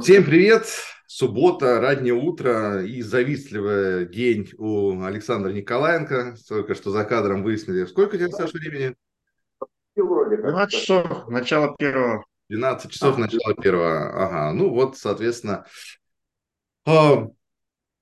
Всем 0.00 0.24
привет! 0.24 0.66
Суббота, 1.06 1.78
раннее 1.78 2.14
утро 2.14 2.82
и 2.82 3.02
завистливый 3.02 4.06
день 4.08 4.48
у 4.56 5.02
Александра 5.02 5.50
Николаенко. 5.50 6.36
Только 6.48 6.74
что 6.74 6.90
за 6.90 7.04
кадром 7.04 7.42
выяснили. 7.42 7.84
Сколько 7.84 8.16
тебе, 8.16 8.30
Саша, 8.30 8.56
времени? 8.56 8.96
12 9.94 10.80
часов, 10.80 11.28
начало 11.28 11.76
первого. 11.76 12.24
12 12.48 12.90
часов, 12.90 13.18
начало 13.18 13.54
первого. 13.54 14.24
Ага, 14.24 14.52
ну 14.54 14.70
вот, 14.70 14.96
соответственно, 14.96 15.66
а, 16.86 17.28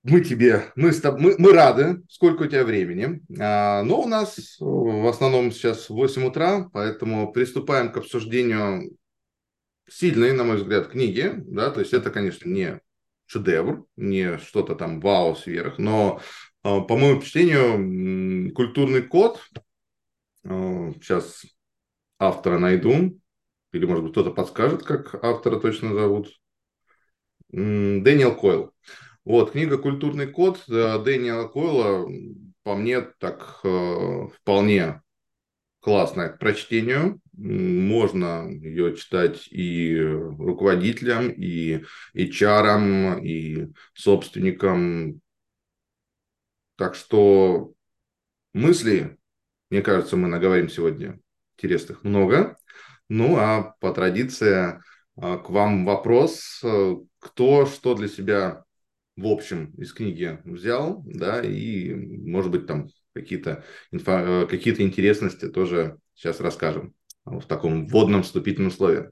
мы 0.05 0.21
тебе, 0.21 0.67
мы, 0.77 0.93
с 0.93 1.01
тобой, 1.01 1.21
мы, 1.21 1.35
мы 1.39 1.53
рады, 1.53 2.03
сколько 2.09 2.45
у 2.45 2.47
тебя 2.47 2.65
времени. 2.65 3.21
А, 3.41 3.83
но 3.83 4.03
у 4.03 4.07
нас 4.07 4.57
в 4.61 5.09
основном 5.09 5.51
сейчас 5.51 5.91
8 5.91 6.25
утра, 6.25 6.71
поэтому 6.73 7.33
приступаем 7.33 7.91
к 7.91 7.97
обсуждению 7.97 8.97
сильные, 9.91 10.33
на 10.33 10.45
мой 10.45 10.57
взгляд, 10.57 10.89
книги, 10.89 11.33
да, 11.37 11.71
то 11.71 11.81
есть 11.81 11.93
это, 11.93 12.11
конечно, 12.11 12.49
не 12.49 12.81
шедевр, 13.27 13.87
не 13.97 14.39
что-то 14.39 14.75
там 14.75 15.01
вау 15.01 15.37
сверх, 15.37 15.79
но 15.79 16.21
а, 16.63 16.81
по 16.81 16.97
моему 16.97 17.21
впечатлению, 17.21 18.55
культурный 18.55 19.03
код, 19.03 19.41
а, 20.45 20.93
сейчас 20.95 21.45
автора 22.19 22.59
найду, 22.59 23.21
или, 23.73 23.87
может 23.87 24.05
быть, 24.05 24.13
кто-то 24.13 24.31
подскажет, 24.31 24.83
как 24.83 25.23
автора 25.25 25.59
точно 25.59 25.95
зовут, 25.95 26.31
Дэниел 27.49 28.37
Койл. 28.37 28.73
Вот, 29.25 29.53
книга 29.53 29.77
«Культурный 29.77 30.27
код» 30.27 30.63
Дэниела 30.67 31.49
Койла, 31.49 32.09
по 32.63 32.75
мне, 32.75 33.01
так 33.01 33.61
э, 33.65 34.29
вполне 34.37 35.03
классная 35.81 36.29
к 36.29 36.39
прочтению. 36.39 37.21
Можно 37.37 38.49
ее 38.51 38.97
читать 38.97 39.49
и 39.51 39.99
руководителям, 39.99 41.31
и 41.31 41.85
HR, 42.15 43.23
и 43.23 43.69
собственникам. 43.95 45.21
Так 46.77 46.95
что 46.95 47.73
мысли, 48.53 49.19
мне 49.71 49.83
кажется, 49.83 50.17
мы 50.17 50.29
наговорим 50.29 50.69
сегодня 50.69 51.19
интересных 51.57 52.05
много. 52.05 52.57
Ну, 53.09 53.37
а 53.39 53.75
по 53.81 53.93
традиции 53.93 54.81
а, 55.17 55.39
к 55.39 55.51
вам 55.51 55.85
вопрос, 55.85 56.63
кто 57.19 57.67
что 57.67 57.95
для 57.95 58.09
себя 58.09 58.65
в 59.17 59.27
общем 59.27 59.73
из 59.77 59.93
книги 59.93 60.41
взял, 60.45 61.03
да, 61.05 61.43
и, 61.43 61.95
может 61.95 62.51
быть, 62.51 62.67
там 62.67 62.89
какие-то 63.15 63.65
инфо, 63.91 64.13
э, 64.13 64.47
какие 64.47 64.81
интересности 64.83 65.49
тоже 65.49 65.99
сейчас 66.15 66.41
расскажем 66.41 66.95
в 67.25 67.43
таком 67.43 67.87
вводном 67.87 68.23
вступительном 68.23 68.71
слове. 68.71 69.11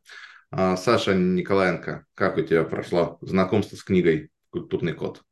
А, 0.50 0.76
Саша 0.76 1.14
Николаенко, 1.14 2.06
как 2.14 2.38
у 2.38 2.42
тебя 2.42 2.64
прошло 2.64 3.18
знакомство 3.20 3.76
с 3.76 3.84
книгой 3.84 4.30
«Культурный 4.50 4.94
код»? 4.94 5.22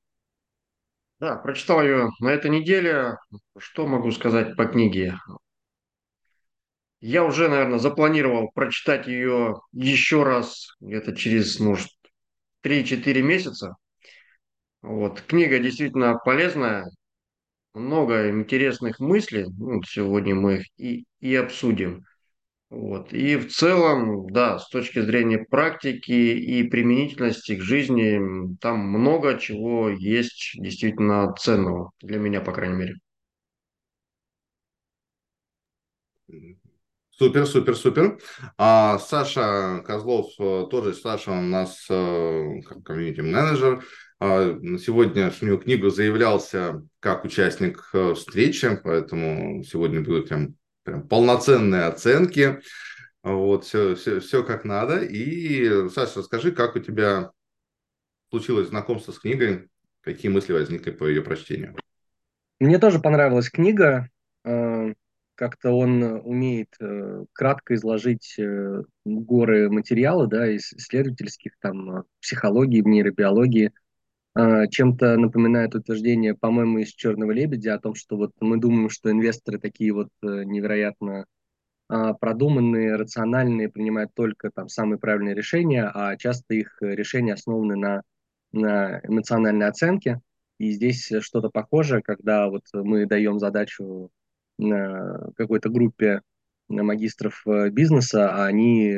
Да, 1.19 1.37
прочитал 1.37 1.83
ее 1.83 2.11
на 2.21 2.29
этой 2.29 2.51
неделе. 2.51 3.17
Что 3.57 3.87
могу 3.87 4.11
сказать 4.11 4.55
по 4.57 4.67
книге? 4.67 5.19
Я 7.01 7.25
уже, 7.25 7.49
наверное, 7.49 7.79
запланировал 7.79 8.51
прочитать 8.53 9.07
ее 9.07 9.61
еще 9.73 10.23
раз, 10.25 10.77
где-то 10.81 11.17
через, 11.17 11.59
может, 11.61 11.89
3-4 12.63 13.23
месяца. 13.23 13.77
Вот. 14.83 15.23
Книга 15.23 15.59
действительно 15.59 16.19
полезная, 16.19 16.91
много 17.77 18.31
интересных 18.31 18.99
мыслей. 19.01 19.47
Ну, 19.59 19.83
сегодня 19.83 20.35
мы 20.35 20.57
их 20.57 20.67
и, 20.77 21.05
и 21.21 21.35
обсудим. 21.35 22.05
Вот. 22.69 23.13
И 23.13 23.37
в 23.37 23.53
целом, 23.53 24.27
да, 24.33 24.59
с 24.59 24.69
точки 24.69 25.01
зрения 25.01 25.39
практики 25.39 26.11
и 26.11 26.65
применительности 26.65 27.55
к 27.55 27.63
жизни, 27.63 28.57
там 28.61 28.81
много 28.81 29.39
чего 29.39 29.89
есть 29.89 30.53
действительно 30.55 31.33
ценного, 31.35 31.93
для 32.01 32.19
меня, 32.19 32.41
по 32.41 32.53
крайней 32.53 32.77
мере. 32.77 32.97
Супер, 37.11 37.47
супер, 37.47 37.77
супер. 37.77 38.19
А 38.59 38.99
Саша 38.99 39.83
Козлов 39.87 40.33
э, 40.39 40.67
тоже, 40.71 40.93
Саша 40.93 41.31
у 41.31 41.41
нас 41.41 41.87
э, 41.89 42.61
как 42.67 42.83
комьюнити-менеджер, 42.83 43.83
сегодняшнюю 44.21 45.59
книгу 45.59 45.91
заявлялся 45.91 46.83
как 47.01 47.25
участник 47.25 47.91
э, 47.93 48.15
встречи, 48.15 48.81
поэтому 48.83 49.63
сегодня 49.63 50.01
будут 50.01 50.29
прям, 50.29 50.55
прям 50.85 51.07
полноценные 51.07 51.83
оценки. 51.83 52.61
Вот, 53.23 53.65
все, 53.65 53.95
все, 53.95 54.21
все 54.21 54.43
как 54.43 54.65
надо. 54.65 55.01
И, 55.01 55.89
Саша, 55.91 56.21
расскажи, 56.21 56.53
как 56.53 56.77
у 56.77 56.79
тебя 56.79 57.33
случилось 58.31 58.69
знакомство 58.69 59.13
с 59.13 59.19
книгой, 59.19 59.69
какие 60.01 60.31
мысли 60.31 60.53
возникли 60.53 60.93
по 60.93 61.07
ее 61.07 61.21
прочтению? 61.21 61.77
Мне 62.59 62.79
тоже 62.79 63.01
понравилась 63.01 63.51
книга. 63.51 64.09
Э, 64.45 64.95
как-то 65.35 65.73
он 65.73 66.03
умеет 66.03 66.75
э, 66.81 67.27
кратко 67.35 67.75
изложить 67.75 68.41
горы 69.05 69.69
материала, 69.69 70.27
да, 70.27 70.57
исследовательских, 70.57 71.53
там, 71.61 72.05
психологии, 72.23 72.81
нейробиологии– 72.81 73.73
а, 73.81 73.86
чем-то 74.71 75.17
напоминает 75.17 75.75
утверждение, 75.75 76.35
по-моему, 76.35 76.79
из 76.79 76.89
«Черного 76.89 77.31
лебедя» 77.31 77.75
о 77.75 77.79
том, 77.79 77.95
что 77.95 78.17
вот 78.17 78.33
мы 78.41 78.59
думаем, 78.59 78.91
что 78.91 79.11
инвесторы 79.11 79.59
такие 79.59 79.93
вот 79.93 80.09
э, 80.23 80.45
невероятно 80.45 81.25
а, 81.89 82.15
продуманные, 82.15 82.97
рациональные, 82.97 83.71
принимают 83.71 84.13
только 84.15 84.51
там 84.51 84.69
самые 84.69 84.99
правильные 84.99 85.35
решения, 85.35 85.91
а 85.93 86.17
часто 86.17 86.55
их 86.55 86.77
решения 86.81 87.35
основаны 87.35 87.77
на, 87.77 88.03
на 88.53 89.01
эмоциональной 89.05 89.69
оценке. 89.69 90.21
И 90.59 90.73
здесь 90.73 91.13
что-то 91.21 91.49
похожее, 91.49 92.03
когда 92.03 92.49
вот 92.49 92.65
мы 92.73 93.07
даем 93.07 93.39
задачу 93.39 94.11
какой-то 94.59 95.69
группе 95.69 96.23
магистров 96.69 97.43
э, 97.47 97.69
бизнеса, 97.71 98.31
а 98.31 98.47
они 98.47 98.95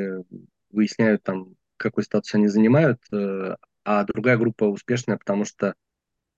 выясняют 0.71 1.23
там, 1.23 1.55
какой 1.77 2.05
статус 2.05 2.35
они 2.35 2.49
занимают, 2.49 3.01
э, 3.13 3.57
а 3.91 4.05
другая 4.05 4.37
группа 4.37 4.65
успешная, 4.65 5.17
потому 5.17 5.47
что 5.47 5.75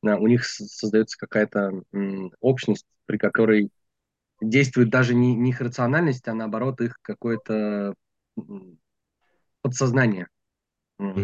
а, 0.04 0.16
у 0.18 0.28
них 0.28 0.44
создается 0.44 1.18
какая-то 1.18 1.82
общность, 2.38 2.86
при 3.06 3.18
которой 3.18 3.72
действует 4.40 4.88
даже 4.88 5.16
не, 5.16 5.34
не 5.34 5.50
их 5.50 5.60
рациональность, 5.60 6.28
а 6.28 6.34
наоборот 6.34 6.80
их 6.80 7.00
какое-то 7.02 7.96
подсознание, 9.62 10.28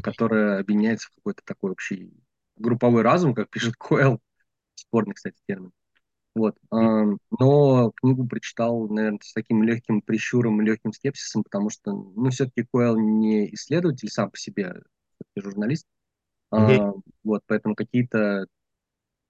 которое 0.02 0.58
объединяется 0.58 1.06
в 1.06 1.14
какой-то 1.14 1.42
такой 1.44 1.70
общий 1.70 2.12
групповой 2.56 3.02
разум, 3.02 3.32
как 3.32 3.48
пишет 3.48 3.76
Коэл, 3.76 4.18
спорный, 4.74 5.14
кстати, 5.14 5.36
термин. 5.46 5.70
Вот. 6.34 6.56
Но 6.72 7.92
книгу 7.92 8.26
прочитал, 8.26 8.88
наверное, 8.88 9.20
с 9.22 9.32
таким 9.32 9.62
легким 9.62 10.02
прищуром, 10.02 10.60
легким 10.60 10.92
скепсисом, 10.92 11.44
потому 11.44 11.70
что, 11.70 11.92
ну, 11.92 12.30
все-таки 12.30 12.66
Коэл 12.72 12.98
не 12.98 13.54
исследователь 13.54 14.08
сам 14.08 14.32
по 14.32 14.36
себе, 14.36 14.82
журналист, 15.36 15.86
а, 16.50 16.92
вот, 17.24 17.42
поэтому 17.46 17.74
какие-то 17.74 18.46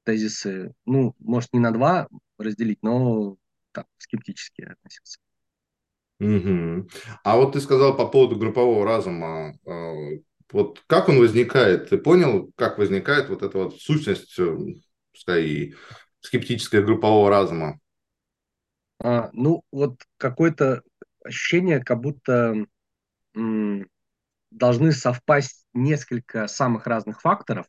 тезисы, 0.04 0.74
ну, 0.86 1.14
может, 1.20 1.52
не 1.54 1.60
на 1.60 1.72
два 1.72 2.08
разделить, 2.38 2.82
но 2.82 3.36
так, 3.72 3.86
скептически 3.98 4.62
относиться. 4.62 5.18
Угу. 6.18 6.88
А 7.24 7.36
вот 7.36 7.52
ты 7.52 7.60
сказал 7.60 7.96
по 7.96 8.06
поводу 8.08 8.36
группового 8.36 8.84
разума. 8.86 9.58
А, 9.66 9.92
вот 10.52 10.82
как 10.86 11.08
он 11.08 11.18
возникает? 11.18 11.90
Ты 11.90 11.98
понял, 11.98 12.50
как 12.56 12.78
возникает 12.78 13.28
вот 13.28 13.42
эта 13.42 13.58
вот 13.58 13.80
сущность, 13.80 14.38
э, 14.38 14.56
пускай 15.12 15.44
и 15.44 15.74
скептическая 16.20 16.82
группового 16.82 17.28
разума? 17.28 17.78
А, 19.02 19.30
ну, 19.32 19.62
вот 19.70 20.02
какое-то 20.16 20.82
ощущение, 21.24 21.80
как 21.82 22.00
будто 22.00 22.54
м- 23.36 23.88
должны 24.52 24.92
совпасть 24.92 25.65
несколько 25.76 26.48
самых 26.48 26.86
разных 26.86 27.20
факторов, 27.20 27.66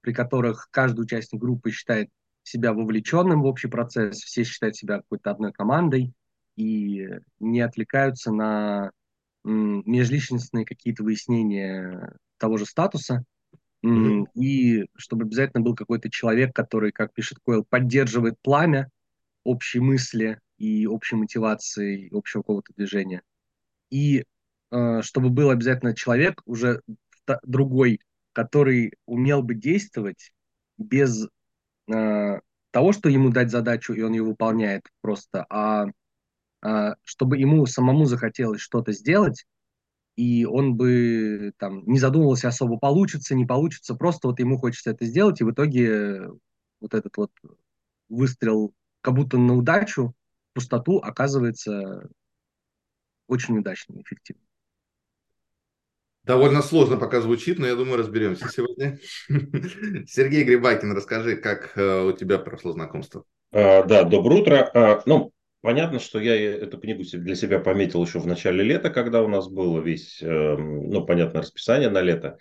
при 0.00 0.12
которых 0.12 0.68
каждый 0.70 1.02
участник 1.02 1.40
группы 1.40 1.70
считает 1.70 2.10
себя 2.42 2.74
вовлеченным 2.74 3.42
в 3.42 3.46
общий 3.46 3.68
процесс, 3.68 4.18
все 4.18 4.44
считают 4.44 4.76
себя 4.76 4.98
какой-то 4.98 5.30
одной 5.30 5.52
командой 5.52 6.12
и 6.56 7.08
не 7.40 7.60
отвлекаются 7.60 8.32
на 8.32 8.90
межличностные 9.44 10.64
какие-то 10.64 11.02
выяснения 11.04 12.16
того 12.38 12.56
же 12.56 12.66
статуса, 12.66 13.24
mm-hmm. 13.84 14.26
и 14.34 14.86
чтобы 14.96 15.24
обязательно 15.24 15.62
был 15.62 15.74
какой-то 15.74 16.10
человек, 16.10 16.54
который, 16.54 16.92
как 16.92 17.12
пишет 17.12 17.38
Койл, 17.44 17.64
поддерживает 17.64 18.36
пламя 18.42 18.90
общей 19.42 19.80
мысли 19.80 20.40
и 20.58 20.86
общей 20.86 21.16
мотивации, 21.16 22.08
общего 22.14 22.42
какого-то 22.42 22.72
движения. 22.74 23.22
И 23.90 24.24
Э, 24.74 25.02
чтобы 25.02 25.30
был 25.30 25.50
обязательно 25.50 25.94
человек 25.94 26.42
уже 26.46 26.80
другой, 27.42 28.00
который 28.32 28.92
умел 29.06 29.42
бы 29.42 29.54
действовать 29.54 30.32
без 30.78 31.28
э, 31.92 32.40
того, 32.70 32.92
что 32.92 33.08
ему 33.08 33.30
дать 33.30 33.50
задачу, 33.50 33.92
и 33.92 34.02
он 34.02 34.12
ее 34.12 34.22
выполняет 34.22 34.82
просто, 35.00 35.46
а 35.48 35.86
э, 36.64 36.94
чтобы 37.04 37.38
ему 37.38 37.66
самому 37.66 38.04
захотелось 38.06 38.60
что-то 38.60 38.92
сделать, 38.92 39.46
и 40.16 40.44
он 40.44 40.76
бы 40.76 41.52
там 41.58 41.84
не 41.86 41.98
задумывался 41.98 42.48
особо, 42.48 42.78
получится, 42.78 43.34
не 43.34 43.46
получится, 43.46 43.94
просто 43.94 44.28
вот 44.28 44.40
ему 44.40 44.58
хочется 44.58 44.90
это 44.90 45.04
сделать, 45.06 45.40
и 45.40 45.44
в 45.44 45.50
итоге 45.50 46.28
вот 46.80 46.94
этот 46.94 47.16
вот 47.16 47.30
выстрел 48.08 48.74
как 49.00 49.14
будто 49.14 49.38
на 49.38 49.54
удачу, 49.54 50.14
пустоту 50.52 50.98
оказывается 50.98 52.08
очень 53.26 53.58
удачным, 53.58 54.00
эффективным. 54.02 54.46
Довольно 56.24 56.62
сложно 56.62 56.96
пока 56.96 57.20
звучит, 57.20 57.58
но 57.58 57.66
я 57.66 57.74
думаю, 57.74 57.98
разберемся 57.98 58.48
сегодня. 58.48 58.98
Сергей 60.06 60.44
Грибакин, 60.44 60.92
расскажи, 60.92 61.36
как 61.36 61.72
э, 61.76 62.02
у 62.02 62.12
тебя 62.12 62.38
прошло 62.38 62.72
знакомство. 62.72 63.24
А, 63.52 63.82
да, 63.82 64.04
доброе 64.04 64.40
утро. 64.40 64.70
А, 64.74 65.02
ну, 65.04 65.32
понятно, 65.60 66.00
что 66.00 66.18
я 66.18 66.34
эту 66.34 66.78
книгу 66.78 67.02
для 67.12 67.34
себя 67.34 67.58
пометил 67.60 68.02
еще 68.02 68.20
в 68.20 68.26
начале 68.26 68.64
лета, 68.64 68.88
когда 68.88 69.22
у 69.22 69.28
нас 69.28 69.48
было 69.48 69.80
весь, 69.80 70.22
эм, 70.22 70.88
ну, 70.88 71.04
понятно, 71.04 71.40
расписание 71.40 71.90
на 71.90 72.00
лето. 72.00 72.38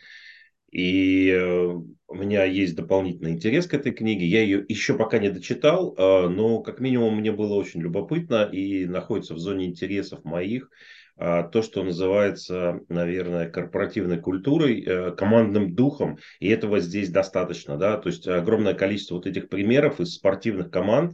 И 0.71 1.29
э, 1.29 1.65
у 2.07 2.15
меня 2.15 2.45
есть 2.45 2.75
дополнительный 2.75 3.31
интерес 3.31 3.67
к 3.67 3.73
этой 3.73 3.91
книге. 3.91 4.25
Я 4.25 4.43
ее 4.43 4.65
еще 4.67 4.97
пока 4.97 5.19
не 5.19 5.29
дочитал, 5.29 5.93
а, 5.97 6.29
но 6.29 6.61
как 6.61 6.79
минимум 6.79 7.17
мне 7.17 7.33
было 7.33 7.55
очень 7.55 7.81
любопытно 7.81 8.49
и 8.49 8.85
находится 8.85 9.33
в 9.33 9.39
зоне 9.39 9.65
интересов 9.65 10.23
моих 10.23 10.69
то, 11.17 11.61
что 11.61 11.83
называется, 11.83 12.79
наверное, 12.89 13.49
корпоративной 13.49 14.19
культурой, 14.19 14.81
э, 14.81 15.11
командным 15.11 15.75
духом, 15.75 16.17
и 16.39 16.49
этого 16.49 16.79
здесь 16.79 17.09
достаточно, 17.09 17.77
да, 17.77 17.97
то 17.97 18.09
есть 18.09 18.27
огромное 18.27 18.73
количество 18.73 19.15
вот 19.15 19.27
этих 19.27 19.47
примеров 19.47 19.99
из 19.99 20.15
спортивных 20.15 20.71
команд, 20.71 21.13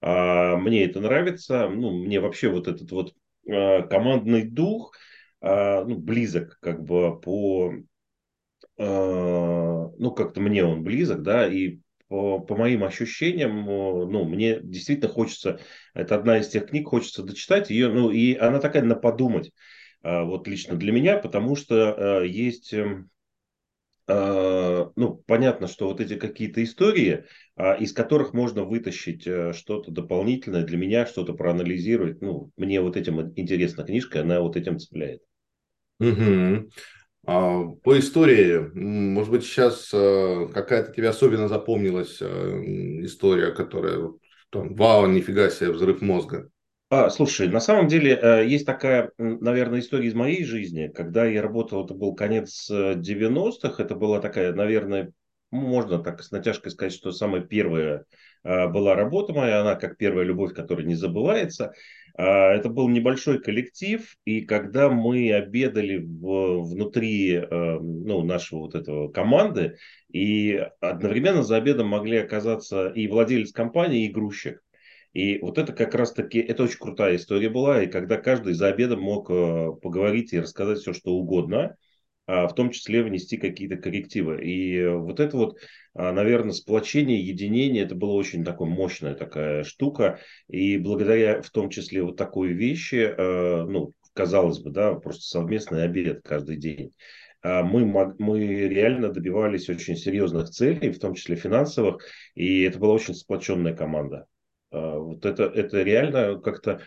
а, 0.00 0.56
мне 0.56 0.84
это 0.84 1.00
нравится, 1.00 1.68
ну, 1.68 1.90
мне 2.04 2.20
вообще 2.20 2.48
вот 2.48 2.68
этот 2.68 2.90
вот 2.90 3.12
э, 3.46 3.82
командный 3.88 4.44
дух, 4.44 4.94
ну, 5.42 5.98
близок 5.98 6.56
как 6.62 6.82
бы 6.82 7.20
по 7.20 7.74
Э, 8.76 9.88
ну, 9.98 10.10
как-то 10.12 10.40
мне 10.40 10.64
он 10.64 10.82
близок, 10.82 11.22
да, 11.22 11.46
и 11.46 11.78
по, 12.08 12.44
моим 12.56 12.84
ощущениям, 12.84 13.64
ну, 13.64 14.24
мне 14.24 14.60
действительно 14.60 15.08
хочется, 15.08 15.60
это 15.94 16.14
одна 16.14 16.38
из 16.38 16.48
тех 16.48 16.66
книг, 16.68 16.88
хочется 16.88 17.22
дочитать 17.22 17.70
ее, 17.70 17.88
ну, 17.88 18.10
и 18.10 18.34
она 18.34 18.60
такая 18.60 18.82
на 18.82 18.94
подумать, 18.94 19.52
э, 20.02 20.22
вот 20.22 20.46
лично 20.46 20.76
для 20.76 20.92
меня, 20.92 21.18
потому 21.18 21.56
что 21.56 22.20
э, 22.22 22.28
есть, 22.28 22.72
эм, 22.74 23.10
ну, 24.06 25.22
понятно, 25.26 25.66
что 25.66 25.88
вот 25.88 25.98
эти 25.98 26.16
какие-то 26.16 26.62
истории, 26.62 27.24
из 27.56 27.94
которых 27.94 28.34
можно 28.34 28.64
вытащить 28.64 29.22
что-то 29.22 29.90
дополнительное 29.90 30.62
для 30.62 30.76
меня, 30.76 31.06
что-то 31.06 31.32
проанализировать, 31.32 32.20
ну, 32.20 32.50
мне 32.58 32.82
вот 32.82 32.98
этим 32.98 33.32
интересна 33.34 33.82
книжка, 33.82 34.20
она 34.20 34.42
вот 34.42 34.56
этим 34.56 34.78
цепляет. 34.78 35.22
Угу. 36.00 36.68
А, 37.26 37.64
по 37.82 37.98
истории, 37.98 38.70
может 38.74 39.30
быть, 39.30 39.44
сейчас 39.44 39.90
э, 39.92 40.48
какая-то 40.52 40.92
тебе 40.92 41.08
особенно 41.08 41.48
запомнилась 41.48 42.18
э, 42.20 42.26
история, 43.04 43.52
которая 43.52 44.10
там, 44.50 44.74
вау, 44.74 45.06
нифига 45.06 45.48
себе, 45.50 45.70
взрыв 45.70 46.02
мозга. 46.02 46.48
А, 46.90 47.08
слушай, 47.08 47.48
на 47.48 47.60
самом 47.60 47.88
деле 47.88 48.18
э, 48.20 48.46
есть 48.46 48.66
такая, 48.66 49.10
наверное, 49.18 49.80
история 49.80 50.08
из 50.08 50.14
моей 50.14 50.44
жизни, 50.44 50.88
когда 50.94 51.24
я 51.24 51.40
работал, 51.40 51.84
это 51.84 51.94
был 51.94 52.14
конец 52.14 52.70
90-х, 52.70 53.82
это 53.82 53.94
была 53.94 54.20
такая, 54.20 54.52
наверное, 54.52 55.12
можно 55.50 55.98
так 55.98 56.22
с 56.22 56.30
натяжкой 56.30 56.72
сказать, 56.72 56.92
что 56.92 57.10
самая 57.10 57.40
первая 57.40 58.04
была 58.44 58.94
работа 58.94 59.32
моя, 59.32 59.62
она 59.62 59.74
как 59.74 59.96
первая 59.96 60.24
любовь, 60.24 60.52
которая 60.52 60.86
не 60.86 60.94
забывается. 60.94 61.72
А, 62.16 62.52
это 62.52 62.68
был 62.68 62.88
небольшой 62.88 63.40
коллектив, 63.40 64.16
и 64.24 64.42
когда 64.42 64.88
мы 64.88 65.32
обедали 65.32 65.98
в, 65.98 66.62
внутри 66.62 67.34
э, 67.34 67.78
ну, 67.80 68.22
нашего 68.22 68.60
вот 68.60 68.74
этого 68.74 69.08
команды, 69.08 69.78
и 70.12 70.64
одновременно 70.80 71.42
за 71.42 71.56
обедом 71.56 71.88
могли 71.88 72.18
оказаться 72.18 72.88
и 72.88 73.08
владелец 73.08 73.52
компании, 73.52 74.06
и 74.06 74.12
грузчик. 74.12 74.62
И 75.12 75.38
вот 75.38 75.58
это 75.58 75.72
как 75.72 75.94
раз-таки, 75.94 76.38
это 76.38 76.64
очень 76.64 76.78
крутая 76.78 77.16
история 77.16 77.48
была, 77.48 77.82
и 77.82 77.88
когда 77.88 78.16
каждый 78.16 78.54
за 78.54 78.68
обедом 78.68 79.00
мог 79.00 79.28
поговорить 79.28 80.32
и 80.32 80.40
рассказать 80.40 80.78
все, 80.78 80.92
что 80.92 81.12
угодно, 81.12 81.58
а 81.60 81.76
в 82.26 82.52
том 82.54 82.70
числе 82.70 83.02
внести 83.02 83.36
какие-то 83.36 83.76
коррективы. 83.76 84.42
И 84.44 84.86
вот 84.86 85.20
это 85.20 85.36
вот, 85.36 85.58
а, 85.94 86.12
наверное, 86.12 86.52
сплочение, 86.52 87.20
единение, 87.20 87.84
это 87.84 87.94
была 87.94 88.14
очень 88.14 88.44
такая 88.44 88.68
мощная 88.68 89.14
такая 89.14 89.64
штука. 89.64 90.18
И 90.48 90.78
благодаря 90.78 91.42
в 91.42 91.50
том 91.50 91.70
числе 91.70 92.02
вот 92.02 92.16
такой 92.16 92.52
вещи, 92.52 93.14
э, 93.16 93.64
ну, 93.64 93.92
казалось 94.14 94.60
бы, 94.60 94.70
да, 94.70 94.94
просто 94.94 95.22
совместный 95.22 95.84
обед 95.84 96.22
каждый 96.24 96.56
день, 96.56 96.92
а, 97.42 97.62
мы, 97.62 97.84
мы 98.18 98.40
реально 98.68 99.10
добивались 99.10 99.68
очень 99.68 99.96
серьезных 99.96 100.48
целей, 100.48 100.90
в 100.90 100.98
том 100.98 101.14
числе 101.14 101.36
финансовых, 101.36 102.02
и 102.34 102.62
это 102.62 102.78
была 102.78 102.94
очень 102.94 103.14
сплоченная 103.14 103.74
команда. 103.74 104.26
Вот 104.70 105.24
это, 105.24 105.44
это 105.44 105.82
реально 105.84 106.40
как-то 106.40 106.72
а, 106.72 106.80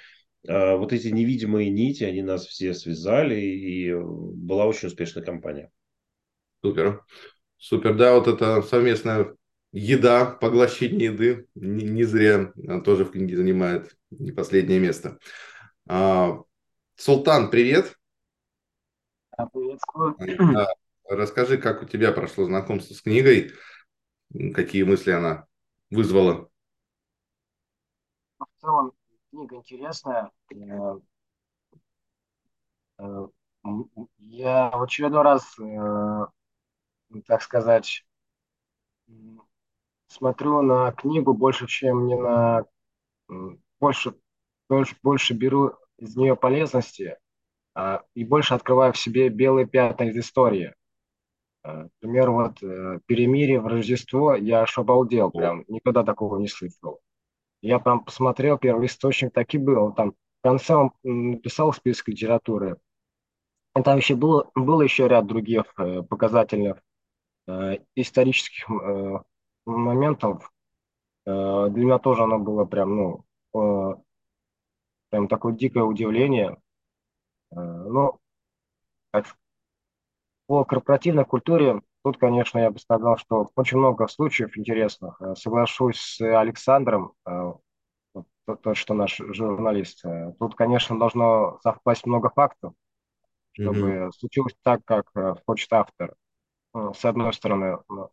вот 0.43 0.93
эти 0.93 1.07
невидимые 1.07 1.69
нити, 1.69 2.03
они 2.03 2.21
нас 2.21 2.45
все 2.45 2.73
связали, 2.73 3.39
и 3.39 3.93
была 3.93 4.65
очень 4.65 4.87
успешная 4.87 5.23
компания. 5.23 5.71
Супер. 6.63 7.03
Супер, 7.57 7.95
да, 7.95 8.15
вот 8.15 8.27
это 8.27 8.61
совместная 8.61 9.35
еда, 9.71 10.25
поглощение 10.25 11.11
еды, 11.11 11.47
не, 11.55 11.85
не 11.85 12.03
зря 12.03 12.53
тоже 12.83 13.05
в 13.05 13.11
книге 13.11 13.35
занимает 13.35 13.95
не 14.11 14.31
последнее 14.31 14.79
место. 14.79 15.19
А, 15.87 16.39
Султан, 16.95 17.49
привет. 17.49 17.97
Приветствую. 19.53 20.15
Да, 20.53 20.67
расскажи, 21.09 21.57
как 21.57 21.83
у 21.83 21.85
тебя 21.85 22.11
прошло 22.11 22.45
знакомство 22.45 22.93
с 22.93 23.01
книгой, 23.01 23.51
какие 24.53 24.83
мысли 24.83 25.11
она 25.11 25.45
вызвала? 25.89 26.49
В 28.39 28.45
целом, 28.61 28.91
книга 29.37 29.57
интересная. 29.57 30.31
Э, 30.51 30.99
э, 32.97 33.27
я 34.17 34.69
в 34.71 34.81
очередной 34.81 35.21
раз, 35.21 35.59
э, 35.59 36.25
так 37.27 37.43
сказать, 37.43 38.03
смотрю 40.07 40.61
на 40.63 40.91
книгу 40.91 41.33
больше, 41.33 41.67
чем 41.67 42.07
не 42.07 42.15
на... 42.15 42.65
Больше, 43.79 44.15
больше, 44.69 44.95
больше 45.03 45.33
беру 45.35 45.73
из 45.97 46.15
нее 46.15 46.35
полезности 46.35 47.17
а, 47.75 48.03
и 48.15 48.23
больше 48.23 48.55
открываю 48.55 48.93
в 48.93 48.97
себе 48.97 49.29
белые 49.29 49.67
пятна 49.67 50.05
из 50.05 50.17
истории. 50.17 50.73
Например, 51.63 52.31
вот 52.31 52.59
«Перемирие 53.05 53.59
в 53.59 53.67
Рождество» 53.67 54.33
я 54.33 54.61
аж 54.61 54.77
обалдел, 54.77 55.29
прям 55.29 55.65
никогда 55.67 56.03
такого 56.03 56.39
не 56.39 56.47
слышал. 56.47 57.01
Я 57.61 57.79
прям 57.79 58.03
посмотрел, 58.03 58.57
первый 58.57 58.87
источник 58.87 59.33
так 59.33 59.53
и 59.53 59.57
был. 59.57 59.91
Там 59.93 60.11
в 60.11 60.43
конце 60.43 60.75
он 60.75 60.91
написал 61.03 61.73
список 61.73 62.09
литературы. 62.09 62.77
И 63.77 63.81
там 63.81 63.97
еще 63.97 64.15
было, 64.15 64.49
было 64.55 64.81
еще 64.81 65.07
ряд 65.07 65.27
других 65.27 65.65
э, 65.77 66.01
показательных 66.03 66.81
э, 67.47 67.77
исторических 67.95 68.69
э, 68.69 69.19
моментов. 69.65 70.51
Для 71.25 71.33
меня 71.33 71.99
тоже 71.99 72.23
оно 72.23 72.39
было 72.39 72.63
прям, 72.63 72.95
ну, 72.95 73.25
прям 75.09 75.27
такое 75.27 75.53
дикое 75.53 75.83
удивление. 75.83 76.55
Ну, 77.51 78.17
по 80.45 80.63
корпоративной 80.63 81.25
культуре 81.25 81.81
тут, 82.03 82.17
конечно, 82.17 82.59
я 82.59 82.71
бы 82.71 82.79
сказал, 82.79 83.17
что 83.17 83.49
очень 83.55 83.77
много 83.77 84.07
случаев 84.07 84.57
интересных. 84.57 85.21
Э, 85.21 85.35
соглашусь 85.35 85.99
с 85.99 86.21
Александром, 86.21 87.13
э, 87.27 87.53
тот, 88.45 88.77
что 88.77 88.93
наш 88.93 89.17
журналист. 89.17 90.05
Э, 90.05 90.33
тут, 90.39 90.55
конечно, 90.55 90.97
должно 90.97 91.59
совпасть 91.61 92.05
много 92.05 92.29
фактов, 92.29 92.73
чтобы 93.51 93.79
mm-hmm. 93.79 94.11
случилось 94.11 94.55
так, 94.63 94.81
как 94.85 95.11
хочет 95.45 95.71
автор. 95.73 96.15
Ну, 96.73 96.93
с 96.93 97.03
одной 97.05 97.33
стороны, 97.33 97.79
ну, 97.89 98.09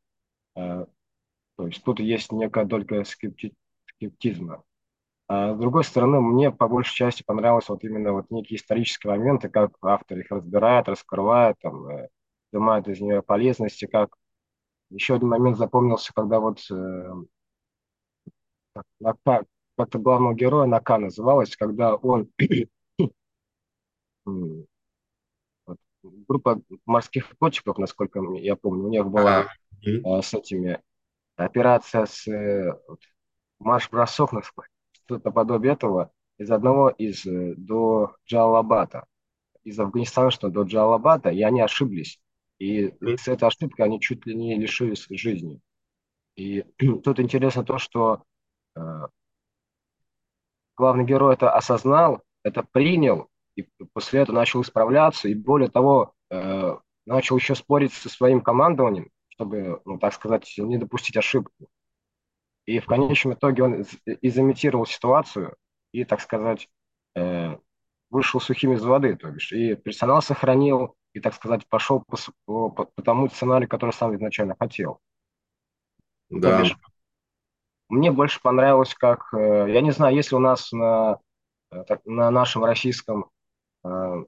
то 0.54 1.66
есть 1.66 1.84
тут 1.84 2.00
есть 2.00 2.32
некая 2.32 2.64
долька 2.64 3.04
скептизма. 3.04 4.64
А 5.28 5.54
с 5.54 5.58
другой 5.58 5.84
стороны, 5.84 6.20
мне 6.20 6.50
по 6.50 6.68
большей 6.68 6.94
части 6.94 7.22
понравилось 7.24 7.68
вот 7.68 7.82
именно 7.84 8.12
вот 8.12 8.30
некие 8.30 8.58
исторические 8.58 9.16
моменты, 9.16 9.48
как 9.48 9.72
автор 9.82 10.18
их 10.18 10.30
разбирает, 10.30 10.88
раскрывает, 10.88 11.56
там, 11.60 11.86
изымают 12.54 12.88
из 12.88 13.00
нее 13.00 13.22
полезности, 13.22 13.86
как 13.86 14.16
еще 14.90 15.16
один 15.16 15.28
момент 15.28 15.58
запомнился, 15.58 16.12
когда 16.14 16.38
вот 16.38 16.60
э, 16.70 17.12
как-то 19.76 19.98
главного 19.98 20.34
героя 20.34 20.66
Нака 20.66 20.98
называлось, 20.98 21.56
когда 21.56 21.96
он 21.96 22.30
вот, 24.24 25.78
группа 26.02 26.60
морских 26.86 27.34
летчиков, 27.40 27.78
насколько 27.78 28.20
я 28.34 28.54
помню, 28.56 28.84
у 28.84 28.90
них 28.90 29.06
была 29.06 29.48
э, 29.84 30.22
с 30.22 30.32
этими 30.34 30.80
операция 31.36 32.06
с 32.06 32.28
э, 32.28 32.78
марш-бросок, 33.58 34.30
что-то 34.92 35.32
подобие 35.32 35.72
этого, 35.72 36.12
из 36.38 36.50
одного 36.50 36.90
из 36.90 37.26
э, 37.26 37.54
до 37.56 38.14
Джалабата. 38.26 39.06
из 39.64 39.80
Афганистана, 39.80 40.30
что 40.30 40.50
до 40.50 40.62
Джалабада, 40.62 41.30
и 41.30 41.42
они 41.42 41.60
ошиблись. 41.60 42.20
И 42.58 42.94
с 43.02 43.28
этой 43.28 43.48
ошибкой 43.48 43.86
они 43.86 44.00
чуть 44.00 44.26
ли 44.26 44.34
не 44.34 44.56
лишились 44.58 45.06
жизни. 45.10 45.60
И 46.36 46.62
тут 47.02 47.20
интересно 47.20 47.64
то, 47.64 47.78
что 47.78 48.22
э, 48.76 48.80
главный 50.76 51.04
герой 51.04 51.34
это 51.34 51.50
осознал, 51.52 52.22
это 52.42 52.62
принял, 52.62 53.28
и 53.56 53.68
после 53.92 54.20
этого 54.20 54.36
начал 54.36 54.62
исправляться, 54.62 55.28
и 55.28 55.34
более 55.34 55.70
того, 55.70 56.14
э, 56.30 56.76
начал 57.06 57.36
еще 57.36 57.54
спорить 57.54 57.92
со 57.92 58.08
своим 58.08 58.40
командованием, 58.40 59.10
чтобы, 59.28 59.80
ну, 59.84 59.98
так 59.98 60.12
сказать, 60.14 60.52
не 60.56 60.78
допустить 60.78 61.16
ошибку. 61.16 61.68
И 62.66 62.78
в 62.78 62.86
конечном 62.86 63.34
итоге 63.34 63.62
он 63.62 63.84
изимитировал 64.22 64.86
ситуацию 64.86 65.54
и, 65.92 66.04
так 66.04 66.20
сказать, 66.20 66.68
э, 67.14 67.56
вышел 68.14 68.40
сухим 68.40 68.72
из 68.72 68.84
воды, 68.84 69.16
то 69.16 69.28
бишь, 69.28 69.52
и 69.52 69.74
персонал 69.74 70.22
сохранил, 70.22 70.94
и, 71.12 71.20
так 71.20 71.34
сказать, 71.34 71.66
пошел 71.66 72.00
по, 72.00 72.16
по, 72.70 72.84
по 72.84 73.02
тому 73.02 73.28
сценарию, 73.28 73.68
который 73.68 73.90
сам 73.90 74.14
изначально 74.14 74.54
хотел. 74.58 75.00
Да. 76.30 76.60
бишь, 76.60 76.76
мне 77.88 78.12
больше 78.12 78.40
понравилось, 78.40 78.94
как, 78.94 79.34
э, 79.34 79.66
я 79.68 79.80
не 79.80 79.90
знаю, 79.90 80.14
если 80.14 80.36
у 80.36 80.38
нас 80.38 80.70
на, 80.70 81.18
э, 81.72 81.82
на 82.04 82.30
нашем 82.30 82.64
российском 82.64 83.30
э, 83.84 84.24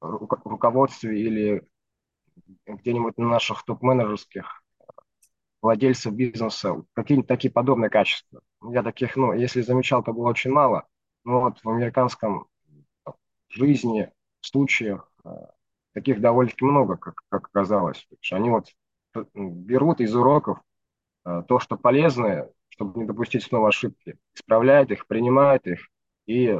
руководстве 0.00 1.18
или 1.18 1.66
где-нибудь 2.66 3.16
на 3.16 3.28
наших 3.28 3.64
топ-менеджерских 3.64 4.62
владельцев 5.62 6.12
бизнеса 6.12 6.82
какие-нибудь 6.92 7.28
такие 7.28 7.50
подобные 7.50 7.88
качества. 7.88 8.42
Я 8.62 8.82
таких, 8.82 9.16
ну, 9.16 9.32
если 9.32 9.62
замечал, 9.62 10.02
то 10.04 10.12
было 10.12 10.28
очень 10.28 10.50
мало. 10.50 10.86
Но 11.24 11.40
вот 11.42 11.58
в 11.62 11.68
американском 11.68 12.46
жизни, 13.48 14.10
случаях 14.40 15.12
таких 15.94 16.20
довольно-таки 16.20 16.64
много, 16.64 16.96
как, 16.96 17.22
как 17.28 17.46
оказалось. 17.46 18.06
Они 18.30 18.50
вот 18.50 18.66
берут 19.34 20.00
из 20.00 20.14
уроков 20.14 20.58
Э, 21.24 21.42
то, 21.46 21.60
что 21.60 21.76
полезное, 21.76 22.50
чтобы 22.70 23.00
не 23.00 23.06
допустить 23.06 23.44
снова 23.44 23.68
ошибки, 23.68 24.18
исправляет 24.34 24.90
их, 24.90 25.06
принимает 25.06 25.66
их 25.66 25.88
и 26.26 26.58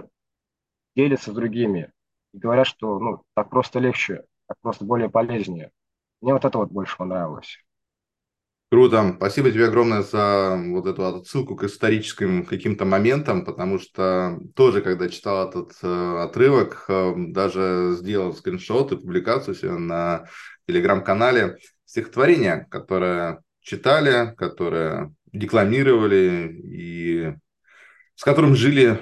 делится 0.96 1.30
с 1.32 1.34
другими. 1.34 1.92
И 2.34 2.38
говорят, 2.38 2.66
что 2.66 2.98
ну, 2.98 3.22
так 3.34 3.50
просто 3.50 3.78
легче, 3.78 4.24
так 4.46 4.58
просто 4.60 4.84
более 4.84 5.08
полезнее. 5.10 5.70
Мне 6.20 6.32
вот 6.34 6.44
это 6.44 6.58
вот 6.58 6.70
больше 6.70 6.96
понравилось. 6.96 7.58
Круто. 8.70 9.14
Спасибо 9.16 9.50
тебе 9.50 9.66
огромное 9.66 10.02
за 10.02 10.60
вот 10.66 10.86
эту 10.86 11.06
отсылку 11.06 11.56
к 11.56 11.64
историческим 11.64 12.44
каким-то 12.44 12.84
моментам, 12.84 13.46
потому 13.46 13.78
что 13.78 14.38
тоже, 14.54 14.82
когда 14.82 15.08
читал 15.08 15.48
этот 15.48 15.72
э, 15.82 16.22
отрывок, 16.22 16.84
э, 16.88 17.14
даже 17.16 17.94
сделал 17.98 18.34
скриншот 18.34 18.92
и 18.92 18.96
публикацию 18.96 19.54
себе 19.54 19.72
на 19.72 20.26
телеграм-канале 20.66 21.56
стихотворение, 21.86 22.66
которое 22.70 23.42
читали, 23.62 24.34
которые 24.36 25.14
декламировали 25.32 26.54
и 26.62 27.34
с 28.16 28.22
которым 28.22 28.54
жили 28.54 28.98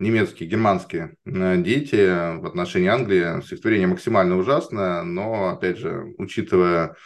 немецкие, 0.00 0.48
германские 0.48 1.14
э, 1.26 1.62
дети 1.62 2.40
в 2.40 2.44
отношении 2.44 2.88
Англии. 2.88 3.40
Стихотворение 3.42 3.86
максимально 3.86 4.36
ужасное, 4.36 5.02
но, 5.02 5.50
опять 5.50 5.78
же, 5.78 6.12
учитывая 6.18 6.96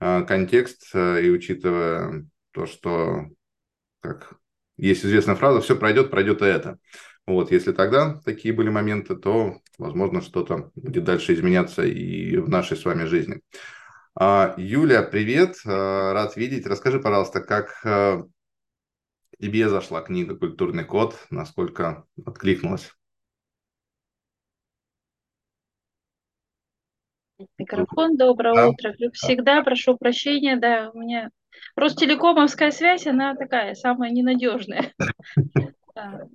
контекст 0.00 0.90
э, 0.94 1.22
и 1.24 1.30
учитывая 1.30 2.26
то, 2.52 2.66
что, 2.66 3.26
как 4.00 4.32
есть 4.76 5.04
известная 5.04 5.36
фраза, 5.36 5.60
все 5.60 5.76
пройдет, 5.76 6.10
пройдет 6.10 6.42
и 6.42 6.46
это. 6.46 6.78
Вот, 7.26 7.52
если 7.52 7.72
тогда 7.72 8.20
такие 8.24 8.52
были 8.52 8.70
моменты, 8.70 9.14
то, 9.14 9.58
возможно, 9.78 10.22
что-то 10.22 10.72
будет 10.74 11.04
дальше 11.04 11.34
изменяться 11.34 11.84
и 11.84 12.36
в 12.38 12.48
нашей 12.48 12.76
с 12.76 12.84
вами 12.84 13.04
жизни. 13.04 13.42
А, 14.14 14.54
Юля, 14.56 15.02
привет, 15.02 15.56
а, 15.66 16.12
рад 16.12 16.34
видеть. 16.36 16.66
Расскажи, 16.66 16.98
пожалуйста, 16.98 17.40
как 17.40 17.80
а, 17.84 18.24
тебе 19.38 19.68
зашла 19.68 20.00
книга 20.00 20.34
«Культурный 20.34 20.84
код», 20.84 21.14
насколько 21.30 22.04
откликнулась? 22.24 22.90
Микрофон, 27.58 28.16
доброе 28.16 28.54
да. 28.54 28.68
утро. 28.68 28.94
Как 28.98 29.14
всегда, 29.14 29.62
прошу 29.62 29.96
прощения, 29.96 30.56
да, 30.56 30.90
у 30.92 30.98
меня 30.98 31.30
Ростелекомовская 31.76 32.70
связь, 32.70 33.06
она 33.06 33.34
такая, 33.34 33.74
самая 33.74 34.10
ненадежная. 34.10 34.92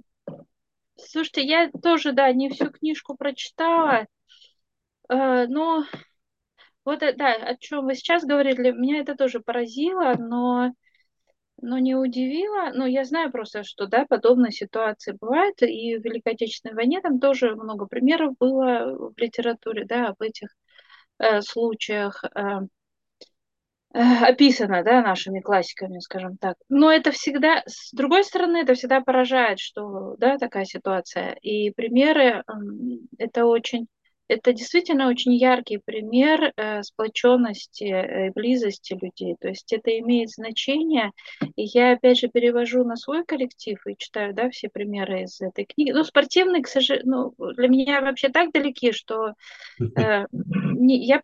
Слушайте, 0.97 1.43
я 1.43 1.69
тоже, 1.71 2.13
да, 2.13 2.31
не 2.31 2.49
всю 2.49 2.69
книжку 2.69 3.15
прочитала, 3.15 4.05
но 5.09 5.85
вот, 6.85 7.01
э, 7.01 7.13
да, 7.13 7.33
о 7.33 7.57
чем 7.57 7.85
вы 7.85 7.95
сейчас 7.95 8.23
говорили, 8.23 8.71
меня 8.71 8.99
это 8.99 9.15
тоже 9.15 9.39
поразило, 9.39 10.13
но, 10.17 10.71
но 11.59 11.79
не 11.79 11.95
удивило. 11.95 12.71
Но 12.73 12.85
я 12.85 13.03
знаю 13.03 13.31
просто, 13.31 13.63
что, 13.63 13.87
да, 13.87 14.05
подобные 14.07 14.51
ситуации 14.51 15.17
бывают, 15.19 15.61
и 15.63 15.97
в 15.97 16.03
Великой 16.03 16.33
Отечественной 16.33 16.75
войне 16.75 17.01
там 17.01 17.19
тоже 17.19 17.55
много 17.55 17.87
примеров 17.87 18.37
было 18.39 19.09
в 19.09 19.17
литературе, 19.17 19.85
да, 19.85 20.09
об 20.09 20.21
этих 20.21 20.49
э, 21.19 21.41
случаях. 21.41 22.23
Э, 22.35 22.61
э, 23.93 23.99
описано, 24.25 24.83
да, 24.83 25.01
нашими 25.01 25.39
классиками, 25.39 25.99
скажем 25.99 26.37
так. 26.37 26.57
Но 26.69 26.91
это 26.91 27.11
всегда, 27.11 27.63
с 27.65 27.91
другой 27.93 28.23
стороны, 28.23 28.57
это 28.57 28.73
всегда 28.73 29.01
поражает, 29.01 29.59
что, 29.59 30.15
да, 30.17 30.37
такая 30.37 30.65
ситуация. 30.65 31.33
И 31.41 31.71
примеры, 31.71 32.43
э, 32.47 32.53
это 33.17 33.45
очень 33.45 33.87
это 34.27 34.53
действительно 34.53 35.07
очень 35.07 35.33
яркий 35.33 35.77
пример 35.77 36.51
э, 36.55 36.81
сплоченности 36.83 37.83
э, 37.83 38.27
и 38.27 38.29
близости 38.31 38.97
людей. 38.99 39.35
То 39.39 39.49
есть 39.49 39.71
это 39.71 39.97
имеет 39.99 40.29
значение. 40.29 41.11
И 41.55 41.63
я 41.63 41.93
опять 41.93 42.19
же 42.19 42.27
перевожу 42.27 42.83
на 42.83 42.95
свой 42.95 43.23
коллектив 43.23 43.79
и 43.85 43.95
читаю 43.97 44.33
да, 44.33 44.49
все 44.49 44.69
примеры 44.69 45.23
из 45.23 45.39
этой 45.41 45.65
книги. 45.65 45.91
Ну, 45.91 46.03
спортивные, 46.03 46.63
к 46.63 46.67
сожалению, 46.67 47.33
ну, 47.37 47.53
для 47.53 47.67
меня 47.67 48.01
вообще 48.01 48.29
так 48.29 48.51
далеки, 48.51 48.91
что 48.91 49.33
э, 49.79 50.25
не, 50.29 51.05
я 51.05 51.21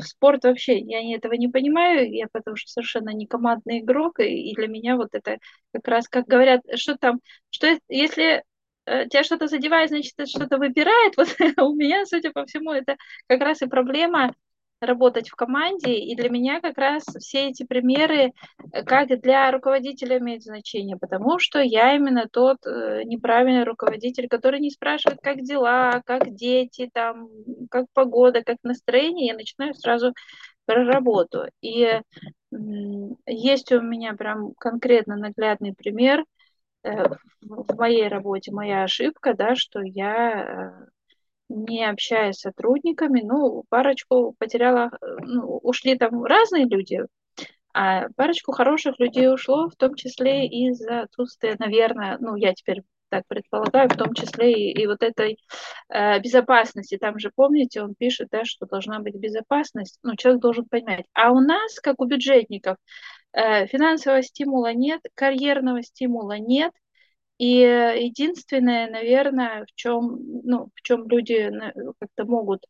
спорт 0.00 0.44
вообще, 0.44 0.78
я 0.78 1.02
не, 1.02 1.16
этого 1.16 1.34
не 1.34 1.48
понимаю, 1.48 2.10
я 2.10 2.26
потому 2.32 2.56
что 2.56 2.70
совершенно 2.70 3.10
не 3.10 3.26
командный 3.26 3.80
игрок, 3.80 4.20
и, 4.20 4.50
и 4.50 4.54
для 4.54 4.68
меня 4.68 4.96
вот 4.96 5.08
это 5.12 5.38
как 5.72 5.86
раз, 5.88 6.08
как 6.08 6.26
говорят, 6.26 6.62
что 6.76 6.96
там, 6.96 7.20
что 7.50 7.78
если 7.88 8.24
Э, 8.34 8.53
тебя 8.86 9.24
что-то 9.24 9.48
задевает, 9.48 9.90
значит, 9.90 10.14
это 10.16 10.28
что-то 10.28 10.58
выбирает. 10.58 11.14
Вот 11.16 11.28
у 11.58 11.74
меня, 11.74 12.04
судя 12.06 12.30
по 12.32 12.44
всему, 12.44 12.72
это 12.72 12.96
как 13.26 13.40
раз 13.40 13.62
и 13.62 13.66
проблема 13.66 14.34
работать 14.80 15.28
в 15.28 15.34
команде. 15.34 15.94
И 15.94 16.14
для 16.14 16.28
меня 16.28 16.60
как 16.60 16.78
раз 16.78 17.04
все 17.18 17.48
эти 17.48 17.64
примеры, 17.64 18.32
э, 18.72 18.82
как 18.84 19.08
для 19.20 19.50
руководителя 19.50 20.18
имеют 20.18 20.42
значение, 20.42 20.96
потому 20.96 21.38
что 21.38 21.60
я 21.60 21.94
именно 21.96 22.28
тот 22.30 22.58
э, 22.66 23.02
неправильный 23.04 23.64
руководитель, 23.64 24.28
который 24.28 24.60
не 24.60 24.70
спрашивает, 24.70 25.20
как 25.22 25.42
дела, 25.42 26.02
как 26.04 26.34
дети, 26.34 26.90
там, 26.92 27.28
как 27.70 27.86
погода, 27.92 28.42
как 28.42 28.58
настроение, 28.62 29.28
я 29.28 29.34
начинаю 29.34 29.74
сразу 29.74 30.14
про 30.66 30.84
работу. 30.84 31.44
И 31.60 32.00
есть 33.26 33.72
у 33.72 33.80
меня 33.80 34.14
прям 34.14 34.52
конкретно 34.58 35.16
наглядный 35.16 35.74
пример– 35.74 36.24
Э, 36.33 36.33
в 36.84 37.76
моей 37.76 38.08
работе 38.08 38.52
моя 38.52 38.84
ошибка, 38.84 39.34
да, 39.34 39.54
что 39.54 39.80
я 39.80 40.76
э, 40.78 40.86
не 41.48 41.84
общаясь 41.88 42.36
с 42.36 42.40
сотрудниками, 42.40 43.22
ну, 43.22 43.64
парочку 43.68 44.34
потеряла, 44.38 44.90
э, 45.00 45.06
ну, 45.22 45.58
ушли 45.62 45.96
там 45.96 46.24
разные 46.24 46.66
люди, 46.66 47.00
а 47.72 48.08
парочку 48.16 48.52
хороших 48.52 48.98
людей 49.00 49.32
ушло, 49.32 49.68
в 49.68 49.76
том 49.76 49.94
числе 49.94 50.46
из-за 50.46 51.02
отсутствия, 51.02 51.56
наверное, 51.58 52.18
ну, 52.20 52.36
я 52.36 52.54
теперь 52.54 52.82
так 53.14 53.24
предполагаю, 53.28 53.88
в 53.88 53.96
том 53.96 54.12
числе 54.14 54.52
и, 54.52 54.82
и 54.82 54.86
вот 54.86 55.02
этой 55.02 55.38
э, 55.88 56.18
безопасности. 56.20 56.98
Там 56.98 57.18
же, 57.18 57.30
помните, 57.34 57.82
он 57.82 57.94
пишет, 57.94 58.28
да, 58.30 58.44
что 58.44 58.66
должна 58.66 58.98
быть 59.00 59.14
безопасность, 59.14 59.98
ну, 60.02 60.16
человек 60.16 60.42
должен 60.42 60.66
понимать. 60.66 61.06
А 61.12 61.30
у 61.30 61.40
нас, 61.40 61.78
как 61.80 62.00
у 62.00 62.06
бюджетников, 62.06 62.76
Э, 63.34 63.66
финансового 63.66 64.22
стимула 64.22 64.72
нет, 64.74 65.00
карьерного 65.14 65.82
стимула 65.82 66.38
нет. 66.38 66.72
И 67.38 67.46
единственное, 67.48 68.88
наверное, 68.90 69.64
в 69.64 69.74
чем, 69.74 70.18
ну, 70.44 70.68
в 70.74 70.82
чем 70.82 71.08
люди 71.08 71.50
как-то 71.98 72.24
могут, 72.26 72.64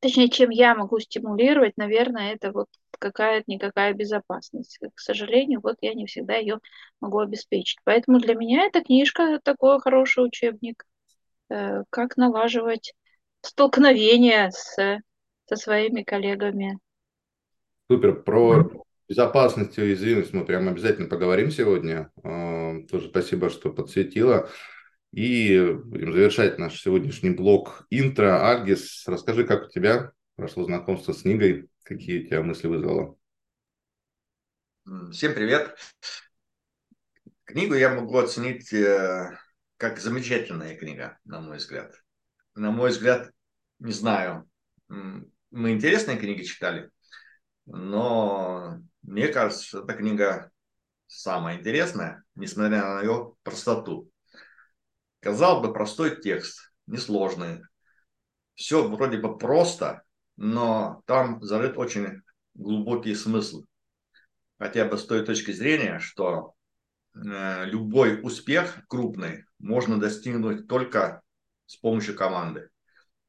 точнее, 0.00 0.28
чем 0.30 0.50
я 0.50 0.74
могу 0.74 0.98
стимулировать, 0.98 1.76
наверное, 1.76 2.34
это 2.34 2.52
вот 2.52 2.68
какая-никакая 2.98 3.94
безопасность. 3.94 4.78
К 4.94 4.98
сожалению, 5.00 5.60
вот 5.62 5.76
я 5.80 5.94
не 5.94 6.06
всегда 6.06 6.36
ее 6.36 6.58
могу 7.00 7.18
обеспечить. 7.18 7.78
Поэтому 7.84 8.18
для 8.18 8.34
меня 8.34 8.64
эта 8.64 8.82
книжка 8.82 9.40
такой 9.42 9.80
хороший 9.80 10.24
учебник, 10.24 10.84
э, 11.50 11.84
как 11.90 12.16
налаживать 12.16 12.94
столкновения 13.40 14.50
с, 14.50 15.00
со 15.46 15.56
своими 15.56 16.02
коллегами. 16.02 16.78
Супер. 17.90 18.22
Про 18.22 18.84
безопасность 19.08 19.78
и 19.78 19.82
уязвимость 19.82 20.32
мы 20.32 20.44
прям 20.44 20.68
обязательно 20.68 21.08
поговорим 21.08 21.50
сегодня. 21.50 22.10
А, 22.22 22.80
тоже 22.90 23.08
спасибо, 23.08 23.48
что 23.48 23.70
подсветила. 23.70 24.48
И 25.12 25.58
будем 25.84 26.12
завершать 26.12 26.58
наш 26.58 26.80
сегодняшний 26.80 27.30
блог 27.30 27.86
интро. 27.88 28.46
Альгис, 28.46 29.04
расскажи, 29.06 29.44
как 29.44 29.66
у 29.66 29.70
тебя 29.70 30.12
прошло 30.36 30.64
знакомство 30.64 31.12
с 31.12 31.22
книгой, 31.22 31.67
какие 31.88 32.22
у 32.22 32.26
тебя 32.26 32.42
мысли 32.42 32.66
вызвало? 32.66 33.16
Всем 35.10 35.34
привет. 35.34 35.74
Книгу 37.44 37.74
я 37.74 37.94
могу 37.94 38.18
оценить 38.18 38.70
э, 38.74 39.38
как 39.78 39.98
замечательная 39.98 40.76
книга, 40.76 41.18
на 41.24 41.40
мой 41.40 41.56
взгляд. 41.56 41.94
На 42.54 42.70
мой 42.72 42.90
взгляд, 42.90 43.30
не 43.78 43.92
знаю, 43.92 44.46
мы 44.88 45.72
интересные 45.72 46.18
книги 46.18 46.42
читали, 46.42 46.90
но 47.64 48.82
мне 49.00 49.28
кажется, 49.28 49.78
эта 49.78 49.94
книга 49.94 50.50
самая 51.06 51.56
интересная, 51.56 52.22
несмотря 52.34 52.82
на 52.82 53.00
ее 53.00 53.34
простоту. 53.42 54.10
Казалось 55.20 55.66
бы, 55.66 55.72
простой 55.72 56.20
текст, 56.20 56.70
несложный. 56.86 57.62
Все 58.56 58.86
вроде 58.86 59.16
бы 59.16 59.38
просто, 59.38 60.02
но 60.38 61.02
там 61.06 61.42
зарыт 61.42 61.76
очень 61.76 62.22
глубокий 62.54 63.14
смысл. 63.14 63.64
Хотя 64.58 64.84
бы 64.84 64.96
с 64.96 65.04
той 65.04 65.24
точки 65.26 65.50
зрения, 65.50 65.98
что 65.98 66.54
э, 67.14 67.64
любой 67.66 68.20
успех 68.22 68.86
крупный 68.88 69.44
можно 69.58 69.98
достигнуть 69.98 70.68
только 70.68 71.22
с 71.66 71.76
помощью 71.76 72.14
команды. 72.14 72.70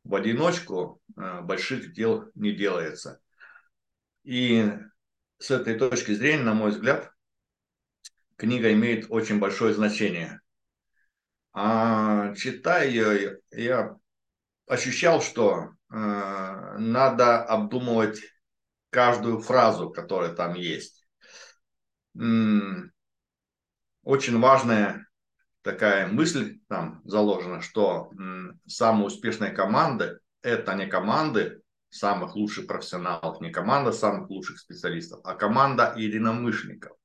В 0.04 0.14
одиночку 0.14 1.02
э, 1.18 1.42
больших 1.42 1.94
дел 1.94 2.30
не 2.36 2.52
делается. 2.52 3.20
И 4.24 4.72
с 5.40 5.50
этой 5.50 5.80
точки 5.80 6.14
зрения, 6.14 6.44
на 6.44 6.54
мой 6.54 6.70
взгляд, 6.70 7.12
книга 8.36 8.72
имеет 8.72 9.08
очень 9.10 9.40
большое 9.40 9.74
значение. 9.74 10.42
А 11.54 12.36
читая 12.36 12.88
ее, 12.88 13.40
я 13.50 13.98
ощущал, 14.70 15.22
что 15.22 15.72
э, 15.92 15.96
надо 16.78 17.44
обдумывать 17.44 18.22
каждую 18.92 19.42
фразу, 19.42 19.90
которая 19.90 20.34
там 20.34 20.54
есть. 20.54 21.06
Очень 24.04 24.40
важная 24.40 25.08
такая 25.62 26.08
мысль 26.08 26.60
там 26.68 27.02
заложена, 27.04 27.62
что 27.62 28.12
самые 28.68 29.08
успешные 29.08 29.52
команды– 29.52 30.20
это 30.42 30.74
не 30.76 30.88
команды 30.88 31.62
самых 31.90 32.36
лучших 32.36 32.68
профессионалов, 32.68 33.42
не 33.42 33.52
команда 33.52 33.92
самых 33.92 34.30
лучших 34.30 34.60
специалистов, 34.60 35.20
а 35.24 35.34
команда 35.36 35.94
единомышленников. 35.98 36.96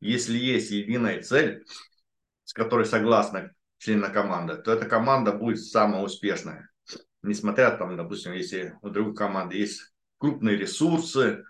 Если 0.00 0.36
есть 0.36 0.70
единая 0.70 1.22
цель, 1.22 1.64
с 2.44 2.52
которой 2.52 2.86
согласны 2.86 3.52
члены 3.78 4.08
команды, 4.08 4.56
то 4.56 4.72
эта 4.72 4.86
команда 4.86 5.32
будет 5.32 5.60
самая 5.62 6.02
успешная. 6.02 6.70
Несмотря 7.26 7.72
там, 7.72 7.96
допустим, 7.96 8.32
если 8.32 8.78
у 8.82 8.88
другой 8.88 9.14
команды 9.14 9.56
есть 9.56 9.92
крупные 10.18 10.56
ресурсы, 10.56 11.44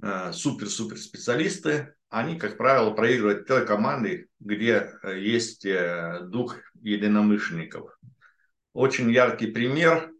э, 0.00 0.32
супер-супер 0.32 0.96
специалисты, 0.96 1.94
они, 2.08 2.38
как 2.38 2.56
правило, 2.56 2.92
проигрывают 2.92 3.46
той 3.46 3.66
команды, 3.66 4.28
где 4.38 4.92
э, 5.02 5.18
есть 5.18 5.66
э, 5.66 6.20
дух 6.22 6.56
единомышленников. 6.80 7.98
Очень 8.72 9.10
яркий 9.10 9.48
пример 9.48 10.12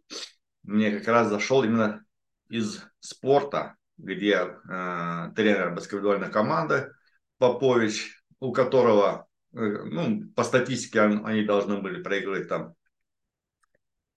мне 0.63 0.91
как 0.91 1.07
раз 1.07 1.29
зашел 1.29 1.63
именно 1.63 2.03
из 2.49 2.83
спорта, 2.99 3.77
где 3.97 4.33
э, 4.33 5.31
тренер 5.33 5.73
баскетбольной 5.75 6.29
команды 6.29 6.91
Попович, 7.37 8.21
у 8.41 8.51
которого, 8.51 9.29
э, 9.53 9.59
ну, 9.59 10.29
по 10.35 10.43
статистике 10.43 10.99
они 11.01 11.45
должны 11.45 11.81
были 11.81 12.03
проигрывать 12.03 12.49
там 12.49 12.73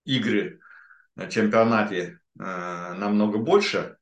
игры 0.03 0.59
чемпионате 1.29 2.19
э, 2.39 2.43
намного 2.93 3.37
больше, 3.37 3.97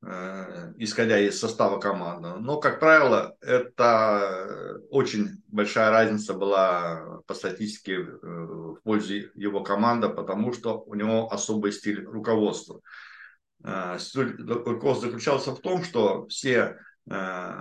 Э, 0.00 0.72
исходя 0.76 1.18
из 1.18 1.40
состава 1.40 1.80
команды. 1.80 2.28
Но, 2.38 2.60
как 2.60 2.78
правило, 2.78 3.36
это 3.40 4.80
очень 4.90 5.42
большая 5.48 5.90
разница 5.90 6.34
была 6.34 7.20
по 7.26 7.34
статистике 7.34 7.94
э, 7.94 8.04
в 8.22 8.78
пользу 8.84 9.14
его 9.34 9.64
команды, 9.64 10.08
потому 10.08 10.52
что 10.52 10.80
у 10.82 10.94
него 10.94 11.32
особый 11.32 11.72
стиль 11.72 12.04
руководства. 12.04 12.80
Э, 13.64 13.96
стиль 13.98 14.36
руководства 14.36 15.08
заключался 15.08 15.50
в 15.50 15.60
том, 15.60 15.82
что 15.82 16.26
все 16.28 16.78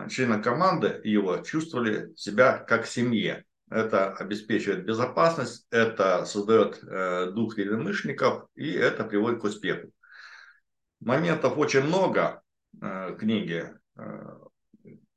члены 0.09 0.43
команды 0.43 0.99
его 1.05 1.37
чувствовали 1.37 2.13
себя 2.17 2.57
как 2.57 2.83
в 2.83 2.89
семье. 2.91 3.45
Это 3.69 4.13
обеспечивает 4.13 4.85
безопасность, 4.85 5.67
это 5.71 6.25
создает 6.25 6.79
дух 7.33 7.57
единомышленников 7.57 8.47
и 8.55 8.71
это 8.71 9.03
приводит 9.03 9.41
к 9.41 9.43
успеху. 9.43 9.91
Моментов 10.99 11.57
очень 11.57 11.83
много 11.83 12.41
э, 12.81 13.15
книги, 13.19 13.71
э, 13.97 14.01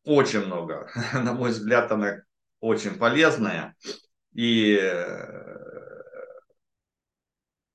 очень 0.04 0.44
много. 0.44 0.90
На 1.14 1.32
мой 1.32 1.50
взгляд, 1.50 1.90
она 1.90 2.22
очень 2.60 2.98
полезная. 2.98 3.74
И 4.32 4.78
э, 4.80 5.60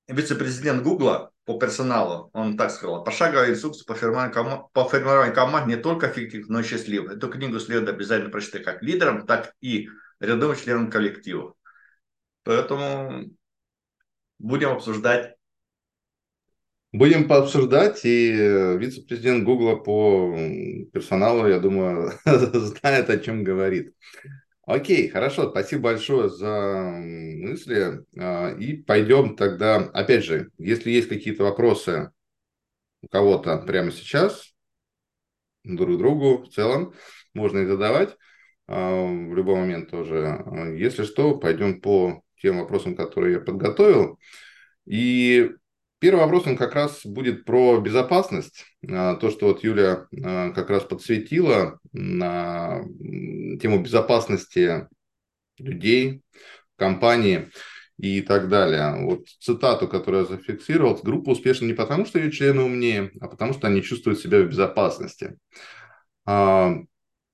вице-президент 0.06 0.82
Гугла 0.82 1.32
по 1.44 1.58
персоналу, 1.58 2.30
он 2.32 2.56
так 2.56 2.70
сказал, 2.70 3.04
пошаговая 3.04 3.50
инструкция 3.50 3.84
по 3.86 3.94
формированию, 3.94 4.32
ком- 4.32 4.68
по 4.72 4.84
формированию 4.88 5.34
команд 5.34 5.66
не 5.66 5.76
только 5.76 6.10
эффективных, 6.10 6.48
но 6.48 6.60
и 6.60 6.62
счастливых. 6.62 7.16
Эту 7.16 7.28
книгу 7.28 7.58
следует 7.58 7.88
обязательно 7.88 8.30
прочитать 8.30 8.64
как 8.64 8.82
лидерам, 8.82 9.26
так 9.26 9.52
и 9.60 9.88
рядовым 10.20 10.56
членам 10.56 10.90
коллектива. 10.90 11.54
Поэтому 12.44 13.30
будем 14.38 14.70
обсуждать 14.70 15.36
Будем 16.92 17.28
пообсуждать, 17.28 18.06
и 18.06 18.32
э, 18.32 18.78
вице-президент 18.78 19.44
Гугла 19.44 19.76
по 19.76 20.34
персоналу, 20.94 21.46
я 21.46 21.58
думаю, 21.58 22.12
знает, 22.24 23.10
о 23.10 23.18
чем 23.18 23.44
говорит. 23.44 23.92
Окей, 24.62 25.08
хорошо, 25.08 25.50
спасибо 25.50 25.82
большое 25.82 26.30
за 26.30 26.94
мысли. 26.96 28.04
А, 28.18 28.50
и 28.56 28.78
пойдем 28.78 29.36
тогда, 29.36 29.76
опять 29.92 30.24
же, 30.24 30.50
если 30.58 30.90
есть 30.90 31.08
какие-то 31.08 31.44
вопросы 31.44 32.12
у 33.02 33.08
кого-то 33.08 33.58
прямо 33.58 33.92
сейчас, 33.92 34.54
друг 35.64 35.98
другу 35.98 36.44
в 36.44 36.48
целом, 36.48 36.94
можно 37.34 37.58
их 37.58 37.68
задавать 37.68 38.16
в 38.68 39.34
любой 39.34 39.56
момент 39.56 39.90
тоже. 39.90 40.44
Если 40.76 41.04
что, 41.04 41.38
пойдем 41.38 41.80
по 41.80 42.22
тем 42.40 42.58
вопросам, 42.58 42.96
которые 42.96 43.34
я 43.34 43.40
подготовил. 43.40 44.18
И 44.86 45.50
Первый 45.98 46.20
вопрос, 46.20 46.46
он 46.46 46.58
как 46.58 46.74
раз 46.74 47.06
будет 47.06 47.46
про 47.46 47.80
безопасность. 47.80 48.66
А, 48.86 49.14
то, 49.16 49.30
что 49.30 49.46
вот 49.46 49.64
Юля 49.64 50.06
а, 50.22 50.50
как 50.50 50.68
раз 50.68 50.84
подсветила 50.84 51.78
на 51.92 52.82
тему 53.60 53.82
безопасности 53.82 54.88
людей, 55.58 56.20
компании 56.76 57.50
и 57.96 58.20
так 58.20 58.50
далее. 58.50 59.06
Вот 59.06 59.26
цитату, 59.40 59.88
которую 59.88 60.24
я 60.24 60.28
зафиксировал. 60.28 61.00
Группа 61.02 61.30
успешна 61.30 61.64
не 61.64 61.72
потому, 61.72 62.04
что 62.04 62.18
ее 62.18 62.30
члены 62.30 62.62
умнее, 62.62 63.10
а 63.22 63.28
потому, 63.28 63.54
что 63.54 63.66
они 63.66 63.82
чувствуют 63.82 64.20
себя 64.20 64.42
в 64.42 64.48
безопасности. 64.48 65.38
А, 66.26 66.74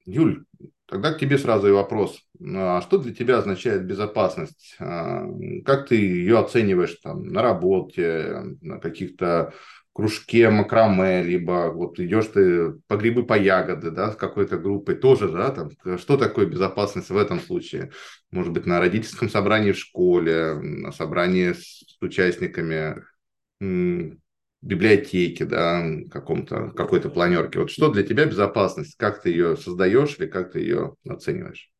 Юль, 0.05 0.45
Тогда 0.93 1.15
к 1.15 1.19
тебе 1.19 1.39
сразу 1.39 1.69
и 1.69 1.73
вопрос. 1.73 2.21
А 2.55 2.83
что 2.83 2.99
для 2.99 3.15
тебя 3.15 3.39
означает 3.39 3.87
безопасность? 3.87 4.77
А, 4.79 5.25
как 5.65 5.89
ты 5.89 5.97
ее 5.97 6.39
оцениваешь 6.39 6.99
там, 7.03 7.29
на 7.29 7.41
работе, 7.41 8.43
на 8.61 8.79
каких-то 8.79 9.55
кружке 9.95 10.51
макраме, 10.51 11.23
либо 11.23 11.73
вот 11.73 11.99
идешь 11.99 12.27
ты 12.27 12.73
по 12.89 12.99
грибы, 12.99 13.25
по 13.25 13.39
ягоды, 13.39 13.91
да, 13.91 14.13
с 14.13 14.17
какой-то 14.17 14.59
группой, 14.59 14.95
тоже, 14.95 15.31
да, 15.31 15.51
там, 15.51 15.71
что 15.97 16.19
такое 16.19 16.45
безопасность 16.45 17.09
в 17.09 17.17
этом 17.17 17.41
случае? 17.41 17.91
Может 18.31 18.53
быть, 18.53 18.67
на 18.67 18.79
родительском 18.79 19.31
собрании 19.31 19.73
в 19.73 19.79
школе, 19.79 20.57
на 20.61 20.93
собрании 20.93 21.55
с 21.55 21.97
участниками 22.03 23.03
библиотеке, 24.63 25.45
да, 25.45 25.85
каком-то, 26.11 26.71
какой-то 26.71 27.11
планерке. 27.11 27.59
Вот 27.59 27.71
что 27.71 27.91
для 27.91 28.05
тебя 28.05 28.25
безопасность? 28.25 28.97
Как 28.97 29.21
ты 29.21 29.31
ее 29.31 29.57
создаешь 29.57 30.17
или 30.19 30.27
как 30.27 30.53
ты 30.53 30.61
ее 30.61 30.95
оцениваешь? 31.07 31.71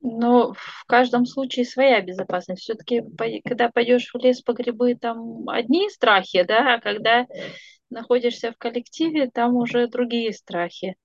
Ну, 0.00 0.52
в 0.52 0.84
каждом 0.86 1.24
случае 1.24 1.64
своя 1.64 2.02
безопасность. 2.02 2.62
Все-таки, 2.62 3.02
когда 3.44 3.70
пойдешь 3.70 4.10
в 4.12 4.18
лес 4.18 4.42
по 4.42 4.52
грибы, 4.52 4.96
там 4.96 5.48
одни 5.48 5.88
страхи, 5.88 6.42
да, 6.42 6.74
а 6.74 6.80
когда 6.80 7.26
находишься 7.88 8.52
в 8.52 8.58
коллективе, 8.58 9.30
там 9.30 9.56
уже 9.56 9.88
другие 9.88 10.32
страхи. 10.32 10.96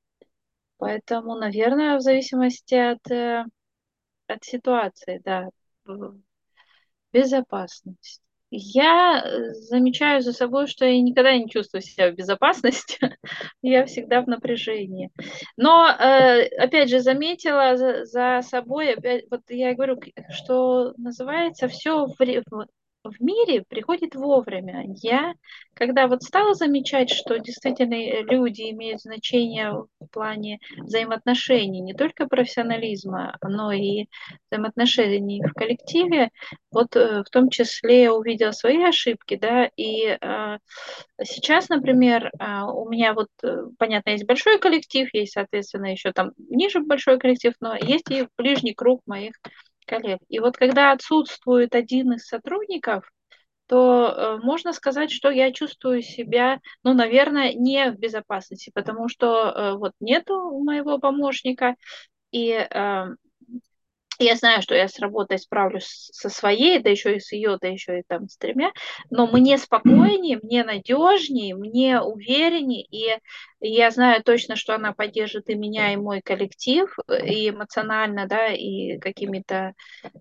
Поэтому, 0.77 1.35
наверное, 1.35 1.97
в 1.97 2.01
зависимости 2.01 2.75
от, 2.75 3.09
э, 3.11 3.45
от 4.27 4.43
ситуации, 4.43 5.21
да, 5.23 5.49
безопасность. 7.13 8.21
Я 8.51 9.23
э, 9.23 9.53
замечаю 9.53 10.21
за 10.21 10.33
собой, 10.33 10.67
что 10.67 10.85
я 10.85 10.99
никогда 11.01 11.37
не 11.37 11.49
чувствую 11.49 11.81
себя 11.81 12.11
в 12.11 12.15
безопасности. 12.15 12.97
я 13.61 13.85
всегда 13.85 14.21
в 14.21 14.27
напряжении. 14.27 15.11
Но, 15.57 15.87
э, 15.87 16.45
опять 16.57 16.89
же, 16.89 16.99
заметила 16.99 17.77
за, 18.05 18.41
собой, 18.41 18.93
опять, 18.93 19.25
вот 19.29 19.41
я 19.49 19.73
говорю, 19.75 19.99
что 20.29 20.93
называется, 20.97 21.67
все 21.67 22.07
в, 22.07 22.15
в 23.03 23.21
мире 23.21 23.63
приходит 23.67 24.15
вовремя. 24.15 24.85
Я, 25.01 25.33
когда 25.73 26.07
вот 26.07 26.23
стала 26.23 26.53
замечать, 26.53 27.09
что 27.09 27.37
действительно 27.39 27.93
э, 27.93 28.23
люди 28.23 28.69
имеют 28.71 29.01
значение 29.01 29.71
в 29.71 30.07
плане 30.11 30.59
взаимоотношений, 30.77 31.79
не 31.79 31.93
только 31.93 32.27
профессионализма, 32.27 33.37
но 33.41 33.71
и 33.71 34.07
взаимоотношений 34.49 35.41
в 35.43 35.53
коллективе, 35.53 36.29
вот 36.71 36.95
э, 36.95 37.23
в 37.23 37.29
том 37.29 37.49
числе 37.49 38.03
я 38.03 38.13
увидела 38.13 38.51
свои 38.51 38.83
ошибки, 38.83 39.37
да, 39.37 39.69
и 39.77 40.17
э, 40.19 40.57
сейчас, 41.23 41.69
например, 41.69 42.27
э, 42.27 42.63
у 42.63 42.89
меня 42.89 43.13
вот, 43.13 43.29
э, 43.43 43.63
понятно, 43.77 44.11
есть 44.11 44.25
большой 44.25 44.59
коллектив, 44.59 45.07
есть, 45.13 45.33
соответственно, 45.33 45.91
еще 45.91 46.11
там 46.11 46.31
ниже 46.49 46.81
большой 46.81 47.17
коллектив, 47.17 47.53
но 47.61 47.75
есть 47.75 48.09
и 48.11 48.27
ближний 48.37 48.73
круг 48.73 49.01
моих 49.05 49.33
коллег. 49.89 50.19
И 50.29 50.39
вот 50.39 50.55
когда 50.57 50.91
отсутствует 50.91 51.73
один 51.75 52.13
из 52.13 52.25
сотрудников, 52.25 53.09
то 53.67 54.07
э, 54.09 54.37
можно 54.43 54.73
сказать, 54.73 55.11
что 55.11 55.29
я 55.29 55.51
чувствую 55.51 56.01
себя, 56.01 56.59
ну, 56.83 56.93
наверное, 56.93 57.53
не 57.53 57.91
в 57.91 57.99
безопасности, 57.99 58.71
потому 58.73 59.09
что 59.09 59.49
э, 59.49 59.77
вот 59.77 59.93
нету 59.99 60.59
моего 60.63 60.97
помощника, 60.99 61.75
и 62.31 62.51
э, 62.51 63.05
я 64.19 64.35
знаю, 64.35 64.61
что 64.61 64.75
я 64.75 64.87
с 64.87 64.99
работой 64.99 65.39
справлюсь 65.39 66.09
со 66.11 66.29
своей, 66.29 66.79
да 66.79 66.89
еще 66.89 67.15
и 67.15 67.19
с 67.19 67.31
ее, 67.31 67.57
да 67.61 67.67
еще 67.67 67.99
и 67.99 68.03
там 68.07 68.27
с 68.27 68.37
тремя, 68.37 68.71
но 69.09 69.27
мне 69.27 69.57
спокойнее, 69.57 70.39
мне 70.41 70.63
надежнее, 70.63 71.55
мне 71.55 72.01
увереннее, 72.01 72.83
и 72.83 73.17
я 73.61 73.91
знаю 73.91 74.23
точно, 74.23 74.55
что 74.55 74.75
она 74.75 74.93
поддержит 74.93 75.49
и 75.49 75.55
меня, 75.55 75.93
и 75.93 75.97
мой 75.97 76.21
коллектив, 76.21 76.93
и 77.09 77.49
эмоционально, 77.49 78.27
да, 78.27 78.47
и 78.47 78.97
какими-то 78.99 79.73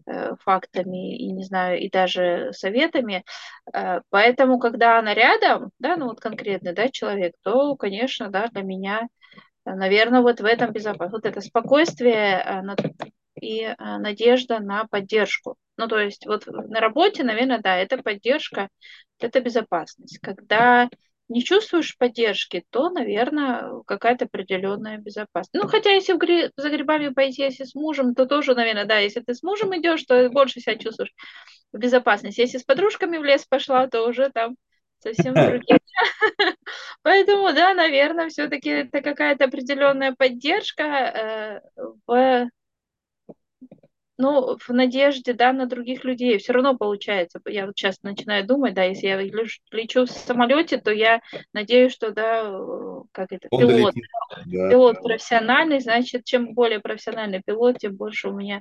э, 0.06 0.34
фактами, 0.44 1.16
и 1.16 1.30
не 1.30 1.44
знаю, 1.44 1.80
и 1.80 1.88
даже 1.90 2.50
советами. 2.52 3.24
Э, 3.72 4.00
поэтому, 4.10 4.58
когда 4.58 4.98
она 4.98 5.14
рядом, 5.14 5.70
да, 5.78 5.96
ну 5.96 6.06
вот 6.06 6.20
конкретный, 6.20 6.72
да, 6.72 6.88
человек, 6.88 7.34
то, 7.42 7.76
конечно, 7.76 8.28
да, 8.28 8.48
для 8.48 8.62
меня 8.62 9.08
наверное, 9.64 10.22
вот 10.22 10.40
в 10.40 10.44
этом 10.44 10.72
безопасность. 10.72 11.12
Вот 11.12 11.26
это 11.26 11.40
спокойствие, 11.40 12.42
э, 12.44 12.62
и 13.40 13.64
а, 13.64 13.98
надежда 13.98 14.60
на 14.60 14.86
поддержку. 14.86 15.56
Ну, 15.76 15.88
то 15.88 15.98
есть 15.98 16.26
вот 16.26 16.46
на 16.46 16.80
работе, 16.80 17.24
наверное, 17.24 17.60
да, 17.60 17.76
это 17.76 17.98
поддержка, 17.98 18.68
это 19.18 19.40
безопасность. 19.40 20.18
Когда 20.20 20.88
не 21.28 21.44
чувствуешь 21.44 21.96
поддержки, 21.98 22.64
то, 22.70 22.88
наверное, 22.90 23.82
какая-то 23.86 24.24
определенная 24.24 24.98
безопасность. 24.98 25.62
Ну, 25.62 25.68
хотя 25.68 25.90
если 25.90 26.14
в 26.14 26.18
гри... 26.18 26.50
за 26.56 26.70
грибами 26.70 27.08
пойти, 27.08 27.42
если 27.42 27.64
с 27.64 27.74
мужем, 27.74 28.14
то 28.14 28.26
тоже, 28.26 28.54
наверное, 28.54 28.86
да, 28.86 28.98
если 28.98 29.20
ты 29.20 29.34
с 29.34 29.42
мужем 29.42 29.76
идешь, 29.78 30.04
то 30.04 30.30
больше 30.30 30.60
себя 30.60 30.76
чувствуешь 30.76 31.12
в 31.72 31.78
безопасности. 31.78 32.40
Если 32.40 32.58
с 32.58 32.64
подружками 32.64 33.18
в 33.18 33.24
лес 33.24 33.44
пошла, 33.44 33.86
то 33.88 34.06
уже 34.06 34.30
там 34.30 34.56
совсем 35.00 35.34
другие. 35.34 35.78
Поэтому, 37.02 37.52
да, 37.52 37.74
наверное, 37.74 38.28
все-таки 38.28 38.70
это 38.70 39.02
какая-то 39.02 39.44
определенная 39.44 40.14
поддержка 40.16 40.82
э, 40.82 41.60
в 42.06 42.48
ну, 44.18 44.58
в 44.58 44.68
надежде, 44.70 45.32
да, 45.32 45.52
на 45.52 45.66
других 45.66 46.04
людей. 46.04 46.38
Все 46.38 46.52
равно 46.52 46.76
получается. 46.76 47.40
Я 47.46 47.66
вот 47.66 47.78
сейчас 47.78 48.02
начинаю 48.02 48.44
думать, 48.44 48.74
да, 48.74 48.82
если 48.82 49.06
я 49.06 49.20
лечу 49.20 50.04
в 50.04 50.10
самолете, 50.10 50.78
то 50.78 50.90
я 50.90 51.20
надеюсь, 51.52 51.92
что, 51.92 52.10
да, 52.10 52.42
как 53.12 53.30
это, 53.30 53.46
Он 53.50 53.60
пилот. 53.60 53.94
Долетит, 53.94 54.04
да. 54.46 54.70
Пилот 54.70 55.02
профессиональный, 55.02 55.80
значит, 55.80 56.24
чем 56.24 56.52
более 56.52 56.80
профессиональный 56.80 57.40
пилот, 57.46 57.78
тем 57.78 57.94
больше 57.94 58.28
у 58.28 58.32
меня 58.32 58.60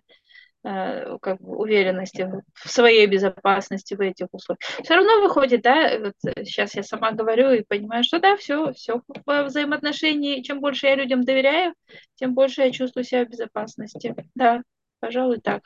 э, 0.64 1.18
как 1.24 1.42
бы 1.42 1.58
уверенности 1.58 2.32
в 2.54 2.70
своей 2.70 3.08
безопасности 3.08 3.96
в 3.96 4.02
этих 4.02 4.28
условиях. 4.32 4.60
Все 4.84 4.94
равно 4.94 5.22
выходит, 5.22 5.64
да, 5.64 5.98
вот 6.00 6.14
сейчас 6.46 6.76
я 6.76 6.84
сама 6.84 7.14
говорю 7.14 7.50
и 7.50 7.64
понимаю, 7.64 8.04
что 8.04 8.20
да, 8.20 8.38
все, 8.38 8.74
все 8.74 9.02
в 9.26 9.44
взаимоотношении, 9.46 10.44
чем 10.44 10.60
больше 10.60 10.86
я 10.86 10.96
людям 10.96 11.24
доверяю, 11.24 11.74
тем 12.14 12.36
больше 12.36 12.62
я 12.62 12.72
чувствую 12.72 13.04
себя 13.04 13.26
в 13.26 13.30
безопасности. 13.30 14.14
Да, 14.36 14.62
Пожалуй, 15.00 15.40
так. 15.40 15.64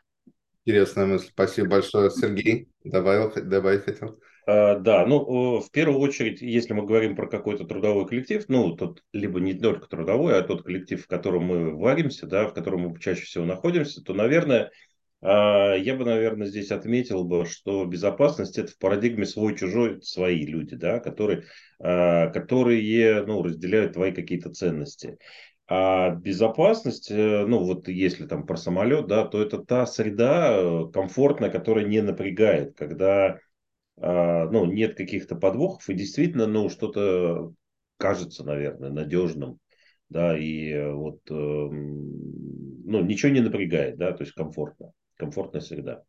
Интересная 0.66 1.06
мысль. 1.06 1.28
Спасибо 1.30 1.70
большое. 1.70 2.12
Сергей, 2.12 2.68
добавил, 2.84 3.32
добавить 3.36 3.84
хотел. 3.84 4.20
А, 4.46 4.78
да, 4.78 5.06
ну, 5.06 5.60
в 5.60 5.72
первую 5.72 6.00
очередь, 6.00 6.42
если 6.42 6.74
мы 6.74 6.86
говорим 6.86 7.16
про 7.16 7.28
какой-то 7.28 7.66
трудовой 7.66 8.08
коллектив, 8.08 8.44
ну, 8.48 8.76
тот 8.76 9.04
либо 9.14 9.40
не 9.40 9.54
только 9.54 9.88
трудовой, 9.88 10.38
а 10.38 10.42
тот 10.42 10.64
коллектив, 10.64 11.04
в 11.04 11.08
котором 11.08 11.44
мы 11.44 11.76
варимся, 11.76 12.28
да, 12.28 12.48
в 12.48 12.54
котором 12.54 12.82
мы 12.82 13.00
чаще 13.00 13.24
всего 13.24 13.46
находимся, 13.46 14.04
то, 14.04 14.14
наверное, 14.14 14.72
а, 15.22 15.76
я 15.76 15.96
бы, 15.96 16.04
наверное, 16.04 16.48
здесь 16.48 16.72
отметил 16.72 17.24
бы, 17.24 17.46
что 17.46 17.86
безопасность 17.86 18.58
это 18.58 18.72
в 18.72 18.78
парадигме 18.78 19.26
свой-чужой, 19.26 20.02
свои 20.02 20.46
люди, 20.46 20.76
да, 20.76 21.00
которые, 21.00 21.44
а, 21.80 22.28
которые 22.28 23.24
ну, 23.24 23.44
разделяют 23.44 23.94
твои 23.94 24.12
какие-то 24.12 24.50
ценности. 24.50 25.18
А 25.74 26.10
безопасность, 26.10 27.10
э, 27.12 27.46
ну 27.48 27.64
вот 27.64 27.88
если 27.88 28.28
там 28.28 28.46
про 28.46 28.58
самолет, 28.58 29.08
да, 29.08 29.26
то 29.26 29.42
это 29.42 29.58
та 29.58 29.86
среда 29.86 30.52
э, 30.52 30.92
комфортная, 30.92 31.50
которая 31.50 31.86
не 31.86 32.02
напрягает, 32.02 32.76
когда 32.76 33.40
а, 33.96 34.50
ну, 34.50 34.66
нет 34.66 34.96
каких-то 34.96 35.38
подвохов 35.38 35.88
и 35.88 35.94
действительно 35.94 36.46
ну, 36.46 36.68
что-то 36.68 37.54
кажется, 37.96 38.44
наверное, 38.44 38.90
надежным. 38.90 39.60
Да, 40.10 40.38
и 40.38 40.72
э, 40.72 40.92
вот 40.92 41.22
ну, 41.30 41.72
ничего 43.06 43.32
не 43.32 43.40
напрягает, 43.40 43.98
да, 43.98 44.12
то 44.12 44.24
есть 44.24 44.34
комфортно, 44.34 44.92
комфортная 45.16 45.62
среда. 45.62 46.04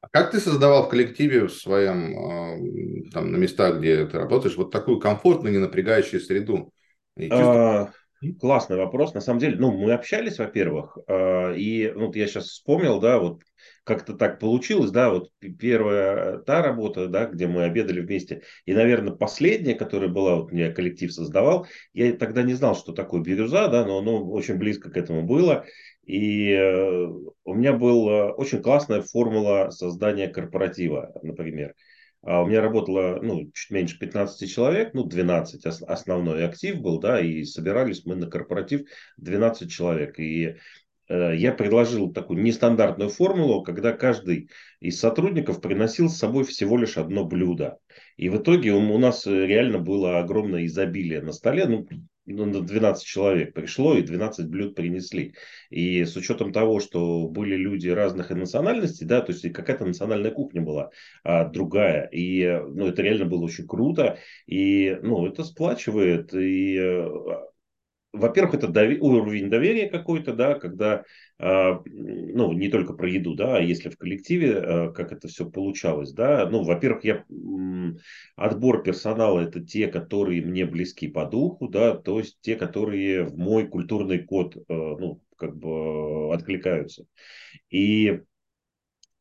А 0.00 0.08
как 0.08 0.30
ты 0.30 0.40
создавал 0.40 0.86
в 0.86 0.88
коллективе 0.88 1.48
в 1.48 1.52
своем, 1.52 3.10
там, 3.10 3.30
на 3.30 3.36
местах, 3.36 3.78
где 3.78 4.06
ты 4.06 4.16
работаешь, 4.16 4.56
вот 4.56 4.70
такую 4.70 5.00
комфортную, 5.00 5.52
не 5.52 5.58
напрягающую 5.58 6.18
среду? 6.18 6.72
И 7.18 7.28
чувство... 7.28 7.92
Классный 8.40 8.78
вопрос. 8.78 9.12
На 9.12 9.20
самом 9.20 9.40
деле, 9.40 9.56
ну, 9.58 9.72
мы 9.72 9.92
общались, 9.92 10.38
во-первых, 10.38 10.96
э, 11.06 11.56
и 11.58 11.92
ну, 11.94 12.10
я 12.14 12.26
сейчас 12.26 12.46
вспомнил, 12.46 12.98
да, 12.98 13.18
вот 13.18 13.42
как-то 13.84 14.14
так 14.14 14.40
получилось, 14.40 14.90
да, 14.90 15.10
вот 15.10 15.30
первая 15.58 16.38
та 16.38 16.62
работа, 16.62 17.08
да, 17.08 17.26
где 17.26 17.46
мы 17.46 17.64
обедали 17.64 18.00
вместе, 18.00 18.42
и, 18.64 18.72
наверное, 18.72 19.12
последняя, 19.14 19.74
которая 19.74 20.08
была, 20.08 20.36
вот 20.36 20.50
мне 20.50 20.70
коллектив 20.70 21.12
создавал, 21.12 21.66
я 21.92 22.12
тогда 22.14 22.42
не 22.42 22.54
знал, 22.54 22.74
что 22.74 22.92
такое 22.92 23.20
бирюза, 23.20 23.68
да, 23.68 23.84
но 23.84 23.98
оно 23.98 24.26
очень 24.30 24.56
близко 24.56 24.90
к 24.90 24.96
этому 24.96 25.22
было, 25.22 25.66
и 26.06 26.52
э, 26.52 27.06
у 27.44 27.54
меня 27.54 27.74
была 27.74 28.32
очень 28.32 28.62
классная 28.62 29.02
формула 29.02 29.68
создания 29.70 30.28
корпоратива, 30.28 31.12
например. 31.22 31.74
А 32.22 32.42
у 32.42 32.46
меня 32.46 32.60
работало 32.60 33.20
ну, 33.22 33.50
чуть 33.52 33.70
меньше 33.70 33.98
15 33.98 34.50
человек, 34.50 34.94
ну 34.94 35.04
12 35.04 35.64
основной 35.66 36.44
актив 36.44 36.80
был, 36.80 36.98
да, 36.98 37.20
и 37.20 37.44
собирались 37.44 38.04
мы 38.04 38.16
на 38.16 38.26
корпоратив 38.26 38.82
12 39.18 39.70
человек. 39.70 40.18
И 40.18 40.56
э, 41.08 41.36
я 41.36 41.52
предложил 41.52 42.12
такую 42.12 42.42
нестандартную 42.42 43.10
формулу, 43.10 43.62
когда 43.62 43.92
каждый 43.92 44.50
из 44.80 44.98
сотрудников 44.98 45.60
приносил 45.60 46.08
с 46.08 46.18
собой 46.18 46.44
всего 46.44 46.76
лишь 46.76 46.98
одно 46.98 47.24
блюдо. 47.24 47.78
И 48.16 48.28
в 48.28 48.38
итоге 48.38 48.72
у, 48.72 48.78
у 48.78 48.98
нас 48.98 49.26
реально 49.26 49.78
было 49.78 50.18
огромное 50.18 50.66
изобилие 50.66 51.22
на 51.22 51.32
столе. 51.32 51.66
Ну, 51.66 51.86
12 52.26 53.04
человек 53.04 53.54
пришло 53.54 53.96
и 53.96 54.02
12 54.02 54.48
блюд 54.48 54.74
принесли. 54.74 55.34
И 55.70 56.04
с 56.04 56.16
учетом 56.16 56.52
того, 56.52 56.80
что 56.80 57.28
были 57.28 57.56
люди 57.56 57.88
разных 57.88 58.30
национальностей, 58.30 59.06
да, 59.06 59.20
то 59.20 59.32
есть 59.32 59.50
какая-то 59.52 59.84
национальная 59.84 60.30
кухня 60.30 60.60
была 60.62 60.90
а, 61.24 61.44
другая. 61.44 62.08
И 62.12 62.44
ну, 62.44 62.88
это 62.88 63.02
реально 63.02 63.26
было 63.26 63.44
очень 63.44 63.66
круто. 63.66 64.18
И 64.46 64.98
ну, 65.02 65.26
это 65.26 65.44
сплачивает. 65.44 66.34
И 66.34 66.76
э, 66.76 67.08
во-первых, 68.16 68.54
это 68.54 68.68
дови- 68.68 68.98
уровень 68.98 69.50
доверия 69.50 69.88
какой-то, 69.88 70.32
да, 70.34 70.54
когда, 70.54 71.04
э, 71.38 71.72
ну, 71.86 72.52
не 72.52 72.68
только 72.68 72.94
про 72.94 73.08
еду, 73.08 73.34
да, 73.34 73.56
а 73.58 73.60
если 73.60 73.88
в 73.90 73.96
коллективе, 73.98 74.52
э, 74.52 74.92
как 74.92 75.12
это 75.12 75.28
все 75.28 75.48
получалось, 75.48 76.12
да, 76.12 76.48
ну, 76.50 76.62
во-первых, 76.64 77.04
я, 77.04 77.24
э, 77.28 77.92
отбор 78.36 78.82
персонала 78.82 79.40
это 79.40 79.60
те, 79.64 79.86
которые 79.88 80.42
мне 80.42 80.64
близки 80.66 81.08
по 81.08 81.24
духу, 81.26 81.68
да, 81.68 81.94
то 81.96 82.18
есть 82.18 82.38
те, 82.40 82.56
которые 82.56 83.24
в 83.24 83.36
мой 83.38 83.66
культурный 83.68 84.18
код, 84.24 84.56
э, 84.56 84.62
ну, 84.68 85.20
как 85.36 85.56
бы 85.56 86.32
откликаются. 86.34 87.04
И 87.70 88.20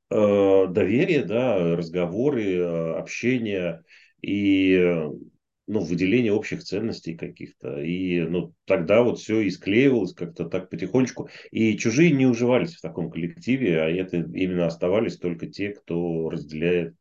э, 0.10 0.68
доверие, 0.70 1.24
да, 1.24 1.76
разговоры, 1.76 2.56
э, 2.56 2.94
общение 3.00 3.84
и 4.22 5.08
ну, 5.68 5.80
выделение 5.80 6.32
общих 6.32 6.64
ценностей 6.64 7.16
каких-то. 7.16 7.82
И 7.82 8.22
ну, 8.22 8.54
тогда 8.66 9.02
вот 9.02 9.20
все 9.20 9.42
и 9.42 9.50
склеивалось 9.50 10.14
как-то 10.14 10.46
так 10.46 10.70
потихонечку. 10.70 11.30
И 11.52 11.78
чужие 11.78 12.12
не 12.12 12.26
уживались 12.26 12.76
в 12.76 12.82
таком 12.82 13.10
коллективе, 13.10 13.82
а 13.82 13.90
это 13.90 14.18
именно 14.18 14.68
оставались 14.68 15.18
только 15.18 15.48
те, 15.48 15.70
кто 15.70 16.30
разделяет 16.30 16.96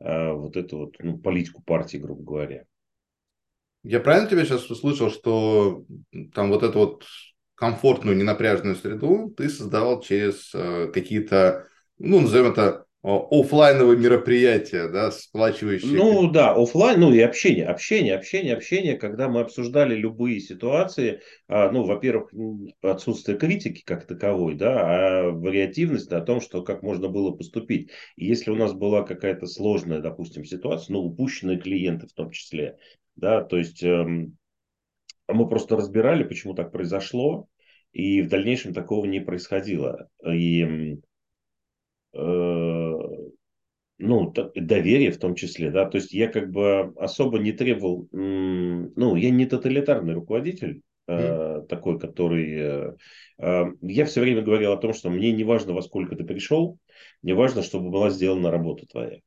э, 0.00 0.32
вот 0.32 0.56
эту 0.56 0.78
вот 0.78 0.96
ну, 0.98 1.18
политику 1.18 1.62
партии, 1.62 1.96
грубо 1.96 2.22
говоря. 2.22 2.64
Я 3.82 4.00
правильно 4.00 4.28
тебя 4.28 4.44
сейчас 4.44 4.70
услышал, 4.70 5.10
что 5.10 5.84
там 6.34 6.50
вот 6.50 6.62
эту 6.62 6.78
вот 6.78 7.06
комфортную, 7.54 8.16
ненапряженную 8.16 8.76
среду 8.76 9.32
ты 9.36 9.48
создавал 9.48 10.02
через 10.02 10.50
э, 10.54 10.90
какие-то, 10.92 11.66
ну, 11.98 12.20
назовем 12.20 12.52
это, 12.52 12.84
офлайновые 13.02 13.98
мероприятия, 13.98 14.88
да, 14.88 15.10
сплачивающие. 15.10 15.90
Ну 15.90 16.30
да, 16.30 16.52
офлайн, 16.52 17.00
ну 17.00 17.12
и 17.12 17.20
общение, 17.20 17.66
общение, 17.66 18.14
общение, 18.14 18.54
общение, 18.54 18.96
когда 18.96 19.28
мы 19.28 19.40
обсуждали 19.40 19.94
любые 19.94 20.38
ситуации, 20.40 21.20
а, 21.48 21.70
ну, 21.70 21.84
во-первых, 21.84 22.30
отсутствие 22.82 23.38
критики 23.38 23.82
как 23.84 24.06
таковой, 24.06 24.54
да, 24.54 24.80
а 24.80 25.30
вариативность 25.30 26.12
о 26.12 26.20
том, 26.20 26.42
что 26.42 26.62
как 26.62 26.82
можно 26.82 27.08
было 27.08 27.30
поступить. 27.30 27.90
И 28.16 28.26
если 28.26 28.50
у 28.50 28.56
нас 28.56 28.74
была 28.74 29.02
какая-то 29.02 29.46
сложная, 29.46 30.00
допустим, 30.00 30.44
ситуация, 30.44 30.92
ну, 30.92 31.00
упущенные 31.00 31.58
клиенты 31.58 32.06
в 32.06 32.12
том 32.12 32.30
числе, 32.30 32.76
да, 33.16 33.42
то 33.42 33.56
есть 33.56 33.82
эм, 33.82 34.36
мы 35.26 35.48
просто 35.48 35.76
разбирали, 35.76 36.24
почему 36.24 36.54
так 36.54 36.70
произошло, 36.70 37.48
и 37.92 38.20
в 38.20 38.28
дальнейшем 38.28 38.74
такого 38.74 39.06
не 39.06 39.20
происходило. 39.20 40.08
И 40.24 40.98
ну, 42.12 43.32
доверие 44.54 45.10
в 45.10 45.18
том 45.18 45.34
числе, 45.34 45.70
да, 45.70 45.86
то 45.86 45.98
есть 45.98 46.12
я 46.12 46.28
как 46.28 46.50
бы 46.50 46.92
особо 46.96 47.38
не 47.38 47.52
требовал, 47.52 48.08
ну, 48.12 49.16
я 49.16 49.30
не 49.30 49.46
тоталитарный 49.46 50.14
руководитель, 50.14 50.82
mm. 51.10 51.66
такой, 51.66 51.98
который, 51.98 52.58
э, 52.58 52.96
э, 53.38 53.64
я 53.82 54.04
все 54.04 54.20
время 54.20 54.42
говорил 54.42 54.72
о 54.72 54.76
том, 54.76 54.94
что 54.94 55.10
мне 55.10 55.32
не 55.32 55.44
важно, 55.44 55.72
во 55.72 55.82
сколько 55.82 56.16
ты 56.16 56.24
пришел, 56.24 56.78
мне 57.22 57.34
важно, 57.34 57.62
чтобы 57.62 57.90
была 57.90 58.10
сделана 58.10 58.50
работа 58.50 58.86
твоя. 58.86 59.18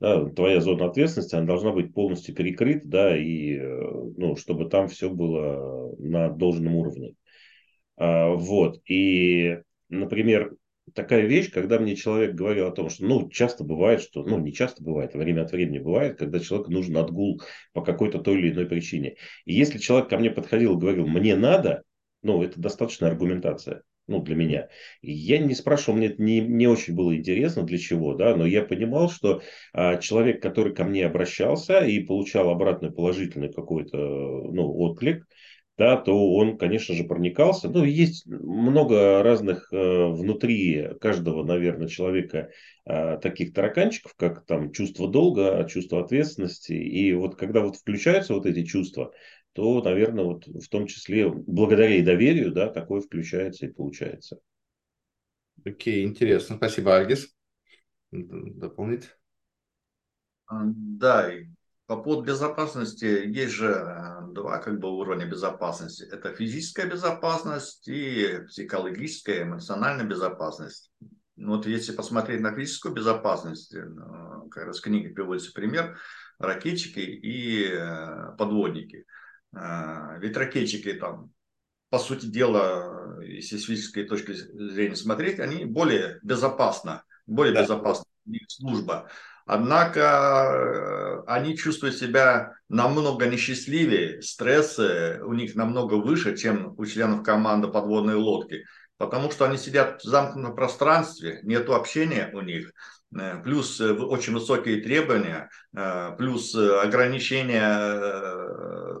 Да, 0.00 0.26
твоя 0.26 0.60
зона 0.60 0.86
ответственности, 0.86 1.34
она 1.34 1.46
должна 1.46 1.72
быть 1.72 1.92
полностью 1.92 2.32
перекрыта, 2.32 2.86
да, 2.86 3.18
и, 3.18 3.56
э, 3.56 3.80
ну, 4.16 4.36
чтобы 4.36 4.68
там 4.68 4.88
все 4.88 5.10
было 5.10 5.94
на 5.98 6.28
должном 6.28 6.76
уровне. 6.76 7.14
А, 7.96 8.30
вот, 8.30 8.80
и, 8.88 9.58
например, 9.88 10.54
такая 10.98 11.26
вещь, 11.26 11.52
когда 11.52 11.78
мне 11.78 11.94
человек 11.94 12.34
говорил 12.34 12.66
о 12.66 12.72
том, 12.72 12.90
что, 12.90 13.04
ну, 13.04 13.30
часто 13.30 13.62
бывает, 13.62 14.02
что, 14.02 14.24
ну, 14.24 14.40
не 14.40 14.52
часто 14.52 14.82
бывает, 14.82 15.14
а 15.14 15.18
время 15.18 15.42
от 15.42 15.52
времени 15.52 15.78
бывает, 15.78 16.18
когда 16.18 16.40
человеку 16.40 16.72
нужен 16.72 16.96
отгул 16.96 17.40
по 17.72 17.82
какой-то 17.82 18.18
той 18.18 18.38
или 18.38 18.50
иной 18.50 18.66
причине. 18.66 19.14
И 19.44 19.54
если 19.54 19.78
человек 19.78 20.10
ко 20.10 20.18
мне 20.18 20.32
подходил 20.32 20.76
и 20.76 20.80
говорил, 20.80 21.06
мне 21.06 21.36
надо, 21.36 21.84
ну, 22.22 22.42
это 22.42 22.60
достаточная 22.60 23.10
аргументация 23.10 23.82
ну, 24.08 24.20
для 24.22 24.34
меня. 24.34 24.68
Я 25.00 25.38
не 25.38 25.54
спрашивал, 25.54 25.98
мне 25.98 26.12
не, 26.18 26.40
не 26.40 26.66
очень 26.66 26.96
было 26.96 27.14
интересно, 27.14 27.62
для 27.62 27.78
чего, 27.78 28.14
да, 28.14 28.34
но 28.34 28.44
я 28.44 28.62
понимал, 28.62 29.08
что 29.08 29.42
а, 29.72 29.98
человек, 29.98 30.42
который 30.42 30.74
ко 30.74 30.82
мне 30.82 31.06
обращался 31.06 31.84
и 31.84 32.00
получал 32.00 32.50
обратный 32.50 32.90
положительный 32.90 33.52
какой-то, 33.52 33.96
ну, 33.98 34.76
отклик, 34.78 35.26
да, 35.78 35.96
то 35.96 36.34
он, 36.34 36.58
конечно 36.58 36.94
же, 36.94 37.04
проникался. 37.04 37.68
Ну, 37.70 37.84
есть 37.84 38.26
много 38.26 39.22
разных 39.22 39.72
э, 39.72 39.76
внутри 40.08 40.88
каждого, 41.00 41.44
наверное, 41.44 41.86
человека 41.88 42.50
э, 42.84 43.18
таких 43.22 43.54
тараканчиков, 43.54 44.14
как 44.16 44.44
там 44.44 44.72
чувство 44.72 45.08
долга, 45.08 45.66
чувство 45.70 46.00
ответственности. 46.02 46.72
И 46.72 47.12
вот 47.12 47.36
когда 47.36 47.60
вот 47.60 47.76
включаются 47.76 48.34
вот 48.34 48.44
эти 48.46 48.64
чувства, 48.64 49.12
то, 49.52 49.80
наверное, 49.82 50.24
вот 50.24 50.46
в 50.46 50.68
том 50.68 50.86
числе 50.86 51.28
благодаря 51.28 51.94
и 51.96 52.02
доверию, 52.02 52.52
да, 52.52 52.68
такое 52.68 53.00
включается 53.00 53.66
и 53.66 53.72
получается. 53.72 54.38
Окей, 55.64 56.04
интересно. 56.04 56.56
Спасибо, 56.56 56.96
Альгис. 56.96 57.34
Дополнить? 58.10 59.10
Да, 60.50 61.30
по 61.88 61.96
поводу 61.96 62.22
безопасности 62.22 63.06
есть 63.06 63.54
же 63.54 63.68
э, 63.68 64.32
два 64.32 64.58
как 64.58 64.78
бы 64.78 64.90
уровня 64.90 65.24
безопасности. 65.24 66.02
Это 66.02 66.34
физическая 66.34 66.86
безопасность 66.86 67.88
и 67.88 68.40
психологическая, 68.46 69.44
эмоциональная 69.44 70.04
безопасность. 70.04 70.92
Ну, 71.36 71.56
вот 71.56 71.66
если 71.66 71.92
посмотреть 71.92 72.42
на 72.42 72.54
физическую 72.54 72.94
безопасность, 72.94 73.74
э, 73.74 73.88
как 74.50 74.66
раз 74.66 74.80
в 74.80 74.82
книге 74.82 75.14
приводится 75.14 75.50
пример, 75.54 75.98
ракетчики 76.38 77.00
и 77.00 77.64
э, 77.72 78.36
подводники. 78.36 79.06
Ведь 79.50 80.36
ракетчики 80.36 80.92
там, 80.92 81.32
по 81.88 81.98
сути 81.98 82.26
дела, 82.26 83.18
если 83.22 83.56
с 83.56 83.64
физической 83.64 84.04
точки 84.04 84.32
зрения 84.32 84.94
смотреть, 84.94 85.40
они 85.40 85.64
более 85.64 86.18
безопасно, 86.22 87.02
более 87.26 87.54
да. 87.54 87.62
безопасна 87.62 88.04
служба. 88.48 89.08
Однако 89.48 90.00
э, 90.00 91.22
они 91.26 91.56
чувствуют 91.56 91.96
себя 91.96 92.52
намного 92.68 93.24
несчастливее, 93.24 94.20
стрессы 94.20 95.20
у 95.24 95.32
них 95.32 95.54
намного 95.54 95.94
выше, 95.94 96.36
чем 96.36 96.74
у 96.76 96.84
членов 96.84 97.22
команды 97.22 97.68
подводной 97.68 98.16
лодки, 98.16 98.66
потому 98.98 99.30
что 99.30 99.46
они 99.46 99.56
сидят 99.56 100.02
в 100.02 100.04
замкнутом 100.04 100.54
пространстве, 100.54 101.40
нет 101.44 101.66
общения 101.70 102.30
у 102.34 102.42
них, 102.42 102.72
плюс 103.42 103.80
э, 103.80 103.92
очень 103.92 104.34
высокие 104.34 104.82
требования, 104.82 105.50
э, 105.76 106.14
плюс 106.18 106.54
ограничения 106.54 108.28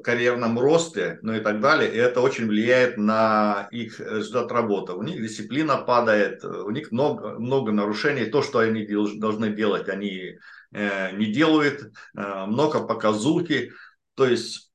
карьерном 0.02 0.58
росте, 0.58 1.18
ну 1.22 1.34
и 1.34 1.40
так 1.40 1.60
далее, 1.60 1.92
и 1.92 1.96
это 1.96 2.20
очень 2.20 2.46
влияет 2.46 2.96
на 2.96 3.68
их 3.70 4.00
результат 4.00 4.52
работы. 4.52 4.92
У 4.92 5.02
них 5.02 5.20
дисциплина 5.20 5.76
падает, 5.76 6.44
у 6.44 6.70
них 6.70 6.92
много, 6.92 7.38
много 7.38 7.72
нарушений, 7.72 8.26
то, 8.26 8.42
что 8.42 8.60
они 8.60 8.86
должны 9.16 9.50
делать, 9.50 9.88
они 9.88 10.38
не 10.70 11.32
делают, 11.32 11.90
много 12.14 12.86
показухи, 12.86 13.72
то 14.14 14.26
есть 14.26 14.67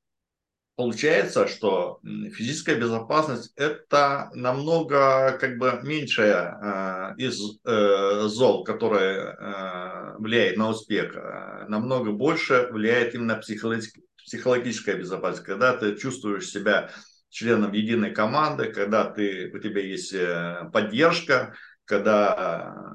Получается, 0.76 1.48
что 1.48 2.00
физическая 2.04 2.76
безопасность 2.76 3.54
это 3.58 4.32
намного 4.34 5.38
как 5.40 5.60
бы 5.60 5.80
меньшая 5.84 7.14
э, 7.18 7.22
из 7.22 7.60
э, 7.64 8.22
зол, 8.28 8.64
которая 8.64 9.36
э, 9.36 10.18
влияет 10.18 10.58
на 10.58 10.70
успех, 10.70 11.16
э, 11.16 11.66
намного 11.68 12.12
больше 12.12 12.70
влияет 12.72 13.14
именно 13.14 13.36
психологическая, 13.36 14.04
психологическая 14.18 14.96
безопасность, 14.96 15.46
когда 15.46 15.78
ты 15.78 15.96
чувствуешь 15.96 16.50
себя 16.50 16.90
членом 17.30 17.72
единой 17.72 18.12
команды, 18.12 18.72
когда 18.72 19.06
ты, 19.06 19.52
у 19.54 19.60
тебя 19.60 19.82
есть 19.82 20.14
э, 20.14 20.70
поддержка, 20.74 21.54
когда 21.86 22.94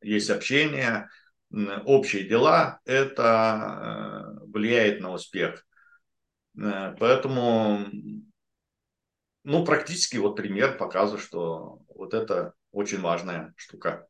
есть 0.00 0.30
общение, 0.30 1.08
общие 1.84 2.24
дела, 2.24 2.80
это 2.86 4.38
э, 4.40 4.46
влияет 4.46 5.00
на 5.00 5.12
успех. 5.12 5.66
Э, 6.58 6.94
поэтому, 6.98 7.86
ну, 9.44 9.64
практически 9.64 10.16
вот 10.16 10.36
пример 10.36 10.76
показывает, 10.76 11.24
что 11.24 11.80
вот 11.94 12.14
это 12.14 12.54
очень 12.72 13.00
важная 13.00 13.52
штука. 13.56 14.06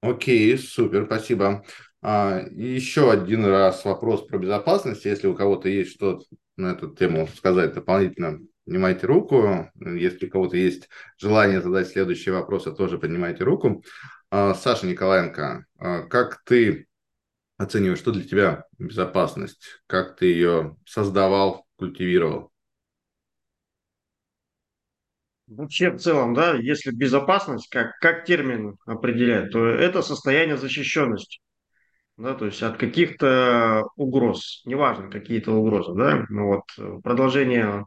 Окей, 0.00 0.58
супер, 0.58 1.06
спасибо. 1.06 1.64
А, 2.00 2.42
еще 2.50 3.12
один 3.12 3.46
раз 3.46 3.84
вопрос 3.84 4.26
про 4.26 4.38
безопасность. 4.38 5.04
Если 5.04 5.28
у 5.28 5.34
кого-то 5.34 5.68
есть 5.68 5.92
что 5.92 6.20
на 6.56 6.72
эту 6.72 6.90
тему 6.94 7.28
сказать 7.28 7.74
дополнительно, 7.74 8.40
поднимайте 8.64 9.06
руку. 9.06 9.70
Если 9.76 10.26
у 10.26 10.30
кого-то 10.30 10.56
есть 10.56 10.88
желание 11.18 11.62
задать 11.62 11.88
следующие 11.88 12.34
вопросы, 12.34 12.72
тоже 12.72 12.98
поднимайте 12.98 13.44
руку. 13.44 13.84
А, 14.30 14.54
Саша 14.54 14.86
Николаенко, 14.86 15.66
а, 15.78 16.02
как 16.02 16.42
ты 16.44 16.88
оцениваешь, 17.62 17.98
что 17.98 18.12
для 18.12 18.22
тебя 18.24 18.64
безопасность? 18.78 19.82
Как 19.86 20.16
ты 20.16 20.26
ее 20.26 20.76
создавал, 20.84 21.66
культивировал? 21.76 22.50
Вообще, 25.46 25.90
в 25.90 25.98
целом, 25.98 26.34
да, 26.34 26.54
если 26.54 26.90
безопасность, 26.90 27.68
как, 27.68 27.98
как 28.00 28.24
термин 28.24 28.76
определяет, 28.86 29.52
то 29.52 29.66
это 29.66 30.00
состояние 30.00 30.56
защищенности. 30.56 31.40
Да, 32.16 32.34
то 32.34 32.46
есть 32.46 32.62
от 32.62 32.76
каких-то 32.76 33.84
угроз, 33.96 34.62
неважно, 34.64 35.10
какие-то 35.10 35.52
угрозы, 35.52 35.94
да, 35.94 36.24
ну 36.28 36.46
вот 36.46 37.02
продолжение 37.02 37.86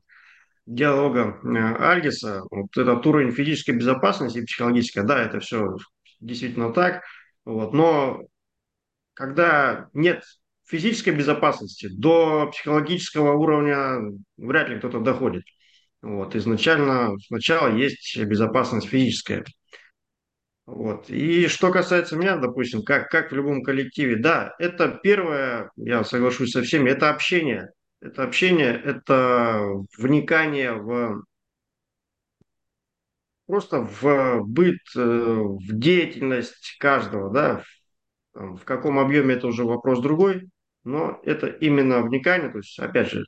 диалога 0.65 1.39
э, 1.43 1.75
Альгиса, 1.77 2.41
вот 2.49 2.75
этот 2.75 3.05
уровень 3.05 3.31
физической 3.31 3.71
безопасности 3.71 4.39
и 4.39 4.45
психологической, 4.45 5.03
да, 5.05 5.21
это 5.21 5.39
все 5.39 5.77
действительно 6.19 6.73
так, 6.73 7.03
вот, 7.45 7.73
но 7.73 8.23
когда 9.15 9.89
нет 9.93 10.23
физической 10.67 11.11
безопасности, 11.11 11.87
до 11.87 12.47
психологического 12.51 13.33
уровня 13.33 14.13
вряд 14.37 14.69
ли 14.69 14.77
кто-то 14.77 14.99
доходит. 14.99 15.43
Вот, 16.01 16.35
изначально, 16.35 17.15
сначала 17.27 17.75
есть 17.75 18.17
безопасность 18.17 18.87
физическая. 18.87 19.43
Вот. 20.65 21.09
И 21.09 21.47
что 21.47 21.71
касается 21.71 22.15
меня, 22.15 22.37
допустим, 22.37 22.83
как, 22.83 23.09
как 23.09 23.31
в 23.31 23.35
любом 23.35 23.63
коллективе, 23.63 24.17
да, 24.17 24.53
это 24.59 24.99
первое, 25.01 25.71
я 25.75 26.03
соглашусь 26.03 26.51
со 26.51 26.63
всеми, 26.63 26.89
это 26.89 27.09
общение. 27.09 27.69
Это 28.01 28.23
общение, 28.23 28.79
это 28.83 29.63
вникание 29.97 30.73
в 30.73 31.23
просто 33.47 33.79
в 33.79 34.41
быт, 34.43 34.79
э, 34.95 34.99
в 34.99 35.79
деятельность 35.79 36.77
каждого, 36.79 37.31
да, 37.31 37.63
В 38.35 38.65
каком 38.65 38.99
объеме 38.99 39.35
это 39.35 39.47
уже 39.47 39.63
вопрос 39.63 40.01
другой, 40.01 40.49
но 40.83 41.21
это 41.23 41.47
именно 41.47 42.01
вникание, 42.01 42.51
то 42.51 42.57
есть, 42.57 42.77
опять 42.79 43.09
же, 43.09 43.25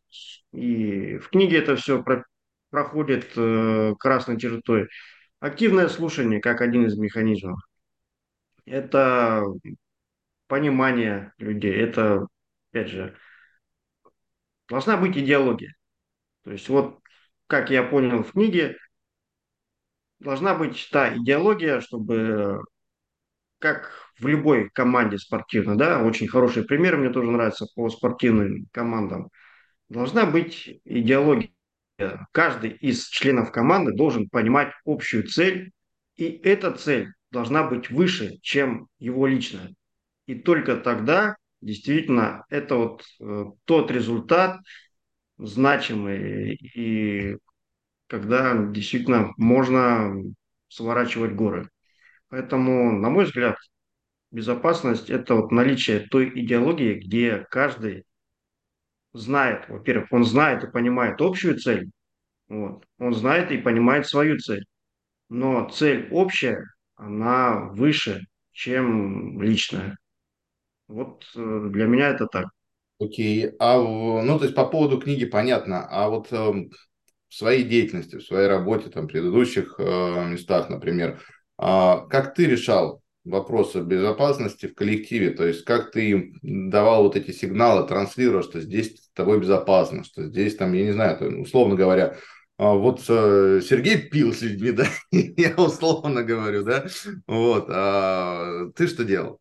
и 0.51 1.17
в 1.17 1.29
книге 1.29 1.59
это 1.59 1.77
все 1.77 2.03
про, 2.03 2.25
проходит 2.69 3.31
э, 3.37 3.95
красной 3.97 4.37
чертой. 4.37 4.89
Активное 5.39 5.87
слушание 5.87 6.41
как 6.41 6.59
один 6.59 6.85
из 6.85 6.97
механизмов. 6.97 7.57
Это 8.65 9.45
понимание 10.47 11.31
людей, 11.37 11.73
это, 11.73 12.27
опять 12.71 12.89
же, 12.89 13.15
должна 14.67 14.97
быть 14.97 15.17
идеология. 15.17 15.73
То 16.43 16.51
есть 16.51 16.67
вот, 16.67 16.99
как 17.47 17.69
я 17.69 17.81
понял 17.83 18.23
в 18.23 18.33
книге, 18.33 18.77
должна 20.19 20.53
быть 20.53 20.89
та 20.91 21.15
идеология, 21.15 21.79
чтобы 21.79 22.59
как 23.59 23.91
в 24.19 24.27
любой 24.27 24.69
команде 24.69 25.17
спортивной, 25.17 25.77
да, 25.77 26.03
очень 26.03 26.27
хороший 26.27 26.63
пример 26.63 26.97
мне 26.97 27.09
тоже 27.09 27.31
нравится 27.31 27.67
по 27.75 27.89
спортивным 27.89 28.67
командам, 28.71 29.29
должна 29.89 30.25
быть 30.25 30.81
идеология. 30.85 31.51
Каждый 32.31 32.71
из 32.71 33.07
членов 33.07 33.51
команды 33.51 33.91
должен 33.91 34.29
понимать 34.29 34.71
общую 34.85 35.27
цель, 35.27 35.71
и 36.15 36.25
эта 36.25 36.71
цель 36.71 37.13
должна 37.31 37.63
быть 37.63 37.89
выше, 37.89 38.37
чем 38.41 38.87
его 38.99 39.25
личная. 39.25 39.73
И 40.27 40.35
только 40.35 40.77
тогда 40.77 41.35
действительно 41.61 42.45
это 42.49 42.75
вот 42.75 43.03
э, 43.19 43.45
тот 43.65 43.89
результат 43.91 44.59
значимый, 45.37 46.53
и 46.55 47.37
когда 48.07 48.55
действительно 48.55 49.33
можно 49.37 50.13
сворачивать 50.67 51.33
горы. 51.33 51.69
Поэтому, 52.29 52.91
на 52.91 53.09
мой 53.09 53.25
взгляд, 53.25 53.57
безопасность– 54.31 55.09
это 55.09 55.35
вот 55.35 55.51
наличие 55.51 55.99
той 55.99 56.29
идеологии, 56.39 56.95
где 56.95 57.45
каждый 57.49 58.03
знает, 59.13 59.67
во-первых, 59.69 60.11
он 60.11 60.23
знает 60.25 60.63
и 60.63 60.71
понимает 60.71 61.21
общую 61.21 61.57
цель, 61.57 61.89
вот, 62.49 62.85
он 62.99 63.13
знает 63.13 63.51
и 63.51 63.57
понимает 63.57 64.07
свою 64.07 64.37
цель, 64.37 64.65
но 65.29 65.69
цель 65.69 66.07
общая, 66.11 66.63
она 66.95 67.69
выше, 67.71 68.25
чем 68.51 69.41
личная. 69.41 69.97
Вот 70.87 71.25
э, 71.35 71.69
для 71.71 71.85
меня 71.85 72.09
это 72.09 72.27
так. 72.27 72.47
Окей, 72.99 73.51
а 73.59 73.77
ну 73.77 74.37
то 74.39 74.45
есть 74.45 74.55
по 74.55 74.65
поводу 74.65 74.99
книги 74.99 75.25
понятно, 75.25 75.87
а 75.89 76.09
вот 76.09 76.31
э, 76.31 76.51
в 77.29 77.35
своей 77.35 77.63
деятельности, 77.63 78.15
в 78.15 78.23
своей 78.23 78.47
работе, 78.47 78.89
там, 78.89 79.07
предыдущих 79.07 79.75
э, 79.79 80.29
местах, 80.29 80.69
например, 80.69 81.21
как 81.57 82.33
ты 82.35 82.45
решал 82.45 83.01
вопросы 83.25 83.81
безопасности 83.81 84.67
в 84.67 84.75
коллективе? 84.75 85.31
То 85.31 85.45
есть 85.45 85.65
как 85.65 85.91
ты 85.91 86.09
им 86.11 86.69
давал 86.71 87.03
вот 87.03 87.15
эти 87.15 87.31
сигналы, 87.31 87.87
транслировал, 87.87 88.43
что 88.43 88.61
здесь 88.61 88.95
с 89.03 89.09
тобой 89.13 89.39
безопасно, 89.39 90.03
что 90.03 90.25
здесь 90.27 90.55
там, 90.55 90.73
я 90.73 90.85
не 90.85 90.91
знаю, 90.93 91.41
условно 91.41 91.75
говоря, 91.75 92.17
а 92.57 92.73
вот 92.73 93.03
э, 93.09 93.61
Сергей 93.63 93.97
пил 94.09 94.33
с 94.33 94.41
людьми, 94.41 94.71
да, 94.73 94.85
я 95.11 95.55
условно 95.55 96.23
говорю, 96.23 96.63
да, 96.63 96.87
вот, 97.27 97.67
а 97.69 98.69
ты 98.75 98.87
что 98.87 99.03
делал? 99.03 99.39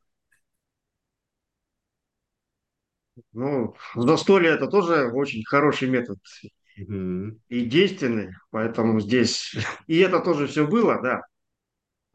Ну, 3.32 3.74
застолье 3.94 4.50
это 4.50 4.66
тоже 4.66 5.10
очень 5.12 5.44
хороший 5.44 5.88
метод 5.88 6.18
Мгм. 6.76 7.40
и 7.48 7.64
действенный, 7.64 8.34
поэтому 8.50 9.00
здесь 9.00 9.54
и 9.86 9.98
это 9.98 10.20
тоже 10.20 10.46
все 10.46 10.66
было, 10.66 11.00
да. 11.02 11.22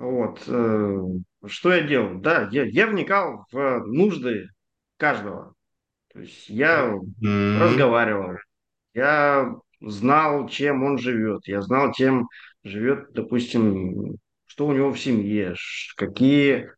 Вот. 0.01 0.43
э, 0.47 0.99
Что 1.47 1.73
я 1.73 1.81
делал? 1.81 2.19
Да, 2.19 2.49
я, 2.51 2.63
я 2.65 2.87
вникал 2.87 3.45
в 3.51 3.85
нужды 3.85 4.47
каждого. 4.97 5.53
То 6.13 6.21
есть 6.21 6.49
я 6.49 6.91
Мгм. 7.21 7.59
разговаривал, 7.59 8.37
я 8.93 9.55
знал, 9.81 10.49
чем 10.49 10.83
он 10.83 10.97
живет, 10.99 11.47
я 11.47 11.61
знал, 11.61 11.93
чем 11.93 12.27
живет, 12.63 13.13
допустим, 13.13 14.17
что 14.47 14.67
у 14.67 14.73
него 14.73 14.91
в 14.91 14.99
семье, 14.99 15.55
какие 15.97 16.71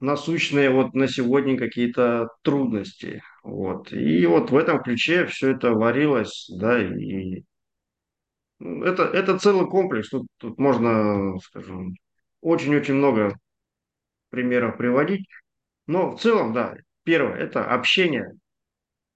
насущные 0.00 0.70
вот 0.70 0.94
на 0.94 1.08
сегодня 1.08 1.58
какие-то 1.58 2.28
трудности. 2.42 3.22
Вот. 3.44 3.92
И 3.92 4.26
вот 4.26 4.50
в 4.50 4.56
этом 4.56 4.82
ключе 4.82 5.26
все 5.26 5.52
это 5.52 5.72
варилось, 5.72 6.50
да, 6.58 6.80
и 6.82 7.42
ну, 8.58 8.84
это, 8.84 9.04
это 9.04 9.38
целый 9.38 9.68
комплекс. 9.68 10.08
Тут, 10.10 10.26
тут 10.38 10.58
можно, 10.58 11.38
скажем, 11.40 11.94
очень-очень 12.40 12.94
много 12.94 13.38
примеров 14.30 14.76
приводить. 14.76 15.28
Но 15.86 16.16
в 16.16 16.20
целом, 16.20 16.52
да, 16.52 16.76
первое– 17.04 17.38
это 17.38 17.64
общение. 17.64 18.32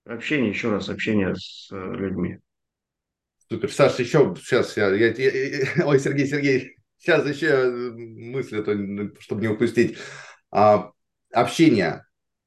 Общение, 0.05 0.51
еще 0.51 0.71
раз, 0.71 0.89
общение 0.89 1.35
с 1.37 1.69
э, 1.73 1.77
людьми. 1.97 2.39
Супер. 3.49 3.71
Саш, 3.71 3.99
еще 3.99 4.35
сейчас 4.39 4.77
я, 4.77 4.89
я, 4.95 5.09
я- 5.13 5.87
ой, 5.87 6.01
Сергей, 6.01 6.27
Сергей, 6.27 6.77
сейчас 6.99 7.27
еще 7.27 7.47
э, 7.47 7.91
мысль, 7.93 8.59
а 8.61 8.63
то, 8.63 9.21
чтобы 9.21 9.43
не 9.43 9.49
упустить. 9.49 9.99
А, 10.51 10.91
общение. 11.33 12.05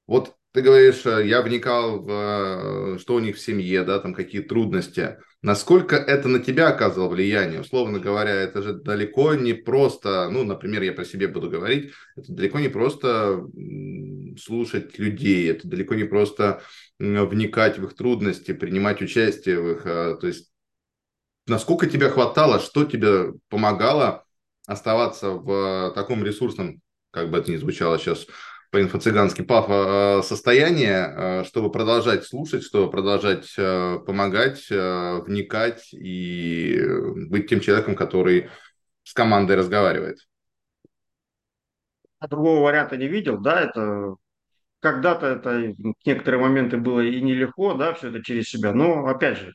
Вот 0.08 0.36
ты 0.52 0.62
говоришь, 0.62 1.06
э, 1.06 1.28
я 1.28 1.42
вникал 1.42 2.02
в, 2.02 2.98
что 3.00 3.16
у 3.16 3.20
них 3.20 3.36
в 3.36 3.40
семье, 3.40 3.84
да, 3.84 4.00
там 4.00 4.14
какие 4.14 4.42
трудности. 4.42 5.18
Насколько 5.46 5.96
это 5.96 6.28
на 6.28 6.40
тебя 6.40 6.70
оказывало 6.70 7.10
влияние? 7.10 7.62
Условно 7.62 8.00
говоря, 8.00 8.32
это 8.32 8.64
же 8.64 8.74
далеко 8.74 9.36
не 9.36 9.54
просто, 9.54 10.28
ну, 10.32 10.44
например, 10.44 10.82
я 10.82 10.92
про 10.92 11.06
себя 11.06 11.28
буду 11.28 11.52
говорить, 11.52 11.92
это 12.16 12.32
далеко 12.34 12.58
не 12.60 12.68
просто 12.68 13.46
слушать 14.42 14.98
людей, 14.98 15.52
это 15.52 15.68
далеко 15.68 15.94
не 15.94 16.06
просто 16.06 16.64
вникать 16.98 17.78
в 17.78 17.86
их 17.86 17.96
трудности, 17.96 18.54
принимать 18.54 19.04
участие 19.04 19.62
в 19.62 19.72
их, 19.74 19.86
э, 19.86 20.18
то 20.20 20.26
есть 20.26 20.52
насколько 21.46 21.86
тебе 21.86 22.10
хватало, 22.10 22.60
что 22.60 22.84
тебе 22.84 23.34
помогало 23.48 24.26
оставаться 24.66 25.30
в 25.30 25.92
таком 25.94 26.26
ресурсном, 26.26 26.82
как 27.12 27.30
бы 27.30 27.38
это 27.38 27.52
ни 27.52 27.58
звучало 27.58 28.00
сейчас 28.00 28.26
по-инфо-цыгански, 28.76 29.42
пафо 29.42 30.20
э, 30.20 30.24
состояние, 30.24 31.14
э, 31.16 31.44
чтобы 31.46 31.72
продолжать 31.72 32.26
слушать, 32.26 32.62
чтобы 32.62 32.92
продолжать 32.92 33.54
э, 33.58 34.00
помогать, 34.06 34.70
вникать 34.70 35.94
и 35.94 36.78
быть 37.30 37.48
тем 37.48 37.62
человеком, 37.62 37.96
который 37.96 38.50
с 39.04 39.14
командой 39.14 39.56
разговаривает. 39.56 40.18
А 42.20 42.28
другого 42.28 42.66
варианта 42.66 42.98
не 42.98 43.08
видел, 43.08 43.38
да, 43.38 43.62
это 43.62 44.16
когда-то 44.82 45.28
это 45.28 45.74
некоторые 46.06 46.42
моменты 46.42 46.76
было 46.76 47.00
и 47.00 47.22
нелегко, 47.22 47.76
да, 47.76 47.94
все 47.94 48.10
это 48.10 48.22
через 48.22 48.50
себя, 48.50 48.74
но 48.74 49.06
опять 49.06 49.38
же, 49.38 49.54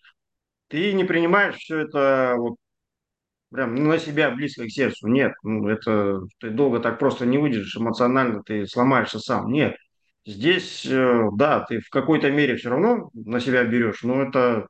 ты 0.68 0.94
не 0.94 1.04
принимаешь 1.04 1.56
все 1.56 1.80
это 1.80 2.36
вот 2.38 2.56
прям 3.50 3.74
на 3.74 3.98
себя 3.98 4.30
близко 4.30 4.64
к 4.64 4.70
сердцу. 4.70 5.08
Нет, 5.08 5.32
ну 5.42 5.68
это 5.68 6.20
ты 6.38 6.50
долго 6.50 6.80
так 6.80 6.98
просто 6.98 7.26
не 7.26 7.38
выдержишь, 7.38 7.76
эмоционально 7.76 8.42
ты 8.42 8.66
сломаешься 8.66 9.18
сам. 9.18 9.50
Нет, 9.52 9.76
здесь, 10.24 10.86
э, 10.86 11.28
да, 11.34 11.60
ты 11.60 11.80
в 11.80 11.90
какой-то 11.90 12.30
мере 12.30 12.56
все 12.56 12.70
равно 12.70 13.10
на 13.14 13.40
себя 13.40 13.64
берешь, 13.64 14.02
но 14.02 14.22
это 14.22 14.66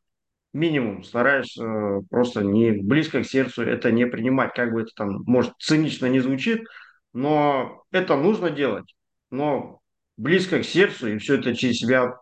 минимум. 0.52 1.04
Стараешься 1.04 1.64
э, 1.64 2.00
просто 2.10 2.42
не 2.42 2.72
близко 2.72 3.22
к 3.22 3.26
сердцу 3.26 3.62
это 3.62 3.92
не 3.92 4.06
принимать, 4.06 4.54
как 4.54 4.72
бы 4.72 4.82
это 4.82 4.90
там, 4.96 5.22
может, 5.26 5.52
цинично 5.58 6.06
не 6.06 6.20
звучит, 6.20 6.62
но 7.12 7.84
это 7.92 8.16
нужно 8.16 8.50
делать. 8.50 8.94
Но 9.30 9.80
близко 10.16 10.60
к 10.60 10.64
сердцу 10.64 11.08
и 11.08 11.18
все 11.18 11.36
это 11.36 11.54
через 11.54 11.78
себя 11.78 12.14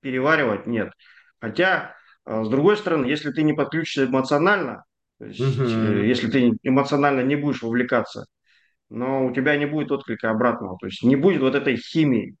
переваривать 0.00 0.66
нет. 0.66 0.92
Хотя, 1.40 1.94
с 2.28 2.48
другой 2.48 2.76
стороны, 2.76 3.06
если 3.06 3.30
ты 3.32 3.42
не 3.42 3.54
подключишься 3.54 4.04
эмоционально, 4.04 4.84
то 5.18 5.24
есть, 5.24 5.40
э, 5.40 6.06
если 6.06 6.30
ты 6.30 6.52
эмоционально 6.62 7.22
не 7.22 7.36
будешь 7.36 7.62
вовлекаться, 7.62 8.26
но 8.90 9.26
у 9.26 9.32
тебя 9.32 9.56
не 9.56 9.66
будет 9.66 9.90
отклика 9.92 10.30
обратного, 10.30 10.76
то 10.78 10.86
есть 10.86 11.02
не 11.02 11.16
будет 11.16 11.40
вот 11.40 11.54
этой 11.54 11.76
химии, 11.76 12.36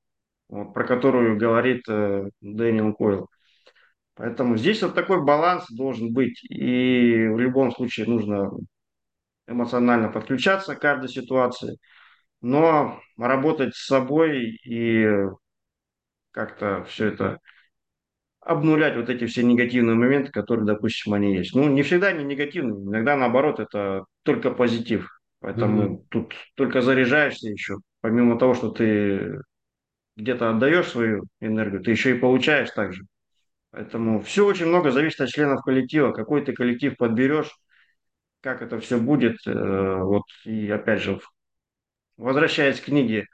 вот, 0.48 0.74
про 0.74 0.84
которую 0.84 1.38
говорит 1.38 1.82
э, 1.88 2.28
Дэниел 2.40 2.94
Койл. 2.94 3.28
Поэтому 4.14 4.56
здесь 4.56 4.82
вот 4.82 4.94
такой 4.94 5.24
баланс 5.24 5.66
должен 5.70 6.12
быть, 6.12 6.42
и 6.44 7.28
в 7.28 7.38
любом 7.38 7.72
случае 7.72 8.06
нужно 8.06 8.50
эмоционально 9.46 10.08
подключаться 10.10 10.74
к 10.74 10.80
каждой 10.80 11.08
ситуации, 11.08 11.78
но 12.40 13.00
работать 13.16 13.74
с 13.74 13.86
собой 13.86 14.58
и 14.64 15.08
как-то 16.30 16.84
все 16.84 17.06
это 17.06 17.38
обнулять 18.40 18.96
вот 18.96 19.08
эти 19.10 19.26
все 19.26 19.42
негативные 19.42 19.96
моменты, 19.96 20.32
которые, 20.32 20.66
допустим, 20.66 21.14
они 21.14 21.36
есть. 21.36 21.54
Ну, 21.54 21.68
не 21.68 21.82
всегда 21.82 22.08
они 22.08 22.24
негативные, 22.24 22.84
иногда 22.84 23.16
наоборот, 23.16 23.60
это 23.60 24.04
только 24.22 24.50
позитив. 24.50 25.08
Поэтому 25.40 26.04
тут 26.10 26.34
только 26.56 26.80
заряжаешься 26.82 27.48
еще. 27.48 27.76
Помимо 28.00 28.38
того, 28.38 28.54
что 28.54 28.70
ты 28.70 29.40
где-то 30.16 30.50
отдаешь 30.50 30.88
свою 30.88 31.24
энергию, 31.40 31.82
ты 31.82 31.90
еще 31.92 32.16
и 32.16 32.20
получаешь 32.20 32.70
также. 32.72 33.04
Поэтому 33.70 34.20
все 34.22 34.46
очень 34.46 34.66
много 34.66 34.90
зависит 34.92 35.20
от 35.22 35.30
членов 35.30 35.62
коллектива. 35.64 36.12
Какой 36.12 36.44
ты 36.44 36.52
коллектив 36.54 36.96
подберешь, 36.96 37.50
как 38.42 38.62
это 38.62 38.80
все 38.80 38.98
будет. 38.98 39.36
Э, 39.46 40.02
Вот 40.02 40.24
и 40.44 40.70
опять 40.70 41.02
же, 41.02 41.20
возвращаясь 42.18 42.80
к 42.80 42.84
книге, 42.86 43.26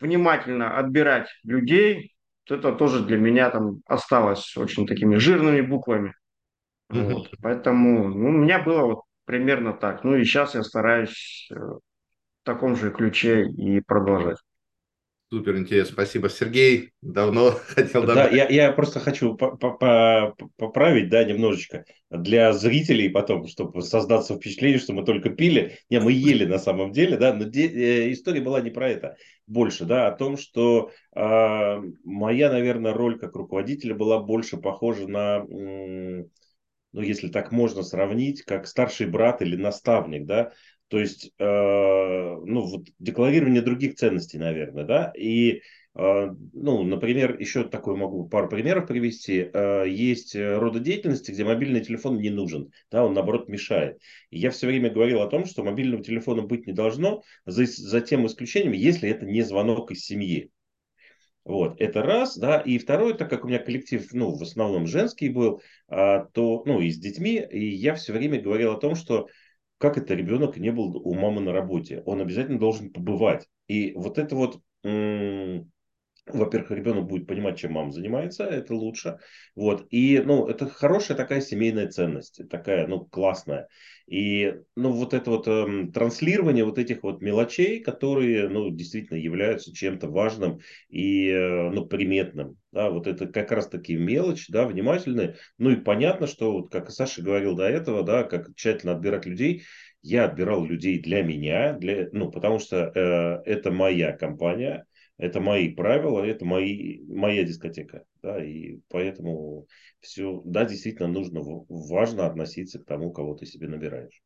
внимательно 0.00 0.76
отбирать 0.78 1.28
людей, 1.44 2.14
это 2.50 2.72
тоже 2.72 3.04
для 3.04 3.18
меня 3.18 3.50
там 3.50 3.82
осталось 3.86 4.56
очень 4.56 4.86
такими 4.86 5.16
жирными 5.16 5.60
буквами. 5.60 6.14
Вот. 6.88 7.30
Поэтому 7.42 8.08
ну, 8.08 8.28
у 8.28 8.32
меня 8.32 8.58
было 8.58 8.82
вот 8.86 9.02
примерно 9.24 9.72
так. 9.72 10.04
Ну 10.04 10.16
и 10.16 10.24
сейчас 10.24 10.54
я 10.54 10.62
стараюсь 10.62 11.48
э, 11.50 11.54
в 11.54 11.80
таком 12.44 12.76
же 12.76 12.90
ключе 12.90 13.46
и 13.46 13.80
продолжать. 13.80 14.38
Супер 15.30 15.58
интересно, 15.58 15.92
спасибо. 15.92 16.30
Сергей 16.30 16.92
давно 17.02 17.50
хотел 17.68 18.02
добавить. 18.02 18.30
Да, 18.30 18.36
я, 18.36 18.48
я 18.48 18.72
просто 18.72 18.98
хочу 18.98 19.34
поправить, 19.36 21.10
да, 21.10 21.22
немножечко 21.24 21.84
для 22.10 22.52
зрителей 22.54 23.10
потом, 23.10 23.46
чтобы 23.46 23.82
создаться 23.82 24.36
впечатление, 24.36 24.78
что 24.78 24.94
мы 24.94 25.04
только 25.04 25.28
пили. 25.28 25.76
Не, 25.90 26.00
мы 26.00 26.12
ели 26.12 26.46
на 26.46 26.58
самом 26.58 26.92
деле, 26.92 27.18
да, 27.18 27.34
но 27.34 27.44
де, 27.44 27.66
э, 27.66 28.12
история 28.12 28.40
была 28.40 28.62
не 28.62 28.70
про 28.70 28.88
это 28.88 29.16
больше, 29.46 29.84
да, 29.84 30.08
о 30.08 30.12
том, 30.12 30.38
что 30.38 30.92
э, 31.14 31.82
моя, 32.04 32.50
наверное, 32.50 32.94
роль 32.94 33.18
как 33.18 33.36
руководителя 33.36 33.94
была 33.94 34.20
больше 34.20 34.56
похожа 34.56 35.06
на, 35.06 35.44
ну, 36.92 37.02
если 37.02 37.28
так 37.28 37.52
можно 37.52 37.82
сравнить, 37.82 38.42
как 38.42 38.66
старший 38.66 39.06
брат 39.06 39.42
или 39.42 39.56
наставник, 39.56 40.24
да, 40.26 40.52
то 40.88 40.98
есть, 40.98 41.32
э, 41.38 41.44
ну, 41.44 42.62
вот 42.62 42.86
декларирование 42.98 43.60
других 43.60 43.96
ценностей, 43.96 44.38
наверное, 44.38 44.84
да, 44.84 45.12
и, 45.16 45.60
э, 45.94 46.30
ну, 46.54 46.82
например, 46.82 47.38
еще 47.38 47.64
такой 47.64 47.94
могу 47.94 48.26
пару 48.26 48.48
примеров 48.48 48.86
привести. 48.86 49.50
Э, 49.52 49.84
есть 49.86 50.34
роды 50.34 50.80
деятельности, 50.80 51.30
где 51.30 51.44
мобильный 51.44 51.82
телефон 51.82 52.18
не 52.18 52.30
нужен, 52.30 52.72
да, 52.90 53.04
он, 53.04 53.12
наоборот, 53.12 53.48
мешает. 53.48 54.00
И 54.30 54.38
я 54.38 54.50
все 54.50 54.66
время 54.66 54.90
говорил 54.90 55.20
о 55.20 55.28
том, 55.28 55.44
что 55.44 55.62
мобильного 55.62 56.02
телефона 56.02 56.42
быть 56.42 56.66
не 56.66 56.72
должно, 56.72 57.22
за, 57.44 57.66
за 57.66 58.00
тем 58.00 58.26
исключением, 58.26 58.72
если 58.72 59.10
это 59.10 59.26
не 59.26 59.42
звонок 59.42 59.90
из 59.90 60.06
семьи. 60.06 60.50
Вот, 61.44 61.80
это 61.80 62.02
раз, 62.02 62.36
да, 62.36 62.60
и 62.60 62.76
второе, 62.78 63.14
так 63.14 63.30
как 63.30 63.44
у 63.44 63.48
меня 63.48 63.58
коллектив, 63.58 64.06
ну, 64.12 64.36
в 64.36 64.42
основном 64.42 64.86
женский 64.86 65.30
был, 65.30 65.62
то, 65.88 66.32
ну, 66.66 66.80
и 66.82 66.90
с 66.90 66.98
детьми, 66.98 67.42
и 67.50 67.68
я 67.70 67.94
все 67.94 68.12
время 68.12 68.38
говорил 68.38 68.72
о 68.72 68.78
том, 68.78 68.94
что 68.94 69.28
как 69.78 69.96
это 69.98 70.14
ребенок 70.14 70.56
не 70.56 70.70
был 70.70 70.96
у 70.96 71.14
мамы 71.14 71.40
на 71.40 71.52
работе. 71.52 72.02
Он 72.06 72.20
обязательно 72.20 72.58
должен 72.58 72.90
побывать. 72.90 73.48
И 73.68 73.92
вот 73.94 74.18
это 74.18 74.36
вот 74.36 74.60
во-первых, 76.34 76.70
ребенок 76.70 77.06
будет 77.06 77.26
понимать, 77.26 77.58
чем 77.58 77.72
мама 77.72 77.92
занимается, 77.92 78.44
это 78.44 78.74
лучше. 78.74 79.18
Вот. 79.54 79.86
И, 79.90 80.22
ну, 80.24 80.46
это 80.46 80.66
хорошая 80.68 81.16
такая 81.16 81.40
семейная 81.40 81.88
ценность, 81.88 82.40
такая, 82.48 82.86
ну, 82.86 83.04
классная. 83.04 83.68
И, 84.06 84.54
ну, 84.74 84.92
вот 84.92 85.12
это 85.12 85.30
вот 85.30 85.46
эм, 85.48 85.92
транслирование 85.92 86.64
вот 86.64 86.78
этих 86.78 87.02
вот 87.02 87.20
мелочей, 87.20 87.80
которые, 87.80 88.48
ну, 88.48 88.70
действительно 88.70 89.18
являются 89.18 89.72
чем-то 89.74 90.08
важным 90.08 90.60
и, 90.88 91.28
э, 91.28 91.70
ну, 91.70 91.84
приметным. 91.86 92.56
Да, 92.72 92.90
вот 92.90 93.06
это 93.06 93.26
как 93.26 93.52
раз 93.52 93.68
таки 93.68 93.96
мелочь, 93.96 94.46
да, 94.48 94.66
внимательные. 94.66 95.36
Ну, 95.58 95.70
и 95.70 95.76
понятно, 95.76 96.26
что, 96.26 96.52
вот, 96.52 96.70
как 96.70 96.88
и 96.88 96.92
Саша 96.92 97.22
говорил 97.22 97.54
до 97.54 97.64
этого, 97.68 98.02
да, 98.02 98.24
как 98.24 98.54
тщательно 98.54 98.92
отбирать 98.92 99.26
людей, 99.26 99.64
я 100.02 100.24
отбирал 100.24 100.64
людей 100.64 100.98
для 101.00 101.22
меня, 101.22 101.72
для, 101.74 102.08
ну, 102.12 102.30
потому 102.30 102.58
что 102.58 102.92
э, 102.94 103.42
это 103.50 103.70
моя 103.70 104.12
компания, 104.12 104.86
это 105.18 105.40
мои 105.40 105.74
правила, 105.74 106.24
это 106.24 106.44
мои, 106.44 107.00
моя 107.06 107.42
дискотека. 107.42 108.04
Да, 108.22 108.42
и 108.42 108.78
поэтому 108.88 109.66
все, 110.00 110.40
да, 110.44 110.64
действительно 110.64 111.08
нужно, 111.08 111.40
важно 111.68 112.26
относиться 112.26 112.78
к 112.78 112.86
тому, 112.86 113.12
кого 113.12 113.34
ты 113.34 113.44
себе 113.44 113.68
набираешь. 113.68 114.22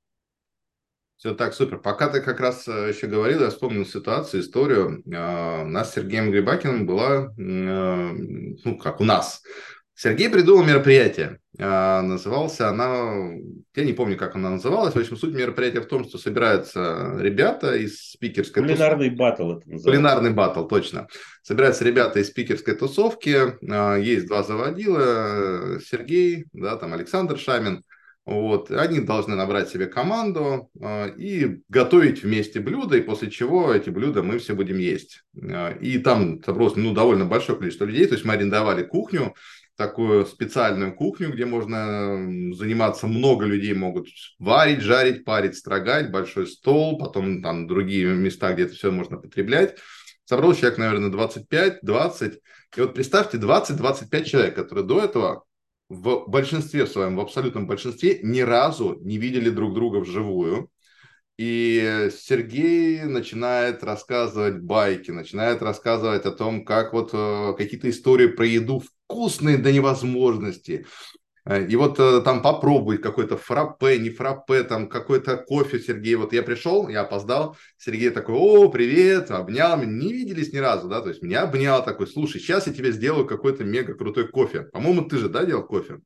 Все 1.16 1.34
так, 1.34 1.54
супер. 1.54 1.78
Пока 1.78 2.08
ты 2.08 2.20
как 2.20 2.40
раз 2.40 2.66
э, 2.66 2.88
еще 2.88 3.06
говорил, 3.06 3.42
я 3.42 3.50
вспомнил 3.50 3.86
ситуацию, 3.86 4.40
историю. 4.40 5.02
А, 5.14 5.62
у 5.62 5.68
нас 5.68 5.90
с 5.90 5.94
Сергеем 5.94 6.30
Грибакиным 6.32 6.84
была, 6.84 7.32
э, 7.38 8.12
ну, 8.64 8.76
как 8.78 9.00
у 9.00 9.04
нас, 9.04 9.40
Сергей 9.94 10.30
придумал 10.30 10.64
мероприятие. 10.64 11.38
А, 11.58 12.00
назывался 12.02 12.68
она, 12.68 13.32
я 13.74 13.84
не 13.84 13.92
помню, 13.92 14.16
как 14.16 14.34
она 14.34 14.50
называлась. 14.50 14.94
В 14.94 14.98
общем, 14.98 15.16
суть 15.16 15.34
мероприятия 15.34 15.80
в 15.80 15.86
том, 15.86 16.04
что 16.04 16.18
собираются 16.18 17.14
ребята 17.18 17.76
из 17.76 18.10
спикерской 18.12 18.62
Кулинарный 18.62 19.10
тусовки. 19.10 19.18
батл 19.18 19.50
это 19.52 19.60
называется. 19.68 19.90
Кулинарный 19.90 20.30
батл, 20.30 20.64
точно. 20.64 21.08
Собираются 21.42 21.84
ребята 21.84 22.20
из 22.20 22.28
спикерской 22.28 22.74
тусовки. 22.74 23.36
А, 23.70 23.96
есть 23.96 24.26
два 24.28 24.42
заводила, 24.42 25.78
Сергей, 25.84 26.46
да, 26.52 26.76
там 26.76 26.94
Александр 26.94 27.38
Шамин. 27.38 27.84
Вот, 28.24 28.70
они 28.70 29.00
должны 29.00 29.34
набрать 29.34 29.68
себе 29.68 29.86
команду 29.86 30.70
э, 30.80 31.10
и 31.16 31.60
готовить 31.68 32.22
вместе 32.22 32.60
блюда, 32.60 32.96
и 32.96 33.00
после 33.00 33.32
чего 33.32 33.74
эти 33.74 33.90
блюда 33.90 34.22
мы 34.22 34.38
все 34.38 34.54
будем 34.54 34.78
есть. 34.78 35.24
И 35.80 35.98
там 35.98 36.38
просто 36.38 36.78
ну, 36.78 36.92
довольно 36.94 37.24
большое 37.24 37.58
количество 37.58 37.84
людей, 37.84 38.06
то 38.06 38.14
есть 38.14 38.24
мы 38.24 38.34
арендовали 38.34 38.84
кухню, 38.84 39.34
такую 39.82 40.26
специальную 40.26 40.94
кухню, 40.94 41.32
где 41.32 41.44
можно 41.44 42.16
заниматься, 42.54 43.08
много 43.08 43.46
людей 43.46 43.74
могут 43.74 44.06
варить, 44.38 44.80
жарить, 44.80 45.24
парить, 45.24 45.56
строгать, 45.56 46.10
большой 46.10 46.46
стол, 46.46 46.98
потом 46.98 47.42
там 47.42 47.66
другие 47.66 48.14
места, 48.14 48.52
где 48.52 48.64
это 48.64 48.74
все 48.74 48.92
можно 48.92 49.16
потреблять. 49.16 49.76
Собрал 50.24 50.54
человек, 50.54 50.78
наверное, 50.78 51.10
25-20. 51.10 52.38
И 52.76 52.80
вот 52.80 52.94
представьте, 52.94 53.38
20-25 53.38 54.24
человек, 54.24 54.54
которые 54.54 54.86
до 54.86 55.00
этого 55.00 55.44
в 55.88 56.26
большинстве 56.28 56.86
своем, 56.86 57.16
в 57.16 57.20
абсолютном 57.20 57.66
большинстве, 57.66 58.20
ни 58.22 58.40
разу 58.40 58.98
не 59.02 59.18
видели 59.18 59.50
друг 59.50 59.74
друга 59.74 59.96
вживую. 59.96 60.70
И 61.38 62.08
Сергей 62.16 63.02
начинает 63.02 63.82
рассказывать 63.82 64.60
байки, 64.60 65.10
начинает 65.10 65.60
рассказывать 65.60 66.24
о 66.24 66.30
том, 66.30 66.64
как 66.64 66.92
вот 66.92 67.10
э, 67.12 67.54
какие-то 67.58 67.90
истории 67.90 68.28
про 68.28 68.46
еду 68.46 68.82
вкусные 69.12 69.58
до 69.58 69.70
невозможности. 69.72 70.86
Э, 71.44 71.64
и 71.66 71.76
вот 71.76 72.00
э, 72.00 72.22
там 72.22 72.40
попробовать 72.40 73.02
какой-то 73.02 73.36
фраппе, 73.36 73.98
не 73.98 74.10
фраппе, 74.10 74.62
там 74.62 74.88
какой-то 74.88 75.36
кофе, 75.36 75.78
Сергей. 75.78 76.14
Вот 76.14 76.32
я 76.32 76.42
пришел, 76.42 76.88
я 76.88 77.02
опоздал, 77.02 77.56
Сергей 77.76 78.10
такой, 78.10 78.36
о, 78.36 78.70
привет, 78.70 79.30
обнял 79.30 79.76
меня, 79.76 79.86
не 79.86 80.12
виделись 80.12 80.52
ни 80.52 80.58
разу, 80.58 80.88
да, 80.88 81.00
то 81.02 81.10
есть 81.10 81.22
меня 81.22 81.42
обнял 81.42 81.84
такой, 81.84 82.06
слушай, 82.06 82.40
сейчас 82.40 82.66
я 82.66 82.72
тебе 82.72 82.92
сделаю 82.92 83.26
какой-то 83.26 83.64
мега 83.64 83.94
крутой 83.94 84.28
кофе. 84.28 84.62
По-моему, 84.72 85.02
ты 85.02 85.18
же, 85.18 85.28
да, 85.28 85.44
делал 85.44 85.66
кофе? 85.66 86.00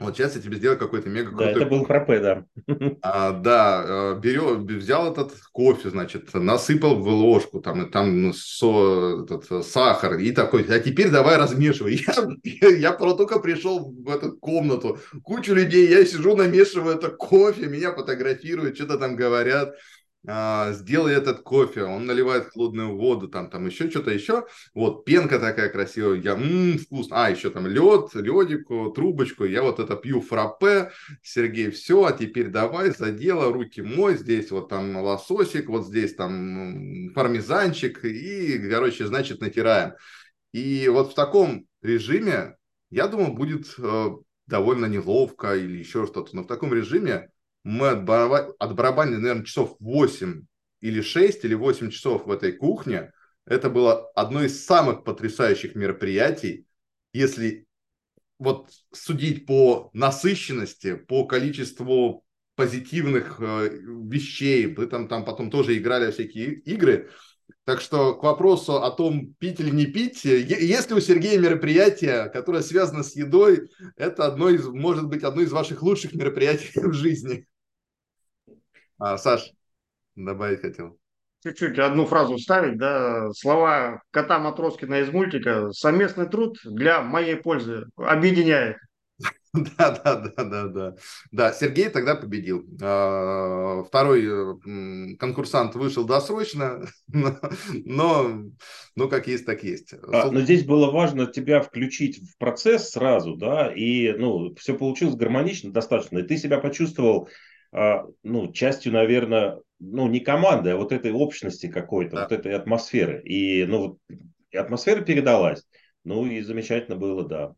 Вот 0.00 0.16
сейчас 0.16 0.34
я 0.34 0.40
тебе 0.40 0.56
сделаю 0.56 0.78
какой-то 0.78 1.10
мега 1.10 1.28
крутой... 1.28 1.52
Да, 1.52 1.60
это 1.60 1.66
был 1.66 1.84
пропе, 1.84 2.18
да. 2.20 2.44
А, 3.02 3.32
да, 3.32 3.84
э, 3.86 4.18
берё, 4.18 4.56
взял 4.56 5.12
этот 5.12 5.32
кофе, 5.52 5.90
значит, 5.90 6.32
насыпал 6.32 6.96
в 6.96 7.06
ложку, 7.06 7.60
там, 7.60 7.90
там 7.90 8.32
со, 8.32 9.24
этот, 9.24 9.44
э, 9.50 9.62
сахар, 9.62 10.16
и 10.18 10.32
такой, 10.32 10.64
а 10.70 10.78
теперь 10.78 11.10
давай 11.10 11.36
размешивай. 11.36 12.00
Я, 12.44 12.68
я 12.68 12.92
только 12.92 13.40
пришел 13.40 13.92
в 13.92 14.08
эту 14.08 14.32
комнату, 14.38 14.98
кучу 15.22 15.52
людей, 15.52 15.88
я 15.88 16.04
сижу, 16.06 16.34
намешиваю 16.34 16.96
это 16.96 17.10
кофе, 17.10 17.66
меня 17.66 17.92
фотографируют, 17.92 18.76
что-то 18.76 18.96
там 18.96 19.16
говорят 19.16 19.74
сделай 20.24 21.14
этот 21.14 21.40
кофе, 21.40 21.84
он 21.84 22.04
наливает 22.04 22.50
холодную 22.50 22.94
воду, 22.94 23.28
там, 23.28 23.48
там 23.48 23.66
еще 23.66 23.88
что-то 23.90 24.10
еще, 24.10 24.46
вот, 24.74 25.04
пенка 25.04 25.38
такая 25.38 25.70
красивая, 25.70 26.20
я, 26.20 26.36
ммм, 26.36 26.78
вкусно, 26.78 27.24
а, 27.24 27.30
еще 27.30 27.48
там 27.50 27.66
лед, 27.66 28.14
ледику, 28.14 28.90
трубочку, 28.90 29.44
я 29.44 29.62
вот 29.62 29.80
это 29.80 29.96
пью 29.96 30.20
фраппе, 30.20 30.90
Сергей, 31.22 31.70
все, 31.70 32.04
а 32.04 32.12
теперь 32.12 32.48
давай 32.48 32.90
за 32.90 33.12
дело, 33.12 33.50
руки 33.50 33.80
мой, 33.80 34.16
здесь 34.16 34.50
вот 34.50 34.68
там 34.68 34.96
лососик, 34.96 35.68
вот 35.68 35.86
здесь 35.86 36.14
там 36.14 37.12
пармезанчик, 37.14 38.04
и, 38.04 38.58
короче, 38.68 39.06
значит, 39.06 39.40
натираем. 39.40 39.94
И 40.52 40.88
вот 40.88 41.12
в 41.12 41.14
таком 41.14 41.66
режиме, 41.80 42.56
я 42.90 43.08
думаю, 43.08 43.32
будет 43.32 43.74
э, 43.78 44.10
довольно 44.46 44.86
неловко 44.86 45.56
или 45.56 45.78
еще 45.78 46.06
что-то, 46.06 46.36
но 46.36 46.42
в 46.42 46.46
таком 46.46 46.74
режиме 46.74 47.30
мы 47.64 47.88
отбарабанили, 47.88 49.16
наверное, 49.16 49.44
часов 49.44 49.76
8 49.80 50.44
или 50.80 51.00
6 51.00 51.44
или 51.44 51.54
8 51.54 51.90
часов 51.90 52.26
в 52.26 52.30
этой 52.30 52.52
кухне. 52.52 53.12
Это 53.46 53.68
было 53.70 54.10
одно 54.14 54.42
из 54.42 54.64
самых 54.64 55.04
потрясающих 55.04 55.74
мероприятий, 55.74 56.66
если 57.12 57.66
вот 58.38 58.70
судить 58.92 59.46
по 59.46 59.90
насыщенности, 59.92 60.94
по 60.94 61.26
количеству 61.26 62.24
позитивных 62.54 63.36
э, 63.40 63.70
вещей, 64.08 64.66
мы 64.66 64.86
там, 64.86 65.08
там 65.08 65.24
потом 65.24 65.50
тоже 65.50 65.76
играли 65.76 66.10
всякие 66.10 66.54
игры, 66.54 67.10
так 67.64 67.80
что 67.80 68.14
к 68.14 68.22
вопросу 68.22 68.76
о 68.82 68.90
том, 68.90 69.34
пить 69.34 69.60
или 69.60 69.70
не 69.70 69.86
пить, 69.86 70.24
если 70.24 70.94
у 70.94 71.00
Сергея 71.00 71.38
мероприятие, 71.38 72.28
которое 72.30 72.62
связано 72.62 73.02
с 73.02 73.14
едой, 73.16 73.70
это 73.96 74.26
одно 74.26 74.48
из, 74.48 74.66
может 74.66 75.08
быть 75.08 75.22
одно 75.22 75.42
из 75.42 75.52
ваших 75.52 75.82
лучших 75.82 76.14
мероприятий 76.14 76.72
в 76.74 76.92
жизни. 76.92 77.46
А, 78.98 79.16
Саш, 79.16 79.52
добавить 80.14 80.60
хотел. 80.60 80.98
Чуть-чуть 81.42 81.78
одну 81.78 82.04
фразу 82.04 82.36
вставить, 82.36 82.76
да, 82.76 83.30
слова 83.32 84.02
кота 84.10 84.38
Матроскина 84.38 85.00
из 85.00 85.10
мультика 85.10 85.72
«Совместный 85.72 86.28
труд 86.28 86.58
для 86.64 87.00
моей 87.00 87.36
пользы 87.36 87.86
объединяет». 87.96 88.76
Да, 89.78 89.90
да, 89.90 90.14
да, 90.16 90.44
да, 90.44 90.68
да. 90.68 90.94
Да, 91.32 91.52
Сергей 91.52 91.88
тогда 91.88 92.14
победил. 92.14 92.64
А, 92.80 93.82
второй 93.82 94.58
конкурсант 95.16 95.74
вышел 95.74 96.04
досрочно, 96.04 96.86
но, 97.08 98.44
но 98.94 99.08
как 99.08 99.26
есть, 99.26 99.46
так 99.46 99.64
есть. 99.64 99.94
А, 100.12 100.30
но 100.30 100.40
здесь 100.40 100.64
было 100.64 100.90
важно 100.90 101.26
тебя 101.26 101.60
включить 101.62 102.20
в 102.22 102.38
процесс 102.38 102.90
сразу, 102.90 103.34
да, 103.34 103.72
и 103.74 104.12
ну, 104.12 104.54
все 104.54 104.74
получилось 104.74 105.16
гармонично 105.16 105.72
достаточно, 105.72 106.18
и 106.18 106.22
ты 106.22 106.36
себя 106.36 106.58
почувствовал 106.58 107.28
а, 107.72 108.04
ну, 108.22 108.52
частью, 108.52 108.92
наверное, 108.92 109.58
ну, 109.78 110.08
не 110.08 110.20
команды, 110.20 110.70
а 110.70 110.76
вот 110.76 110.92
этой 110.92 111.12
общности 111.12 111.68
какой-то, 111.68 112.16
да. 112.16 112.22
вот 112.22 112.32
этой 112.32 112.54
атмосферы. 112.54 113.22
И, 113.24 113.64
ну, 113.64 113.98
и 114.50 114.56
атмосфера 114.56 115.02
передалась. 115.02 115.64
Ну, 116.04 116.26
и 116.26 116.40
замечательно 116.40 116.96
было, 116.96 117.26
да. 117.26 117.54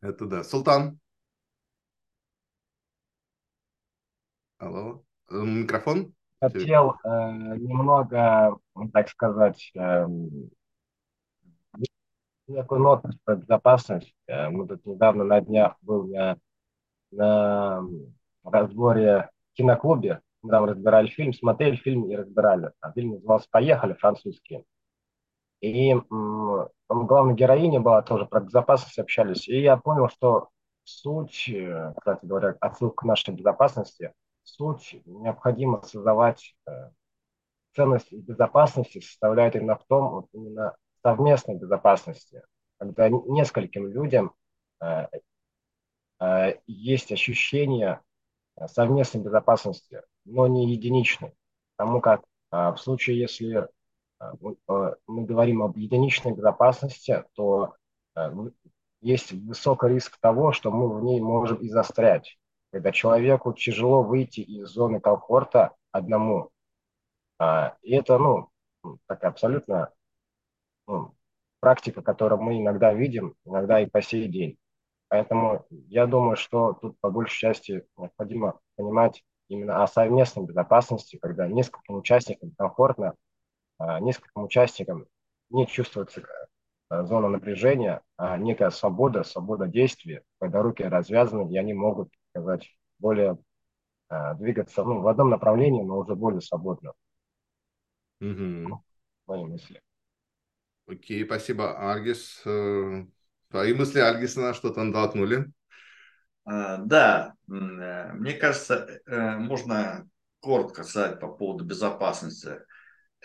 Это 0.00 0.26
да. 0.26 0.44
Султан. 0.44 0.98
Алло. 4.58 5.02
Микрофон. 5.30 6.14
Хотел 6.40 6.96
э, 7.02 7.08
немного, 7.08 8.58
так 8.92 9.08
сказать, 9.08 9.70
э, 9.74 10.06
некую 12.46 12.80
ноту 12.80 13.10
про 13.24 13.36
безопасность. 13.36 14.14
Э, 14.26 14.50
мы 14.50 14.68
тут 14.68 14.84
недавно 14.84 15.24
на 15.24 15.40
днях 15.40 15.76
был 15.80 16.06
на, 16.06 16.36
на 17.10 17.82
разборе 18.44 19.30
в 19.52 19.56
киноклубе. 19.56 20.20
Там 20.48 20.64
разбирали 20.64 21.08
фильм, 21.08 21.32
смотрели 21.32 21.76
фильм 21.76 22.08
и 22.10 22.16
разбирали. 22.16 22.70
А 22.80 22.92
фильм 22.92 23.12
назывался 23.12 23.48
«Поехали», 23.50 23.94
французский. 23.94 24.64
И 25.60 25.90
м, 25.92 26.68
главная 26.88 27.34
героиня 27.34 27.80
была 27.80 28.02
тоже 28.02 28.26
про 28.26 28.40
безопасность 28.40 28.98
общались. 28.98 29.48
И 29.48 29.60
я 29.60 29.76
понял, 29.76 30.08
что 30.08 30.48
суть, 30.84 31.48
э, 31.48 31.94
кстати 31.98 32.24
говоря, 32.24 32.56
отсылка 32.60 33.02
к 33.02 33.04
нашей 33.04 33.34
безопасности, 33.34 34.12
суть 34.42 35.00
необходимо 35.06 35.82
создавать 35.82 36.54
э, 36.68 36.70
ценность 37.74 38.12
безопасности 38.12 39.00
составляет 39.00 39.56
именно 39.56 39.76
в 39.76 39.84
том, 39.86 40.10
вот 40.10 40.26
именно 40.32 40.76
совместной 41.02 41.56
безопасности, 41.56 42.42
когда 42.78 43.08
нескольким 43.08 43.88
людям 43.88 44.32
э, 44.82 45.06
есть 46.66 47.12
ощущение 47.12 48.00
совместной 48.66 49.22
безопасности, 49.22 50.02
но 50.24 50.46
не 50.46 50.72
единичной. 50.72 51.34
Потому 51.76 52.00
как 52.00 52.22
э, 52.52 52.70
в 52.72 52.76
случае, 52.78 53.20
если 53.20 53.68
мы 54.20 55.24
говорим 55.24 55.62
об 55.62 55.76
единичной 55.76 56.32
безопасности, 56.32 57.24
то 57.34 57.74
э, 58.16 58.30
есть 59.00 59.32
высокий 59.32 59.88
риск 59.88 60.18
того, 60.20 60.52
что 60.52 60.70
мы 60.70 60.88
в 60.88 61.02
ней 61.02 61.20
можем 61.20 61.58
и 61.58 61.68
застрять. 61.68 62.38
Когда 62.72 62.92
человеку 62.92 63.52
тяжело 63.52 64.02
выйти 64.02 64.40
из 64.40 64.68
зоны 64.68 65.00
комфорта 65.00 65.72
одному. 65.92 66.50
А, 67.38 67.76
и 67.82 67.94
это, 67.94 68.18
ну, 68.18 68.48
такая 69.06 69.30
абсолютно 69.30 69.92
ну, 70.86 71.14
практика, 71.60 72.02
которую 72.02 72.40
мы 72.40 72.60
иногда 72.60 72.92
видим, 72.92 73.34
иногда 73.44 73.80
и 73.80 73.86
по 73.86 74.02
сей 74.02 74.28
день. 74.28 74.58
Поэтому 75.08 75.66
я 75.70 76.06
думаю, 76.06 76.36
что 76.36 76.72
тут 76.74 76.98
по 77.00 77.10
большей 77.10 77.38
части 77.38 77.86
необходимо 77.96 78.58
понимать 78.76 79.22
именно 79.48 79.82
о 79.82 79.86
совместной 79.86 80.44
безопасности, 80.44 81.18
когда 81.20 81.46
нескольким 81.46 81.96
участникам 81.96 82.52
комфортно 82.56 83.08
а, 83.08 83.14
нескольким 83.78 84.44
участникам 84.44 85.06
не 85.50 85.66
чувствуется 85.66 86.22
э, 86.90 87.04
зона 87.04 87.28
напряжения, 87.28 88.02
а 88.16 88.36
некая 88.36 88.70
свобода, 88.70 89.22
свобода 89.22 89.66
действия, 89.66 90.22
когда 90.40 90.62
руки 90.62 90.82
развязаны, 90.82 91.52
и 91.52 91.58
они 91.58 91.74
могут, 91.74 92.12
сказать, 92.30 92.68
более 92.98 93.38
а, 94.08 94.34
двигаться 94.34 94.82
ну, 94.82 95.00
в 95.00 95.08
одном 95.08 95.30
направлении, 95.30 95.82
но 95.82 95.98
уже 95.98 96.14
более 96.14 96.40
свободно. 96.40 96.92
Угу. 98.20 98.82
Мои 99.26 99.44
мысли. 99.44 99.82
Окей, 100.86 101.24
спасибо, 101.24 101.76
Аргис. 101.90 102.42
Э, 102.46 103.04
твои 103.50 103.74
мысли, 103.74 103.98
Аргис, 103.98 104.36
на 104.36 104.54
что-то 104.54 104.82
натолкнули? 104.82 105.50
А, 106.44 106.78
да, 106.78 107.34
мне 107.46 108.34
кажется, 108.34 109.00
можно 109.06 110.08
коротко 110.40 110.84
сказать 110.84 111.18
по 111.18 111.26
поводу 111.26 111.64
безопасности 111.64 112.60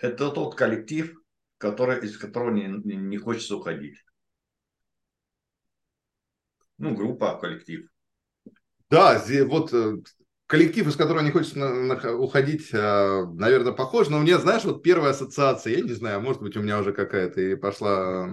это 0.02 0.30
тот 0.30 0.54
коллектив, 0.56 1.14
который, 1.58 2.04
из 2.04 2.18
которого 2.18 2.50
не, 2.50 2.66
не 2.66 3.18
хочется 3.18 3.56
уходить. 3.56 3.96
Ну, 6.78 6.94
группа, 6.94 7.38
коллектив. 7.38 7.88
Да, 8.90 9.22
вот 9.46 9.72
э, 9.72 9.98
коллектив, 10.46 10.88
из 10.88 10.96
которого 10.96 11.22
не 11.22 11.30
хочется 11.30 12.16
уходить, 12.16 12.70
э, 12.72 13.24
наверное, 13.34 13.72
похож. 13.72 14.08
Но 14.08 14.18
у 14.18 14.22
меня, 14.22 14.38
знаешь, 14.38 14.64
вот 14.64 14.82
первая 14.82 15.12
ассоциация, 15.12 15.76
я 15.76 15.82
не 15.82 15.92
знаю, 15.92 16.20
может 16.20 16.42
быть, 16.42 16.56
у 16.56 16.62
меня 16.62 16.80
уже 16.80 16.92
какая-то 16.92 17.40
и 17.40 17.54
пошла 17.54 18.28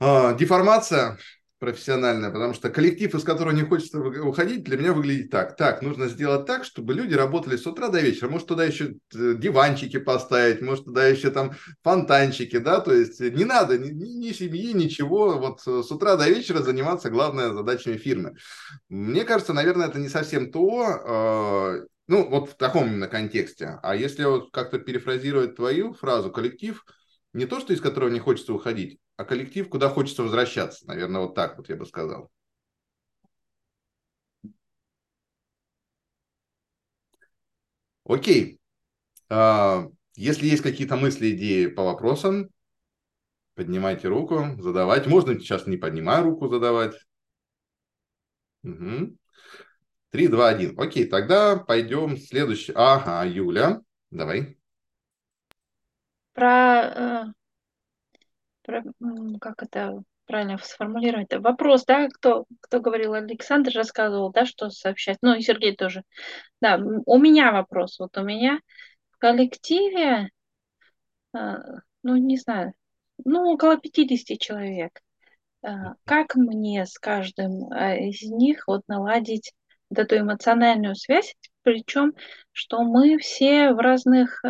э, 0.00 0.36
деформация 0.36 1.18
профессиональная, 1.58 2.30
потому 2.30 2.54
что 2.54 2.70
коллектив, 2.70 3.14
из 3.14 3.24
которого 3.24 3.52
не 3.52 3.62
хочется 3.62 4.00
уходить, 4.00 4.64
для 4.64 4.76
меня 4.76 4.92
выглядит 4.92 5.30
так. 5.30 5.56
Так, 5.56 5.82
нужно 5.82 6.08
сделать 6.08 6.46
так, 6.46 6.64
чтобы 6.64 6.94
люди 6.94 7.14
работали 7.14 7.56
с 7.56 7.66
утра 7.66 7.88
до 7.88 8.00
вечера. 8.00 8.28
Может, 8.28 8.48
туда 8.48 8.64
еще 8.64 8.94
э, 9.14 9.34
диванчики 9.36 9.98
поставить, 9.98 10.60
может, 10.62 10.84
туда 10.84 11.06
еще 11.06 11.30
там 11.30 11.52
фонтанчики, 11.82 12.58
да, 12.58 12.80
то 12.80 12.92
есть 12.92 13.20
не 13.20 13.44
надо 13.44 13.78
ни, 13.78 13.90
ни 13.90 14.32
семьи, 14.32 14.72
ничего, 14.72 15.38
вот 15.38 15.60
с 15.60 15.90
утра 15.90 16.16
до 16.16 16.28
вечера 16.28 16.62
заниматься 16.62 17.10
главной 17.10 17.52
задачами 17.52 17.96
фирмы. 17.96 18.34
Мне 18.88 19.24
кажется, 19.24 19.52
наверное, 19.52 19.88
это 19.88 19.98
не 19.98 20.08
совсем 20.08 20.50
то, 20.52 21.80
э, 21.80 21.86
ну, 22.06 22.28
вот 22.28 22.50
в 22.50 22.56
таком 22.56 22.86
именно 22.86 23.08
контексте. 23.08 23.78
А 23.82 23.96
если 23.96 24.24
вот 24.24 24.50
как-то 24.52 24.78
перефразировать 24.78 25.56
твою 25.56 25.92
фразу, 25.92 26.30
коллектив– 26.30 26.84
не 27.32 27.46
то, 27.46 27.60
что 27.60 27.72
из 27.72 27.80
которого 27.80 28.08
не 28.08 28.18
хочется 28.18 28.52
уходить, 28.52 28.98
а 29.18 29.24
коллектив, 29.24 29.68
куда 29.68 29.88
хочется 29.90 30.22
возвращаться. 30.22 30.86
Наверное, 30.86 31.20
вот 31.22 31.34
так 31.34 31.58
вот 31.58 31.68
я 31.68 31.76
бы 31.76 31.84
сказал. 31.84 32.30
Окей. 38.04 38.60
А, 39.28 39.88
если 40.14 40.46
есть 40.46 40.62
какие-то 40.62 40.96
мысли, 40.96 41.32
идеи 41.32 41.66
по 41.66 41.82
вопросам, 41.82 42.48
поднимайте 43.54 44.08
руку, 44.08 44.56
задавайте. 44.58 45.10
Можно 45.10 45.34
сейчас 45.34 45.66
не 45.66 45.76
поднимая 45.76 46.22
руку 46.22 46.48
задавать. 46.48 46.94
Угу. 48.62 49.16
3, 50.10 50.28
2, 50.28 50.48
1. 50.48 50.80
Окей, 50.80 51.06
тогда 51.06 51.56
пойдем 51.56 52.16
следующий. 52.16 52.72
Ага, 52.74 53.28
Юля, 53.28 53.82
давай 54.10 54.58
про, 56.38 56.82
э, 56.84 57.24
про 57.24 57.37
как 59.40 59.62
это 59.62 60.02
правильно 60.26 60.58
сформулировать? 60.58 61.32
Вопрос, 61.34 61.84
да, 61.84 62.08
кто, 62.08 62.44
кто 62.60 62.80
говорил, 62.80 63.14
Александр 63.14 63.72
рассказывал, 63.74 64.30
да, 64.30 64.46
что 64.46 64.70
сообщать, 64.70 65.18
ну 65.22 65.34
и 65.34 65.40
Сергей 65.40 65.74
тоже. 65.74 66.02
Да, 66.60 66.78
у 67.06 67.18
меня 67.18 67.52
вопрос, 67.52 67.98
вот 67.98 68.16
у 68.18 68.22
меня 68.22 68.60
в 69.10 69.18
коллективе, 69.18 70.30
э, 71.34 71.38
ну 72.02 72.16
не 72.16 72.36
знаю, 72.36 72.74
ну 73.24 73.52
около 73.52 73.78
50 73.78 74.38
человек. 74.38 75.00
Э, 75.62 75.94
как 76.04 76.34
мне 76.36 76.86
с 76.86 76.98
каждым 76.98 77.72
из 77.74 78.22
них 78.22 78.64
вот 78.66 78.82
наладить 78.86 79.52
вот 79.90 79.98
эту 79.98 80.18
эмоциональную 80.18 80.94
связь, 80.94 81.34
причем, 81.62 82.12
что 82.52 82.82
мы 82.82 83.18
все 83.18 83.72
в 83.72 83.78
разных 83.78 84.42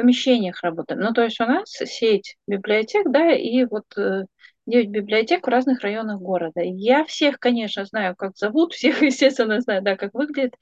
помещениях 0.00 0.62
работаем. 0.62 1.00
Ну, 1.00 1.12
то 1.12 1.22
есть 1.22 1.40
у 1.40 1.44
нас 1.44 1.68
сеть 1.68 2.36
библиотек, 2.46 3.10
да, 3.10 3.32
и 3.32 3.64
вот 3.66 3.84
9 3.94 4.86
э, 4.86 4.88
библиотек 4.88 5.46
в 5.46 5.50
разных 5.50 5.82
районах 5.82 6.20
города. 6.20 6.62
Я 6.62 7.04
всех, 7.04 7.38
конечно, 7.38 7.84
знаю, 7.84 8.16
как 8.16 8.36
зовут, 8.36 8.72
всех, 8.72 9.02
естественно, 9.02 9.60
знаю, 9.60 9.82
да, 9.82 9.96
как 9.96 10.14
выглядит. 10.14 10.54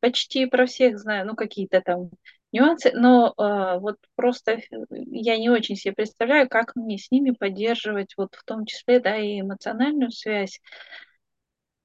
Почти 0.00 0.44
про 0.46 0.66
всех 0.66 0.98
знаю, 0.98 1.26
ну, 1.26 1.34
какие-то 1.34 1.80
там 1.80 2.10
нюансы, 2.52 2.92
но 2.94 3.32
э, 3.38 3.78
вот 3.80 3.96
просто 4.14 4.60
я 4.90 5.38
не 5.38 5.48
очень 5.48 5.76
себе 5.76 5.94
представляю, 5.94 6.48
как 6.50 6.76
мне 6.76 6.98
с 6.98 7.10
ними 7.10 7.30
поддерживать, 7.30 8.12
вот 8.18 8.34
в 8.34 8.44
том 8.44 8.66
числе, 8.66 9.00
да, 9.00 9.16
и 9.16 9.40
эмоциональную 9.40 10.10
связь, 10.10 10.60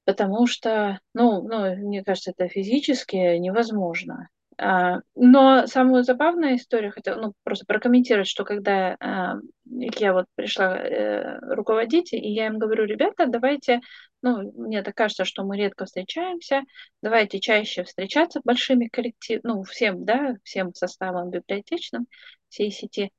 потому 0.03 0.45
что, 0.45 0.99
ну, 1.13 1.41
ну, 1.41 1.73
мне 1.87 2.03
кажется, 2.03 2.31
это 2.31 2.49
физически 2.49 3.15
невозможно. 3.37 4.27
А, 4.59 5.01
но 5.15 5.67
самую 5.67 6.03
забавную 6.03 6.55
историю 6.55 6.91
хотела 6.91 7.21
ну, 7.21 7.33
просто 7.43 7.65
прокомментировать, 7.65 8.27
что 8.27 8.43
когда 8.43 8.97
а, 8.99 9.35
я 9.65 10.13
вот 10.13 10.25
пришла 10.35 10.77
э, 10.77 11.39
руководить, 11.41 12.11
и 12.13 12.17
я 12.17 12.47
им 12.47 12.57
говорю, 12.57 12.85
ребята, 12.85 13.27
давайте, 13.27 13.81
ну, 14.23 14.51
мне 14.55 14.81
так 14.81 14.95
кажется, 14.95 15.25
что 15.25 15.43
мы 15.43 15.57
редко 15.57 15.85
встречаемся, 15.85 16.61
давайте 17.03 17.39
чаще 17.39 17.83
встречаться 17.83 18.41
большими 18.43 18.87
коллективами, 18.87 19.41
ну, 19.43 19.63
всем, 19.63 20.05
да, 20.05 20.35
всем 20.43 20.73
составом 20.73 21.29
библиотечным, 21.29 22.07
всей 22.49 22.71
сети. 22.71 23.11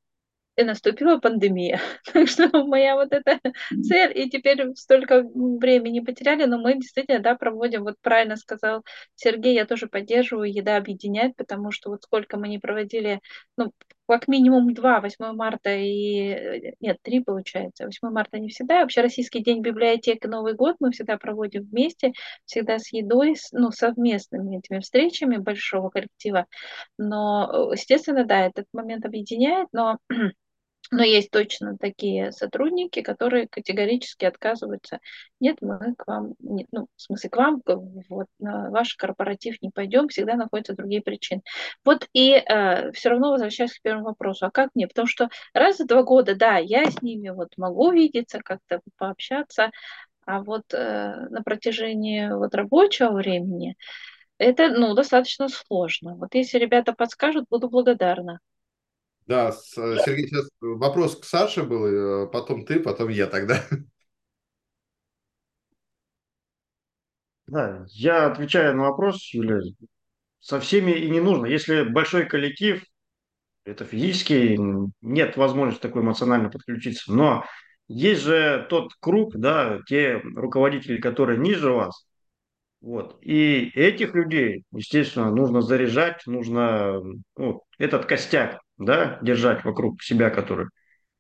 И 0.59 0.64
наступила 0.64 1.18
пандемия. 1.18 1.80
Так 2.12 2.28
что 2.28 2.48
моя 2.64 2.96
вот 2.96 3.12
эта 3.12 3.40
цель, 3.82 4.12
и 4.18 4.28
теперь 4.28 4.74
столько 4.74 5.22
времени 5.22 6.00
потеряли, 6.00 6.44
но 6.44 6.59
мы 6.59 6.74
действительно, 6.74 7.20
да, 7.20 7.36
проводим, 7.36 7.84
вот 7.84 7.94
правильно 8.02 8.36
сказал 8.36 8.84
Сергей, 9.14 9.54
я 9.54 9.66
тоже 9.66 9.86
поддерживаю, 9.86 10.52
еда 10.52 10.76
объединяет, 10.76 11.36
потому 11.36 11.70
что 11.70 11.90
вот 11.90 12.02
сколько 12.02 12.36
мы 12.38 12.48
не 12.48 12.59
проводили, 12.59 13.20
ну, 13.56 13.72
как 14.09 14.26
минимум 14.26 14.72
два, 14.72 15.00
8 15.00 15.32
марта 15.34 15.70
и... 15.70 16.74
Нет, 16.80 16.96
три 17.02 17.20
получается. 17.20 17.84
8 17.84 18.09
марта 18.09 18.38
не 18.38 18.48
всегда. 18.48 18.80
Вообще 18.80 19.02
Российский 19.02 19.42
день 19.42 19.61
библиотеки 19.61 20.26
Новый 20.26 20.54
год 20.54 20.76
мы 20.80 20.92
всегда 20.92 21.18
проводим 21.18 21.64
вместе, 21.64 22.12
всегда 22.46 22.78
с 22.78 22.90
едой, 22.90 23.36
ну, 23.52 23.70
совместными 23.70 24.59
этими 24.59 24.80
встречами 24.80 25.36
большого 25.36 25.90
коллектива. 25.90 26.46
Но, 26.96 27.70
естественно, 27.72 28.24
да, 28.24 28.46
этот 28.46 28.64
момент 28.72 29.04
объединяет, 29.04 29.68
но 29.72 29.98
но 30.91 31.03
есть 31.03 31.30
точно 31.30 31.76
такие 31.78 32.32
сотрудники, 32.32 33.03
которые 33.03 33.49
категорически 33.49 34.24
отказываются. 34.24 35.01
Нет, 35.41 35.59
мы 35.61 35.95
к 35.97 36.07
вам, 36.07 36.34
нет, 36.41 36.66
ну, 36.72 36.89
в 36.97 37.03
смысле, 37.03 37.30
к 37.30 37.36
вам, 37.36 37.62
вот, 38.09 38.26
на 38.39 38.70
ваш 38.70 38.95
корпоратив 38.95 39.61
не 39.62 39.70
пойдем, 39.70 40.09
всегда 40.09 40.34
находятся 40.34 40.74
другие 40.74 41.03
причины. 41.03 41.43
Вот 41.84 42.07
и 42.12 42.32
э, 42.32 42.93
все 42.93 43.09
равно 43.11 43.30
возвращаюсь 43.32 43.74
к 43.74 43.82
первому 43.82 44.07
вопросу. 44.07 44.47
А 44.47 44.51
как 44.51 44.70
мне? 44.74 44.89
Потому 44.89 45.07
что 45.07 45.28
раз 45.55 45.78
в 45.78 45.86
два 45.86 46.03
года, 46.03 46.34
да, 46.34 46.57
я 46.59 46.91
с 46.91 47.03
ними 47.03 47.30
вот 47.30 47.51
могу 47.57 47.91
видеться, 47.93 48.41
как-то 48.41 48.80
пообщаться, 48.97 49.70
а 50.26 50.43
вот 50.43 50.72
э, 50.72 51.26
на 51.30 51.43
протяжении 51.43 52.28
вот 52.28 52.55
рабочего 52.55 53.12
времени 53.12 53.76
это, 54.39 54.68
ну, 54.68 54.95
достаточно 54.95 55.49
сложно. 55.49 56.14
Вот 56.14 56.34
если 56.34 56.59
ребята 56.59 56.93
подскажут, 56.93 57.47
буду 57.51 57.68
благодарна. 57.68 58.41
Да, 59.28 59.52
Сергей, 59.52 60.26
сейчас 60.26 60.48
вопрос 60.62 61.20
к 61.20 61.24
Саше 61.24 61.62
был, 61.62 62.24
э, 62.24 62.26
потом 62.28 62.64
ты, 62.64 62.80
потом 62.80 63.10
я 63.10 63.26
тогда. 63.26 63.62
Да, 67.46 67.84
я 67.90 68.26
отвечаю 68.26 68.76
на 68.76 68.84
вопрос, 68.84 69.32
Юля, 69.32 69.60
со 70.40 70.60
всеми 70.60 70.92
и 70.92 71.10
не 71.10 71.20
нужно. 71.20 71.46
Если 71.46 71.82
большой 71.82 72.26
коллектив, 72.26 72.82
это 73.64 73.84
физически 73.84 74.58
нет 75.02 75.36
возможности 75.36 75.82
такой 75.82 76.02
эмоционально 76.02 76.50
подключиться. 76.50 77.12
Но 77.12 77.44
есть 77.88 78.22
же 78.22 78.66
тот 78.70 78.92
круг, 79.00 79.36
да, 79.36 79.80
те 79.86 80.22
руководители, 80.36 81.00
которые 81.00 81.38
ниже 81.38 81.70
вас, 81.72 82.06
вот. 82.80 83.18
И 83.22 83.70
этих 83.74 84.14
людей, 84.14 84.64
естественно, 84.72 85.30
нужно 85.34 85.62
заряжать, 85.62 86.26
нужно 86.26 87.02
ну, 87.36 87.62
этот 87.78 88.06
костяк 88.06 88.60
да, 88.78 89.18
держать 89.22 89.64
вокруг 89.64 90.02
себя, 90.02 90.30
который. 90.30 90.68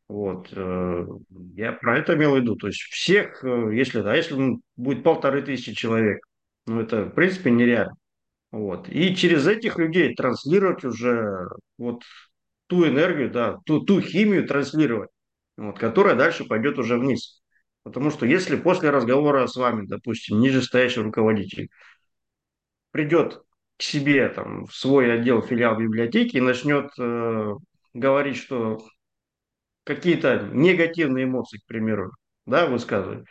Вот. 0.08 0.48
Э, 0.52 1.06
я 1.54 1.72
про 1.72 1.98
это 1.98 2.14
имел 2.14 2.34
в 2.34 2.38
виду. 2.38 2.56
То 2.56 2.68
есть 2.68 2.80
всех, 2.80 3.44
э, 3.44 3.70
если, 3.74 4.00
да, 4.00 4.14
если 4.14 4.58
будет 4.76 5.02
полторы 5.02 5.42
тысячи 5.42 5.74
человек, 5.74 6.20
ну 6.66 6.80
это 6.80 7.04
в 7.04 7.10
принципе 7.10 7.50
нереально. 7.50 7.94
Вот. 8.50 8.88
И 8.88 9.14
через 9.14 9.46
этих 9.46 9.78
людей 9.78 10.14
транслировать 10.14 10.84
уже 10.84 11.48
вот 11.76 12.02
ту 12.68 12.86
энергию, 12.86 13.30
да, 13.30 13.58
ту, 13.66 13.80
ту 13.80 14.00
химию 14.00 14.46
транслировать, 14.46 15.10
вот, 15.56 15.78
которая 15.78 16.14
дальше 16.14 16.44
пойдет 16.44 16.78
уже 16.78 16.98
вниз. 16.98 17.42
Потому 17.82 18.10
что 18.10 18.26
если 18.26 18.56
после 18.56 18.90
разговора 18.90 19.46
с 19.46 19.56
вами, 19.56 19.86
допустим, 19.86 20.40
нижестоящий 20.40 21.02
руководитель 21.02 21.68
придет 22.90 23.42
к 23.78 23.82
себе 23.82 24.28
там, 24.28 24.66
в 24.66 24.74
свой 24.74 25.12
отдел, 25.12 25.42
филиал 25.42 25.78
библиотеки 25.78 26.36
и 26.36 26.40
начнет 26.40 26.90
э, 26.98 27.54
говорить, 27.94 28.36
что 28.36 28.78
какие-то 29.84 30.50
негативные 30.52 31.24
эмоции, 31.24 31.58
к 31.58 31.66
примеру, 31.66 32.12
да, 32.46 32.66
высказывать, 32.66 33.24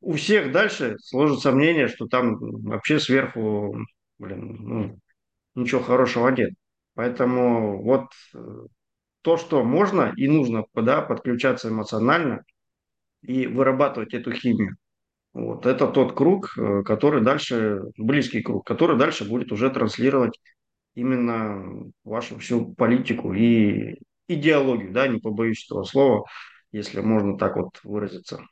у 0.00 0.14
всех 0.14 0.52
дальше 0.52 0.96
сложится 1.00 1.50
мнение, 1.52 1.88
что 1.88 2.06
там 2.06 2.36
вообще 2.62 3.00
сверху, 3.00 3.76
блин, 4.18 4.56
ну, 4.60 4.98
ничего 5.54 5.82
хорошего 5.82 6.28
нет. 6.28 6.50
Поэтому 6.94 7.82
вот 7.82 8.06
э, 8.34 8.38
то, 9.22 9.36
что 9.36 9.64
можно 9.64 10.12
и 10.16 10.28
нужно 10.28 10.64
да, 10.74 11.02
подключаться 11.02 11.68
эмоционально 11.70 12.44
и 13.22 13.46
вырабатывать 13.46 14.14
эту 14.14 14.32
химию. 14.32 14.76
Вот. 15.34 15.66
Это 15.66 15.88
тот 15.88 16.14
круг, 16.14 16.56
э, 16.56 16.82
который 16.84 17.22
дальше, 17.22 17.82
близкий 17.98 18.40
круг, 18.40 18.66
который 18.66 18.96
дальше 18.96 19.28
будет 19.28 19.50
уже 19.52 19.68
транслировать 19.68 20.38
именно 20.94 21.90
вашу 22.04 22.38
всю 22.38 22.72
политику 22.74 23.34
и 23.34 23.96
идеологию, 24.28 24.92
да, 24.92 25.08
не 25.08 25.18
побоюсь 25.18 25.66
этого 25.66 25.82
слова, 25.84 26.24
если 26.70 27.00
можно 27.00 27.36
так 27.36 27.56
вот 27.56 27.80
выразиться. 27.82 28.46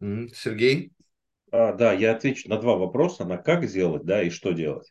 Сергей? 0.00 0.92
А, 1.52 1.74
да, 1.74 1.92
я 1.92 2.12
отвечу 2.12 2.48
на 2.48 2.58
два 2.58 2.76
вопроса, 2.76 3.26
на 3.26 3.36
как 3.36 3.64
сделать, 3.64 4.04
да, 4.04 4.22
и 4.22 4.30
что 4.30 4.52
делать. 4.52 4.90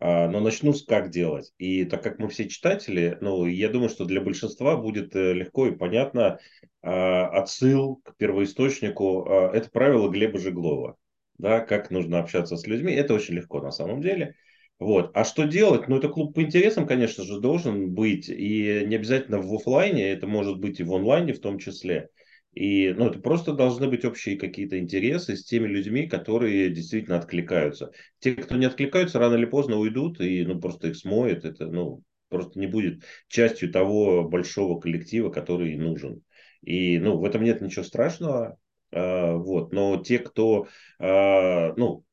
А, 0.00 0.28
но 0.28 0.40
начну 0.40 0.72
с 0.72 0.82
как 0.82 1.10
делать. 1.10 1.52
И 1.58 1.84
так 1.84 2.02
как 2.02 2.18
мы 2.18 2.28
все 2.28 2.48
читатели, 2.48 3.18
ну, 3.20 3.44
я 3.44 3.68
думаю, 3.68 3.90
что 3.90 4.06
для 4.06 4.22
большинства 4.22 4.76
будет 4.76 5.14
э, 5.14 5.34
легко 5.34 5.66
и 5.66 5.76
понятно 5.76 6.38
а, 6.82 7.26
отсыл 7.28 7.96
к 7.96 8.16
первоисточнику. 8.16 9.26
А, 9.28 9.50
это 9.54 9.70
правило 9.70 10.08
Глеба 10.08 10.38
Жеглова. 10.38 10.96
Да, 11.36 11.60
как 11.60 11.90
нужно 11.90 12.18
общаться 12.18 12.56
с 12.56 12.66
людьми. 12.66 12.92
Это 12.94 13.14
очень 13.14 13.34
легко 13.34 13.60
на 13.60 13.70
самом 13.70 14.00
деле. 14.00 14.34
Вот. 14.78 15.10
А 15.14 15.24
что 15.24 15.44
делать? 15.44 15.88
Ну, 15.88 15.98
это 15.98 16.08
клуб 16.08 16.34
по 16.34 16.42
интересам, 16.42 16.86
конечно 16.86 17.22
же, 17.24 17.38
должен 17.38 17.92
быть. 17.92 18.30
И 18.30 18.84
не 18.86 18.96
обязательно 18.96 19.38
в 19.38 19.54
офлайне, 19.54 20.10
это 20.10 20.26
может 20.26 20.58
быть 20.58 20.80
и 20.80 20.84
в 20.84 20.94
онлайне 20.94 21.34
в 21.34 21.40
том 21.40 21.58
числе. 21.58 22.08
И 22.52 22.92
ну, 22.92 23.06
это 23.06 23.20
просто 23.20 23.52
должны 23.52 23.88
быть 23.88 24.04
общие 24.04 24.36
какие-то 24.36 24.78
интересы 24.78 25.36
с 25.36 25.44
теми 25.44 25.68
людьми, 25.68 26.08
которые 26.08 26.70
действительно 26.70 27.16
откликаются. 27.16 27.92
Те, 28.18 28.34
кто 28.34 28.56
не 28.56 28.66
откликаются, 28.66 29.18
рано 29.18 29.36
или 29.36 29.44
поздно 29.44 29.76
уйдут, 29.76 30.20
и 30.20 30.44
ну, 30.44 30.60
просто 30.60 30.88
их 30.88 30.96
смоет. 30.96 31.44
Это 31.44 31.66
ну, 31.66 32.02
просто 32.28 32.58
не 32.58 32.66
будет 32.66 33.04
частью 33.28 33.70
того 33.70 34.28
большого 34.28 34.80
коллектива, 34.80 35.30
который 35.30 35.76
нужен. 35.76 36.22
И 36.62 36.98
ну, 36.98 37.18
в 37.18 37.24
этом 37.24 37.44
нет 37.44 37.60
ничего 37.60 37.84
страшного. 37.84 38.58
А, 38.92 39.34
вот. 39.34 39.72
Но 39.72 40.02
те, 40.02 40.18
кто, 40.18 40.66
а, 40.98 41.72
ну, 41.76 42.04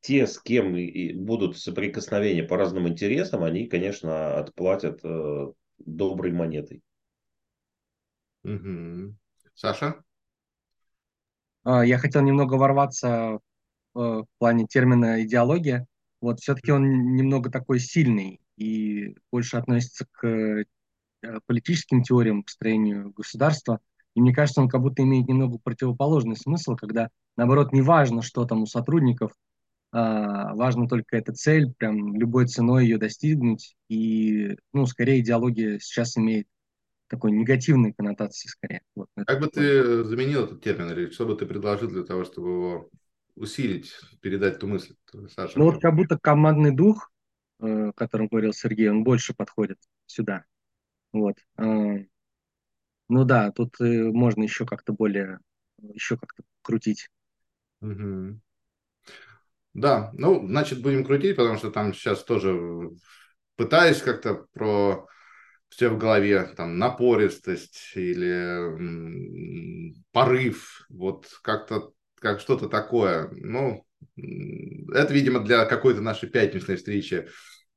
те, 0.00 0.26
с 0.26 0.38
кем 0.38 0.76
будут 1.24 1.58
соприкосновения 1.58 2.42
по 2.42 2.56
разным 2.56 2.88
интересам, 2.88 3.42
они, 3.42 3.66
конечно, 3.66 4.38
отплатят 4.38 5.00
э, 5.02 5.46
доброй 5.78 6.32
монетой. 6.32 6.82
Угу. 8.44 9.16
Саша? 9.56 9.96
А, 11.64 11.84
я 11.84 11.98
хотел 11.98 12.22
немного 12.22 12.54
ворваться 12.54 13.08
э, 13.08 13.38
в 13.94 14.26
плане 14.38 14.66
термина 14.66 15.24
идеология. 15.24 15.86
Вот 16.20 16.40
все-таки 16.40 16.70
он 16.70 17.16
немного 17.16 17.50
такой 17.50 17.80
сильный 17.80 18.40
и 18.56 19.16
больше 19.32 19.56
относится 19.56 20.06
к 20.12 20.26
э, 20.26 20.64
политическим 21.46 22.02
теориям 22.02 22.42
построению 22.42 23.12
государства. 23.12 23.80
И 24.14 24.20
мне 24.20 24.34
кажется, 24.34 24.60
он 24.60 24.68
как 24.68 24.82
будто 24.82 25.02
имеет 25.02 25.26
немного 25.26 25.58
противоположный 25.58 26.36
смысл, 26.36 26.76
когда, 26.76 27.08
наоборот, 27.36 27.72
не 27.72 27.80
важно, 27.80 28.20
что 28.20 28.44
там 28.44 28.62
у 28.62 28.66
сотрудников, 28.66 29.32
а, 29.92 30.54
важно 30.54 30.88
только 30.88 31.16
эта 31.16 31.32
цель, 31.32 31.72
прям 31.72 32.14
любой 32.14 32.46
ценой 32.46 32.84
ее 32.84 32.98
достигнуть. 32.98 33.76
И, 33.88 34.56
ну, 34.72 34.86
скорее 34.86 35.20
идеология 35.20 35.78
сейчас 35.78 36.16
имеет 36.16 36.46
такой 37.08 37.32
негативной 37.32 37.92
коннотации 37.92 38.48
скорее. 38.48 38.82
Вот, 38.94 39.08
как 39.26 39.40
бы 39.40 39.48
ты 39.48 40.04
заменил 40.04 40.44
этот 40.44 40.62
термин, 40.62 40.90
или 40.90 41.10
что 41.10 41.26
бы 41.26 41.36
ты 41.36 41.46
предложил 41.46 41.88
для 41.88 42.02
того, 42.02 42.24
чтобы 42.24 42.48
его 42.48 42.90
усилить, 43.36 43.92
передать 44.20 44.58
ту 44.58 44.66
мысль, 44.66 44.94
Саша? 45.28 45.58
Ну 45.58 45.66
вот 45.66 45.80
как 45.80 45.94
будто 45.94 46.18
командный 46.18 46.74
дух, 46.74 47.10
э, 47.60 47.88
о 47.88 47.92
котором 47.92 48.28
говорил 48.28 48.52
Сергей, 48.52 48.90
он 48.90 49.04
больше 49.04 49.34
подходит 49.34 49.78
сюда. 50.06 50.44
Вот. 51.12 51.36
Э, 51.58 52.04
ну 53.08 53.24
да, 53.24 53.52
тут 53.52 53.80
э, 53.80 53.84
можно 54.10 54.42
еще 54.42 54.66
как-то 54.66 54.92
более, 54.92 55.38
еще 55.78 56.16
как-то 56.16 56.42
крутить. 56.62 57.08
Угу. 57.80 58.40
Да, 59.74 60.10
ну, 60.14 60.46
значит, 60.48 60.80
будем 60.80 61.04
крутить, 61.04 61.36
потому 61.36 61.58
что 61.58 61.70
там 61.70 61.92
сейчас 61.92 62.24
тоже 62.24 62.90
пытаюсь 63.56 64.00
как-то 64.00 64.46
про 64.54 65.06
все 65.68 65.88
в 65.88 65.98
голове, 65.98 66.44
там, 66.56 66.78
напористость 66.78 67.92
или 67.94 69.94
порыв, 70.12 70.86
вот 70.88 71.26
как-то, 71.42 71.92
как 72.20 72.40
что-то 72.40 72.68
такое. 72.68 73.28
Ну, 73.32 73.84
это, 74.16 75.12
видимо, 75.12 75.40
для 75.40 75.64
какой-то 75.66 76.00
нашей 76.00 76.28
пятничной 76.28 76.76
встречи 76.76 77.28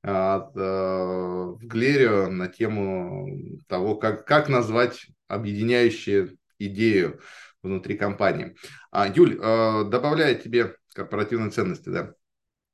а, 0.03 0.49
в 0.53 1.57
Глерио 1.61 2.29
на 2.29 2.47
тему 2.47 3.27
того, 3.67 3.95
как, 3.95 4.25
как 4.25 4.49
назвать 4.49 5.07
объединяющую 5.27 6.37
идею 6.57 7.19
внутри 7.61 7.97
компании. 7.97 8.55
А, 8.91 9.07
Юль, 9.07 9.37
а, 9.41 9.83
добавляя 9.83 10.35
тебе 10.35 10.75
корпоративные 10.93 11.51
ценности, 11.51 11.89
да? 11.89 12.13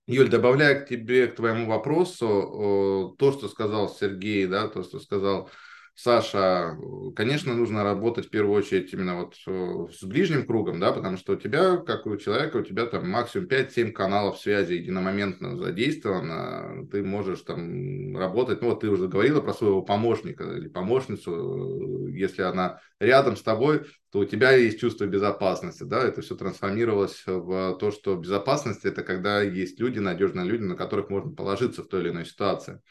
Юль, 0.08 0.30
добавляя 0.30 0.80
к 0.80 0.88
тебе, 0.88 1.28
к 1.28 1.36
твоему 1.36 1.68
вопросу, 1.68 3.16
то, 3.18 3.32
что 3.32 3.47
сказал 3.47 3.89
Сергей, 3.89 4.45
да, 4.45 4.68
то, 4.68 4.84
что 4.84 4.99
сказал 4.99 5.49
Саша, 5.98 6.78
конечно, 7.16 7.56
нужно 7.56 7.86
работать 7.86 8.28
в 8.28 8.30
первую 8.30 8.58
очередь 8.58 8.91
именно 8.91 9.16
вот 9.16 9.36
э, 9.48 9.88
с 9.98 10.04
ближним 10.04 10.46
кругом, 10.46 10.78
да, 10.78 10.91
потому 10.91 11.16
что 11.16 11.34
у 11.34 11.36
тебя, 11.38 11.78
как 11.78 12.06
у 12.06 12.18
человека, 12.18 12.58
у 12.58 12.64
тебя 12.64 12.86
там 12.86 13.10
максимум 13.10 13.48
5-7 13.48 13.93
каналов 13.93 14.38
связи 14.38 14.74
единомоментно 14.74 15.56
задействовано, 15.56 16.86
ты 16.91 17.02
можешь 17.02 17.39
там 17.43 18.18
работать, 18.18 18.62
ну 18.62 18.72
вот 18.72 18.82
ты 18.82 18.89
уже 18.89 19.08
говорила 19.08 19.39
про 19.39 19.54
своего 19.54 19.82
помощника 19.84 20.43
или 20.43 20.68
помощницу, 20.68 22.08
если 22.08 22.41
она 22.41 22.82
рядом 23.00 23.38
с 23.38 23.41
тобой, 23.41 23.86
то 24.12 24.20
у 24.20 24.26
тебя 24.26 24.52
есть 24.52 24.82
чувство 24.82 25.06
безопасности, 25.06 25.84
да, 25.84 26.04
это 26.04 26.22
все 26.22 26.36
трансформировалось 26.36 27.24
в 27.26 27.78
то, 27.80 27.91
что 27.91 28.18
безопасность 28.18 28.84
это 28.84 29.02
когда 29.02 29.41
есть 29.41 29.80
люди, 29.80 30.00
надежные 30.00 30.46
люди, 30.46 30.64
на 30.64 30.76
которых 30.76 31.10
можно 31.10 31.32
положиться 31.32 31.84
в 31.84 31.88
той 31.88 32.02
или 32.02 32.10
иной 32.10 32.26
ситуации. 32.26 32.82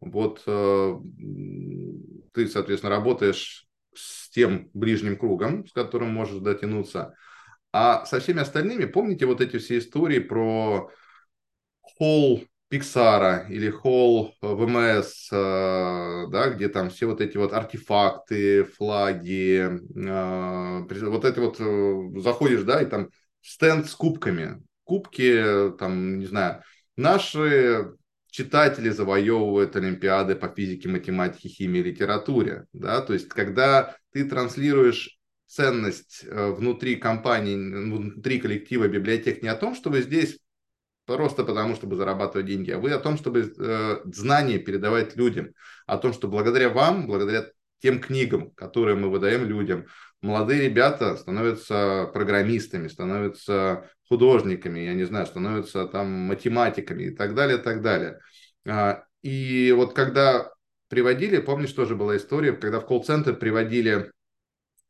Вот 0.00 0.42
э, 0.46 0.94
ты, 2.32 2.48
соответственно, 2.48 2.94
работаешь 2.94 3.66
с 3.94 4.28
тем 4.30 4.70
ближним 4.74 5.16
кругом, 5.16 5.66
с 5.66 5.72
которым 5.72 6.10
можешь 6.12 6.40
дотянуться. 6.40 7.14
А 7.72 8.04
со 8.06 8.20
всеми 8.20 8.40
остальными, 8.40 8.84
помните 8.84 9.26
вот 9.26 9.40
эти 9.40 9.58
все 9.58 9.78
истории 9.78 10.18
про 10.18 10.90
холл 11.80 12.42
Пиксара 12.68 13.46
или 13.48 13.70
холл 13.70 14.34
ВМС, 14.42 15.28
э, 15.32 16.26
да, 16.30 16.50
где 16.50 16.68
там 16.68 16.90
все 16.90 17.06
вот 17.06 17.20
эти 17.20 17.36
вот 17.36 17.52
артефакты, 17.52 18.64
флаги, 18.64 19.60
э, 19.60 21.08
вот 21.08 21.24
это 21.24 21.40
вот 21.40 22.22
заходишь, 22.22 22.62
да, 22.64 22.82
и 22.82 22.86
там 22.86 23.08
стенд 23.40 23.88
с 23.88 23.94
кубками. 23.94 24.62
Кубки, 24.84 25.72
там, 25.78 26.18
не 26.18 26.26
знаю, 26.26 26.62
наши 26.96 27.92
читатели 28.36 28.90
завоевывают 28.90 29.74
олимпиады 29.76 30.36
по 30.36 30.48
физике, 30.48 30.90
математике, 30.90 31.48
химии, 31.48 31.80
литературе. 31.80 32.66
Да? 32.74 33.00
То 33.00 33.14
есть, 33.14 33.28
когда 33.28 33.96
ты 34.12 34.28
транслируешь 34.28 35.18
ценность 35.46 36.22
э, 36.24 36.50
внутри 36.50 36.96
компании, 36.96 37.56
внутри 37.56 38.38
коллектива 38.38 38.88
библиотек 38.88 39.42
не 39.42 39.48
о 39.48 39.54
том, 39.54 39.74
что 39.74 39.88
вы 39.88 40.02
здесь 40.02 40.38
просто 41.06 41.44
потому, 41.44 41.76
чтобы 41.76 41.96
зарабатывать 41.96 42.46
деньги, 42.46 42.72
а 42.72 42.78
вы 42.78 42.90
о 42.90 42.98
том, 42.98 43.16
чтобы 43.16 43.54
э, 43.56 43.96
знания 44.04 44.58
передавать 44.58 45.16
людям, 45.16 45.52
о 45.86 45.96
том, 45.96 46.12
что 46.12 46.28
благодаря 46.28 46.68
вам, 46.68 47.06
благодаря 47.06 47.46
тем 47.80 48.00
книгам, 48.00 48.50
которые 48.50 48.96
мы 48.96 49.08
выдаем 49.08 49.46
людям, 49.46 49.86
молодые 50.22 50.62
ребята 50.62 51.16
становятся 51.16 52.10
программистами, 52.12 52.88
становятся 52.88 53.90
художниками, 54.08 54.80
я 54.80 54.94
не 54.94 55.04
знаю, 55.04 55.26
становятся 55.26 55.86
там 55.86 56.08
математиками 56.10 57.04
и 57.04 57.10
так 57.10 57.34
далее, 57.34 57.58
и 57.58 57.62
так 57.62 57.82
далее. 57.82 58.20
А, 58.66 59.04
и 59.22 59.72
вот 59.76 59.94
когда 59.94 60.50
приводили, 60.88 61.38
помнишь, 61.38 61.72
тоже 61.72 61.96
была 61.96 62.16
история, 62.16 62.52
когда 62.52 62.80
в 62.80 62.86
колл-центр 62.86 63.34
приводили, 63.34 64.12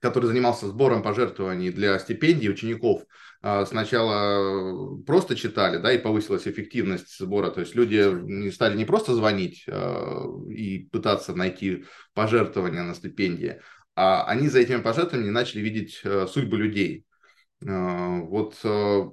который 0.00 0.26
занимался 0.26 0.68
сбором 0.68 1.02
пожертвований 1.02 1.70
для 1.70 1.98
стипендий 1.98 2.50
учеников, 2.50 3.02
а, 3.42 3.64
сначала 3.64 4.98
просто 5.04 5.36
читали, 5.36 5.78
да, 5.78 5.92
и 5.92 5.98
повысилась 5.98 6.46
эффективность 6.46 7.18
сбора, 7.18 7.50
то 7.50 7.60
есть 7.60 7.74
люди 7.74 8.50
стали 8.50 8.76
не 8.76 8.84
просто 8.84 9.14
звонить 9.14 9.64
а, 9.68 10.24
и 10.50 10.88
пытаться 10.90 11.34
найти 11.34 11.84
пожертвования 12.12 12.82
на 12.82 12.94
стипендии, 12.94 13.60
они 13.96 14.48
за 14.48 14.60
этими 14.60 14.82
пожертвованиями 14.82 15.32
начали 15.32 15.60
видеть 15.60 16.00
э, 16.04 16.26
судьбы 16.26 16.58
людей. 16.58 17.04
Э, 17.62 18.20
вот 18.20 18.56
э, 18.62 19.04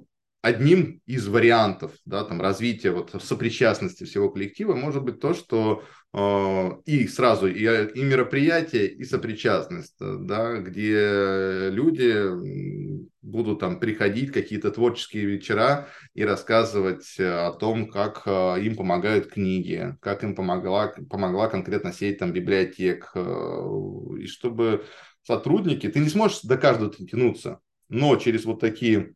одним 0.42 1.00
из 1.06 1.26
вариантов 1.26 1.92
да, 2.04 2.22
там, 2.24 2.40
развития 2.40 2.90
вот, 2.90 3.10
сопричастности 3.22 4.04
всего 4.04 4.30
коллектива 4.30 4.74
может 4.74 5.02
быть 5.02 5.20
то, 5.20 5.32
что 5.32 5.82
и 6.14 7.08
сразу 7.08 7.48
и, 7.48 7.64
и 7.64 8.04
мероприятие, 8.04 8.86
и 8.86 9.02
сопричастность, 9.04 9.96
да, 9.98 10.58
где 10.58 11.70
люди 11.70 13.10
будут 13.20 13.58
там 13.58 13.80
приходить 13.80 14.30
какие-то 14.30 14.70
творческие 14.70 15.24
вечера 15.24 15.88
и 16.14 16.24
рассказывать 16.24 17.16
о 17.18 17.50
том, 17.52 17.88
как 17.90 18.26
им 18.26 18.76
помогают 18.76 19.26
книги, 19.26 19.96
как 20.00 20.22
им 20.22 20.36
помогла, 20.36 20.94
помогла 21.10 21.48
конкретно 21.48 21.92
сеть 21.92 22.18
там 22.18 22.32
библиотек, 22.32 23.12
и 23.16 24.26
чтобы 24.26 24.84
сотрудники, 25.22 25.88
ты 25.88 25.98
не 25.98 26.08
сможешь 26.08 26.42
до 26.42 26.56
каждого 26.56 26.94
тянуться, 26.94 27.58
но 27.88 28.14
через 28.16 28.44
вот 28.44 28.60
такие 28.60 29.14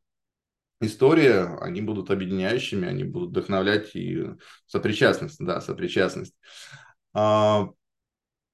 истории, 0.81 1.63
они 1.63 1.81
будут 1.81 2.11
объединяющими, 2.11 2.89
они 2.89 3.05
будут 3.05 3.31
вдохновлять 3.31 3.95
и 3.95 4.31
сопричастность, 4.67 5.39
да, 5.39 5.61
сопричастность. 5.61 6.35
А, 7.21 7.71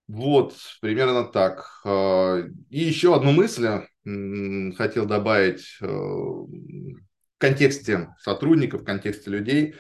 вот, 0.09 0.55
примерно 0.81 1.25
так. 1.25 1.67
А, 1.85 2.39
и 2.71 2.81
еще 2.81 3.15
одну 3.15 3.33
мысль 3.33 3.69
хотел 4.77 5.07
добавить 5.07 5.77
э, 5.81 5.87
в 5.87 6.99
контексте 7.39 8.15
сотрудников, 8.21 8.83
в 8.83 8.85
контексте 8.85 9.31
людей. 9.31 9.75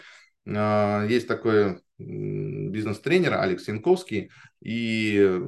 А, 0.46 1.06
есть 1.06 1.26
такой 1.26 1.80
бизнес-тренер 1.96 3.34
Алекс 3.34 3.66
Янковский, 3.68 4.30
и 4.60 5.40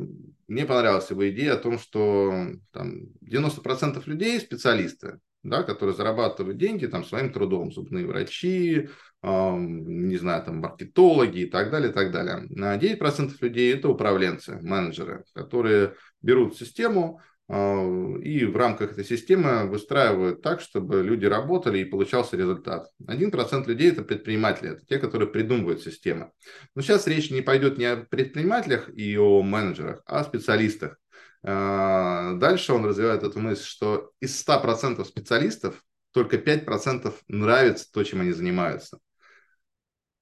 мне 0.49 0.65
понравилась 0.65 1.11
его 1.11 1.29
идея 1.29 1.55
о 1.55 1.59
том, 1.59 1.79
что 1.79 2.33
там, 2.71 3.09
90% 3.21 4.03
людей 4.07 4.41
специалисты, 4.41 5.19
да, 5.43 5.63
которые 5.63 5.95
зарабатывают 5.95 6.57
деньги 6.57 6.87
там, 6.87 7.05
своим 7.05 7.33
трудом, 7.33 7.73
зубные 7.73 8.07
врачи, 8.07 8.89
не 9.23 10.17
знаю, 10.17 10.45
там, 10.45 10.59
маркетологи 10.59 11.41
и 11.41 11.51
так 11.51 11.71
далее, 11.71 11.91
и 11.91 11.93
так 11.93 12.13
далее. 12.13 12.47
А 12.63 12.79
9% 12.79 13.33
людей– 13.41 13.75
это 13.75 13.89
управленцы, 13.89 14.59
менеджеры, 14.63 15.25
которые 15.35 15.95
берут 16.23 16.57
систему, 16.57 17.21
а, 17.49 18.17
и 18.23 18.45
в 18.45 18.57
рамках 18.57 18.93
этой 18.93 19.05
системы 19.05 19.67
выстраивают 19.67 20.43
так, 20.43 20.61
чтобы 20.61 21.03
люди 21.03 21.27
работали 21.27 21.79
и 21.79 21.85
получался 21.85 22.37
результат. 22.37 22.89
Один 23.07 23.31
процент 23.31 23.69
людей– 23.69 23.91
это 23.93 24.03
предприниматели, 24.03 24.73
это 24.73 24.85
те, 24.85 24.99
которые 24.99 25.29
придумывают 25.29 25.81
системы. 25.81 26.33
Но 26.75 26.83
сейчас 26.83 27.07
речь 27.07 27.31
не 27.31 27.43
пойдет 27.43 27.79
не 27.79 27.85
о 27.85 27.97
предпринимателях 27.97 28.91
и 28.93 29.17
о 29.17 29.43
менеджерах, 29.43 30.03
а 30.07 30.21
о 30.21 30.25
специалистах. 30.25 30.99
А, 31.45 32.35
дальше 32.35 32.73
он 32.73 32.85
развивает 32.85 33.23
эту 33.23 33.39
мысль, 33.39 33.65
что 33.65 34.11
из 34.21 34.35
100% 34.37 35.05
специалистов 35.05 35.85
только 36.13 36.39
5% 36.39 37.15
нравится 37.29 37.87
то, 37.93 38.03
чем 38.03 38.23
они 38.23 38.33
занимаются. 38.33 38.99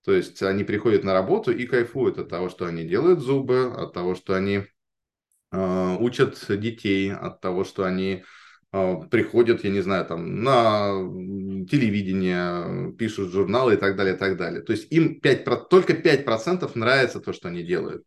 То 0.05 0.13
есть 0.13 0.43
они 0.43 0.65
приходят 0.65 1.03
на 1.05 1.15
работу 1.15 1.51
и 1.51 1.67
кайфуют 1.67 2.19
от 2.19 2.29
того, 2.29 2.49
что 2.49 2.67
они 2.67 2.85
делают 2.85 3.21
зубы, 3.21 3.73
от 3.73 3.93
того, 3.93 4.15
что 4.15 4.35
они 4.35 4.65
Э, 5.55 5.97
учат 6.01 6.45
детей 6.49 7.13
от 7.13 7.41
того, 7.41 7.63
что 7.63 7.85
они 7.85 8.25
э, 8.73 8.97
приходят, 9.09 9.63
я 9.63 9.71
не 9.71 9.83
знаю, 9.83 10.05
там 10.05 10.43
на 10.43 10.91
телевидение, 11.71 12.93
пишут 12.95 13.31
журналы 13.31 13.75
и 13.75 13.77
так 13.77 13.95
далее, 13.97 14.17
и 14.17 14.19
так 14.19 14.37
далее. 14.37 14.63
То 14.63 14.73
есть 14.73 14.93
им 14.93 15.21
5, 15.21 15.69
только 15.69 15.95
5% 15.95 16.75
нравится 16.75 17.21
то, 17.21 17.33
что 17.33 17.49
они 17.49 17.63
делают. 17.63 18.03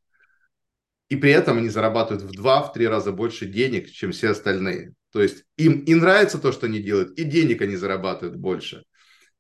И 1.08 1.16
при 1.16 1.32
этом 1.32 1.58
они 1.58 1.70
зарабатывают 1.70 2.24
в 2.24 2.38
2-3 2.38 2.90
раза 2.90 3.14
больше 3.14 3.46
денег, 3.46 3.90
чем 3.92 4.12
все 4.12 4.32
остальные. 4.32 4.94
То 5.14 5.22
есть 5.22 5.46
им 5.56 5.80
и 5.86 5.96
нравится 5.96 6.40
то, 6.40 6.52
что 6.52 6.66
они 6.66 6.80
делают, 6.80 7.18
и 7.18 7.24
денег 7.24 7.62
они 7.62 7.78
зарабатывают 7.78 8.36
больше. 8.36 8.84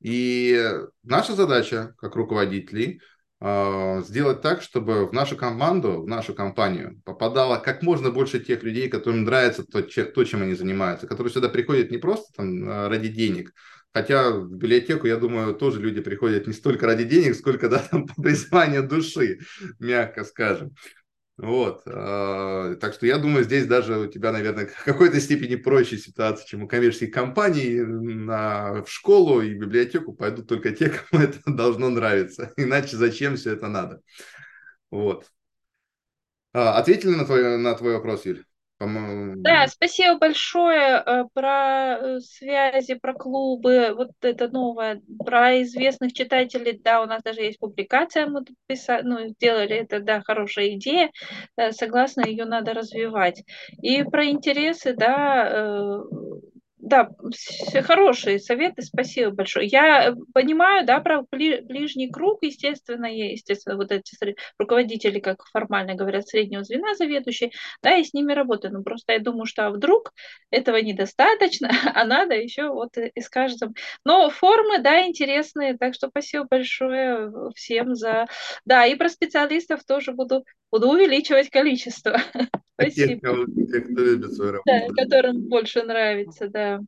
И 0.01 0.73
наша 1.03 1.33
задача, 1.33 1.93
как 1.97 2.15
руководителей, 2.15 3.01
а, 3.39 4.01
сделать 4.01 4.41
так, 4.41 4.61
чтобы 4.61 5.07
в 5.07 5.13
нашу 5.13 5.35
команду, 5.35 6.01
в 6.01 6.07
нашу 6.07 6.33
компанию 6.33 7.01
попадало 7.05 7.57
как 7.57 7.83
можно 7.83 8.09
больше 8.09 8.39
тех 8.39 8.63
людей, 8.63 8.89
которым 8.89 9.23
нравится 9.23 9.63
то, 9.63 10.23
чем 10.23 10.41
они 10.41 10.55
занимаются, 10.55 11.07
которые 11.07 11.31
сюда 11.31 11.49
приходят 11.49 11.91
не 11.91 11.97
просто 11.97 12.33
там, 12.35 12.69
а, 12.69 12.89
ради 12.89 13.09
денег, 13.09 13.53
Хотя 13.97 14.29
в 14.29 14.51
библиотеку, 14.51 15.07
я 15.07 15.17
думаю, 15.17 15.55
тоже 15.55 15.81
люди 15.81 16.01
приходят 16.01 16.45
не 16.45 16.53
столько 16.53 16.85
ради 16.85 17.03
денег, 17.03 17.35
сколько 17.35 17.67
да, 17.67 17.79
там, 17.91 18.05
по 18.05 18.21
призванию 18.21 18.87
души, 18.87 19.39
мягко 19.79 20.23
скажем. 20.23 20.75
Вот. 21.37 21.83
А, 21.85 22.75
так 22.75 22.93
что 22.95 23.05
я 23.05 23.19
думаю, 23.19 23.43
здесь 23.43 23.67
даже 23.67 23.97
у 23.99 24.07
тебя, 24.07 24.31
наверное, 24.31 24.65
в 24.75 24.83
какой-то 24.83 25.19
степени 25.19 25.55
проще 25.55 25.97
ситуация, 25.97 26.47
чем 26.47 26.63
у 26.63 26.67
коммерческих 26.67 27.11
компаний. 27.11 27.79
На, 27.81 28.83
в 28.83 28.89
школу 28.89 29.41
и 29.41 29.53
библиотеку 29.53 30.13
пойдут 30.13 30.47
только 30.47 30.71
те, 30.71 30.89
кому 31.09 31.23
это 31.23 31.39
должно 31.45 31.89
нравиться. 31.89 32.53
Иначе 32.57 32.97
зачем 32.97 33.35
все 33.35 33.53
это 33.53 33.67
надо? 33.67 34.01
Вот. 34.89 35.29
А, 36.53 36.77
ответили 36.79 37.13
на 37.13 37.25
твой, 37.25 37.57
на 37.57 37.75
твой 37.75 37.93
вопрос, 37.93 38.25
Юль? 38.25 38.46
Да, 39.43 39.67
спасибо 39.67 40.17
большое 40.17 41.01
э, 41.05 41.23
про 41.33 41.97
э, 41.99 42.19
связи, 42.19 42.95
про 42.95 43.13
клубы, 43.13 43.93
вот 43.95 44.11
это 44.21 44.49
новое, 44.49 45.01
про 45.25 45.61
известных 45.61 46.11
читателей, 46.13 46.79
да, 46.83 47.01
у 47.01 47.05
нас 47.05 47.21
даже 47.23 47.41
есть 47.41 47.59
публикация, 47.59 48.27
мы 48.27 48.43
писали, 48.67 49.03
ну, 49.03 49.27
сделали 49.29 49.75
это, 49.77 50.01
да, 50.01 50.21
хорошая 50.21 50.75
идея, 50.75 51.11
согласно, 51.71 52.25
ее 52.25 52.45
надо 52.45 52.73
развивать. 52.73 53.43
И 53.81 54.03
про 54.03 54.25
интересы, 54.27 54.93
да, 54.93 55.47
э, 55.49 55.99
да, 56.87 57.09
все 57.31 57.81
хорошие 57.81 58.39
советы, 58.39 58.81
спасибо 58.81 59.31
большое. 59.31 59.67
Я 59.67 60.15
понимаю, 60.33 60.85
да, 60.85 60.99
про 60.99 61.23
ближний 61.31 62.09
круг, 62.09 62.39
естественно, 62.41 63.05
естественно, 63.05 63.75
вот 63.75 63.91
эти 63.91 64.15
руководители, 64.57 65.19
как 65.19 65.43
формально 65.51 65.95
говорят, 65.95 66.27
среднего 66.27 66.63
звена 66.63 66.95
заведующие, 66.95 67.51
да, 67.83 67.97
и 67.97 68.03
с 68.03 68.13
ними 68.13 68.33
работаю. 68.33 68.73
Но 68.73 68.83
просто 68.83 69.13
я 69.13 69.19
думаю, 69.19 69.45
что 69.45 69.67
а 69.67 69.71
вдруг 69.71 70.13
этого 70.49 70.77
недостаточно, 70.77 71.69
а 71.93 72.05
надо 72.05 72.35
еще 72.35 72.69
вот 72.69 72.97
и 72.97 73.19
с 73.19 73.29
каждым. 73.29 73.75
Но 74.05 74.29
формы, 74.29 74.79
да, 74.79 75.05
интересные, 75.05 75.77
так 75.77 75.93
что 75.93 76.07
спасибо 76.09 76.45
большое 76.49 77.31
всем 77.55 77.95
за... 77.95 78.27
Да, 78.65 78.85
и 78.85 78.95
про 78.95 79.09
специалистов 79.09 79.83
тоже 79.83 80.13
буду, 80.13 80.45
буду 80.71 80.89
увеличивать 80.89 81.49
количество. 81.49 82.17
Спасибо. 82.73 83.45
Тех, 83.67 83.83
кто 83.85 84.01
любит 84.03 84.33
свою 84.33 84.51
работу. 84.51 84.93
Да, 84.93 85.03
которым 85.03 85.41
больше 85.47 85.83
нравится, 85.83 86.47
да. 86.47 86.79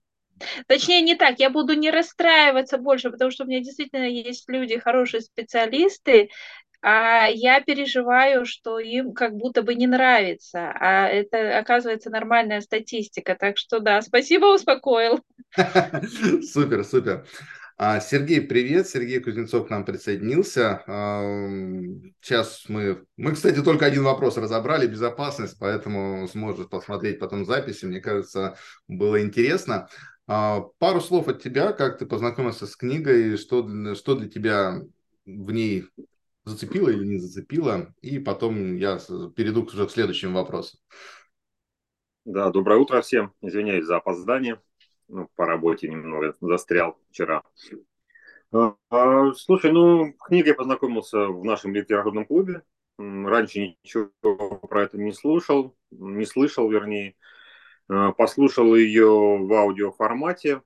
Точнее, 0.67 1.01
не 1.01 1.15
так, 1.15 1.39
я 1.39 1.49
буду 1.49 1.73
не 1.73 1.91
расстраиваться 1.91 2.77
больше, 2.77 3.09
потому 3.09 3.31
что 3.31 3.43
у 3.43 3.47
меня 3.47 3.59
действительно 3.59 4.05
есть 4.05 4.47
люди, 4.47 4.77
хорошие 4.77 5.21
специалисты, 5.21 6.29
а 6.81 7.27
я 7.27 7.59
переживаю, 7.59 8.45
что 8.45 8.79
им 8.79 9.13
как 9.13 9.35
будто 9.35 9.63
бы 9.63 9.75
не 9.75 9.85
нравится, 9.85 10.71
а 10.79 11.07
это 11.07 11.57
оказывается 11.57 12.09
нормальная 12.09 12.61
статистика. 12.61 13.35
Так 13.37 13.57
что 13.57 13.79
да, 13.79 14.01
спасибо, 14.01 14.45
успокоил. 14.45 15.19
Супер, 16.41 16.85
супер. 16.85 17.25
А, 17.81 18.01
Сергей, 18.01 18.41
привет. 18.41 18.89
Сергей 18.89 19.21
Кузнецов 19.21 19.67
к 19.67 19.69
нам 19.69 19.85
присоединился. 19.85 20.83
Сейчас 22.19 22.65
мы... 22.67 23.05
Мы, 23.15 23.31
кстати, 23.31 23.63
только 23.63 23.85
один 23.85 24.03
вопрос 24.03 24.35
разобрали, 24.35 24.85
безопасность, 24.85 25.55
поэтому 25.57 26.27
сможешь 26.27 26.67
посмотреть 26.67 27.19
потом 27.19 27.45
записи. 27.45 27.85
Мне 27.85 28.01
кажется, 28.01 28.57
было 28.89 29.21
интересно. 29.21 29.87
А, 30.27 30.59
пару 30.77 30.99
слов 30.99 31.29
от 31.29 31.41
тебя, 31.41 31.71
как 31.71 31.99
ты 31.99 32.05
познакомился 32.05 32.67
с 32.67 32.75
книгой, 32.75 33.37
что, 33.37 33.95
что 33.95 34.15
для 34.15 34.27
тебя 34.27 34.81
в 35.25 35.51
ней 35.51 35.85
зацепило 36.43 36.89
или 36.89 37.05
не 37.05 37.17
зацепило, 37.17 37.93
и 38.01 38.19
потом 38.19 38.75
я 38.75 38.97
перейду 39.37 39.63
уже 39.63 39.87
к 39.87 39.91
следующим 39.91 40.33
вопросам. 40.33 40.81
Да, 42.25 42.49
доброе 42.49 42.77
утро 42.77 42.99
всем. 42.99 43.31
Извиняюсь 43.41 43.85
за 43.85 43.95
опоздание 43.95 44.59
ну, 45.09 45.29
по 45.35 45.45
работе 45.45 45.89
немного 45.89 46.35
застрял 46.39 46.97
вчера. 47.09 47.43
А, 48.51 49.31
слушай, 49.35 49.71
ну, 49.71 50.13
книгой 50.13 50.53
познакомился 50.55 51.27
в 51.27 51.43
нашем 51.43 51.73
литературном 51.73 52.25
клубе. 52.25 52.63
Раньше 52.97 53.75
ничего 53.83 54.09
про 54.69 54.83
это 54.83 54.97
не 54.97 55.13
слушал, 55.13 55.75
не 55.91 56.25
слышал, 56.25 56.69
вернее. 56.69 57.15
А, 57.87 58.11
послушал 58.11 58.75
ее 58.75 59.07
в 59.07 59.53
аудиоформате. 59.53 60.61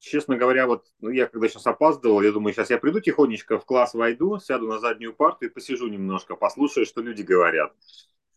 Честно 0.00 0.36
говоря, 0.36 0.66
вот 0.66 0.86
ну, 1.00 1.10
я 1.10 1.26
когда 1.26 1.48
сейчас 1.48 1.66
опаздывал, 1.66 2.22
я 2.22 2.30
думаю, 2.30 2.54
сейчас 2.54 2.70
я 2.70 2.78
приду 2.78 3.00
тихонечко 3.00 3.58
в 3.58 3.64
класс 3.64 3.94
войду, 3.94 4.38
сяду 4.38 4.68
на 4.68 4.78
заднюю 4.78 5.12
парту 5.14 5.46
и 5.46 5.48
посижу 5.48 5.88
немножко, 5.88 6.36
послушаю, 6.36 6.86
что 6.86 7.02
люди 7.02 7.22
говорят. 7.22 7.74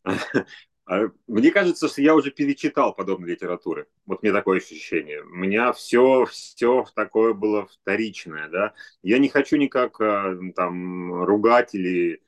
А 0.85 1.09
мне 1.27 1.51
кажется, 1.51 1.87
что 1.87 2.01
я 2.01 2.15
уже 2.15 2.31
перечитал 2.31 2.93
подобные 2.93 3.33
литературы. 3.35 3.87
Вот 4.05 4.23
мне 4.23 4.33
такое 4.33 4.57
ощущение. 4.57 5.21
У 5.23 5.27
меня 5.35 5.71
все, 5.73 6.25
все 6.25 6.85
такое 6.95 7.33
было 7.33 7.67
вторичное, 7.67 8.49
да. 8.49 8.73
Я 9.03 9.19
не 9.19 9.29
хочу 9.29 9.57
никак 9.57 10.01
а, 10.01 10.35
там 10.55 11.23
ругать 11.23 11.75
или 11.75 12.21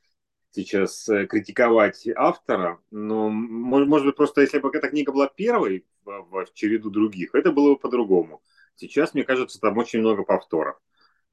сейчас 0.52 1.10
э, 1.10 1.26
критиковать 1.26 2.08
автора, 2.16 2.80
но, 2.92 3.30
может, 3.30 3.88
может 3.88 4.08
быть, 4.08 4.16
просто 4.16 4.42
если 4.42 4.60
бы 4.60 4.70
эта 4.74 4.88
книга 4.90 5.12
была 5.12 5.28
первой 5.28 5.86
в, 6.06 6.46
в 6.46 6.54
череду 6.54 6.90
других, 6.92 7.34
это 7.34 7.52
было 7.52 7.74
бы 7.74 7.80
по-другому. 7.80 8.42
Сейчас, 8.76 9.14
мне 9.14 9.24
кажется, 9.24 9.60
там 9.60 9.78
очень 9.78 10.00
много 10.00 10.24
повторов. 10.24 10.80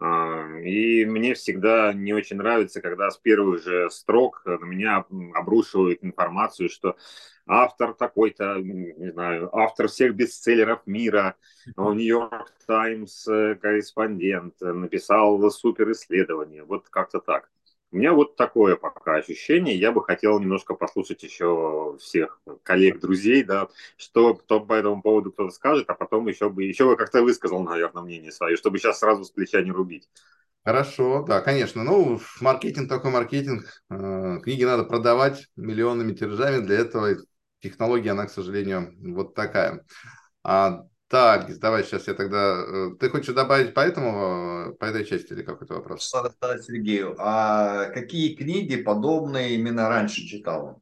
А, 0.01 0.59
и 0.61 1.05
мне 1.05 1.35
всегда 1.35 1.93
не 1.93 2.15
очень 2.15 2.37
нравится, 2.37 2.81
когда 2.81 3.11
с 3.11 3.19
первых 3.19 3.63
же 3.63 3.91
строк 3.91 4.43
на 4.47 4.65
меня 4.65 5.05
обрушивают 5.35 5.99
информацию, 6.03 6.71
что 6.71 6.97
автор 7.47 7.93
такой-то, 7.93 8.57
не 8.61 9.11
знаю, 9.13 9.55
автор 9.55 9.89
всех 9.89 10.15
бестселлеров 10.15 10.87
мира, 10.87 11.37
у 11.77 11.93
Нью-Йорк 11.93 12.53
Таймс 12.67 13.29
э, 13.29 13.57
корреспондент, 13.57 14.55
написал 14.61 15.51
супер 15.51 15.91
исследование. 15.93 16.65
Вот 16.65 16.89
как-то 16.89 17.21
так. 17.21 17.51
У 17.93 17.97
меня 17.97 18.13
вот 18.13 18.37
такое 18.37 18.77
пока 18.77 19.17
ощущение. 19.17 19.75
Я 19.77 19.91
бы 19.91 20.05
хотел 20.05 20.39
немножко 20.39 20.75
послушать 20.75 21.23
еще 21.25 21.97
всех 22.01 22.41
коллег, 22.63 23.01
друзей, 23.01 23.43
да, 23.43 23.69
что 23.97 24.35
кто 24.35 24.61
по 24.61 24.75
этому 24.75 25.03
поводу 25.03 25.33
кто-то 25.33 25.51
скажет, 25.51 25.91
а 25.91 25.95
потом 25.95 26.29
еще 26.29 26.51
бы, 26.51 26.63
еще 26.63 26.85
бы 26.87 26.97
как-то 26.97 27.23
высказал, 27.23 27.63
наверное, 27.63 28.03
мнение 28.03 28.31
свое, 28.31 28.57
чтобы 28.57 28.79
сейчас 28.79 29.01
сразу 29.01 29.25
с 29.25 29.31
плеча 29.31 29.61
не 29.63 29.73
рубить. 29.73 30.09
Хорошо, 30.65 31.25
да, 31.27 31.41
конечно. 31.41 31.83
Ну, 31.83 32.21
маркетинг 32.41 32.89
такой 32.89 33.11
маркетинг. 33.11 33.65
Э, 33.91 34.39
книги 34.43 34.63
надо 34.63 34.85
продавать 34.85 35.49
миллионными 35.57 36.13
тиражами. 36.13 36.65
Для 36.65 36.79
этого 36.79 37.17
технология, 37.61 38.11
она, 38.11 38.27
к 38.27 38.31
сожалению, 38.31 38.95
вот 39.15 39.35
такая. 39.35 39.85
А, 40.45 40.83
так, 41.11 41.59
давай 41.59 41.83
сейчас 41.83 42.07
я 42.07 42.15
тогда... 42.15 42.65
Э, 42.65 42.91
ты 43.01 43.11
хочешь 43.11 43.35
добавить 43.35 43.75
по 43.75 43.81
этому, 43.81 44.71
э, 44.71 44.73
по 44.75 44.85
этой 44.85 45.05
части 45.05 45.33
или 45.33 45.43
какой-то 45.43 45.75
вопрос? 45.75 46.13
Надо 46.15 46.33
задать 46.41 46.63
Сергею. 46.65 47.17
А 47.19 47.87
какие 47.87 48.37
книги 48.37 48.77
подобные 48.77 49.57
именно 49.57 49.89
раньше 49.89 50.25
читал? 50.25 50.81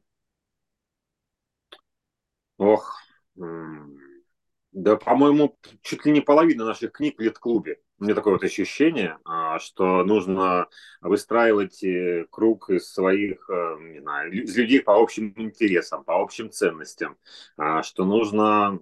Ох, 2.59 2.95
да, 3.35 4.97
по-моему, 4.97 5.57
чуть 5.81 6.05
ли 6.05 6.11
не 6.11 6.21
половина 6.21 6.63
наших 6.65 6.91
книг 6.91 7.17
в 7.17 7.21
лет-клубе. 7.21 7.79
У 7.97 8.03
меня 8.03 8.13
такое 8.13 8.33
вот 8.33 8.43
ощущение, 8.43 9.17
а, 9.25 9.57
что 9.57 10.03
нужно 10.03 10.67
выстраивать 11.01 11.83
э, 11.83 12.27
круг 12.29 12.69
из 12.69 12.93
своих, 12.93 13.49
не 13.49 13.99
знаю, 14.01 14.31
из 14.31 14.55
людей 14.55 14.81
по 14.81 15.01
общим 15.01 15.33
интересам, 15.37 16.03
по 16.03 16.21
общим 16.21 16.51
ценностям, 16.51 17.17
а, 17.57 17.81
что 17.81 18.05
нужно 18.05 18.79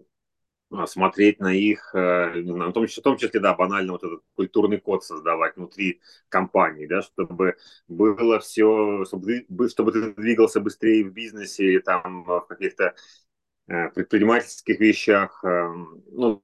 смотреть 0.85 1.39
на 1.39 1.53
их, 1.53 1.89
знаю, 1.93 2.69
в 2.69 2.73
том 2.73 2.87
числе, 2.87 3.01
в 3.01 3.03
том 3.03 3.17
числе, 3.17 3.39
да, 3.39 3.53
банально 3.53 3.93
вот 3.93 4.03
этот 4.03 4.21
культурный 4.35 4.79
код 4.79 5.03
создавать 5.03 5.55
внутри 5.55 6.01
компании, 6.29 6.87
да, 6.87 7.01
чтобы 7.01 7.55
было 7.87 8.39
все, 8.39 9.05
чтобы, 9.05 9.45
чтобы 9.69 9.91
ты 9.91 10.13
двигался 10.13 10.59
быстрее 10.59 11.05
в 11.05 11.13
бизнесе 11.13 11.63
или 11.65 11.79
там 11.79 12.23
в 12.23 12.41
каких-то 12.49 12.95
э, 13.67 13.89
предпринимательских 13.89 14.79
вещах, 14.79 15.43
э, 15.43 15.69
ну, 16.11 16.41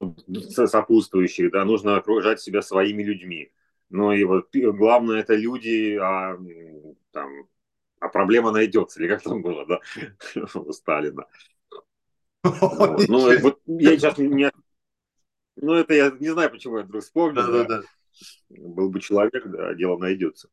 сопутствующих, 0.68 1.52
да, 1.52 1.66
нужно 1.66 1.98
окружать 1.98 2.42
себя 2.42 2.62
своими 2.62 3.04
людьми. 3.04 3.52
Ну 3.90 4.12
и 4.12 4.24
вот 4.24 4.50
главное 4.54 5.20
это 5.22 5.36
люди, 5.36 5.98
а 6.02 6.38
там, 7.12 7.48
а 8.00 8.10
проблема 8.10 8.52
найдется, 8.52 9.00
или 9.02 9.08
как 9.10 9.22
там 9.24 9.42
было, 9.42 9.66
да, 9.66 9.80
у 10.56 10.72
Сталина. 10.74 11.26
Вот. 12.44 13.08
Ну, 13.08 13.40
вот 13.40 13.60
я 13.68 13.98
сейчас 13.98 14.18
не... 14.18 14.52
Ну, 15.56 15.74
это 15.74 15.94
я 15.94 16.12
не 16.20 16.30
знаю, 16.30 16.50
почему 16.52 16.78
я 16.78 16.84
вдруг 16.84 17.04
вспомнил. 17.04 17.42
Да, 17.42 17.64
да, 17.64 17.64
да. 17.64 17.82
Был 18.50 18.90
бы 18.90 19.00
человек, 19.00 19.46
да, 19.46 19.74
дело 19.74 19.98
найдется. 19.98 20.50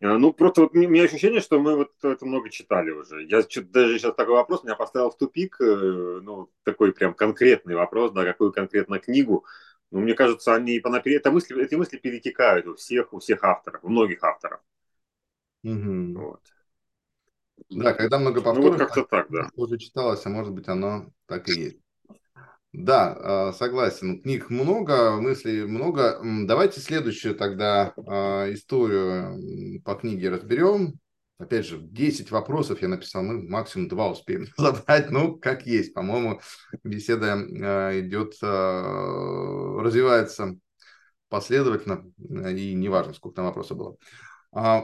А, 0.00 0.18
ну, 0.18 0.32
просто 0.32 0.62
вот 0.62 0.74
у 0.74 0.78
меня 0.78 1.04
ощущение, 1.04 1.40
что 1.40 1.60
мы 1.60 1.76
вот 1.76 1.92
это 2.02 2.26
много 2.26 2.50
читали 2.50 2.90
уже. 2.90 3.24
Я 3.24 3.42
даже 3.62 3.98
сейчас 3.98 4.14
такой 4.14 4.34
вопрос 4.34 4.64
меня 4.64 4.74
поставил 4.74 5.10
в 5.10 5.16
тупик, 5.16 5.60
э, 5.60 6.20
ну, 6.22 6.50
такой 6.64 6.92
прям 6.92 7.14
конкретный 7.14 7.76
вопрос, 7.76 8.12
да, 8.12 8.24
какую 8.24 8.52
конкретно 8.52 8.98
книгу. 8.98 9.44
Но 9.92 10.00
мне 10.00 10.14
кажется, 10.14 10.54
они 10.54 10.80
по 10.80 10.88
это 10.88 11.30
мысли, 11.30 11.62
эти 11.62 11.74
мысли 11.76 11.98
перетекают 11.98 12.66
у 12.66 12.74
всех, 12.74 13.12
у 13.12 13.20
всех 13.20 13.44
авторов, 13.44 13.84
у 13.84 13.88
многих 13.90 14.24
авторов. 14.24 14.60
Угу. 15.62 16.18
Вот. 16.18 16.40
Да, 17.70 17.94
когда 17.94 18.18
много 18.18 18.40
повторов, 18.40 18.64
ну, 18.64 18.70
вот 18.70 18.78
как-то 18.78 19.04
так, 19.04 19.30
да. 19.30 19.50
уже 19.56 19.78
читалось, 19.78 20.24
а 20.26 20.28
может 20.28 20.52
быть 20.52 20.68
оно 20.68 21.10
так 21.26 21.48
и 21.48 21.52
есть. 21.52 21.76
Да, 22.72 23.16
а, 23.20 23.52
согласен. 23.52 24.22
Книг 24.22 24.48
много, 24.48 25.20
мыслей 25.20 25.66
много. 25.66 26.18
Давайте 26.46 26.80
следующую 26.80 27.34
тогда 27.34 27.92
а, 28.06 28.50
историю 28.52 29.82
по 29.82 29.94
книге 29.94 30.30
разберем. 30.30 30.94
Опять 31.38 31.66
же, 31.66 31.78
10 31.78 32.30
вопросов 32.30 32.80
я 32.80 32.88
написал, 32.88 33.22
мы 33.22 33.42
максимум 33.42 33.88
2 33.88 34.12
успеем 34.12 34.46
забрать. 34.56 35.10
Ну, 35.10 35.36
как 35.36 35.66
есть, 35.66 35.92
по-моему, 35.92 36.40
беседа 36.82 37.34
а, 37.34 38.00
идет, 38.00 38.36
развивается 38.40 40.56
последовательно, 41.28 42.04
и 42.18 42.74
неважно, 42.74 43.14
сколько 43.14 43.36
там 43.36 43.46
вопросов 43.46 43.78
было. 43.78 43.96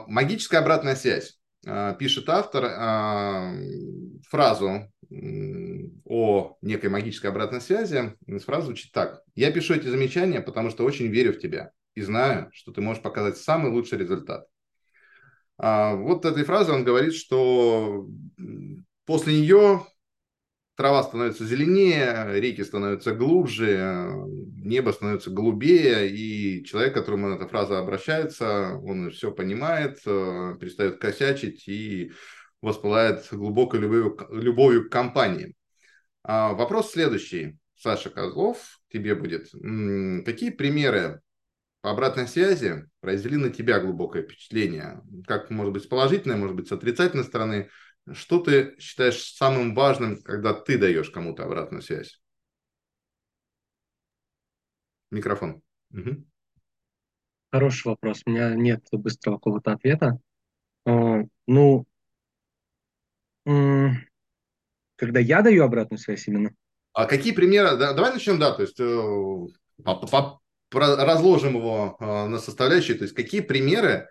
Магическая 0.07 0.61
обратная 0.61 0.95
связь. 0.95 1.38
А, 1.65 1.93
пишет 1.93 2.29
автор 2.29 2.65
а, 2.65 3.53
фразу 4.29 4.91
о 6.05 6.57
некой 6.61 6.89
магической 6.89 7.29
обратной 7.29 7.61
связи. 7.61 8.15
Фраза 8.45 8.67
звучит 8.67 8.91
так. 8.91 9.21
«Я 9.35 9.51
пишу 9.51 9.73
эти 9.73 9.87
замечания, 9.87 10.41
потому 10.41 10.69
что 10.69 10.85
очень 10.85 11.07
верю 11.07 11.33
в 11.33 11.39
тебя 11.39 11.71
и 11.95 12.01
знаю, 12.01 12.49
что 12.53 12.71
ты 12.71 12.81
можешь 12.81 13.01
показать 13.01 13.37
самый 13.37 13.71
лучший 13.71 13.97
результат». 13.97 14.47
А, 15.57 15.95
вот 15.95 16.25
этой 16.25 16.43
фразой 16.43 16.75
он 16.75 16.83
говорит, 16.83 17.13
что 17.13 18.07
после 19.05 19.39
нее 19.39 19.85
трава 20.79 21.03
становится 21.03 21.43
зеленее, 21.43 22.39
реки 22.39 22.63
становятся 22.63 23.13
глубже, 23.13 24.09
небо 24.63 24.91
становится 24.91 25.29
голубее, 25.29 26.09
и 26.09 26.63
человек, 26.63 26.93
к 26.93 26.95
которому 26.95 27.35
эта 27.35 27.49
фраза 27.49 27.79
обращается, 27.79 28.77
он 28.81 29.11
все 29.11 29.29
понимает, 29.29 29.99
э, 30.05 30.55
перестает 30.57 30.97
косячить 30.97 31.67
и 31.67 32.13
воспылает 32.61 33.27
глубокой 33.29 33.81
любовью, 33.81 34.17
любовью 34.31 34.87
к 34.87 34.91
компании. 34.93 35.53
А 36.23 36.53
вопрос 36.53 36.91
следующий. 36.91 37.57
Саша 37.75 38.09
Козлов, 38.09 38.79
тебе 38.89 39.15
будет. 39.15 39.51
Какие 40.25 40.51
примеры 40.51 41.19
по 41.81 41.91
обратной 41.91 42.27
связи 42.29 42.85
произвели 43.01 43.35
на 43.35 43.49
тебя 43.49 43.81
глубокое 43.81 44.23
впечатление? 44.23 45.01
Как, 45.27 45.49
может 45.49 45.73
быть, 45.73 45.83
с 45.83 45.87
положительной, 45.87 46.37
может 46.37 46.55
быть, 46.55 46.69
с 46.69 46.71
отрицательной 46.71 47.25
стороны? 47.25 47.69
Что 48.13 48.39
ты 48.39 48.75
считаешь 48.79 49.21
самым 49.21 49.73
важным, 49.75 50.21
когда 50.21 50.53
ты 50.53 50.77
даешь 50.77 51.09
кому-то 51.09 51.43
обратную 51.43 51.81
связь? 51.81 52.21
Микрофон. 55.11 55.61
Угу. 55.91 56.25
Хороший 57.51 57.87
вопрос. 57.87 58.21
У 58.25 58.29
меня 58.29 58.53
нет 58.55 58.85
быстрого 58.91 59.37
какого-то 59.37 59.71
ответа. 59.71 60.19
А, 60.85 61.23
ну, 61.47 61.85
когда 64.95 65.19
я 65.19 65.41
даю 65.41 65.63
обратную 65.63 65.99
связь 65.99 66.27
именно. 66.27 66.53
А 66.93 67.05
какие 67.05 67.33
примеры? 67.33 67.77
Да, 67.77 67.93
давай 67.93 68.13
начнем, 68.13 68.37
да, 68.37 68.51
то 68.51 68.61
есть 68.61 68.79
э, 68.79 69.47
разложим 70.71 71.55
его 71.55 71.97
э, 71.99 72.27
на 72.27 72.37
составляющие. 72.37 72.97
То 72.97 73.03
есть 73.03 73.15
какие 73.15 73.41
примеры 73.41 74.09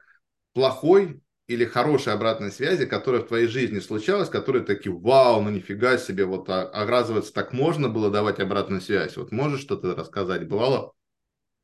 плохой 0.54 1.20
или 1.48 1.64
хорошей 1.64 2.12
обратной 2.12 2.52
связи, 2.52 2.84
которая 2.84 3.22
в 3.22 3.26
твоей 3.26 3.46
жизни 3.46 3.80
случалась, 3.80 4.28
которые 4.28 4.64
такие, 4.64 4.94
вау, 4.94 5.42
ну 5.42 5.50
нифига 5.50 5.96
себе, 5.96 6.26
вот 6.26 6.48
а, 6.50 6.68
оказывается, 6.68 7.32
так 7.32 7.54
можно 7.54 7.88
было 7.88 8.10
давать 8.10 8.38
обратную 8.38 8.82
связь. 8.82 9.16
Вот 9.16 9.32
можешь 9.32 9.62
что-то 9.62 9.94
рассказать? 9.94 10.46
Бывало? 10.46 10.92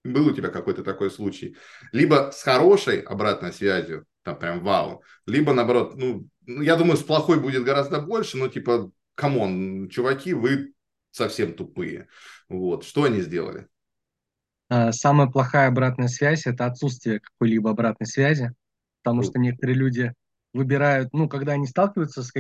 Был 0.03 0.29
у 0.29 0.33
тебя 0.33 0.49
какой-то 0.49 0.83
такой 0.83 1.11
случай? 1.11 1.57
Либо 1.93 2.31
с 2.33 2.43
хорошей 2.43 3.01
обратной 3.01 3.53
связью, 3.53 4.07
там 4.23 4.39
прям 4.39 4.65
вау, 4.65 5.03
либо 5.27 5.53
наоборот, 5.53 5.97
ну, 5.97 6.27
ну 6.47 6.63
я 6.63 6.77
думаю, 6.77 6.97
с 6.97 7.03
плохой 7.03 7.39
будет 7.39 7.65
гораздо 7.65 8.01
больше, 8.01 8.39
но 8.39 8.49
типа, 8.49 8.91
come 9.15 9.58
on, 9.58 9.91
чуваки, 9.91 10.33
вы 10.33 10.73
совсем 11.11 11.53
тупые. 11.53 12.09
Вот, 12.49 12.85
что 12.85 13.05
они 13.05 13.21
сделали? 13.21 13.69
А, 14.71 14.93
самая 14.93 15.27
плохая 15.27 15.69
обратная 15.69 16.09
связь– 16.09 16.47
это 16.47 16.65
отсутствие 16.65 17.21
какой-либо 17.21 17.71
обратной 17.71 18.07
связи 18.07 18.55
потому 19.05 19.23
что 19.23 19.39
некоторые 19.39 19.77
люди 19.77 20.13
выбирают, 20.55 21.13
ну, 21.13 21.29
когда 21.29 21.53
они 21.53 21.67
сталкиваются 21.67 22.23
с, 22.23 22.33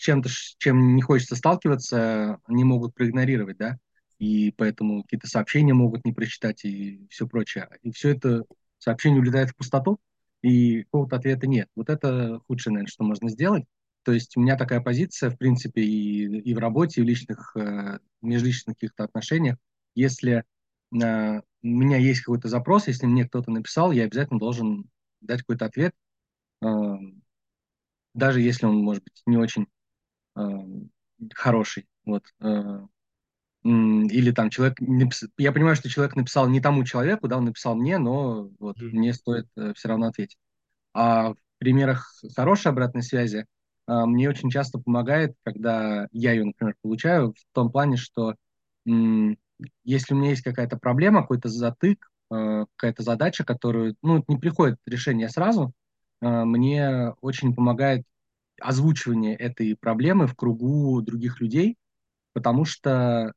чем-то, 0.00 0.28
с 0.28 0.54
чем 0.58 0.94
не 0.94 1.02
хочется 1.02 1.34
сталкиваться, 1.34 2.38
они 2.44 2.62
могут 2.62 2.94
проигнорировать, 2.94 3.56
да, 3.56 3.78
и 4.18 4.52
поэтому 4.56 5.02
какие-то 5.02 5.26
сообщения 5.26 5.74
могут 5.74 6.04
не 6.04 6.12
прочитать 6.12 6.64
и 6.64 7.06
все 7.10 7.26
прочее. 7.26 7.68
И 7.82 7.90
все 7.90 8.10
это 8.10 8.44
сообщение 8.78 9.20
улетает 9.20 9.50
в 9.50 9.56
пустоту, 9.56 9.98
и 10.42 10.82
какого-то 10.84 11.16
ответа 11.16 11.46
нет. 11.46 11.68
Вот 11.74 11.90
это 11.90 12.40
худшее, 12.46 12.74
наверное, 12.74 12.90
что 12.90 13.04
можно 13.04 13.28
сделать. 13.30 13.64
То 14.04 14.12
есть 14.12 14.36
у 14.36 14.40
меня 14.40 14.56
такая 14.56 14.80
позиция, 14.80 15.30
в 15.30 15.38
принципе, 15.38 15.82
и, 15.82 16.40
и 16.40 16.54
в 16.54 16.58
работе, 16.58 17.00
и 17.00 17.04
в 17.04 17.06
личных, 17.06 17.56
э, 17.56 17.98
межличных 18.20 18.76
каких-то 18.76 19.04
отношениях. 19.04 19.56
Если 19.94 20.44
э, 20.92 21.40
у 21.62 21.66
меня 21.66 21.96
есть 21.96 22.20
какой-то 22.20 22.48
запрос, 22.48 22.88
если 22.88 23.06
мне 23.06 23.26
кто-то 23.26 23.50
написал, 23.50 23.90
я 23.90 24.04
обязательно 24.04 24.38
должен 24.38 24.84
дать 25.22 25.40
какой-то 25.40 25.64
ответ, 25.64 25.94
даже 28.14 28.40
если 28.40 28.66
он, 28.66 28.76
может 28.76 29.02
быть, 29.04 29.22
не 29.26 29.36
очень 29.36 29.66
хороший. 31.34 31.86
Вот. 32.04 32.24
Э, 32.40 32.80
или 33.62 34.30
там 34.32 34.50
человек... 34.50 34.78
Я 35.38 35.52
понимаю, 35.52 35.76
что 35.76 35.88
человек 35.88 36.16
написал 36.16 36.48
не 36.48 36.60
тому 36.60 36.84
человеку, 36.84 37.28
да, 37.28 37.38
он 37.38 37.46
написал 37.46 37.74
мне, 37.74 37.98
но 37.98 38.50
вот 38.58 38.78
mm. 38.78 38.90
мне 38.90 39.14
стоит 39.14 39.46
э, 39.56 39.72
все 39.74 39.88
равно 39.88 40.08
ответить. 40.08 40.38
А 40.92 41.32
в 41.32 41.36
примерах 41.58 42.12
хорошей 42.36 42.68
обратной 42.68 43.02
связи 43.02 43.46
э, 43.86 44.04
мне 44.04 44.28
очень 44.28 44.50
часто 44.50 44.78
помогает, 44.78 45.34
когда 45.42 46.08
я 46.12 46.32
ее, 46.32 46.44
например, 46.44 46.74
получаю, 46.82 47.32
в 47.32 47.54
том 47.54 47.70
плане, 47.70 47.96
что 47.96 48.34
если 49.82 50.12
у 50.12 50.16
меня 50.18 50.30
есть 50.30 50.42
какая-то 50.42 50.76
проблема, 50.76 51.22
какой-то 51.22 51.48
затык, 51.48 52.10
какая-то 52.28 53.02
задача, 53.02 53.44
которую, 53.44 53.96
ну, 54.02 54.22
не 54.28 54.36
приходит 54.36 54.78
решение 54.84 55.30
сразу, 55.30 55.72
мне 56.28 57.10
очень 57.20 57.54
помогает 57.54 58.04
озвучивание 58.60 59.36
этой 59.36 59.76
проблемы 59.76 60.26
в 60.26 60.34
кругу 60.34 61.00
других 61.02 61.40
людей, 61.40 61.76
потому 62.32 62.64
что 62.64 63.32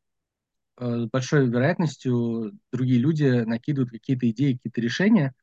э, 0.80 1.00
с 1.02 1.06
большой 1.10 1.48
вероятностью 1.48 2.54
другие 2.72 3.00
люди 3.00 3.44
накидывают 3.46 3.92
какие-то 3.92 4.30
идеи, 4.30 4.54
какие-то 4.54 4.82
решения. 4.82 5.34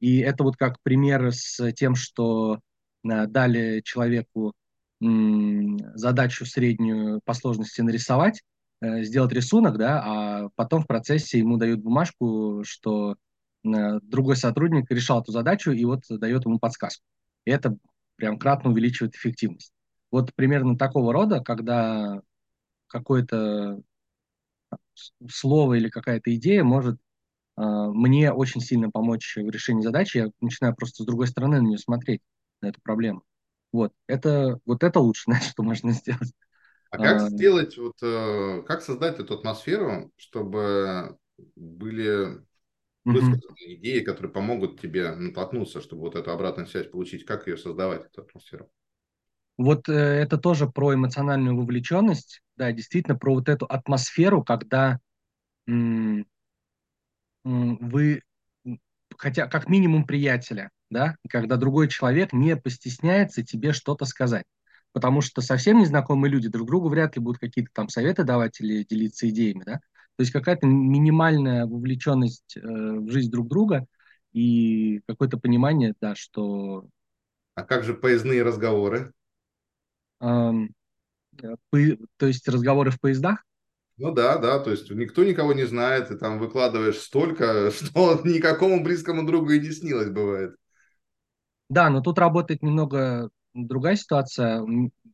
И 0.00 0.18
это 0.18 0.44
вот 0.44 0.56
как 0.56 0.80
пример 0.82 1.32
с 1.32 1.72
тем, 1.72 1.94
что 1.94 2.60
э, 3.04 3.26
дали 3.26 3.82
человеку 3.84 4.54
задачу 5.02 6.44
среднюю 6.44 7.22
по 7.24 7.32
сложности 7.32 7.80
нарисовать, 7.80 8.42
э, 8.82 9.02
сделать 9.02 9.32
рисунок, 9.32 9.78
да, 9.78 10.02
а 10.04 10.48
потом 10.56 10.82
в 10.82 10.86
процессе 10.86 11.38
ему 11.38 11.56
дают 11.56 11.80
бумажку, 11.80 12.62
что 12.64 13.16
другой 13.62 14.36
сотрудник 14.36 14.90
решал 14.90 15.20
эту 15.22 15.32
задачу 15.32 15.70
и 15.72 15.84
вот 15.84 16.04
дает 16.08 16.44
ему 16.44 16.58
подсказку. 16.58 17.04
И 17.44 17.50
это 17.50 17.76
прям 18.16 18.38
кратно 18.38 18.70
увеличивает 18.70 19.14
эффективность. 19.14 19.72
Вот 20.10 20.34
примерно 20.34 20.76
такого 20.76 21.12
рода, 21.12 21.40
когда 21.40 22.20
какое-то 22.88 23.80
слово 25.28 25.74
или 25.74 25.88
какая-то 25.88 26.34
идея 26.36 26.64
может 26.64 26.96
э, 27.56 27.62
мне 27.62 28.32
очень 28.32 28.60
сильно 28.60 28.90
помочь 28.90 29.36
в 29.36 29.48
решении 29.48 29.82
задачи, 29.82 30.18
я 30.18 30.30
начинаю 30.40 30.74
просто 30.74 31.02
с 31.02 31.06
другой 31.06 31.28
стороны 31.28 31.60
на 31.60 31.66
нее 31.66 31.78
смотреть, 31.78 32.20
на 32.60 32.68
эту 32.68 32.80
проблему. 32.82 33.22
Вот 33.72 33.92
это, 34.06 34.58
вот 34.66 34.82
это 34.82 35.00
лучше, 35.00 35.24
знаешь, 35.26 35.44
что 35.44 35.62
можно 35.62 35.92
сделать. 35.92 36.32
А 36.90 36.98
как 36.98 37.22
а, 37.22 37.28
сделать, 37.28 37.78
вот, 37.78 37.96
э, 38.02 38.62
как 38.66 38.82
создать 38.82 39.20
эту 39.20 39.34
атмосферу, 39.34 40.12
чтобы 40.16 41.16
были 41.54 42.44
высказанные 43.08 43.76
идеи, 43.76 44.00
которые 44.00 44.32
помогут 44.32 44.80
тебе 44.80 45.14
натолкнуться, 45.14 45.80
чтобы 45.80 46.02
вот 46.02 46.16
эту 46.16 46.30
обратную 46.32 46.66
связь 46.66 46.88
получить. 46.88 47.24
Как 47.24 47.46
ее 47.48 47.56
создавать, 47.56 48.06
эту 48.06 48.22
атмосферу? 48.22 48.70
Вот 49.58 49.88
э, 49.88 49.92
это 49.92 50.38
тоже 50.38 50.66
про 50.68 50.94
эмоциональную 50.94 51.56
вовлеченность, 51.56 52.40
да, 52.56 52.72
действительно 52.72 53.16
про 53.16 53.34
вот 53.34 53.48
эту 53.48 53.66
атмосферу, 53.66 54.42
когда 54.42 54.98
м- 55.68 56.26
м- 57.44 57.76
вы, 57.80 58.22
хотя 59.16 59.46
как 59.46 59.68
минимум 59.68 60.06
приятеля, 60.06 60.70
да, 60.90 61.16
когда 61.28 61.56
другой 61.56 61.88
человек 61.88 62.32
не 62.32 62.56
постесняется 62.56 63.44
тебе 63.44 63.72
что-то 63.72 64.04
сказать. 64.04 64.44
Потому 64.92 65.20
что 65.20 65.40
совсем 65.40 65.78
незнакомые 65.78 66.32
люди 66.32 66.48
друг 66.48 66.66
другу 66.66 66.88
вряд 66.88 67.14
ли 67.16 67.22
будут 67.22 67.40
какие-то 67.40 67.70
там 67.72 67.88
советы 67.88 68.24
давать 68.24 68.60
или 68.60 68.84
делиться 68.84 69.28
идеями, 69.28 69.62
да. 69.64 69.80
То 70.20 70.22
есть 70.22 70.32
какая-то 70.32 70.66
минимальная 70.66 71.64
вовлеченность 71.64 72.54
э, 72.54 72.60
в 72.60 73.10
жизнь 73.10 73.30
друг 73.30 73.48
друга 73.48 73.86
и 74.34 75.00
какое-то 75.06 75.38
понимание, 75.38 75.94
да, 75.98 76.14
что... 76.14 76.84
А 77.54 77.62
как 77.62 77.84
же 77.84 77.94
поездные 77.94 78.42
разговоры? 78.42 79.14
Эм, 80.20 80.74
по, 81.70 81.78
то 82.18 82.26
есть 82.26 82.46
разговоры 82.48 82.90
в 82.90 83.00
поездах? 83.00 83.42
Ну 83.96 84.12
да, 84.12 84.36
да, 84.36 84.58
то 84.58 84.70
есть 84.70 84.90
никто 84.90 85.24
никого 85.24 85.54
не 85.54 85.64
знает, 85.64 86.10
и 86.10 86.18
там 86.18 86.38
выкладываешь 86.38 86.98
столько, 86.98 87.70
что 87.70 88.20
никакому 88.22 88.84
близкому 88.84 89.24
другу 89.26 89.52
и 89.52 89.60
не 89.60 89.70
снилось 89.70 90.10
бывает. 90.10 90.54
Да, 91.70 91.88
но 91.88 92.02
тут 92.02 92.18
работает 92.18 92.62
немного 92.62 93.30
другая 93.54 93.96
ситуация. 93.96 94.66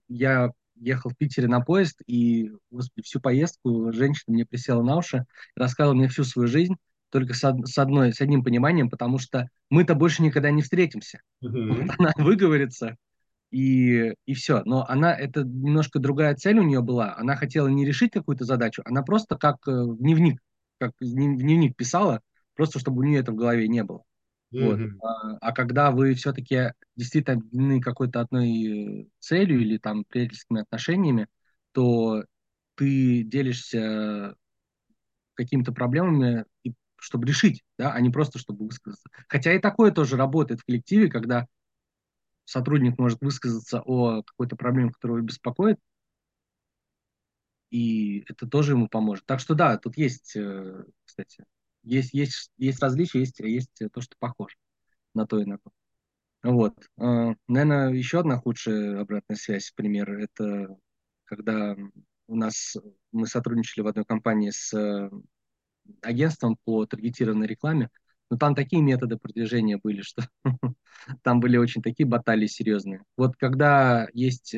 Я 0.08 0.50
ехал 0.76 1.10
в 1.10 1.16
Питере 1.16 1.48
на 1.48 1.60
поезд, 1.60 2.00
и 2.06 2.50
господи, 2.70 3.04
всю 3.04 3.20
поездку 3.20 3.92
женщина 3.92 4.34
мне 4.34 4.46
присела 4.46 4.82
на 4.82 4.96
уши, 4.96 5.24
рассказывала 5.54 5.96
мне 5.96 6.08
всю 6.08 6.24
свою 6.24 6.48
жизнь, 6.48 6.76
только 7.10 7.34
с, 7.34 7.40
с, 7.40 7.78
одной, 7.78 8.12
с 8.12 8.20
одним 8.20 8.42
пониманием, 8.42 8.90
потому 8.90 9.18
что 9.18 9.48
мы-то 9.70 9.94
больше 9.94 10.22
никогда 10.22 10.50
не 10.50 10.62
встретимся. 10.62 11.20
Mm-hmm. 11.42 11.82
Вот 11.82 11.94
она 11.98 12.12
выговорится, 12.16 12.96
и, 13.50 14.12
и 14.26 14.34
все. 14.34 14.62
Но 14.64 14.84
она, 14.88 15.14
это 15.14 15.42
немножко 15.42 15.98
другая 15.98 16.34
цель 16.34 16.58
у 16.58 16.62
нее 16.62 16.82
была. 16.82 17.16
Она 17.16 17.36
хотела 17.36 17.68
не 17.68 17.86
решить 17.86 18.12
какую-то 18.12 18.44
задачу, 18.44 18.82
она 18.84 19.02
просто 19.02 19.36
как 19.36 19.56
э, 19.66 19.84
дневник, 19.98 20.40
как 20.78 20.92
дневник 21.00 21.76
писала, 21.76 22.20
просто 22.54 22.78
чтобы 22.78 23.00
у 23.00 23.04
нее 23.04 23.20
это 23.20 23.32
в 23.32 23.36
голове 23.36 23.68
не 23.68 23.82
было. 23.84 24.02
Вот. 24.50 24.80
А, 25.02 25.36
а 25.40 25.52
когда 25.52 25.90
вы 25.90 26.14
все-таки 26.14 26.72
действительно 26.96 27.36
объединены 27.36 27.80
какой-то 27.80 28.20
одной 28.20 29.10
целью 29.18 29.60
или 29.60 29.78
там 29.78 30.04
приятельскими 30.04 30.62
отношениями, 30.62 31.28
то 31.72 32.24
ты 32.76 33.22
делишься 33.22 34.34
какими-то 35.34 35.72
проблемами, 35.72 36.44
чтобы 36.98 37.26
решить, 37.26 37.62
да, 37.78 37.92
а 37.92 38.00
не 38.00 38.10
просто 38.10 38.38
чтобы 38.38 38.66
высказаться. 38.66 39.08
Хотя 39.28 39.52
и 39.52 39.58
такое 39.58 39.90
тоже 39.90 40.16
работает 40.16 40.60
в 40.60 40.64
коллективе, 40.64 41.08
когда 41.10 41.46
сотрудник 42.44 42.98
может 42.98 43.20
высказаться 43.20 43.82
о 43.84 44.22
какой-то 44.22 44.56
проблеме, 44.56 44.92
которая 44.92 45.18
его 45.18 45.26
беспокоит, 45.26 45.78
и 47.70 48.24
это 48.28 48.46
тоже 48.46 48.72
ему 48.72 48.88
поможет. 48.88 49.26
Так 49.26 49.40
что 49.40 49.54
да, 49.54 49.76
тут 49.76 49.96
есть, 49.96 50.36
э, 50.36 50.84
кстати, 51.04 51.44
есть, 51.86 52.12
есть, 52.12 52.50
есть 52.58 52.82
различия, 52.82 53.20
есть, 53.20 53.40
есть 53.40 53.70
то, 53.92 54.00
что 54.00 54.16
похоже 54.18 54.56
на 55.14 55.26
то 55.26 55.40
и 55.40 55.44
на 55.46 55.58
то. 55.58 55.70
Вот. 56.42 56.74
Э, 56.98 57.34
Наверное, 57.48 57.92
еще 57.92 58.20
одна 58.20 58.38
худшая 58.38 59.00
обратная 59.00 59.36
связь, 59.36 59.72
пример, 59.74 60.10
это 60.12 60.76
когда 61.24 61.76
у 62.28 62.36
нас 62.36 62.76
мы 63.12 63.26
сотрудничали 63.26 63.84
в 63.84 63.88
одной 63.88 64.04
компании 64.04 64.50
с 64.50 64.72
э, 64.74 65.10
агентством 66.02 66.58
по 66.64 66.86
таргетированной 66.86 67.46
рекламе, 67.46 67.90
но 68.30 68.36
там 68.36 68.54
такие 68.54 68.82
методы 68.82 69.18
продвижения 69.18 69.78
были, 69.78 70.02
что 70.02 70.22
там 71.22 71.40
были 71.40 71.56
очень 71.56 71.82
такие 71.82 72.06
баталии 72.08 72.46
серьезные. 72.46 73.02
Вот 73.16 73.36
когда 73.36 74.08
есть 74.12 74.54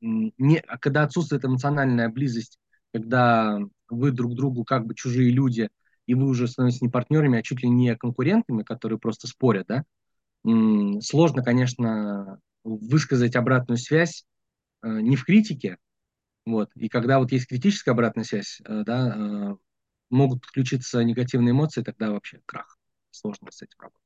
не, 0.00 0.60
когда 0.80 1.04
отсутствует 1.04 1.44
эмоциональная 1.44 2.08
близость, 2.08 2.58
когда 2.92 3.58
вы 3.88 4.10
друг 4.10 4.34
другу 4.34 4.64
как 4.64 4.86
бы 4.86 4.94
чужие 4.94 5.30
люди, 5.30 5.68
и 6.06 6.14
вы 6.14 6.26
уже 6.26 6.48
становитесь 6.48 6.82
не 6.82 6.88
партнерами, 6.88 7.38
а 7.38 7.42
чуть 7.42 7.62
ли 7.62 7.68
не 7.68 7.96
конкурентами, 7.96 8.62
которые 8.62 8.98
просто 8.98 9.26
спорят, 9.26 9.66
да, 9.66 9.84
сложно, 11.00 11.42
конечно, 11.42 12.38
высказать 12.64 13.36
обратную 13.36 13.78
связь 13.78 14.26
э, 14.82 14.88
не 14.88 15.16
в 15.16 15.24
критике, 15.24 15.78
вот, 16.46 16.70
и 16.74 16.88
когда 16.88 17.18
вот 17.18 17.32
есть 17.32 17.46
критическая 17.46 17.92
обратная 17.92 18.24
связь, 18.24 18.60
э, 18.64 18.82
да, 18.84 19.14
э, 19.16 19.56
могут 20.10 20.44
включиться 20.44 21.02
негативные 21.02 21.52
эмоции, 21.52 21.82
тогда 21.82 22.10
вообще 22.10 22.40
крах. 22.44 22.78
Сложно 23.10 23.50
с 23.50 23.62
этим 23.62 23.78
работать. 23.78 24.00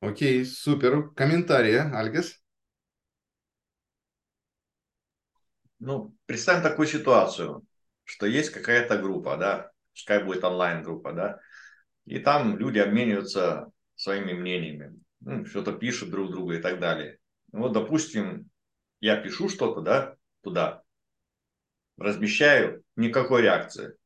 Окей, 0.00 0.44
супер. 0.44 1.10
Комментарии, 1.10 1.76
Альгес? 1.76 2.40
Ну, 5.78 6.16
представим 6.26 6.62
такую 6.62 6.88
ситуацию, 6.88 7.64
что 8.04 8.26
есть 8.26 8.50
какая-то 8.50 8.98
группа, 8.98 9.36
да, 9.36 9.70
пускай 9.98 10.22
будет 10.22 10.44
онлайн-группа, 10.44 11.12
да, 11.12 11.40
и 12.06 12.20
там 12.20 12.56
люди 12.56 12.78
обмениваются 12.78 13.66
своими 13.96 14.32
мнениями, 14.32 14.96
ну, 15.20 15.44
что-то 15.44 15.72
пишут 15.72 16.10
друг 16.10 16.30
другу 16.30 16.52
и 16.52 16.60
так 16.60 16.78
далее. 16.78 17.18
Ну, 17.50 17.62
вот, 17.62 17.72
допустим, 17.72 18.48
я 19.00 19.16
пишу 19.16 19.48
что-то, 19.48 19.80
да, 19.80 20.14
туда, 20.42 20.82
размещаю, 21.96 22.84
никакой 22.94 23.42
реакции. 23.42 23.96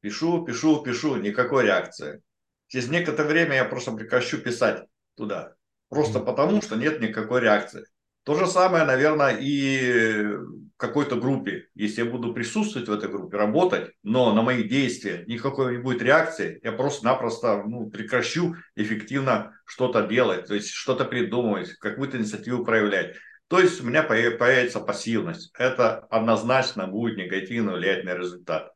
Пишу, 0.00 0.46
пишу, 0.46 0.82
пишу, 0.82 1.16
никакой 1.16 1.64
реакции. 1.64 2.22
Через 2.68 2.88
некоторое 2.88 3.28
время 3.28 3.56
я 3.56 3.64
просто 3.66 3.92
прекращу 3.92 4.38
писать 4.38 4.86
туда. 5.14 5.54
Просто 5.90 6.20
потому, 6.20 6.62
что 6.62 6.76
нет 6.76 7.00
никакой 7.02 7.42
реакции. 7.42 7.84
То 8.24 8.36
же 8.36 8.46
самое, 8.46 8.84
наверное, 8.84 9.36
и 9.40 10.36
какой-то 10.76 11.16
группе. 11.16 11.66
Если 11.74 12.02
я 12.02 12.10
буду 12.10 12.32
присутствовать 12.32 12.88
в 12.88 12.92
этой 12.92 13.08
группе, 13.08 13.36
работать, 13.36 13.92
но 14.02 14.32
на 14.32 14.42
мои 14.42 14.62
действия 14.62 15.24
никакой 15.26 15.76
не 15.76 15.82
будет 15.82 16.02
реакции, 16.02 16.60
я 16.62 16.72
просто-напросто 16.72 17.62
ну, 17.66 17.90
прекращу 17.90 18.56
эффективно 18.76 19.52
что-то 19.64 20.06
делать, 20.06 20.46
то 20.46 20.54
есть 20.54 20.70
что-то 20.70 21.04
придумывать, 21.04 21.72
какую-то 21.78 22.16
инициативу 22.16 22.64
проявлять. 22.64 23.16
То 23.48 23.60
есть 23.60 23.80
у 23.80 23.86
меня 23.86 24.02
появится 24.02 24.80
пассивность. 24.80 25.52
Это 25.58 25.98
однозначно 25.98 26.86
будет 26.86 27.16
негативно 27.16 27.74
влиять 27.74 28.04
на 28.04 28.14
результат. 28.14 28.72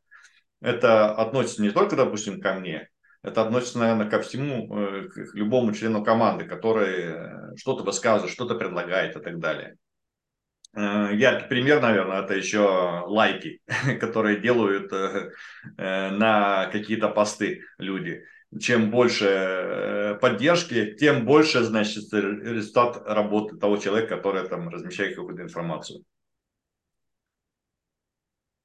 Это 0.61 1.13
относится 1.15 1.61
не 1.61 1.71
только, 1.71 1.95
допустим, 1.95 2.39
ко 2.41 2.53
мне, 2.53 2.89
это 3.27 3.41
относится, 3.41 3.79
наверное, 3.79 4.09
ко 4.09 4.21
всему, 4.21 4.73
э, 4.77 5.09
к 5.09 5.35
любому 5.35 5.73
члену 5.73 6.03
команды, 6.03 6.45
который 6.45 7.03
э, 7.03 7.55
что-то 7.57 7.83
высказывает, 7.83 8.33
что-то 8.33 8.55
предлагает 8.55 9.15
и 9.17 9.19
так 9.19 9.39
далее. 9.39 9.75
Э, 10.73 11.09
яркий 11.13 11.49
пример, 11.49 11.81
наверное, 11.81 12.21
это 12.23 12.35
еще 12.35 13.03
лайки, 13.05 13.59
которые 13.99 14.39
делают 14.39 14.91
на 15.77 16.69
какие-то 16.71 17.09
посты 17.09 17.63
люди. 17.77 18.23
Чем 18.61 18.91
больше 18.91 20.17
поддержки, 20.21 20.95
тем 20.97 21.25
больше, 21.25 21.63
значит, 21.63 22.13
результат 22.13 23.03
работы 23.05 23.57
того 23.57 23.75
человека, 23.75 24.15
который 24.15 24.47
там 24.47 24.69
размещает 24.69 25.17
какую-то 25.17 25.43
информацию. 25.43 26.05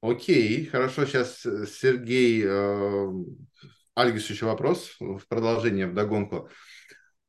Окей, 0.01 0.65
хорошо. 0.65 1.05
Сейчас 1.05 1.41
Сергей 1.41 2.43
Альгис 3.95 4.29
еще 4.29 4.45
вопрос 4.45 4.95
в 4.99 5.21
продолжение, 5.27 5.87
в 5.87 5.93
догонку. 5.93 6.49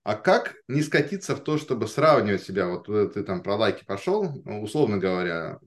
А 0.03 0.17
как 0.17 0.55
не 0.69 0.83
скатиться 0.83 1.35
в 1.35 1.43
то, 1.43 1.57
чтобы 1.57 1.89
сравнивать 1.89 2.43
себя? 2.43 2.69
Вот 2.69 2.87
ты 2.87 3.23
там 3.23 3.43
про 3.43 3.57
лайки 3.57 3.85
пошел, 3.85 4.43
условно 4.45 4.99
говоря. 4.99 5.59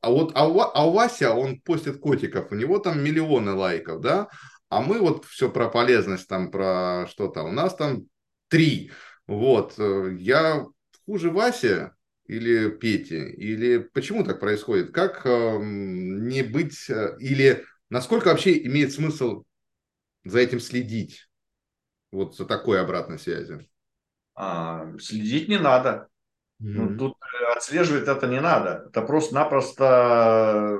А 0.00 0.10
вот 0.10 0.32
а 0.34 0.44
а 0.44 0.86
у 0.86 0.92
Вася, 0.92 1.32
он 1.32 1.60
постит 1.60 2.00
котиков, 2.00 2.50
у 2.50 2.54
него 2.54 2.78
там 2.78 3.04
миллионы 3.04 3.52
лайков, 3.52 4.00
да? 4.00 4.28
А 4.68 4.80
мы 4.80 4.98
вот 4.98 5.24
все 5.26 5.50
про 5.50 5.68
полезность, 5.68 6.26
там 6.26 6.50
про 6.50 7.06
что-то. 7.10 7.42
У 7.42 7.52
нас 7.52 7.74
там 7.76 8.04
три. 8.48 8.90
Вот. 9.26 9.74
Э, 9.78 10.14
я 10.18 10.64
хуже 11.04 11.30
Васи 11.30 11.90
или 12.26 12.70
Пети? 12.70 13.14
Или 13.14 13.78
почему 13.78 14.24
так 14.24 14.40
происходит? 14.40 14.92
Как 14.92 15.22
э, 15.24 15.58
не 15.60 16.42
быть... 16.42 16.90
Э, 16.90 17.16
или 17.20 17.64
насколько 17.90 18.28
вообще 18.28 18.64
имеет 18.66 18.92
смысл 18.92 19.44
за 20.26 20.40
этим 20.40 20.60
следить? 20.60 21.28
Вот 22.12 22.36
за 22.36 22.44
такой 22.44 22.80
обратной 22.80 23.18
связью. 23.18 23.66
А, 24.34 24.92
следить 24.98 25.48
не 25.48 25.58
надо. 25.58 26.08
Mm-hmm. 26.62 26.72
Ну, 26.72 26.98
тут 26.98 27.16
э, 27.20 27.56
отслеживать 27.56 28.08
это 28.08 28.26
не 28.26 28.40
надо. 28.40 28.86
Это 28.88 29.02
просто-напросто, 29.02 30.78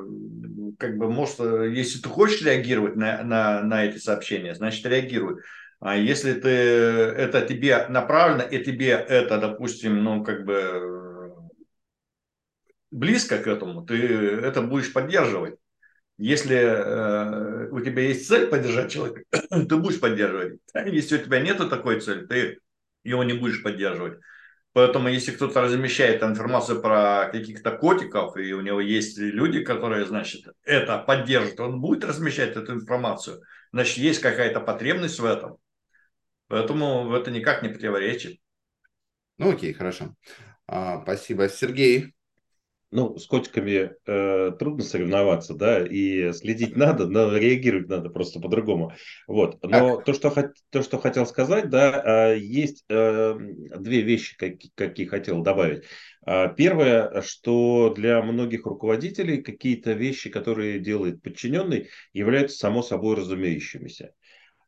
как 0.78 0.97
бы, 0.97 1.11
может, 1.11 1.38
если 1.40 2.01
ты 2.01 2.09
хочешь 2.09 2.42
реагировать 2.42 2.97
на, 2.97 3.22
на, 3.22 3.62
на 3.62 3.84
эти 3.84 3.99
сообщения, 3.99 4.55
значит, 4.55 4.86
реагируй. 4.86 5.42
А 5.80 5.97
если 5.97 6.32
ты, 6.32 6.49
это 6.49 7.42
тебе 7.42 7.86
направлено, 7.88 8.42
и 8.42 8.64
тебе 8.64 8.90
это, 8.90 9.38
допустим, 9.38 10.03
ну, 10.03 10.24
как 10.24 10.44
бы 10.44 10.94
близко 12.90 13.38
к 13.38 13.47
этому, 13.47 13.84
ты 13.84 13.97
это 13.97 14.62
будешь 14.62 14.92
поддерживать. 14.92 15.57
Если 16.19 16.57
э, 16.57 17.69
у 17.71 17.81
тебя 17.81 18.03
есть 18.03 18.27
цель 18.27 18.47
поддержать 18.47 18.91
человека, 18.91 19.23
ты 19.51 19.77
будешь 19.77 20.01
поддерживать. 20.01 20.61
Если 20.75 21.17
у 21.17 21.25
тебя 21.25 21.41
нет 21.41 21.59
такой 21.59 22.01
цели, 22.01 22.27
ты 22.27 22.59
его 23.05 23.23
не 23.23 23.35
будешь 23.35 23.62
поддерживать. 23.62 24.19
Поэтому, 24.73 25.09
если 25.09 25.33
кто-то 25.33 25.62
размещает 25.62 26.23
информацию 26.23 26.83
про 26.83 27.31
каких-то 27.33 27.71
котиков, 27.71 28.37
и 28.37 28.53
у 28.53 28.61
него 28.61 28.81
есть 28.81 29.17
люди, 29.17 29.64
которые, 29.64 30.05
значит, 30.05 30.43
это 30.64 30.99
поддержат, 30.99 31.59
он 31.61 31.81
будет 31.81 32.05
размещать 32.05 32.57
эту 32.57 32.75
информацию, 32.75 33.43
значит, 33.73 33.97
есть 33.97 34.21
какая-то 34.21 34.61
потребность 34.61 35.19
в 35.19 35.25
этом. 35.25 35.57
Поэтому 36.49 37.11
это 37.14 37.31
никак 37.31 37.62
не 37.62 37.71
противоречит. 37.71 38.39
Ну, 39.39 39.53
окей, 39.53 39.73
хорошо. 39.73 40.14
А, 40.67 41.03
спасибо. 41.03 41.49
Сергей, 41.49 42.14
ну, 42.91 43.18
с 43.18 43.26
котиками 43.26 43.93
э, 44.07 44.53
трудно 44.59 44.82
соревноваться, 44.82 45.55
да, 45.55 45.84
и 45.84 46.32
следить 46.32 46.76
надо, 46.76 47.07
но 47.07 47.37
реагировать 47.37 47.89
надо 47.89 48.11
просто 48.11 48.41
по-другому. 48.41 48.93
Вот. 49.26 49.62
Но 49.62 50.01
то 50.01 50.12
что, 50.12 50.32
то, 50.70 50.82
что 50.82 50.99
хотел 50.99 51.26
сказать, 51.26 51.68
да, 51.68 52.32
э, 52.34 52.39
есть 52.39 52.84
э, 52.89 53.34
две 53.78 54.03
вещи, 54.03 54.37
как, 54.37 54.55
какие 54.74 55.07
хотел 55.07 55.43
добавить. 55.43 55.84
Э, 56.26 56.55
первое, 56.57 57.22
что 57.22 57.93
для 57.95 58.22
многих 58.22 58.66
руководителей 58.66 59.43
какие-то 59.43 59.93
вещи, 59.93 60.31
которые 60.31 60.78
делает 60.78 61.23
подчиненный, 61.23 61.89
являются 62.12 62.59
само 62.59 62.82
собой 62.82 63.16
разумеющимися. 63.16 64.12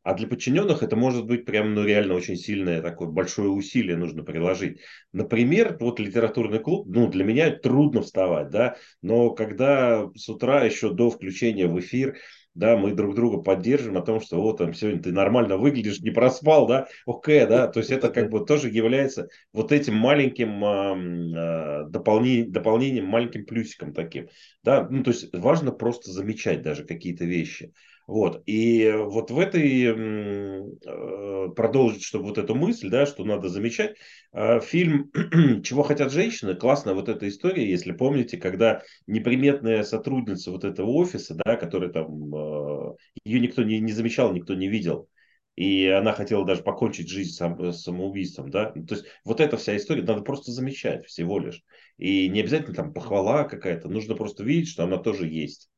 А 0.09 0.15
для 0.15 0.27
подчиненных 0.27 0.83
это 0.83 0.97
может 0.97 1.27
быть 1.27 1.45
прям, 1.45 1.75
ну, 1.75 1.85
реально 1.85 2.15
очень 2.15 2.37
сильное 2.37 2.81
такое 2.81 3.09
большое 3.09 3.51
усилие 3.51 3.95
нужно 3.95 4.23
приложить. 4.23 4.81
Например, 5.13 5.77
вот 5.81 6.01
литературный 6.01 6.61
клуб, 6.61 6.87
ну, 6.89 7.09
для 7.09 7.25
меня 7.25 7.51
трудно 7.51 8.01
вставать, 8.01 8.49
да, 8.49 8.77
но 9.03 9.29
когда 9.33 10.09
с 10.17 10.27
утра 10.31 10.65
еще 10.65 10.95
до 10.95 11.11
включения 11.11 11.67
в 11.67 11.79
эфир, 11.79 12.17
да, 12.55 12.79
мы 12.79 12.93
друг 12.95 13.17
друга 13.17 13.43
поддержим 13.43 13.99
о 13.99 14.01
том, 14.01 14.23
что 14.23 14.41
вот 14.41 14.57
там 14.57 14.73
сегодня 14.73 15.03
ты 15.03 15.13
нормально 15.13 15.59
выглядишь, 15.59 16.01
не 16.01 16.11
проспал, 16.11 16.67
да, 16.67 16.89
окей, 17.05 17.45
да, 17.45 17.69
то 17.69 17.81
есть 17.81 17.91
это 17.91 18.09
как 18.09 18.31
бы 18.31 18.47
тоже 18.47 18.71
является 18.71 19.29
вот 19.53 19.73
этим 19.73 19.95
маленьким 19.95 20.65
э, 20.65 21.85
дополнением, 21.91 22.51
дополнением, 22.51 23.05
маленьким 23.05 23.45
плюсиком 23.45 23.93
таким, 23.93 24.29
да, 24.65 24.89
ну, 24.89 25.03
то 25.03 25.11
есть 25.11 25.29
важно 25.37 25.71
просто 25.71 26.11
замечать 26.13 26.63
даже 26.63 26.85
какие-то 26.85 27.27
вещи. 27.27 27.75
Вот. 28.09 28.43
И 28.47 28.91
вот 28.97 29.31
в 29.31 29.39
этой, 29.39 29.85
э, 29.85 31.49
продолжить, 31.55 32.03
чтобы 32.03 32.25
вот 32.25 32.39
эту 32.39 32.55
мысль, 32.55 32.89
да, 32.89 33.05
что 33.05 33.23
надо 33.23 33.51
замечать, 33.51 33.97
э, 34.33 34.61
фильм 34.61 35.13
«Чего 35.63 35.83
хотят 35.83 36.11
женщины», 36.11 36.55
классная 36.55 36.95
вот 36.95 37.11
эта 37.11 37.29
история, 37.29 37.69
если 37.69 37.93
помните, 37.93 38.39
когда 38.39 38.83
неприметная 39.07 39.83
сотрудница 39.83 40.51
вот 40.51 40.65
этого 40.65 40.89
офиса, 40.89 41.35
да, 41.45 41.57
которая 41.57 41.91
там, 41.91 42.35
э, 42.35 42.95
ее 43.25 43.41
никто 43.41 43.63
не, 43.63 43.79
не 43.79 43.93
замечал, 43.93 44.33
никто 44.33 44.55
не 44.55 44.69
видел, 44.69 45.11
и 45.57 45.87
она 45.87 46.15
хотела 46.15 46.47
даже 46.47 46.63
покончить 46.63 47.11
жизнь 47.11 47.33
сам, 47.33 47.73
самоубийством, 47.75 48.51
да, 48.51 48.71
то 48.71 48.95
есть 48.95 49.05
вот 49.23 49.41
эта 49.43 49.59
вся 49.59 49.77
история 49.77 50.03
надо 50.03 50.23
просто 50.23 50.51
замечать 50.51 51.05
всего 51.05 51.39
лишь, 51.39 51.63
и 51.99 52.31
не 52.31 52.41
обязательно 52.41 52.75
там 52.75 52.95
похвала 52.95 53.45
какая-то, 53.45 53.91
нужно 53.91 54.15
просто 54.15 54.45
видеть, 54.45 54.71
что 54.71 54.85
она 54.85 54.97
тоже 54.97 55.29
есть. 55.29 55.69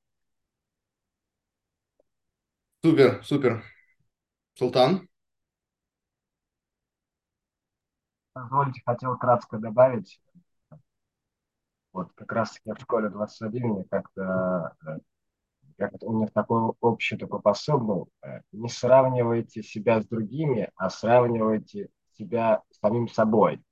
Супер, 2.83 3.23
супер. 3.25 3.63
Султан? 4.55 5.07
Позвольте, 8.33 8.81
хотел 8.87 9.19
кратко 9.19 9.59
добавить. 9.59 10.19
Вот 11.93 12.11
как 12.15 12.33
раз 12.33 12.53
таки 12.53 12.73
в 12.73 12.81
школе 12.81 13.11
21 13.11 13.69
мне 13.69 13.85
как-то 13.91 14.75
э, 14.87 14.99
как 15.77 15.93
у 16.03 16.21
них 16.21 16.33
такой 16.33 16.73
общий 16.81 17.19
такой 17.19 17.43
посыл 17.43 17.79
был. 17.79 18.09
Э, 18.23 18.41
не 18.53 18.71
сравнивайте 18.71 19.63
себя 19.63 20.01
с 20.01 20.07
другими, 20.07 20.71
а 20.77 20.89
сравнивайте 20.89 21.91
себя 22.17 22.63
с 22.71 22.79
самим 22.79 23.09
собой. 23.09 23.63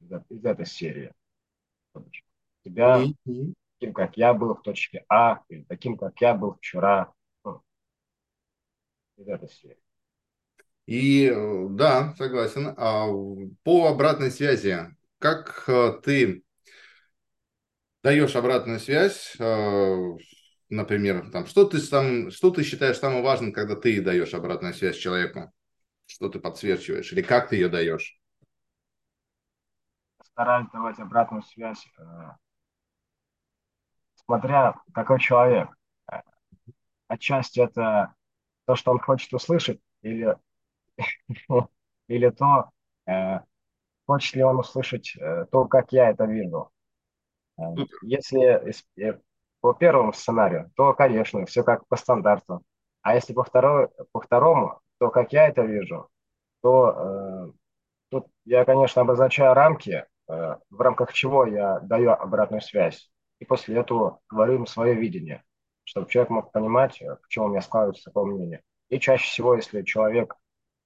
Из, 0.00 0.12
из 0.28 0.44
этой 0.44 0.66
серии. 0.66 1.12
Себя 2.64 3.02
таким, 3.24 3.94
как 3.94 4.16
я 4.16 4.32
был 4.32 4.54
в 4.54 4.62
точке 4.62 5.04
А, 5.08 5.40
или 5.48 5.64
таким, 5.64 5.96
как 5.96 6.20
я 6.20 6.34
был 6.34 6.54
вчера. 6.54 7.12
Серии. 9.24 9.76
И 10.86 11.26
э, 11.26 11.66
да, 11.70 12.14
согласен. 12.16 12.74
А 12.76 13.08
по 13.62 13.88
обратной 13.88 14.30
связи, 14.30 14.78
как 15.18 15.64
э, 15.66 16.00
ты 16.02 16.42
даешь 18.02 18.36
обратную 18.36 18.80
связь, 18.80 19.36
э, 19.38 19.96
например, 20.70 21.30
там, 21.30 21.46
что 21.46 21.64
ты 21.64 21.78
сам, 21.78 22.30
что 22.30 22.50
ты 22.50 22.62
считаешь 22.62 22.98
самым 22.98 23.22
важным, 23.22 23.52
когда 23.52 23.76
ты 23.76 24.00
даешь 24.00 24.32
обратную 24.32 24.72
связь 24.72 24.96
человеку? 24.96 25.52
Что 26.06 26.30
ты 26.30 26.38
подсвечиваешь 26.40 27.12
или 27.12 27.20
как 27.20 27.50
ты 27.50 27.56
ее 27.56 27.68
даешь? 27.68 28.18
Стараюсь 30.22 30.70
давать 30.72 30.98
обратную 31.00 31.42
связь, 31.42 31.86
смотря 34.24 34.74
какой 34.94 35.20
человек. 35.20 35.68
Отчасти 37.08 37.60
это 37.60 38.14
то, 38.68 38.76
что 38.76 38.90
он 38.90 38.98
хочет 39.00 39.32
услышать, 39.32 39.80
или 40.02 40.36
или 42.08 42.28
то, 42.28 42.70
э, 43.06 43.40
хочет 44.06 44.34
ли 44.36 44.42
он 44.42 44.58
услышать 44.58 45.16
э, 45.16 45.46
то, 45.50 45.64
как 45.64 45.90
я 45.92 46.10
это 46.10 46.26
вижу. 46.26 46.70
Э, 47.58 47.62
если 48.02 48.74
по 49.62 49.72
первому 49.72 50.12
сценарию, 50.12 50.70
то, 50.76 50.92
конечно, 50.92 51.46
все 51.46 51.64
как 51.64 51.88
по 51.88 51.96
стандарту. 51.96 52.62
А 53.00 53.14
если 53.14 53.32
по, 53.32 53.42
второй, 53.42 53.88
по 54.12 54.20
второму, 54.20 54.80
то, 54.98 55.08
как 55.08 55.32
я 55.32 55.48
это 55.48 55.62
вижу, 55.62 56.10
то 56.60 57.54
тут 58.10 58.26
я, 58.44 58.66
конечно, 58.66 59.02
обозначаю 59.02 59.54
рамки, 59.54 60.04
в 60.26 60.80
рамках 60.80 61.12
чего 61.14 61.46
я 61.46 61.80
даю 61.80 62.10
обратную 62.10 62.60
связь. 62.60 63.10
И 63.38 63.46
после 63.46 63.76
этого 63.76 64.20
говорю 64.28 64.56
им 64.56 64.66
свое 64.66 64.94
видение, 64.94 65.42
чтобы 65.88 66.10
человек 66.10 66.28
мог 66.28 66.52
понимать, 66.52 67.02
почему 67.22 67.46
у 67.46 67.48
меня 67.48 67.62
складывается 67.62 68.04
такое 68.04 68.26
мнение. 68.26 68.62
И 68.90 69.00
чаще 69.00 69.24
всего, 69.24 69.54
если 69.54 69.80
человек 69.80 70.34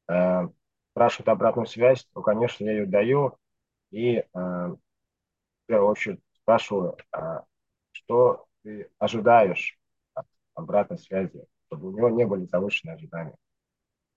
э, 0.09 0.49
спрашивают 0.93 1.29
обратную 1.29 1.67
связь, 1.67 2.05
то, 2.15 2.23
конечно, 2.23 2.65
я 2.65 2.71
ее 2.71 2.87
даю. 2.87 3.37
И 3.91 4.19
э, 4.19 4.25
в 4.33 4.79
первую 5.67 5.91
очередь 5.91 6.21
спрашиваю, 6.37 6.97
а 7.11 7.43
что 7.91 8.47
ты 8.63 8.91
ожидаешь 8.99 9.77
от 10.15 10.27
обратной 10.55 10.99
связи, 10.99 11.47
чтобы 11.67 11.89
у 11.89 11.97
него 11.97 12.09
не 12.09 12.25
были 12.25 12.47
завышенные 12.47 12.95
ожидания. 12.95 13.35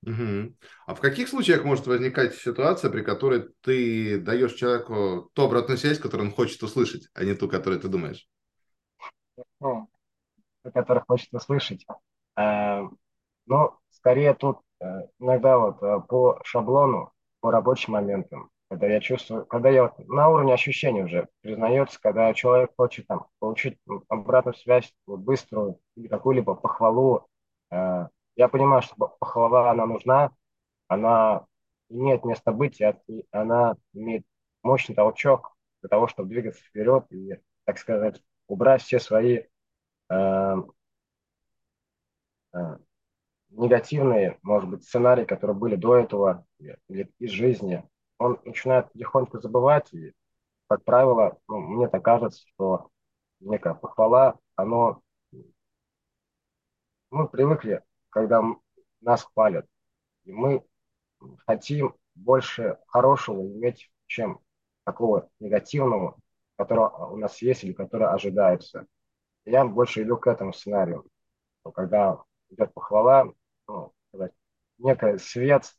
Угу. 0.03 0.55
А 0.85 0.93
в 0.93 1.01
каких 1.01 1.29
случаях 1.29 1.63
может 1.63 1.87
возникать 1.87 2.35
ситуация, 2.35 2.91
при 2.91 3.01
которой 3.01 3.49
ты 3.61 4.19
даешь 4.19 4.53
человеку 4.53 5.31
ту 5.33 5.45
обратную 5.45 5.79
связь, 5.79 5.97
которую 5.97 6.29
он 6.29 6.35
хочет 6.35 6.61
услышать, 6.61 7.09
а 7.15 7.23
не 7.23 7.33
ту, 7.33 7.49
которую 7.49 7.81
ты 7.81 7.87
думаешь? 7.87 8.29
Ну, 9.59 9.89
ту, 10.65 10.71
которую 10.71 11.05
хочет 11.07 11.33
услышать. 11.33 11.85
Э, 12.37 12.81
ну, 13.45 13.71
скорее 13.91 14.33
тут 14.33 14.59
Э, 14.81 15.03
иногда 15.19 15.57
вот 15.57 15.81
э, 15.81 16.01
по 16.07 16.39
шаблону, 16.43 17.11
по 17.39 17.51
рабочим 17.51 17.93
моментам, 17.93 18.49
когда 18.69 18.87
я 18.87 18.99
чувствую, 18.99 19.45
когда 19.45 19.69
я 19.69 19.83
вот 19.83 19.99
на 20.07 20.29
уровне 20.29 20.53
ощущений 20.53 21.03
уже 21.03 21.27
признается, 21.41 21.99
когда 22.01 22.33
человек 22.33 22.71
хочет 22.77 23.07
там 23.07 23.27
получить 23.39 23.77
обратную 24.09 24.55
связь, 24.55 24.93
вот, 25.05 25.19
быструю 25.19 25.79
или 25.95 26.07
какую-либо 26.07 26.55
похвалу, 26.55 27.27
я 27.71 28.47
понимаю, 28.49 28.81
что 28.81 28.95
похвала, 29.19 29.71
она 29.71 29.85
нужна, 29.85 30.31
она 30.87 31.45
имеет 31.89 32.23
место 32.25 32.51
быть, 32.51 32.81
и 32.81 33.25
она 33.31 33.75
имеет 33.93 34.23
мощный 34.61 34.95
толчок 34.95 35.55
для 35.81 35.89
того, 35.89 36.07
чтобы 36.07 36.29
двигаться 36.29 36.63
вперед 36.63 37.05
и, 37.11 37.39
так 37.65 37.77
сказать, 37.77 38.21
убрать 38.47 38.81
все 38.81 38.99
свои 38.99 39.43
негативные, 43.49 44.37
может 44.43 44.69
быть, 44.69 44.83
сценарии, 44.83 45.25
которые 45.25 45.55
были 45.55 45.75
до 45.75 45.95
этого 45.95 46.45
или 46.87 47.11
из 47.19 47.31
жизни, 47.31 47.83
он 48.17 48.39
начинает 48.45 48.91
потихоньку 48.91 49.39
забывать, 49.39 49.93
и, 49.93 50.13
как 50.67 50.83
правило, 50.83 51.37
ну, 51.47 51.59
мне 51.59 51.87
так 51.87 52.03
кажется, 52.03 52.43
что 52.47 52.89
некая 53.39 53.73
похвала, 53.73 54.35
оно... 54.55 55.01
Мы 57.11 57.27
привыкли, 57.27 57.81
когда 58.09 58.43
нас 59.01 59.23
хвалят, 59.23 59.65
и 60.25 60.31
мы 60.31 60.63
хотим 61.45 61.95
больше 62.15 62.77
хорошего 62.87 63.41
иметь, 63.41 63.91
чем 64.07 64.39
такого 64.85 65.29
негативного, 65.39 66.17
которого 66.57 67.07
у 67.11 67.17
нас 67.17 67.41
есть 67.41 67.63
или 67.63 67.73
который 67.73 68.07
ожидается. 68.07 68.87
Я 69.45 69.65
больше 69.65 70.03
иду 70.03 70.17
к 70.17 70.27
этому 70.27 70.53
сценарию. 70.53 71.05
Когда 71.73 72.19
идет 72.49 72.73
похвала, 72.73 73.31
ну, 73.67 73.93
некий 74.77 75.17
свет, 75.19 75.71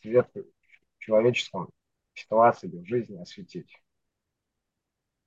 свет 0.00 0.28
в 0.34 0.98
человеческом 0.98 1.70
ситуации 2.14 2.68
в 2.68 2.86
жизни 2.86 3.20
осветить. 3.20 3.80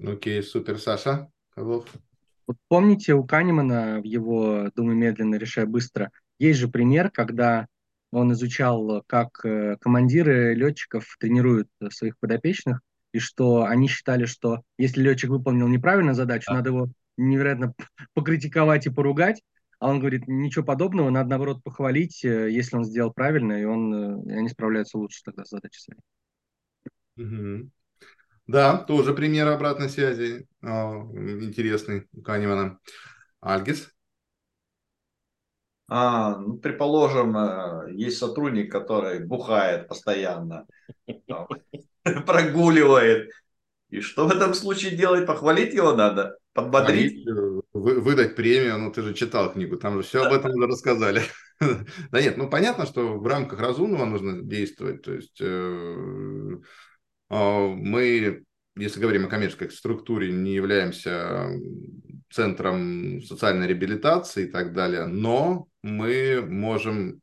Окей, 0.04 0.42
супер. 0.42 0.80
Саша 0.80 1.32
Козлов? 1.52 1.88
Вот 2.48 2.58
помните, 2.68 3.14
у 3.14 3.24
Канемана 3.24 4.02
в 4.02 4.04
его 4.04 4.70
«Думай 4.76 4.96
медленно, 4.96 5.36
решай 5.36 5.66
быстро» 5.66 6.12
есть 6.40 6.60
же 6.60 6.68
пример, 6.68 7.12
когда 7.12 7.68
он 8.12 8.34
изучал, 8.34 9.04
как 9.08 9.46
э, 9.46 9.78
командиры 9.80 10.56
летчиков 10.56 11.16
тренируют 11.20 11.70
своих 11.92 12.18
подопечных, 12.18 12.82
и 13.14 13.20
что 13.20 13.64
они 13.64 13.88
считали, 13.88 14.26
что 14.26 14.64
если 14.78 15.02
летчик 15.02 15.30
выполнил 15.30 15.68
неправильно 15.68 16.14
задачу, 16.14 16.46
да. 16.48 16.56
надо 16.56 16.70
его 16.70 16.90
невероятно 17.22 17.74
покритиковать 18.14 18.88
и 18.88 18.90
поругать, 18.90 19.42
а 19.80 19.90
он 19.90 20.00
говорит, 20.00 20.28
ничего 20.28 20.64
подобного, 20.64 21.10
надо, 21.10 21.30
наоборот, 21.30 21.64
похвалить, 21.64 22.24
э, 22.24 22.52
если 22.52 22.76
он 22.76 22.86
сделал 22.86 23.12
правильно, 23.12 23.54
и, 23.54 23.66
он, 23.66 24.30
и 24.30 24.32
э, 24.32 24.38
они 24.38 24.50
справляются 24.50 24.98
лучше 24.98 25.24
тогда 25.24 25.44
с 25.44 25.50
задачей 25.50 25.82
своей. 25.82 26.02
Угу. 27.18 27.70
Да, 28.48 28.78
тоже 28.78 29.14
пример 29.14 29.48
обратной 29.48 29.90
связи 29.90 30.46
а, 30.62 30.92
интересный 30.92 32.08
у 32.14 32.22
Канемана. 32.22 32.80
Альгис? 33.40 33.92
А, 35.88 36.38
ну, 36.38 36.58
предположим, 36.58 37.36
э, 37.36 37.92
есть 37.94 38.18
сотрудник, 38.18 38.72
который 38.72 39.26
бухает 39.26 39.88
постоянно, 39.88 40.68
прогуливает. 42.04 43.32
И 43.90 44.00
что 44.00 44.28
в 44.28 44.32
этом 44.32 44.54
случае 44.54 44.96
делать? 44.96 45.26
Похвалить 45.26 45.74
его 45.74 45.94
надо? 45.94 46.38
Подбодрить? 46.54 47.26
выдать 47.74 48.36
премию, 48.36 48.78
ну 48.78 48.92
ты 48.92 49.02
же 49.02 49.14
читал 49.14 49.54
книгу, 49.54 49.78
там 49.78 49.98
же 49.98 50.04
все 50.04 50.24
об 50.24 50.34
этом 50.34 50.52
уже 50.52 50.68
рассказали. 50.68 51.22
Да 52.10 52.20
нет, 52.20 52.38
ну 52.38 52.50
понятно, 52.50 52.88
что 52.88 53.20
в 53.20 53.28
рамках 53.28 53.60
разумного 53.60 54.06
нужно 54.06 54.42
действовать, 54.42 55.04
то 55.04 55.14
есть 55.14 55.40
э, 55.40 56.58
а, 57.30 57.68
мы, 57.68 58.44
если 58.76 59.00
говорим 59.00 59.26
о 59.26 59.30
коммерческой 59.30 59.70
структуре, 59.70 60.32
не 60.32 60.56
являемся 60.56 61.52
центром 62.32 63.22
социальной 63.22 63.68
реабилитации 63.68 64.46
и 64.48 64.52
так 64.52 64.74
далее, 64.74 65.06
но 65.06 65.68
мы 65.84 66.42
можем 66.42 67.22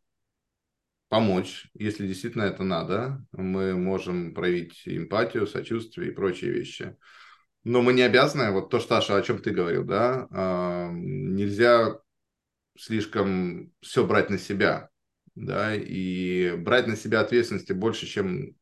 помочь, 1.09 1.69
если 1.75 2.07
действительно 2.07 2.45
это 2.45 2.63
надо. 2.63 3.25
Мы 3.33 3.75
можем 3.75 4.35
проявить 4.35 4.83
эмпатию, 4.87 5.47
сочувствие 5.47 6.11
и 6.11 6.15
прочие 6.15 6.53
вещи. 6.53 6.97
Но 7.65 7.83
мы 7.83 7.93
не 7.93 8.03
обязаны, 8.03 8.51
вот 8.53 8.71
то, 8.71 8.81
Саша, 8.81 9.17
о 9.17 9.23
чем 9.23 9.39
ты 9.41 9.51
говорил, 9.51 9.85
да, 9.85 10.27
э, 10.31 10.91
нельзя 10.93 12.01
слишком 12.79 13.73
все 13.81 14.07
брать 14.07 14.31
на 14.31 14.39
себя, 14.39 14.91
да, 15.35 15.75
и 15.75 16.57
брать 16.57 16.87
на 16.87 16.97
себя 16.97 17.21
ответственности 17.21 17.73
больше, 17.73 18.07
чем 18.07 18.55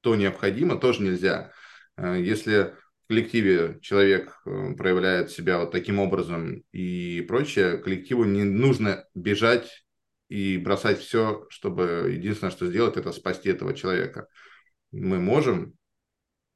то 0.00 0.14
необходимо, 0.14 0.76
тоже 0.76 1.02
нельзя. 1.02 1.52
А, 1.96 2.16
если 2.16 2.74
в 3.04 3.08
коллективе 3.08 3.78
человек 3.82 4.40
э, 4.46 4.74
проявляет 4.76 5.30
себя 5.30 5.58
вот 5.58 5.72
таким 5.72 5.98
образом 5.98 6.62
и 6.72 7.24
прочее, 7.26 7.78
коллективу 7.78 8.24
не 8.24 8.44
нужно 8.44 9.04
бежать 9.14 9.84
и 10.28 10.58
бросать 10.58 11.00
все, 11.00 11.46
чтобы 11.48 12.10
единственное, 12.12 12.50
что 12.50 12.66
сделать, 12.66 12.96
это 12.96 13.12
спасти 13.12 13.48
этого 13.48 13.74
человека. 13.74 14.28
Мы 14.92 15.18
можем 15.18 15.74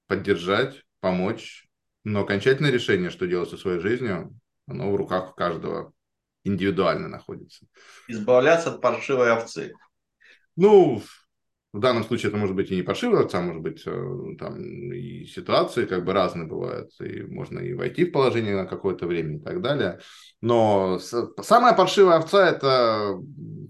поддержать, 0.06 0.82
помочь, 1.00 1.68
но 2.04 2.22
окончательное 2.22 2.70
решение, 2.70 3.10
что 3.10 3.26
делать 3.26 3.50
со 3.50 3.56
своей 3.56 3.80
жизнью, 3.80 4.32
оно 4.66 4.90
в 4.90 4.96
руках 4.96 5.34
каждого 5.34 5.92
индивидуально 6.44 7.08
находится. 7.08 7.66
Избавляться 8.08 8.70
от 8.70 8.80
паршивой 8.80 9.32
овцы. 9.32 9.72
Ну, 10.56 11.02
в 11.72 11.80
данном 11.80 12.04
случае 12.04 12.28
это 12.28 12.36
может 12.36 12.54
быть 12.54 12.70
и 12.70 12.76
не 12.76 12.82
паршивая 12.82 13.22
овца, 13.22 13.40
может 13.40 13.62
быть 13.62 13.82
э, 13.86 14.36
там 14.38 14.92
и 14.92 15.24
ситуации 15.24 15.86
как 15.86 16.04
бы 16.04 16.12
разные 16.12 16.46
бывают, 16.46 16.90
и 17.00 17.22
можно 17.22 17.60
и 17.60 17.72
войти 17.72 18.04
в 18.04 18.12
положение 18.12 18.54
на 18.54 18.66
какое-то 18.66 19.06
время 19.06 19.36
и 19.36 19.40
так 19.40 19.62
далее. 19.62 20.00
Но 20.42 20.98
самая 20.98 21.74
паршивая 21.74 22.18
овца 22.18 22.46
это 22.46 23.18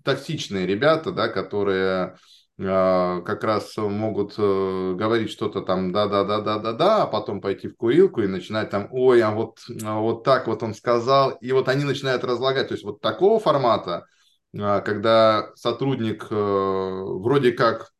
токсичные 0.04 0.66
ребята, 0.66 1.12
да, 1.12 1.28
которые 1.28 2.16
как 2.62 3.44
раз 3.44 3.76
могут 3.76 4.34
э, 4.38 4.94
говорить 4.94 5.30
что-то 5.30 5.62
там 5.62 5.92
да-да-да-да-да-да, 5.92 7.04
а 7.04 7.06
потом 7.06 7.40
пойти 7.40 7.68
в 7.68 7.76
курилку 7.76 8.22
и 8.22 8.26
начинать 8.26 8.70
там, 8.70 8.88
ой, 8.90 9.22
а 9.22 9.30
вот, 9.30 9.58
а 9.84 9.98
вот 9.98 10.24
так 10.24 10.46
вот 10.46 10.62
он 10.62 10.74
сказал, 10.74 11.32
и 11.40 11.52
вот 11.52 11.68
они 11.68 11.84
начинают 11.84 12.24
разлагать. 12.24 12.68
То 12.68 12.74
есть 12.74 12.84
вот 12.84 13.00
такого 13.00 13.40
формата, 13.40 14.06
когда 14.52 15.50
сотрудник 15.54 16.26
вроде 16.30 17.52
как 17.52 17.90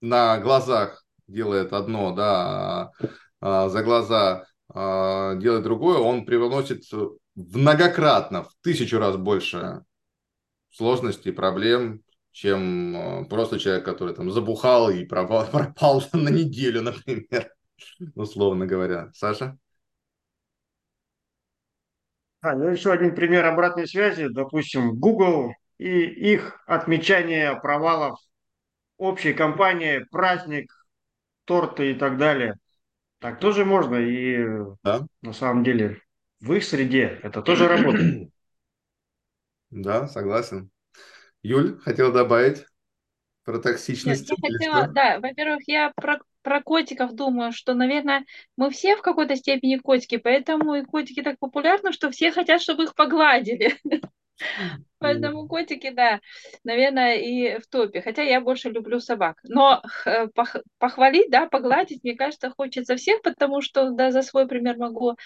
на 0.00 0.38
глазах 0.38 1.04
делает 1.26 1.72
одно, 1.72 2.14
да, 2.14 2.92
а 3.40 3.68
за 3.68 3.82
глаза 3.82 4.44
а, 4.68 5.34
делает 5.34 5.62
другое, 5.62 5.98
он 5.98 6.24
привносит 6.24 6.82
многократно, 7.34 8.44
в 8.44 8.50
тысячу 8.62 8.98
раз 8.98 9.16
больше 9.16 9.84
сложностей, 10.70 11.32
проблем, 11.32 12.02
чем 12.34 12.96
а, 12.96 13.24
просто 13.26 13.60
человек, 13.60 13.84
который 13.84 14.12
там 14.12 14.28
забухал 14.30 14.90
и 14.90 15.04
пропал, 15.04 15.46
пропал 15.52 16.02
на 16.12 16.28
неделю, 16.28 16.82
например, 16.82 17.54
условно 18.16 18.66
говоря. 18.66 19.10
Саша? 19.14 19.56
А, 22.40 22.56
ну 22.56 22.68
еще 22.68 22.92
один 22.92 23.14
пример 23.14 23.46
обратной 23.46 23.86
связи, 23.86 24.26
допустим, 24.28 24.98
Google 24.98 25.52
и 25.78 26.32
их 26.32 26.60
отмечание 26.66 27.58
провалов 27.60 28.18
общей 28.98 29.32
компании, 29.32 30.04
праздник, 30.10 30.72
торты 31.44 31.92
и 31.92 31.94
так 31.94 32.18
далее. 32.18 32.56
Так 33.20 33.38
тоже 33.38 33.64
можно. 33.64 33.94
И 33.94 34.44
да. 34.82 35.06
на 35.22 35.32
самом 35.32 35.62
деле 35.62 36.00
в 36.40 36.52
их 36.52 36.64
среде 36.64 37.20
это 37.22 37.42
тоже 37.42 37.68
работает. 37.68 38.28
Да, 39.70 40.06
согласен. 40.06 40.70
Юль, 41.44 41.78
хотела 41.80 42.10
добавить 42.10 42.64
про 43.44 43.58
токсичность? 43.58 44.30
Нет, 44.30 44.38
я 44.42 44.50
хотела, 44.50 44.88
да, 44.88 45.20
во-первых, 45.20 45.60
я 45.66 45.92
про, 45.94 46.18
про 46.40 46.62
котиков 46.62 47.12
думаю, 47.14 47.52
что, 47.52 47.74
наверное, 47.74 48.24
мы 48.56 48.70
все 48.70 48.96
в 48.96 49.02
какой-то 49.02 49.36
степени 49.36 49.76
котики, 49.76 50.16
поэтому 50.16 50.74
и 50.74 50.84
котики 50.84 51.22
так 51.22 51.38
популярны, 51.38 51.92
что 51.92 52.10
все 52.10 52.32
хотят, 52.32 52.62
чтобы 52.62 52.84
их 52.84 52.94
погладили. 52.94 53.78
Поэтому 55.04 55.46
котики, 55.48 55.90
да, 55.90 56.20
наверное, 56.64 57.16
и 57.16 57.58
в 57.58 57.66
топе. 57.66 58.00
Хотя 58.00 58.22
я 58.22 58.40
больше 58.40 58.70
люблю 58.70 59.00
собак. 59.00 59.38
Но 59.44 59.82
э, 60.06 60.28
похвалить, 60.78 61.30
да, 61.30 61.46
погладить, 61.46 62.02
мне 62.02 62.14
кажется, 62.16 62.50
хочется 62.56 62.96
всех, 62.96 63.22
потому 63.22 63.60
что, 63.60 63.90
да, 63.90 64.10
за 64.10 64.22
свой 64.22 64.48
пример 64.48 64.76
могу, 64.78 65.16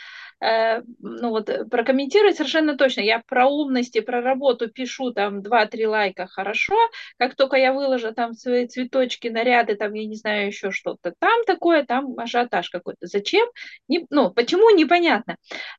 э, 0.40 0.82
ну 1.00 1.30
вот, 1.30 1.50
прокомментировать 1.70 2.36
совершенно 2.36 2.76
точно. 2.76 3.02
Я 3.02 3.22
про 3.26 3.46
умности, 3.46 4.00
про 4.00 4.20
работу 4.20 4.68
пишу 4.68 5.12
там 5.12 5.40
2-3 5.40 5.86
лайка, 5.86 6.26
хорошо. 6.26 6.76
Как 7.16 7.36
только 7.36 7.56
я 7.56 7.72
выложу 7.72 8.12
там 8.12 8.34
свои 8.34 8.66
цветочки, 8.66 9.28
наряды, 9.28 9.76
там, 9.76 9.94
я 9.94 10.06
не 10.06 10.16
знаю, 10.16 10.48
еще 10.48 10.70
что-то, 10.70 11.14
там 11.18 11.44
такое, 11.46 11.84
там 11.84 12.18
ажиотаж 12.18 12.70
какой-то. 12.70 13.06
Зачем? 13.06 13.48
Не, 13.88 14.06
ну, 14.10 14.30
почему, 14.32 14.70
непонятно. 14.70 15.36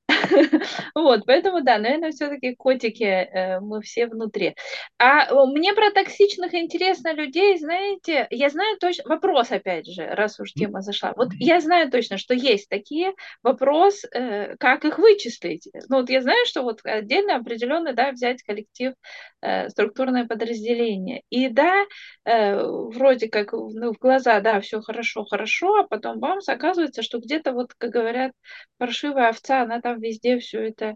Вот, 0.95 1.25
поэтому, 1.25 1.61
да, 1.61 1.77
наверное, 1.77 2.11
все-таки 2.11 2.55
котики 2.55 3.03
э, 3.03 3.59
мы 3.59 3.81
все 3.81 3.88
внутри. 3.97 4.55
А 4.97 5.33
мне 5.45 5.73
про 5.73 5.91
токсичных 5.91 6.53
интересно 6.53 7.13
людей, 7.13 7.57
знаете, 7.57 8.27
я 8.29 8.49
знаю 8.49 8.77
точно, 8.79 9.03
вопрос 9.07 9.51
опять 9.51 9.87
же, 9.87 10.05
раз 10.05 10.39
уж 10.39 10.53
тема 10.53 10.81
зашла, 10.81 11.13
вот 11.15 11.29
я 11.39 11.59
знаю 11.61 11.89
точно, 11.91 12.17
что 12.17 12.33
есть 12.33 12.69
такие, 12.69 13.13
вопрос, 13.43 14.03
э, 14.11 14.55
как 14.57 14.85
их 14.85 14.97
вычислить. 14.99 15.69
Ну 15.89 15.97
вот 15.97 16.09
я 16.09 16.21
знаю, 16.21 16.45
что 16.45 16.63
вот 16.63 16.81
отдельно 16.83 17.35
определенно, 17.37 17.93
да, 17.93 18.11
взять 18.11 18.43
коллектив, 18.43 18.93
э, 19.41 19.69
структурное 19.69 20.25
подразделение. 20.25 21.21
И 21.29 21.47
да, 21.49 21.85
э, 22.25 22.61
вроде 22.61 23.29
как 23.29 23.53
ну, 23.53 23.93
в 23.93 23.97
глаза, 23.97 24.39
да, 24.41 24.59
все 24.61 24.81
хорошо, 24.81 25.25
хорошо, 25.25 25.75
а 25.79 25.87
потом 25.87 26.19
бамс, 26.19 26.47
оказывается, 26.49 27.01
что 27.01 27.19
где-то 27.19 27.53
вот, 27.53 27.73
как 27.77 27.91
говорят, 27.91 28.31
паршивая 28.77 29.29
овца, 29.29 29.61
она 29.61 29.81
там 29.81 29.99
везде 29.99 30.39
все 30.39 30.61
это 30.67 30.95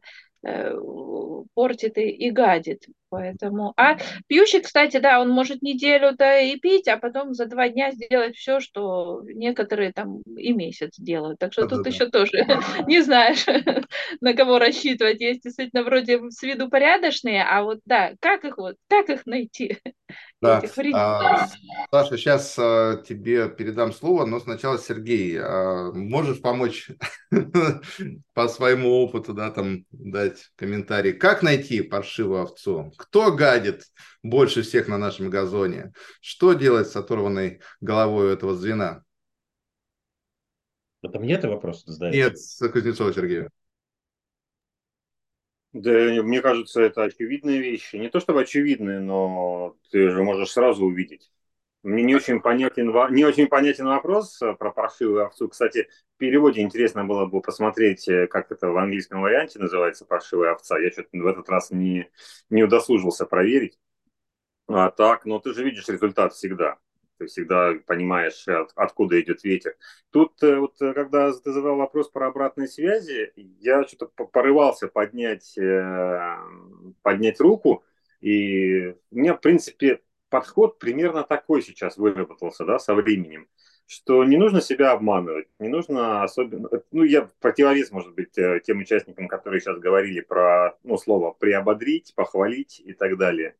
портит 1.53 1.97
и, 1.97 2.09
и 2.09 2.31
гадит. 2.31 2.85
Поэтому... 3.09 3.73
А 3.77 3.97
пьющий, 4.27 4.61
кстати, 4.61 4.97
да, 4.97 5.21
он 5.21 5.29
может 5.29 5.61
неделю-то 5.61 6.39
и 6.39 6.57
пить, 6.57 6.87
а 6.87 6.97
потом 6.97 7.33
за 7.33 7.45
два 7.45 7.69
дня 7.69 7.91
сделать 7.91 8.35
все, 8.35 8.59
что 8.59 9.21
некоторые 9.23 9.93
там 9.93 10.21
и 10.35 10.51
месяц 10.51 10.95
делают. 10.97 11.37
Так 11.39 11.53
что 11.53 11.67
тут 11.67 11.85
еще 11.85 12.09
тоже 12.09 12.31
не 12.87 13.01
знаешь, 13.01 13.45
на 14.21 14.33
кого 14.33 14.57
рассчитывать. 14.57 15.21
Есть 15.21 15.43
действительно 15.43 15.83
вроде 15.83 16.19
с 16.29 16.41
виду 16.41 16.69
порядочные, 16.69 17.43
а 17.43 17.63
вот 17.63 17.79
да, 17.85 18.13
как 18.19 18.45
их 18.45 18.57
вот, 18.57 18.75
как 18.89 19.09
их 19.09 19.25
найти? 19.25 19.77
Да. 20.43 20.61
А, 20.93 21.47
Саша, 21.89 22.17
сейчас 22.17 22.55
а, 22.59 22.97
тебе 22.97 23.49
передам 23.49 23.93
слово, 23.93 24.25
но 24.25 24.41
сначала 24.41 24.77
Сергей, 24.77 25.39
а, 25.39 25.93
можешь 25.93 26.41
помочь 26.41 26.91
по 28.33 28.49
своему 28.49 28.89
опыту, 28.89 29.33
да, 29.33 29.51
там 29.51 29.85
дать 29.91 30.51
комментарий, 30.57 31.13
как 31.13 31.43
найти 31.43 31.81
паршивую 31.81 32.41
овцу? 32.41 32.91
Кто 32.97 33.31
гадит 33.31 33.85
больше 34.21 34.63
всех 34.63 34.89
на 34.89 34.97
нашем 34.97 35.29
газоне? 35.29 35.93
Что 36.19 36.51
делать 36.51 36.89
с 36.89 36.95
оторванной 36.97 37.61
головой 37.79 38.27
у 38.27 38.33
этого 38.33 38.53
звена? 38.53 39.03
Это 41.03 41.19
мне 41.19 41.35
это 41.35 41.47
вопрос 41.47 41.85
задаешь? 41.85 42.15
Нет, 42.15 42.71
Кузнецова 42.73 43.13
Сергея. 43.13 43.49
Да, 45.73 45.89
мне 45.91 46.41
кажется, 46.41 46.81
это 46.81 47.03
очевидные 47.03 47.59
вещи. 47.59 47.95
Не 47.95 48.09
то 48.09 48.19
чтобы 48.19 48.41
очевидные, 48.41 48.99
но 48.99 49.75
ты 49.91 50.09
же 50.09 50.23
можешь 50.23 50.51
сразу 50.51 50.85
увидеть. 50.85 51.31
Мне 51.81 52.03
не 52.03 52.15
очень 52.15 52.39
понятен, 52.41 52.93
не 53.13 53.25
очень 53.25 53.47
понятен 53.47 53.87
вопрос 53.87 54.39
про 54.59 54.71
паршивую 54.71 55.25
овцу. 55.25 55.49
Кстати, 55.49 55.89
в 56.15 56.17
переводе 56.19 56.61
интересно 56.61 57.03
было 57.05 57.25
бы 57.25 57.41
посмотреть, 57.41 58.07
э, 58.07 58.27
как 58.27 58.51
это 58.51 58.69
в 58.69 58.77
английском 58.77 59.21
варианте 59.21 59.59
называется 59.59 60.05
паршивая 60.05 60.53
овца. 60.53 60.77
Я 60.79 60.91
что-то 60.91 61.09
в 61.11 61.27
этот 61.27 61.49
раз 61.49 61.71
не, 61.71 62.09
не 62.49 62.63
удосужился 62.63 63.25
проверить. 63.25 63.77
А 64.67 64.91
так, 64.91 65.25
но 65.25 65.39
ты 65.39 65.53
же 65.53 65.63
видишь 65.63 65.87
результат 65.89 66.33
всегда 66.33 66.77
ты 67.23 67.27
всегда 67.27 67.73
понимаешь, 67.85 68.47
от, 68.47 68.71
откуда 68.75 69.19
идет 69.21 69.43
ветер. 69.43 69.75
Тут 70.11 70.41
э, 70.43 70.57
вот 70.57 70.81
э, 70.81 70.93
когда 70.93 71.31
ты 71.31 71.51
задал 71.51 71.77
вопрос 71.77 72.09
про 72.09 72.27
обратные 72.27 72.67
связи, 72.67 73.31
я 73.35 73.83
что-то 73.83 74.07
порывался 74.07 74.87
поднять, 74.87 75.57
э, 75.57 76.37
поднять 77.01 77.39
руку, 77.39 77.83
и 78.21 78.95
у 79.11 79.15
меня, 79.15 79.35
в 79.35 79.41
принципе, 79.41 80.01
подход 80.29 80.79
примерно 80.79 81.23
такой 81.23 81.61
сейчас 81.61 81.97
выработался, 81.97 82.65
да, 82.65 82.79
со 82.79 82.93
временем, 82.93 83.47
что 83.85 84.23
не 84.23 84.37
нужно 84.37 84.61
себя 84.61 84.91
обманывать, 84.91 85.47
не 85.59 85.69
нужно 85.69 86.23
особенно, 86.23 86.69
ну, 86.91 87.03
я 87.03 87.29
противовес, 87.39 87.91
может 87.91 88.13
быть, 88.13 88.31
тем 88.63 88.79
участникам, 88.79 89.27
которые 89.27 89.61
сейчас 89.61 89.77
говорили 89.77 90.21
про, 90.21 90.77
ну, 90.83 90.97
слово 90.97 91.31
приободрить, 91.31 92.13
похвалить 92.15 92.81
и 92.83 92.93
так 92.93 93.17
далее. 93.17 93.55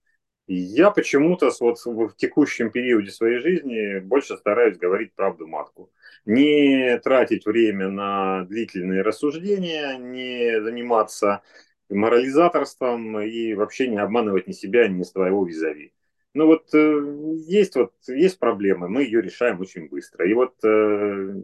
Я 0.48 0.92
почему-то 0.92 1.52
вот 1.62 1.78
в 1.86 2.16
текущем 2.18 2.70
периоде 2.70 3.12
своей 3.12 3.40
жизни 3.40 4.00
больше 4.00 4.36
стараюсь 4.36 4.78
говорить 4.78 5.14
правду 5.14 5.48
матку. 5.48 5.90
Не 6.26 7.00
тратить 7.00 7.46
время 7.46 7.90
на 7.90 8.44
длительные 8.44 9.04
рассуждения, 9.04 9.98
не 9.98 10.62
заниматься 10.62 11.42
морализаторством 11.90 13.22
и 13.22 13.54
вообще 13.54 13.88
не 13.88 13.98
обманывать 13.98 14.48
ни 14.48 14.52
себя, 14.52 14.88
ни 14.88 15.04
своего 15.04 15.46
визави. 15.46 15.94
Ну 16.34 16.48
вот 16.48 16.74
э, 16.74 17.36
есть 17.48 17.76
вот 17.76 17.94
есть 18.08 18.40
проблемы, 18.40 18.90
мы 18.90 19.04
ее 19.04 19.22
решаем 19.22 19.62
очень 19.62 19.88
быстро. 19.88 20.28
И 20.28 20.34
вот 20.34 20.56
э, 20.64 21.36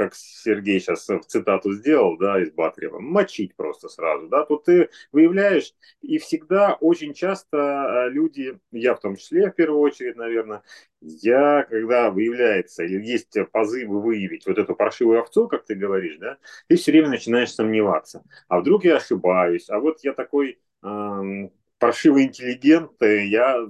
как 0.00 0.14
Сергей 0.14 0.80
сейчас 0.80 1.06
в 1.06 1.26
цитату 1.26 1.72
сделал, 1.74 2.16
да, 2.16 2.40
из 2.40 2.50
Батрева, 2.50 3.00
мочить 3.00 3.54
просто 3.54 3.90
сразу, 3.90 4.28
да, 4.28 4.46
тут 4.46 4.64
ты 4.64 4.88
выявляешь, 5.12 5.74
и 6.00 6.16
всегда 6.16 6.72
очень 6.80 7.12
часто 7.12 7.58
э, 7.58 8.08
люди, 8.08 8.58
я 8.72 8.94
в 8.94 9.00
том 9.00 9.16
числе 9.16 9.50
в 9.50 9.54
первую 9.54 9.80
очередь, 9.80 10.16
наверное, 10.16 10.62
я, 11.02 11.66
когда 11.68 12.10
выявляется, 12.10 12.82
или 12.82 13.04
есть 13.04 13.36
позывы 13.52 14.00
выявить 14.00 14.46
вот 14.46 14.56
эту 14.56 14.74
паршивую 14.74 15.20
овцу, 15.20 15.48
как 15.48 15.66
ты 15.66 15.74
говоришь, 15.74 16.16
да, 16.16 16.38
ты 16.66 16.76
все 16.76 16.92
время 16.92 17.10
начинаешь 17.10 17.52
сомневаться, 17.52 18.24
а 18.48 18.60
вдруг 18.60 18.86
я 18.86 18.96
ошибаюсь, 18.96 19.68
а 19.68 19.80
вот 19.80 19.98
я 20.02 20.14
такой, 20.14 20.58
паршивый 21.80 22.24
интеллигент, 22.24 22.92
я 23.02 23.66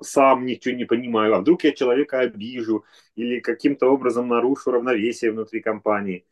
сам 0.00 0.46
ничего 0.46 0.74
не 0.74 0.84
понимаю, 0.86 1.34
а 1.34 1.40
вдруг 1.40 1.64
я 1.64 1.72
человека 1.72 2.20
обижу 2.20 2.84
или 3.16 3.40
каким-то 3.40 3.88
образом 3.88 4.28
нарушу 4.28 4.70
равновесие 4.70 5.32
внутри 5.32 5.60
компании. 5.60 6.24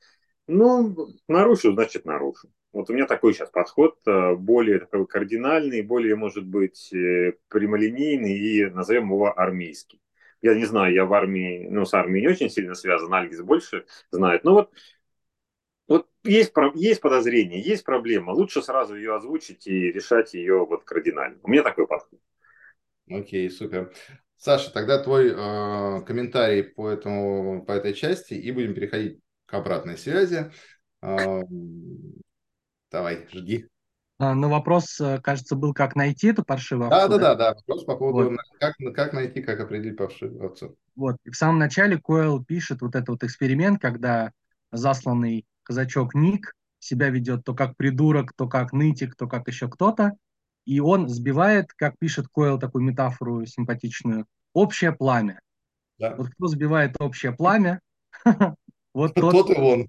Ну, 0.46 1.08
нарушу, 1.28 1.72
значит 1.72 2.04
нарушу. 2.04 2.48
Вот 2.72 2.88
у 2.88 2.94
меня 2.94 3.06
такой 3.06 3.34
сейчас 3.34 3.50
подход, 3.50 3.98
э, 4.06 4.34
более 4.34 4.78
такой 4.78 5.06
кардинальный, 5.06 5.82
более, 5.82 6.16
может 6.16 6.46
быть, 6.46 6.92
э, 6.92 7.34
прямолинейный 7.48 8.38
и 8.38 8.64
назовем 8.70 9.10
его 9.10 9.38
армейский. 9.38 10.00
Я 10.40 10.54
не 10.54 10.64
знаю, 10.64 10.94
я 10.94 11.04
в 11.04 11.12
армии, 11.12 11.68
ну, 11.70 11.84
с 11.84 11.94
армией 11.94 12.22
не 12.22 12.28
очень 12.28 12.50
сильно 12.50 12.74
связан, 12.74 13.12
Альгис 13.12 13.42
больше 13.42 13.84
знает. 14.10 14.44
Но 14.44 14.54
вот 14.54 14.72
вот 15.92 16.08
есть, 16.24 16.52
есть 16.74 17.00
подозрение, 17.02 17.60
есть 17.60 17.84
проблема. 17.84 18.30
Лучше 18.30 18.62
сразу 18.62 18.96
ее 18.96 19.14
озвучить 19.14 19.66
и 19.66 19.92
решать 19.92 20.32
ее 20.32 20.64
вот 20.64 20.84
кардинально. 20.84 21.38
У 21.42 21.50
меня 21.50 21.62
такой 21.62 21.86
подход. 21.86 22.18
Окей, 23.10 23.50
супер. 23.50 23.92
Саша, 24.38 24.72
тогда 24.72 25.02
твой 25.02 25.28
э, 25.28 26.02
комментарий 26.06 26.64
по, 26.64 26.88
этому, 26.88 27.62
по 27.66 27.72
этой 27.72 27.92
части, 27.92 28.32
и 28.32 28.50
будем 28.52 28.74
переходить 28.74 29.20
к 29.44 29.52
обратной 29.52 29.98
связи. 29.98 30.50
Э, 31.02 31.42
давай, 32.90 33.28
жги. 33.30 33.68
А, 34.18 34.34
ну, 34.34 34.48
вопрос, 34.48 34.98
э, 34.98 35.20
кажется, 35.20 35.56
был, 35.56 35.74
как 35.74 35.94
найти 35.94 36.28
эту 36.28 36.42
паршивую 36.42 36.88
овцу. 36.88 37.08
Да, 37.08 37.18
да, 37.18 37.18
да, 37.18 37.34
да. 37.34 37.54
Вопрос 37.54 37.84
по 37.84 37.96
поводу, 37.96 38.30
вот. 38.30 38.38
как, 38.58 38.74
как 38.94 39.12
найти, 39.12 39.42
как 39.42 39.60
определить 39.60 39.98
паршивую 39.98 40.46
овцу. 40.46 40.74
Вот. 40.96 41.16
И 41.24 41.30
в 41.30 41.36
самом 41.36 41.58
начале 41.58 41.98
Койл 41.98 42.42
пишет 42.42 42.80
вот 42.80 42.94
этот 42.94 43.10
вот 43.10 43.24
эксперимент, 43.24 43.80
когда 43.80 44.32
засланный 44.70 45.44
казачок 45.62 46.14
Ник 46.14 46.54
себя 46.78 47.10
ведет 47.10 47.44
то 47.44 47.54
как 47.54 47.76
придурок, 47.76 48.32
то 48.34 48.48
как 48.48 48.72
нытик, 48.72 49.14
то 49.16 49.26
как 49.26 49.48
еще 49.48 49.68
кто-то. 49.68 50.16
И 50.64 50.80
он 50.80 51.08
сбивает, 51.08 51.72
как 51.74 51.98
пишет 51.98 52.28
Койл 52.28 52.58
такую 52.58 52.84
метафору 52.84 53.44
симпатичную, 53.46 54.26
общее 54.52 54.92
пламя. 54.92 55.40
Да. 55.98 56.16
Вот 56.16 56.28
кто 56.30 56.46
сбивает 56.48 56.96
общее 57.00 57.32
пламя, 57.32 57.80
вот 58.94 59.14
тот, 59.14 59.32
тот 59.32 59.50
и 59.50 59.60
он. 59.60 59.88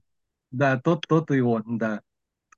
Да, 0.51 0.79
тот, 0.79 1.05
тот 1.07 1.31
и 1.31 1.41
он, 1.41 1.77
да. 1.77 2.01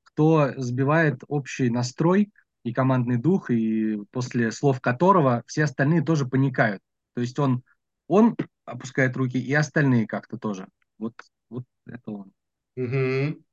Кто 0.03 0.53
сбивает 0.57 1.21
общий 1.27 1.69
настрой 1.69 2.31
и 2.63 2.73
командный 2.73 3.17
дух, 3.17 3.49
и 3.49 3.99
после 4.11 4.51
слов 4.51 4.81
которого 4.81 5.43
все 5.47 5.63
остальные 5.63 6.03
тоже 6.03 6.25
паникают. 6.25 6.81
То 7.13 7.21
есть 7.21 7.37
он, 7.39 7.63
он 8.07 8.35
опускает 8.65 9.15
руки, 9.15 9.39
и 9.39 9.53
остальные 9.53 10.07
как-то 10.07 10.37
тоже. 10.37 10.67
Вот, 10.97 11.13
вот 11.49 11.63
это 11.85 12.11
он. 12.11 12.31
Угу. 12.75 13.43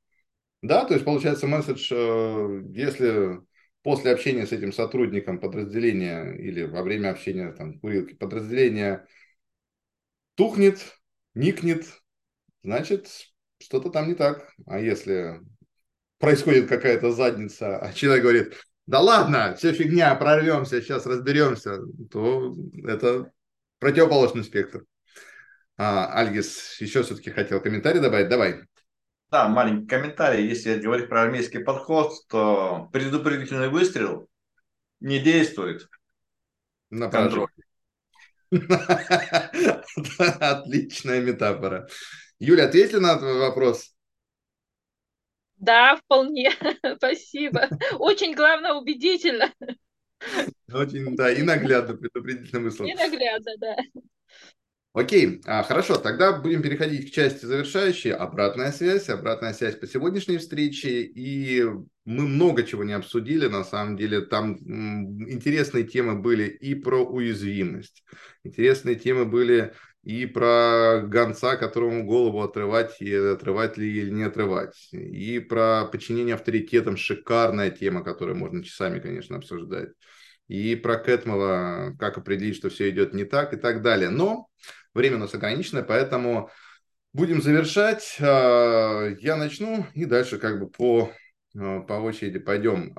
Да, 0.62 0.84
то 0.84 0.94
есть 0.94 1.04
получается 1.04 1.46
месседж, 1.46 1.88
э, 1.92 2.62
если 2.74 3.40
после 3.82 4.12
общения 4.12 4.46
с 4.46 4.52
этим 4.52 4.72
сотрудником 4.72 5.40
подразделения 5.40 6.32
или 6.34 6.62
во 6.64 6.82
время 6.82 7.10
общения 7.10 7.52
там 7.52 7.80
курилки 7.80 8.14
подразделения 8.14 9.06
тухнет, 10.34 10.98
никнет, 11.34 11.86
значит 12.62 13.08
что-то 13.58 13.90
там 13.90 14.08
не 14.08 14.14
так. 14.14 14.52
А 14.66 14.78
если 14.80 15.40
происходит 16.18 16.68
какая-то 16.68 17.12
задница, 17.12 17.78
а 17.78 17.92
человек 17.92 18.22
говорит, 18.22 18.54
да 18.86 19.00
ладно, 19.00 19.54
все 19.56 19.72
фигня, 19.72 20.14
прорвемся, 20.14 20.80
сейчас 20.82 21.06
разберемся, 21.06 21.78
то 22.10 22.54
это 22.84 23.32
противоположный 23.78 24.44
спектр. 24.44 24.84
А, 25.76 26.12
Альгис 26.12 26.80
еще 26.80 27.02
все-таки 27.02 27.30
хотел 27.30 27.60
комментарий 27.60 28.00
добавить. 28.00 28.28
Давай. 28.28 28.62
Да, 29.32 29.48
маленький 29.48 29.86
комментарий. 29.86 30.46
Если 30.46 30.78
говорить 30.78 31.09
про 31.09 31.22
армейский 31.22 31.60
подход, 31.60 32.12
то 32.28 32.90
предупредительный 32.92 33.70
выстрел 33.70 34.28
не 35.00 35.20
действует. 35.20 35.88
На 36.90 37.09
контроль. 37.09 37.48
Отличная 40.18 41.22
метафора. 41.22 41.88
Юля, 42.40 42.66
ответили 42.66 42.98
на 42.98 43.16
твой 43.16 43.38
вопрос? 43.38 43.94
Да, 45.56 45.96
вполне. 45.96 46.50
Спасибо. 46.98 47.70
Очень, 47.92 48.34
главное, 48.34 48.74
убедительно. 48.74 49.50
Очень, 50.70 51.16
да, 51.16 51.32
и 51.32 51.40
наглядно, 51.40 51.96
предупредительный 51.96 52.64
выстрел. 52.64 52.86
И 52.86 52.92
наглядно, 52.92 53.52
да. 53.56 53.76
Окей, 54.94 55.40
а, 55.47 55.62
хорошо, 55.62 55.97
тогда 55.97 56.32
будем 56.39 56.60
переходить 56.60 57.10
к 57.10 57.14
части 57.14 57.47
завершающей. 57.47 58.12
Обратная 58.12 58.73
связь, 58.73 59.09
обратная 59.09 59.55
связь 59.55 59.77
по 59.77 59.86
сегодняшней 59.86 60.36
встрече. 60.36 61.01
И 61.01 61.64
мы 62.05 62.28
много 62.28 62.62
чего 62.62 62.85
не 62.85 62.93
обсудили, 62.93 63.47
на 63.47 63.64
самом 63.64 63.97
деле. 63.97 64.20
Там 64.20 64.59
интересные 64.59 65.85
темы 65.85 66.20
были 66.20 66.44
и 66.44 66.74
про 66.74 67.02
уязвимость, 67.02 68.05
интересные 68.44 68.97
темы 68.97 69.24
были 69.24 69.73
и 70.02 70.27
про 70.27 71.01
гонца, 71.06 71.56
которому 71.56 72.05
голову 72.05 72.43
отрывать, 72.43 73.01
и 73.01 73.14
отрывать 73.14 73.78
ли 73.78 73.90
или 73.97 74.10
не 74.10 74.24
отрывать. 74.24 74.90
И 74.93 75.39
про 75.39 75.86
подчинение 75.86 76.35
авторитетам, 76.35 76.98
шикарная 76.98 77.70
тема, 77.70 78.05
которую 78.05 78.36
можно 78.36 78.62
часами, 78.62 78.98
конечно, 78.98 79.36
обсуждать. 79.36 79.89
И 80.48 80.77
про 80.77 80.98
Кэтмела, 80.98 81.97
как 81.98 82.19
определить, 82.19 82.56
что 82.56 82.69
все 82.69 82.90
идет 82.90 83.14
не 83.14 83.24
так 83.24 83.55
и 83.55 83.56
так 83.56 83.81
далее. 83.81 84.10
Но 84.10 84.48
Время 84.94 85.16
у 85.16 85.20
нас 85.20 85.35
ограничено, 85.35 85.82
поэтому 85.82 86.51
будем 87.12 87.40
завершать. 87.43 88.16
А, 88.20 89.09
я 89.20 89.36
начну 89.36 89.86
и 89.94 90.05
дальше 90.05 90.39
как 90.39 90.59
бы 90.59 90.69
по, 90.69 91.12
а, 91.56 91.81
по 91.81 91.94
очереди 91.94 92.39
пойдем. 92.39 92.94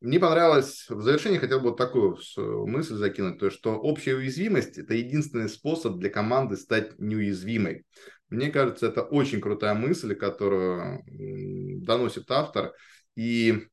Мне 0.00 0.18
понравилось, 0.18 0.86
в 0.88 1.00
завершении 1.02 1.38
хотел 1.38 1.60
бы 1.60 1.70
вот 1.70 1.76
такую 1.76 2.18
мысль 2.66 2.96
закинуть, 2.96 3.38
то, 3.38 3.50
что 3.50 3.76
общая 3.76 4.16
уязвимость– 4.16 4.76
это 4.78 4.94
единственный 4.94 5.48
способ 5.48 5.98
для 5.98 6.10
команды 6.10 6.56
стать 6.56 6.98
неуязвимой. 6.98 7.86
Мне 8.28 8.50
кажется, 8.50 8.88
это 8.88 9.02
очень 9.02 9.40
крутая 9.40 9.74
мысль, 9.74 10.16
которую 10.16 11.04
доносит 11.84 12.28
автор. 12.32 12.72
И 13.14 13.68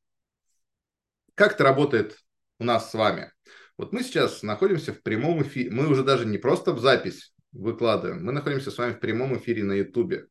как 1.34 1.54
это 1.54 1.64
работает 1.64 2.16
у 2.60 2.64
нас 2.64 2.90
с 2.90 2.94
вами? 2.94 3.32
Вот 3.80 3.94
мы 3.94 4.02
сейчас 4.02 4.42
находимся 4.42 4.92
в 4.92 5.02
прямом 5.02 5.42
эфире. 5.42 5.70
Мы 5.70 5.88
уже 5.88 6.04
даже 6.04 6.26
не 6.26 6.36
просто 6.36 6.74
в 6.74 6.80
запись 6.80 7.32
выкладываем, 7.50 8.22
мы 8.22 8.30
находимся 8.30 8.70
с 8.70 8.76
вами 8.76 8.92
в 8.92 9.00
прямом 9.00 9.38
эфире 9.38 9.64
на 9.64 9.72
Ютубе. 9.72 10.26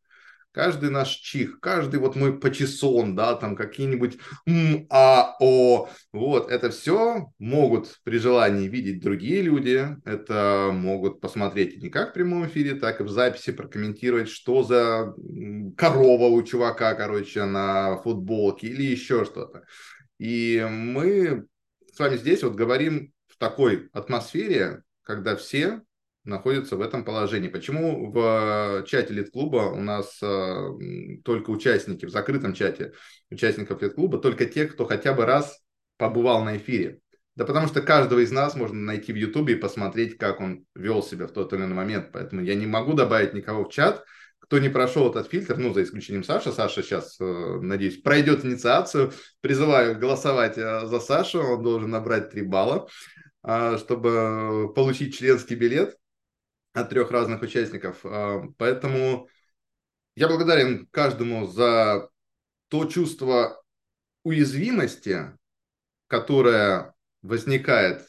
Каждый 0.51 0.91
наш 0.91 1.15
чих, 1.15 1.59
каждый 1.59 1.99
вот 1.99 2.15
мой 2.15 2.39
почесон, 2.39 3.15
да, 3.15 3.34
там 3.34 3.55
какие-нибудь 3.55 4.19
м, 4.45 4.85
а, 4.91 5.35
о, 5.39 5.89
вот, 6.13 6.51
это 6.51 6.69
все 6.69 7.34
могут 7.39 7.99
при 8.03 8.19
желании 8.19 8.67
видеть 8.67 9.01
другие 9.01 9.41
люди, 9.41 9.97
это 10.05 10.69
могут 10.71 11.19
посмотреть 11.19 11.81
не 11.81 11.89
как 11.89 12.11
в 12.11 12.13
прямом 12.13 12.45
эфире, 12.45 12.76
так 12.76 13.01
и 13.01 13.03
в 13.03 13.09
записи, 13.09 13.51
прокомментировать, 13.51 14.30
что 14.30 14.61
за 14.61 15.15
корова 15.76 16.27
у 16.27 16.43
чувака, 16.43 16.93
короче, 16.93 17.45
на 17.45 17.97
футболке 18.03 18.67
или 18.67 18.84
еще 18.84 19.26
что-то. 19.26 19.63
И 20.19 20.67
мы 20.69 21.47
с 21.91 21.97
вами 21.97 22.15
здесь 22.17 22.43
вот 22.43 22.53
говорим 22.53 23.11
такой 23.39 23.89
атмосфере, 23.93 24.83
когда 25.01 25.35
все 25.35 25.81
находятся 26.23 26.75
в 26.75 26.81
этом 26.81 27.03
положении. 27.03 27.47
Почему 27.49 28.11
в 28.11 28.83
чате 28.85 29.13
Лид-клуба 29.13 29.71
у 29.71 29.81
нас 29.81 30.19
э, 30.21 30.69
только 31.25 31.49
участники, 31.49 32.05
в 32.05 32.11
закрытом 32.11 32.53
чате 32.53 32.93
участников 33.31 33.81
Лид-клуба, 33.81 34.19
только 34.19 34.45
те, 34.45 34.67
кто 34.67 34.85
хотя 34.85 35.13
бы 35.13 35.25
раз 35.25 35.59
побывал 35.97 36.43
на 36.43 36.57
эфире. 36.57 36.99
Да 37.35 37.45
потому 37.45 37.67
что 37.67 37.81
каждого 37.81 38.19
из 38.19 38.31
нас 38.31 38.55
можно 38.55 38.77
найти 38.77 39.13
в 39.13 39.15
Ютубе 39.15 39.53
и 39.53 39.57
посмотреть, 39.57 40.17
как 40.17 40.41
он 40.41 40.65
вел 40.75 41.01
себя 41.01 41.25
в 41.25 41.31
тот 41.31 41.53
или 41.53 41.61
иной 41.61 41.75
момент. 41.75 42.11
Поэтому 42.11 42.41
я 42.41 42.53
не 42.53 42.67
могу 42.67 42.93
добавить 42.93 43.33
никого 43.33 43.63
в 43.63 43.71
чат, 43.71 44.03
кто 44.39 44.59
не 44.59 44.69
прошел 44.69 45.09
этот 45.09 45.29
фильтр, 45.29 45.57
ну, 45.57 45.73
за 45.73 45.83
исключением 45.83 46.23
Саши, 46.23 46.51
Саша 46.51 46.81
сейчас, 46.81 47.17
э, 47.21 47.59
надеюсь, 47.61 48.01
пройдет 48.01 48.43
инициацию. 48.43 49.13
Призываю 49.41 49.97
голосовать 49.97 50.57
э, 50.57 50.85
за 50.87 50.99
Сашу, 50.99 51.39
он 51.39 51.63
должен 51.63 51.91
набрать 51.91 52.31
3 52.31 52.41
балла. 52.41 52.87
А, 53.51 53.80
чтобы 53.80 54.71
получить 54.76 55.17
членский 55.17 55.55
билет 55.55 55.97
от 56.73 56.89
трех 56.91 57.09
разных 57.09 57.41
участников. 57.41 58.01
А, 58.03 58.43
поэтому 58.59 59.27
я 60.15 60.27
благодарен 60.27 60.85
каждому 60.91 61.47
за 61.47 62.11
то 62.67 62.85
чувство 62.85 63.59
уязвимости, 64.21 65.35
которое 66.05 66.93
возникает 67.23 68.05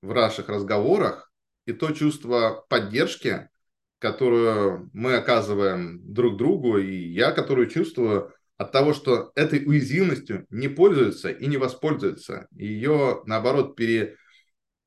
в 0.00 0.14
наших 0.14 0.48
разговорах, 0.48 1.30
и 1.66 1.74
то 1.74 1.90
чувство 1.92 2.64
поддержки, 2.70 3.50
которую 3.98 4.88
мы 4.94 5.16
оказываем 5.16 6.00
друг 6.14 6.38
другу, 6.38 6.78
и 6.78 6.96
я, 6.96 7.32
которую 7.32 7.68
чувствую 7.68 8.32
от 8.56 8.72
того, 8.72 8.94
что 8.94 9.32
этой 9.34 9.66
уязвимостью 9.66 10.46
не 10.48 10.68
пользуются 10.68 11.28
и 11.30 11.46
не 11.46 11.58
воспользуются. 11.58 12.46
Ее, 12.52 13.22
наоборот, 13.26 13.76
пере, 13.76 14.16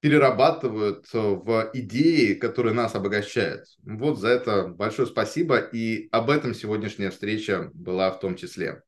перерабатывают 0.06 1.08
в 1.14 1.72
идеи, 1.74 2.36
которые 2.36 2.76
нас 2.76 2.94
обогащают. 2.94 3.66
Вот 3.84 4.20
за 4.20 4.28
это 4.28 4.68
большое 4.68 5.08
спасибо, 5.08 5.58
и 5.58 6.10
об 6.12 6.30
этом 6.30 6.54
сегодняшняя 6.54 7.10
встреча 7.10 7.72
была 7.74 8.12
в 8.12 8.20
том 8.20 8.36
числе. 8.36 8.84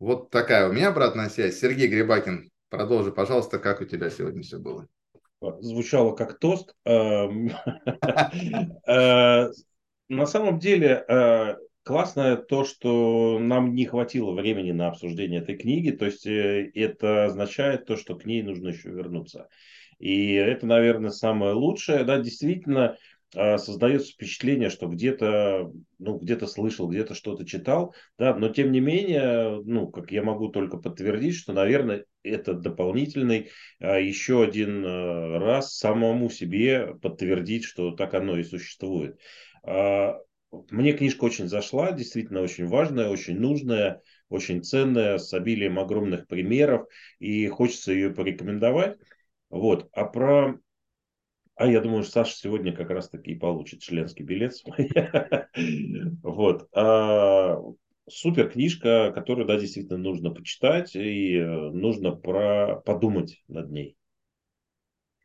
Вот 0.00 0.30
такая 0.30 0.68
у 0.68 0.72
меня 0.72 0.88
обратная 0.88 1.28
связь. 1.28 1.60
Сергей 1.60 1.86
Грибакин, 1.86 2.50
продолжи, 2.70 3.12
пожалуйста, 3.12 3.60
как 3.60 3.82
у 3.82 3.84
тебя 3.84 4.10
сегодня 4.10 4.42
все 4.42 4.58
было. 4.58 4.88
Звучало 5.60 6.16
как 6.16 6.40
тост. 6.40 6.74
Эм, 6.84 7.52
э, 8.88 9.48
на 10.08 10.26
самом 10.26 10.58
деле, 10.58 11.04
э, 11.06 11.54
классно 11.84 12.36
то, 12.36 12.64
что 12.64 13.38
нам 13.38 13.76
не 13.76 13.86
хватило 13.86 14.32
времени 14.32 14.72
на 14.72 14.88
обсуждение 14.88 15.40
этой 15.40 15.56
книги. 15.56 15.92
То 15.92 16.06
есть 16.06 16.26
э, 16.26 16.68
это 16.74 17.26
означает 17.26 17.86
то, 17.86 17.96
что 17.96 18.16
к 18.16 18.24
ней 18.24 18.42
нужно 18.42 18.70
еще 18.70 18.88
вернуться. 18.88 19.48
И 20.00 20.32
это, 20.32 20.66
наверное, 20.66 21.10
самое 21.10 21.52
лучшее. 21.52 22.04
Да, 22.04 22.18
действительно, 22.18 22.96
а, 23.36 23.58
создается 23.58 24.12
впечатление, 24.12 24.70
что 24.70 24.88
где-то, 24.88 25.70
ну, 25.98 26.18
где-то 26.18 26.46
слышал, 26.46 26.88
где-то 26.88 27.14
что-то 27.14 27.44
читал, 27.46 27.94
да, 28.18 28.34
но 28.34 28.48
тем 28.48 28.72
не 28.72 28.80
менее, 28.80 29.62
ну, 29.62 29.88
как 29.88 30.10
я 30.10 30.22
могу 30.22 30.48
только 30.48 30.78
подтвердить, 30.78 31.36
что, 31.36 31.52
наверное, 31.52 32.06
это 32.22 32.54
дополнительный 32.54 33.50
а, 33.78 33.98
еще 34.00 34.42
один 34.42 34.84
а, 34.84 35.38
раз 35.38 35.76
самому 35.76 36.30
себе 36.30 36.94
подтвердить, 37.00 37.64
что 37.64 37.92
так 37.92 38.14
оно 38.14 38.38
и 38.38 38.42
существует. 38.42 39.18
Мне 40.70 40.94
книжка 40.94 41.24
очень 41.24 41.46
зашла, 41.46 41.92
действительно 41.92 42.40
очень 42.40 42.66
важная, 42.66 43.08
очень 43.08 43.38
нужная, 43.38 44.02
очень 44.28 44.64
ценная, 44.64 45.18
с 45.18 45.32
обилием 45.32 45.78
огромных 45.78 46.26
примеров, 46.26 46.88
и 47.20 47.46
хочется 47.46 47.92
ее 47.92 48.10
порекомендовать. 48.10 48.96
Вот. 49.50 49.88
А 49.92 50.04
про 50.04 50.58
а 51.60 51.66
я 51.66 51.82
думаю, 51.82 52.04
что 52.04 52.12
Саша 52.12 52.36
сегодня 52.36 52.74
как 52.74 52.88
раз 52.88 53.10
таки 53.10 53.32
и 53.32 53.38
получит 53.38 53.82
членский 53.82 54.22
билет. 54.22 54.54
Вот. 56.22 56.68
А, 56.74 57.58
супер 58.08 58.50
книжка, 58.50 59.12
которую, 59.12 59.46
да, 59.46 59.58
действительно 59.58 59.98
нужно 59.98 60.30
почитать 60.30 60.96
и 60.96 61.36
э, 61.36 61.46
нужно 61.70 62.12
про 62.12 62.76
подумать 62.76 63.42
над 63.46 63.70
ней. 63.70 63.98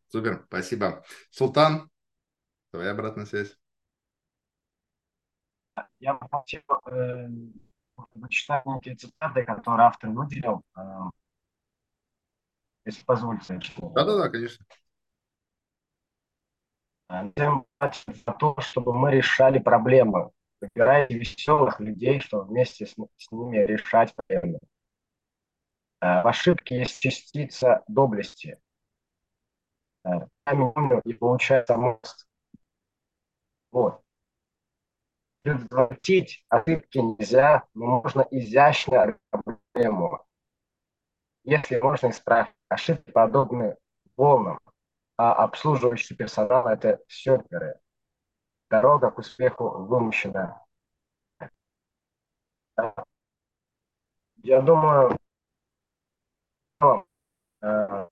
Супер, 0.08 0.44
спасибо. 0.48 1.06
Султан, 1.32 1.90
твоя 2.72 2.92
обратная 2.92 3.26
связь. 3.26 3.58
Я 6.00 6.16
бы 6.16 6.28
хотел 6.30 6.62
э, 6.88 7.30
почитать 8.20 8.66
некие 8.66 8.96
цитаты, 8.96 9.46
которые 9.46 9.88
автор 9.88 10.10
выделил. 10.10 10.64
Если 12.86 13.04
позволите. 13.04 13.60
Да-да-да, 13.78 14.30
конечно. 14.30 14.66
Всем 17.08 17.66
за 18.08 18.34
то, 18.34 18.60
чтобы 18.62 18.94
мы 18.94 19.12
решали 19.12 19.60
проблемы. 19.60 20.32
Выбирайте 20.62 21.18
веселых 21.18 21.80
людей, 21.80 22.20
чтобы 22.20 22.46
вместе 22.46 22.86
с, 22.86 22.92
с 22.92 23.32
ними 23.32 23.58
решать 23.58 24.14
проблемы. 24.16 24.60
В 26.02 26.28
ошибке 26.28 26.80
есть 26.80 27.00
частица 27.00 27.84
доблести. 27.88 28.60
Камень 30.04 31.02
и 31.04 31.14
получается 31.14 31.78
мост. 31.78 32.28
Вот. 33.72 34.02
Предотвратить 35.42 36.46
ошибки 36.50 37.00
нельзя, 37.00 37.64
но 37.74 38.02
можно 38.02 38.28
изящно 38.32 39.18
проблему. 39.30 40.25
Если 41.46 41.80
можно 41.80 42.10
исправить 42.10 42.52
ошибки, 42.70 43.12
подобные 43.12 43.78
волнам, 44.18 44.60
а 45.16 45.32
обслуживающий 45.34 46.16
персонал– 46.16 46.68
это 46.70 47.00
серверы. 47.08 47.80
Дорога 48.68 49.12
к 49.12 49.20
успеху 49.20 49.70
вымощена. 49.70 50.60
Я 54.38 54.62
думаю, 54.62 55.16
э, 57.62 58.08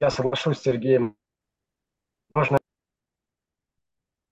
я 0.00 0.10
соглашусь 0.10 0.58
с 0.58 0.62
Сергеем. 0.62 1.16
Можно 2.34 2.58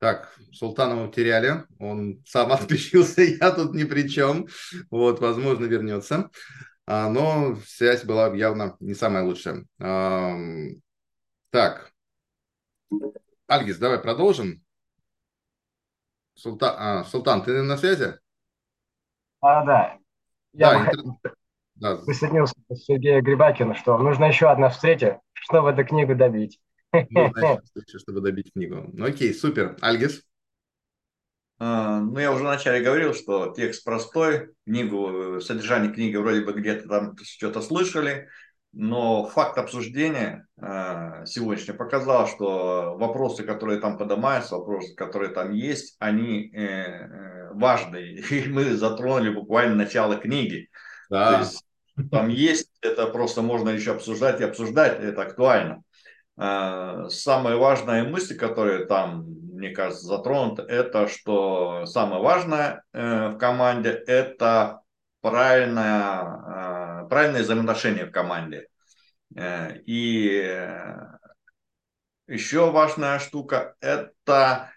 так, 0.01 0.35
Султанова 0.53 1.09
потеряли, 1.09 1.67
он 1.79 2.23
сам 2.27 2.53
отключился, 2.53 3.23
я 3.23 3.51
тут 3.51 3.75
ни 3.75 3.85
при 3.85 4.09
чем. 4.09 4.49
Вот, 4.91 5.21
возможно, 5.21 5.67
вернется. 5.67 6.31
А, 6.93 7.09
но 7.09 7.55
связь 7.67 8.05
была 8.05 8.35
явно 8.35 8.77
не 8.81 8.95
самая 8.95 9.23
лучшая. 9.23 9.65
Так, 9.79 11.93
Альгис, 13.47 13.79
давай 13.79 14.01
продолжим. 14.01 14.61
Султан, 16.35 16.75
а, 16.77 17.05
Султан, 17.05 17.45
ты 17.45 17.63
на 17.63 17.77
связи? 17.77 18.19
А, 19.41 19.65
да. 19.65 19.99
Я 20.53 20.73
да, 20.73 20.81
интер... 20.81 21.35
да. 21.77 21.97
присоединился 21.99 22.57
к 22.69 22.75
Сергею 22.75 23.23
Грибакину, 23.23 23.77
что 23.77 23.97
нужна 23.97 24.27
еще 24.27 24.51
одна 24.51 24.69
встреча, 24.69 25.21
чтобы 25.33 25.71
эту 25.71 25.85
книгу 25.85 26.17
добить. 26.17 26.59
Нужна 26.93 27.61
встреча, 27.63 28.01
чтобы 28.01 28.21
добить 28.21 28.53
книгу. 28.53 28.91
Ну 28.93 29.05
окей, 29.05 29.33
супер. 29.33 29.77
Альгис? 29.81 30.25
А, 31.63 32.01
ну, 32.01 32.19
я 32.19 32.33
уже 32.33 32.43
вначале 32.43 32.83
говорил, 32.83 33.13
что 33.13 33.53
текст 33.55 33.85
простой, 33.85 34.49
книгу, 34.65 35.41
содержание 35.43 35.93
книги 35.93 36.17
вроде 36.17 36.41
бы 36.41 36.55
где-то 36.55 36.89
там 36.89 37.17
что-то 37.23 37.61
слышали, 37.61 38.29
но 38.73 39.27
факт 39.27 39.59
обсуждения 39.59 40.47
э, 40.59 41.27
сегодняшнего 41.27 41.77
показал, 41.77 42.27
что 42.29 42.97
вопросы, 42.99 43.43
которые 43.43 43.79
там 43.79 43.99
поднимаются, 43.99 44.57
вопросы, 44.57 44.95
которые 44.95 45.33
там 45.33 45.53
есть, 45.53 45.97
они 45.99 46.51
э, 46.55 46.65
э 46.65 47.51
важные. 47.53 48.21
И 48.31 48.49
мы 48.49 48.75
затронули 48.77 49.29
буквально 49.35 49.75
начало 49.75 50.17
книги. 50.17 50.71
Да. 51.11 51.33
То 51.33 51.39
есть 51.41 51.65
там 52.11 52.29
есть, 52.29 52.71
это 52.81 53.07
просто 53.09 53.43
можно 53.43 53.69
еще 53.69 53.93
обсуждать 53.93 54.41
и 54.41 54.45
обсуждать, 54.45 54.99
это 55.01 55.23
актуально. 55.23 55.83
Э, 56.39 57.09
самые 57.11 57.57
важные 57.57 58.05
мысли, 58.05 58.33
которые 58.35 58.87
там 58.87 59.27
мне 59.61 59.71
кажется, 59.71 60.07
затронут, 60.07 60.59
это 60.59 61.07
что 61.07 61.85
самое 61.85 62.23
важное 62.23 62.83
э, 62.93 63.29
в 63.29 63.37
команде, 63.37 63.91
это 63.91 64.81
правильное, 65.21 67.05
э, 67.05 67.09
правильное 67.09 67.43
взаимоотношение 67.43 68.07
в 68.07 68.11
команде. 68.11 68.69
Э, 69.37 69.77
и 69.85 70.59
еще 72.27 72.71
важная 72.71 73.19
штука, 73.19 73.75
это 73.81 74.71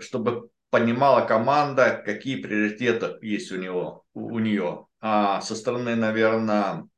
чтобы 0.00 0.50
понимала 0.70 1.24
команда, 1.26 2.02
какие 2.04 2.42
приоритеты 2.42 3.18
есть 3.22 3.52
у 3.52 3.56
него, 3.56 4.04
у 4.14 4.38
нее. 4.38 4.86
А 5.00 5.40
со 5.42 5.54
стороны, 5.54 5.94
наверное, 5.94 6.88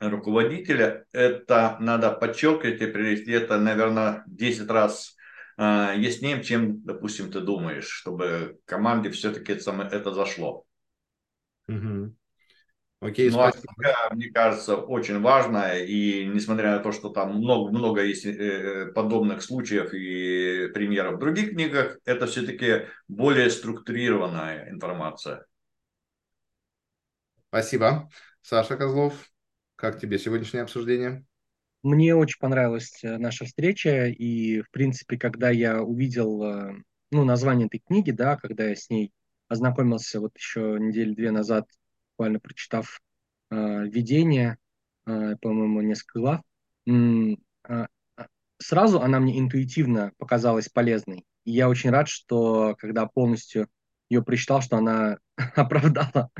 руководителя, 0.00 1.04
это 1.12 1.76
надо 1.80 2.12
подчеркивать 2.12 2.80
эти 2.80 2.90
приоритеты, 2.90 3.56
наверное, 3.56 4.22
10 4.26 4.70
раз 4.70 5.15
а, 5.56 5.94
яснее, 5.94 6.42
чем, 6.42 6.82
допустим, 6.82 7.30
ты 7.30 7.40
думаешь, 7.40 7.88
чтобы 7.88 8.58
команде 8.64 9.10
все-таки 9.10 9.52
это 9.52 10.12
зашло. 10.12 10.64
Угу. 11.68 12.14
Окей, 13.00 13.30
ну, 13.30 13.40
а 13.40 13.52
книга, 13.52 13.94
мне 14.12 14.30
кажется, 14.30 14.76
очень 14.76 15.20
важная, 15.20 15.84
и 15.84 16.24
несмотря 16.26 16.76
на 16.76 16.78
то, 16.78 16.92
что 16.92 17.10
там 17.10 17.36
много, 17.36 17.70
много 17.70 18.02
есть 18.02 18.24
э, 18.24 18.86
подобных 18.94 19.42
случаев 19.42 19.92
и 19.92 20.68
примеров 20.72 21.16
в 21.16 21.18
других 21.18 21.50
книгах, 21.50 21.98
это 22.06 22.26
все-таки 22.26 22.86
более 23.06 23.50
структурированная 23.50 24.70
информация. 24.70 25.44
Спасибо. 27.48 28.08
Саша 28.40 28.76
Козлов, 28.76 29.30
как 29.76 30.00
тебе 30.00 30.18
сегодняшнее 30.18 30.62
обсуждение? 30.62 31.24
Мне 31.86 32.16
очень 32.16 32.40
понравилась 32.40 32.98
э, 33.04 33.16
наша 33.16 33.44
встреча, 33.44 34.06
и, 34.08 34.60
в 34.60 34.72
принципе, 34.72 35.16
когда 35.16 35.50
я 35.50 35.84
увидел 35.84 36.42
э, 36.42 36.72
ну, 37.12 37.24
название 37.24 37.68
этой 37.68 37.78
книги, 37.78 38.10
да, 38.10 38.36
когда 38.36 38.64
я 38.64 38.74
с 38.74 38.90
ней 38.90 39.12
ознакомился 39.46 40.18
вот 40.18 40.36
еще 40.36 40.78
недели 40.80 41.14
две 41.14 41.30
назад, 41.30 41.68
буквально 42.10 42.40
прочитав 42.40 43.00
э, 43.52 43.54
введение, 43.84 44.58
э, 45.06 45.36
по-моему, 45.40 45.80
несколько 45.80 46.18
глав, 46.18 46.40
э, 46.88 47.86
сразу 48.58 49.00
она 49.00 49.20
мне 49.20 49.38
интуитивно 49.38 50.10
показалась 50.18 50.68
полезной. 50.68 51.24
И 51.44 51.52
я 51.52 51.68
очень 51.68 51.90
рад, 51.90 52.08
что 52.08 52.74
когда 52.80 53.06
полностью 53.06 53.68
ее 54.10 54.24
прочитал, 54.24 54.60
что 54.60 54.76
она 54.76 55.18
оправдала 55.54 56.30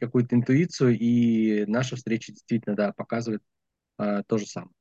какую-то 0.00 0.34
интуицию, 0.34 0.98
и 0.98 1.66
наша 1.66 1.94
встреча 1.94 2.32
действительно, 2.32 2.74
да, 2.74 2.92
показывает, 2.92 3.44
а, 3.98 4.22
то 4.24 4.38
же 4.38 4.46
самое. 4.46 4.72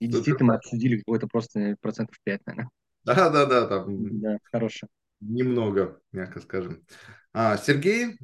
И 0.00 0.06
Супер. 0.06 0.16
действительно 0.16 0.52
мы 0.52 0.54
обсудили 0.56 0.98
какой-то 0.98 1.26
просто 1.26 1.76
процентов 1.80 2.16
5, 2.24 2.46
наверное. 2.46 2.70
Да, 3.04 3.30
да, 3.30 3.46
да, 3.46 3.66
там. 3.66 4.20
Да, 4.20 4.38
хорошо. 4.44 4.86
Немного, 5.20 6.00
мягко 6.12 6.40
скажем. 6.40 6.84
А, 7.32 7.56
Сергей, 7.58 8.16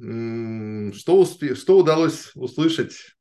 что, 0.93 1.19
успе... 1.19 1.55
что 1.55 1.77
удалось 1.77 2.31
услышать? 2.35 3.15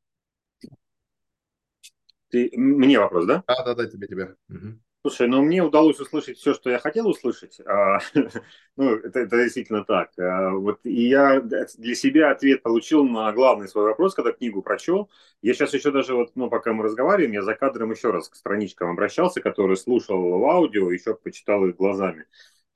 Ты... 2.29 2.51
Мне 2.57 2.99
вопрос, 2.99 3.27
да? 3.27 3.45
Да, 3.47 3.65
да, 3.65 3.75
да, 3.75 3.87
тебе, 3.87 4.09
тебе. 4.09 4.37
Угу. 4.49 4.81
Слушай, 5.07 5.29
ну 5.29 5.41
мне 5.41 5.63
удалось 5.63 6.01
услышать 6.01 6.37
все, 6.37 6.53
что 6.53 6.69
я 6.69 6.81
хотел 6.81 7.07
услышать. 7.09 7.61
А, 7.65 8.01
ну, 8.77 8.97
это, 8.97 9.21
это 9.21 9.37
действительно 9.45 9.85
так. 9.85 10.11
А, 10.19 10.51
вот, 10.51 10.81
и 10.83 11.07
я 11.07 11.41
для 11.41 11.95
себя 11.95 12.33
ответ 12.33 12.65
получил 12.65 13.05
на 13.05 13.31
главный 13.33 13.69
свой 13.69 13.85
вопрос, 13.85 14.15
когда 14.17 14.33
книгу 14.33 14.63
прочел. 14.63 15.09
Я 15.43 15.55
сейчас 15.55 15.75
еще 15.75 15.93
даже, 15.93 16.17
вот, 16.17 16.33
ну, 16.35 16.51
пока 16.51 16.73
мы 16.73 16.83
разговариваем, 16.83 17.35
я 17.35 17.43
за 17.43 17.55
кадром 17.55 17.93
еще 17.93 18.11
раз 18.11 18.29
к 18.29 18.35
страничкам 18.35 18.91
обращался, 18.91 19.41
которые 19.41 19.77
слушал 19.77 20.41
в 20.41 20.45
аудио, 20.45 20.91
еще 20.91 21.15
почитал 21.15 21.65
их 21.67 21.77
глазами. 21.77 22.25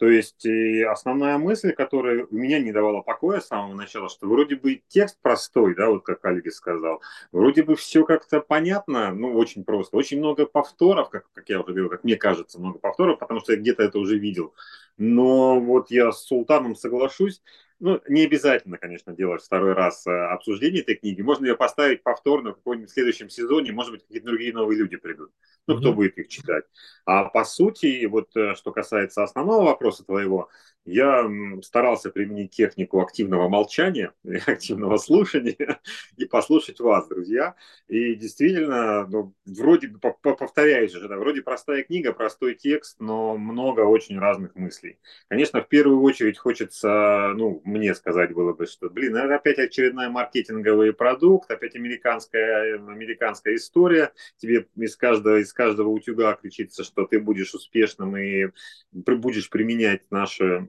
То 0.01 0.09
есть 0.09 0.47
основная 0.89 1.37
мысль, 1.37 1.73
которая 1.73 2.25
у 2.25 2.35
меня 2.35 2.59
не 2.59 2.73
давала 2.73 3.03
покоя 3.03 3.39
с 3.39 3.49
самого 3.49 3.75
начала, 3.75 4.09
что 4.09 4.27
вроде 4.27 4.57
бы 4.57 4.81
текст 4.89 5.19
простой, 5.21 5.75
да, 5.75 5.91
вот 5.91 6.05
как 6.05 6.25
Альгис 6.25 6.55
сказал, 6.55 7.03
вроде 7.33 7.63
бы 7.63 7.77
все 7.77 8.07
как-то 8.07 8.41
понятно, 8.41 9.13
ну, 9.13 9.35
очень 9.37 9.63
просто. 9.63 9.99
Очень 9.99 10.21
много 10.21 10.47
повторов, 10.47 11.11
как, 11.11 11.31
как 11.35 11.47
я 11.51 11.61
уже 11.61 11.75
говорил, 11.75 11.91
как 11.91 12.05
мне 12.05 12.17
кажется, 12.17 12.59
много 12.59 12.79
повторов, 12.79 13.19
потому 13.19 13.41
что 13.41 13.53
я 13.53 13.59
где-то 13.59 13.83
это 13.83 13.99
уже 13.99 14.17
видел. 14.17 14.55
Но 14.97 15.61
вот 15.61 15.91
я 15.91 16.13
с 16.13 16.25
Султаном 16.25 16.77
соглашусь, 16.77 17.43
ну, 17.81 18.01
не 18.09 18.25
обязательно, 18.25 18.77
конечно, 18.77 19.15
делать 19.15 19.43
второй 19.43 19.73
раз 19.73 20.07
э, 20.07 20.11
обсуждение 20.11 20.83
этой 20.83 20.97
книги. 20.97 21.23
Можно 21.23 21.47
ее 21.47 21.57
поставить 21.57 22.03
повторно 22.03 22.53
в 22.53 22.57
каком-нибудь 22.57 22.91
следующем 22.91 23.31
сезоне, 23.31 23.73
может 23.73 23.93
быть, 23.93 24.03
какие-то 24.03 24.27
другие 24.27 24.53
новые 24.53 24.79
люди 24.79 24.97
придут. 24.97 25.33
Ну, 25.67 25.79
кто 25.79 25.91
mm-hmm. 25.91 25.95
будет 25.95 26.19
их 26.19 26.29
читать. 26.29 26.65
А 27.07 27.25
по 27.25 27.45
сути, 27.45 28.05
вот 28.05 28.37
э, 28.37 28.55
что 28.55 28.71
касается 28.71 29.23
основного 29.23 29.65
вопроса 29.65 30.05
твоего, 30.05 30.51
я 30.85 31.31
старался 31.63 32.11
применить 32.11 32.53
технику 32.53 33.01
активного 33.01 33.49
молчания, 33.49 34.13
активного 34.47 34.97
слушания 34.97 35.81
и 36.17 36.25
послушать 36.25 36.81
вас, 36.81 37.07
друзья. 37.09 37.55
И 37.89 38.15
действительно, 38.15 39.07
ну, 39.07 39.35
вроде, 39.45 39.89
повторяюсь 40.23 40.95
уже, 40.95 41.09
да, 41.09 41.17
вроде 41.17 41.43
простая 41.43 41.83
книга, 41.83 42.13
простой 42.13 42.55
текст, 42.55 42.99
но 42.99 43.37
много 43.37 43.81
очень 43.83 44.19
разных 44.19 44.55
мыслей. 44.55 44.99
Конечно, 45.29 45.63
в 45.63 45.69
первую 45.69 46.01
очередь 46.03 46.39
хочется, 46.39 47.33
ну, 47.37 47.61
мне 47.65 47.95
сказать 47.95 48.33
было 48.33 48.53
бы, 48.53 48.67
что, 48.67 48.89
блин, 48.89 49.17
это 49.17 49.35
опять 49.37 49.59
очередной 49.59 50.09
маркетинговый 50.09 50.93
продукт, 50.93 51.51
опять 51.51 51.77
американская, 51.77 52.77
американская 52.77 53.55
история. 53.57 54.13
Тебе 54.39 54.67
из 54.77 54.97
каждого, 54.97 55.41
из 55.41 55.53
каждого 55.53 55.89
утюга 55.89 56.35
кричится, 56.35 56.85
что 56.85 57.07
ты 57.07 57.21
будешь 57.21 57.55
успешным 57.55 58.17
и 58.17 58.49
будешь 58.93 59.51
применять 59.51 60.11
наши 60.11 60.69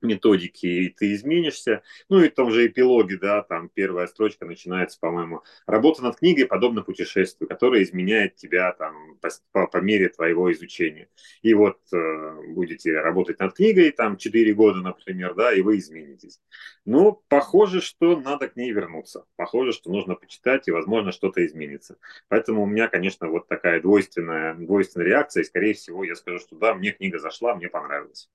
методики, 0.00 0.66
и 0.66 0.88
ты 0.88 1.14
изменишься. 1.14 1.82
Ну 2.08 2.20
и 2.20 2.28
в 2.28 2.34
том 2.34 2.50
же 2.50 2.66
эпилоге, 2.66 3.18
да, 3.18 3.42
там 3.42 3.68
первая 3.68 4.06
строчка 4.06 4.44
начинается, 4.46 4.98
по-моему, 5.00 5.42
работа 5.66 6.02
над 6.02 6.16
книгой 6.16 6.46
подобно 6.46 6.82
путешествию, 6.82 7.48
которое 7.48 7.82
изменяет 7.82 8.36
тебя 8.36 8.72
там 8.72 9.16
по, 9.20 9.28
по, 9.52 9.66
по 9.66 9.78
мере 9.78 10.08
твоего 10.08 10.52
изучения. 10.52 11.08
И 11.42 11.54
вот 11.54 11.78
э, 11.92 12.42
будете 12.48 12.98
работать 13.00 13.38
над 13.38 13.54
книгой 13.54 13.90
там 13.90 14.16
4 14.16 14.54
года, 14.54 14.80
например, 14.80 15.34
да, 15.34 15.52
и 15.52 15.60
вы 15.60 15.78
изменитесь. 15.78 16.40
Ну, 16.84 17.22
похоже, 17.28 17.80
что 17.80 18.18
надо 18.18 18.48
к 18.48 18.56
ней 18.56 18.72
вернуться. 18.72 19.24
Похоже, 19.36 19.72
что 19.72 19.90
нужно 19.90 20.14
почитать, 20.14 20.68
и, 20.68 20.70
возможно, 20.70 21.12
что-то 21.12 21.44
изменится. 21.44 21.98
Поэтому 22.28 22.62
у 22.62 22.66
меня, 22.66 22.88
конечно, 22.88 23.28
вот 23.28 23.48
такая 23.48 23.80
двойственная, 23.80 24.54
двойственная 24.54 25.06
реакция, 25.06 25.42
и, 25.42 25.46
скорее 25.46 25.74
всего, 25.74 26.04
я 26.04 26.14
скажу, 26.14 26.38
что 26.38 26.56
да, 26.56 26.74
мне 26.74 26.92
книга 26.92 27.18
зашла, 27.18 27.54
мне 27.54 27.68
понравилась. 27.68 28.28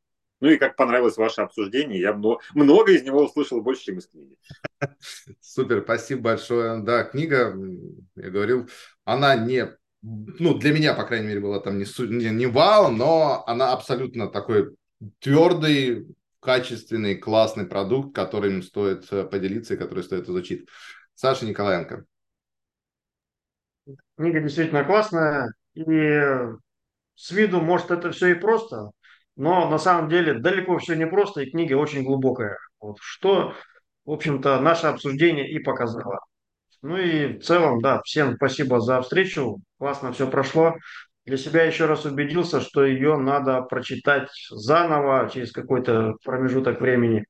Ну 0.43 0.49
и 0.49 0.57
как 0.57 0.75
понравилось 0.75 1.15
ваше 1.15 1.39
обсуждение, 1.39 2.01
я 2.01 2.11
много, 2.11 2.41
много 2.53 2.91
из 2.91 3.03
него 3.03 3.23
услышал 3.23 3.61
больше, 3.61 3.85
чем 3.85 3.99
из 3.99 4.07
книги. 4.07 4.35
Супер, 5.39 5.83
спасибо 5.83 6.21
большое. 6.21 6.81
Да, 6.81 7.05
книга, 7.05 7.57
я 8.17 8.29
говорил, 8.29 8.67
она 9.05 9.37
не, 9.37 9.71
ну 10.01 10.53
для 10.55 10.73
меня, 10.73 10.95
по 10.95 11.05
крайней 11.05 11.27
мере, 11.27 11.39
была 11.39 11.61
там 11.61 11.79
не, 11.79 11.85
не, 12.09 12.29
не 12.31 12.45
вау, 12.47 12.91
но 12.91 13.45
она 13.47 13.71
абсолютно 13.71 14.27
такой 14.27 14.75
твердый, 15.19 16.13
качественный, 16.41 17.15
классный 17.15 17.65
продукт, 17.65 18.13
которым 18.13 18.63
стоит 18.63 19.07
э, 19.13 19.23
поделиться 19.23 19.75
и 19.75 19.77
который 19.77 20.03
стоит 20.03 20.27
изучить. 20.27 20.67
Саша 21.15 21.45
Николаенко. 21.45 22.03
Книга 24.17 24.41
действительно 24.41 24.83
классная, 24.83 25.53
и 25.73 25.85
с 27.15 27.31
виду, 27.31 27.61
может, 27.61 27.91
это 27.91 28.11
все 28.11 28.31
и 28.31 28.33
просто, 28.33 28.91
но 29.35 29.69
на 29.69 29.77
самом 29.77 30.09
деле 30.09 30.35
далеко 30.35 30.77
все 30.77 30.95
не 30.95 31.07
просто, 31.07 31.41
и 31.41 31.49
книга 31.49 31.73
очень 31.75 32.03
глубокая. 32.03 32.57
Вот, 32.79 32.97
что, 33.01 33.53
в 34.05 34.11
общем-то, 34.11 34.59
наше 34.59 34.87
обсуждение 34.87 35.49
и 35.49 35.59
показало. 35.59 36.19
Ну 36.81 36.97
и 36.97 37.37
в 37.37 37.43
целом, 37.43 37.81
да, 37.81 38.01
всем 38.03 38.35
спасибо 38.35 38.81
за 38.81 39.01
встречу, 39.01 39.59
классно 39.77 40.11
все 40.11 40.29
прошло. 40.29 40.75
Для 41.25 41.37
себя 41.37 41.63
еще 41.63 41.85
раз 41.85 42.03
убедился, 42.03 42.59
что 42.59 42.83
ее 42.83 43.15
надо 43.15 43.61
прочитать 43.61 44.29
заново 44.51 45.29
через 45.33 45.53
какой-то 45.53 46.15
промежуток 46.25 46.81
времени, 46.81 47.25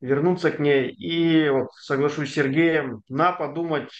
вернуться 0.00 0.50
к 0.50 0.58
ней. 0.58 0.90
И 0.90 1.50
вот 1.50 1.68
соглашусь 1.74 2.30
с 2.30 2.34
Сергеем, 2.34 3.02
на 3.08 3.32
подумать, 3.32 3.90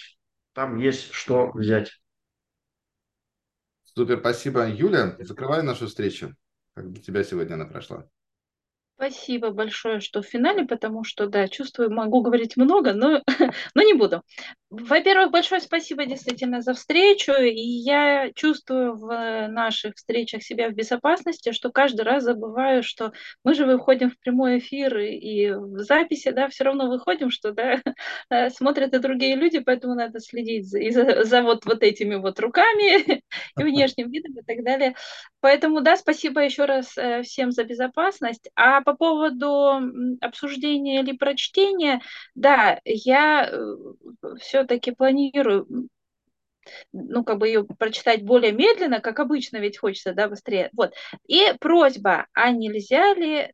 там 0.54 0.78
есть 0.78 1.12
что 1.12 1.50
взять. 1.52 1.92
Супер, 3.84 4.18
спасибо. 4.20 4.66
Юля, 4.66 5.16
закрывай 5.18 5.62
нашу 5.62 5.86
встречу. 5.86 6.34
Как 6.74 6.92
для 6.92 7.02
тебя 7.02 7.24
сегодня 7.24 7.54
она 7.54 7.66
прошла? 7.66 8.08
Спасибо 8.96 9.50
большое, 9.50 9.98
что 9.98 10.22
в 10.22 10.26
финале, 10.26 10.64
потому 10.64 11.02
что, 11.02 11.26
да, 11.26 11.48
чувствую, 11.48 11.92
могу 11.92 12.22
говорить 12.22 12.56
много, 12.56 12.92
но, 12.92 13.22
но 13.74 13.82
не 13.82 13.92
буду. 13.92 14.22
Во-первых, 14.70 15.30
большое 15.30 15.60
спасибо 15.60 16.06
действительно 16.06 16.60
за 16.60 16.74
встречу. 16.74 17.32
И 17.32 17.60
я 17.60 18.30
чувствую 18.34 18.94
в 18.94 19.48
наших 19.48 19.94
встречах 19.96 20.42
себя 20.42 20.68
в 20.68 20.74
безопасности, 20.74 21.52
что 21.52 21.70
каждый 21.70 22.02
раз 22.02 22.24
забываю, 22.24 22.82
что 22.82 23.12
мы 23.44 23.54
же 23.54 23.66
выходим 23.66 24.10
в 24.10 24.18
прямой 24.18 24.58
эфир 24.58 24.96
и 24.98 25.50
в 25.50 25.78
записи, 25.80 26.30
да, 26.30 26.48
все 26.48 26.64
равно 26.64 26.88
выходим, 26.88 27.30
что, 27.30 27.52
да, 27.52 27.80
смотрят 28.50 28.94
и 28.94 28.98
другие 28.98 29.34
люди, 29.34 29.58
поэтому 29.58 29.94
надо 29.94 30.20
следить 30.20 30.68
за, 30.68 30.78
за, 30.90 31.24
за 31.24 31.42
вот, 31.42 31.64
вот 31.66 31.82
этими 31.82 32.14
вот 32.14 32.38
руками 32.40 33.22
и 33.58 33.62
внешним 33.62 34.10
видом 34.10 34.38
и 34.38 34.42
так 34.42 34.64
далее. 34.64 34.94
Поэтому, 35.40 35.80
да, 35.80 35.96
спасибо 35.96 36.40
еще 36.40 36.64
раз 36.64 36.96
э, 36.96 37.22
всем 37.22 37.50
за 37.50 37.64
безопасность. 37.64 38.50
А 38.54 38.83
по 38.84 38.94
поводу 38.94 39.80
обсуждения 40.20 41.00
или 41.00 41.16
прочтения, 41.16 42.00
да, 42.34 42.80
я 42.84 43.48
э, 43.50 43.76
все-таки 44.38 44.92
планирую 44.92 45.88
ну, 46.92 47.24
как 47.24 47.38
бы 47.38 47.48
ее 47.48 47.64
прочитать 47.64 48.22
более 48.24 48.52
медленно, 48.52 49.00
как 49.00 49.20
обычно, 49.20 49.58
ведь 49.58 49.78
хочется, 49.78 50.14
да, 50.14 50.28
быстрее. 50.28 50.70
Вот. 50.72 50.94
И 51.26 51.52
просьба, 51.60 52.26
а 52.32 52.50
нельзя 52.50 53.14
ли 53.14 53.52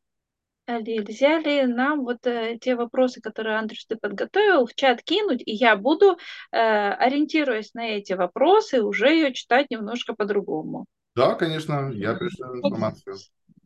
нельзя 0.69 1.41
ли 1.41 1.67
нам 1.67 2.05
вот 2.05 2.27
э, 2.27 2.57
те 2.61 2.77
вопросы, 2.77 3.21
которые, 3.21 3.57
Андрюш, 3.57 3.85
ты 3.87 3.97
подготовил, 3.97 4.67
в 4.67 4.75
чат 4.75 5.03
кинуть, 5.03 5.43
и 5.45 5.53
я 5.53 5.75
буду, 5.77 6.17
э, 6.53 6.93
ориентируясь 6.93 7.75
на 7.75 7.89
эти 7.89 8.13
вопросы, 8.13 8.81
уже 8.83 9.09
ее 9.09 9.35
читать 9.35 9.67
немножко 9.71 10.15
по-другому. 10.15 10.87
Да, 11.17 11.35
конечно, 11.35 11.91
я 11.93 12.15
пришлю 12.15 12.57
информацию. 12.57 13.17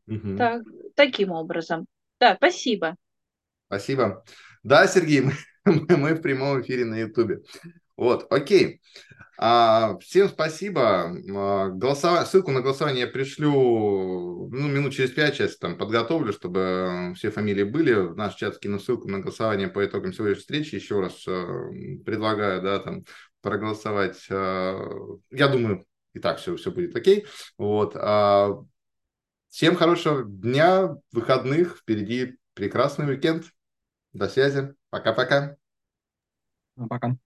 Угу. 0.06 0.36
Так, 0.36 0.62
таким 0.94 1.30
образом. 1.30 1.86
Да, 2.20 2.36
спасибо. 2.36 2.96
Спасибо. 3.66 4.24
Да, 4.62 4.86
Сергей, 4.86 5.22
мы, 5.64 5.96
мы 5.96 6.14
в 6.14 6.22
прямом 6.22 6.60
эфире 6.60 6.84
на 6.84 6.96
Ютубе. 7.00 7.40
Вот, 7.96 8.26
окей. 8.30 8.80
А, 9.36 9.98
всем 9.98 10.28
спасибо. 10.28 11.12
А, 11.34 11.68
голосова... 11.68 12.24
Ссылку 12.24 12.50
на 12.50 12.60
голосование 12.60 13.06
я 13.06 13.10
пришлю 13.10 14.48
ну, 14.50 14.68
минут 14.68 14.92
через 14.92 15.10
пять, 15.10 15.34
сейчас 15.34 15.56
там 15.56 15.76
подготовлю, 15.76 16.32
чтобы 16.32 17.12
все 17.16 17.30
фамилии 17.30 17.64
были. 17.64 17.94
В 17.94 18.16
наш 18.16 18.34
чат 18.34 18.56
скину 18.56 18.78
ссылку 18.78 19.08
на 19.08 19.20
голосование 19.20 19.68
по 19.68 19.84
итогам 19.84 20.12
сегодняшней 20.12 20.40
встречи. 20.40 20.74
Еще 20.76 21.00
раз 21.00 21.24
а, 21.26 21.70
предлагаю, 22.04 22.62
да, 22.62 22.78
там 22.78 23.04
проголосовать. 23.42 24.24
А, 24.30 24.78
я 25.30 25.48
думаю, 25.48 25.84
и 26.12 26.20
так 26.20 26.38
все, 26.38 26.56
все 26.56 26.70
будет 26.70 26.94
окей. 26.94 27.26
Вот. 27.58 27.96
А, 27.96 28.64
всем 29.54 29.76
хорошего 29.76 30.24
дня, 30.24 30.96
выходных. 31.12 31.78
Впереди 31.78 32.38
прекрасный 32.54 33.06
уикенд. 33.06 33.44
До 34.12 34.28
связи. 34.28 34.74
Пока-пока. 34.90 35.56
Пока. 36.88 37.16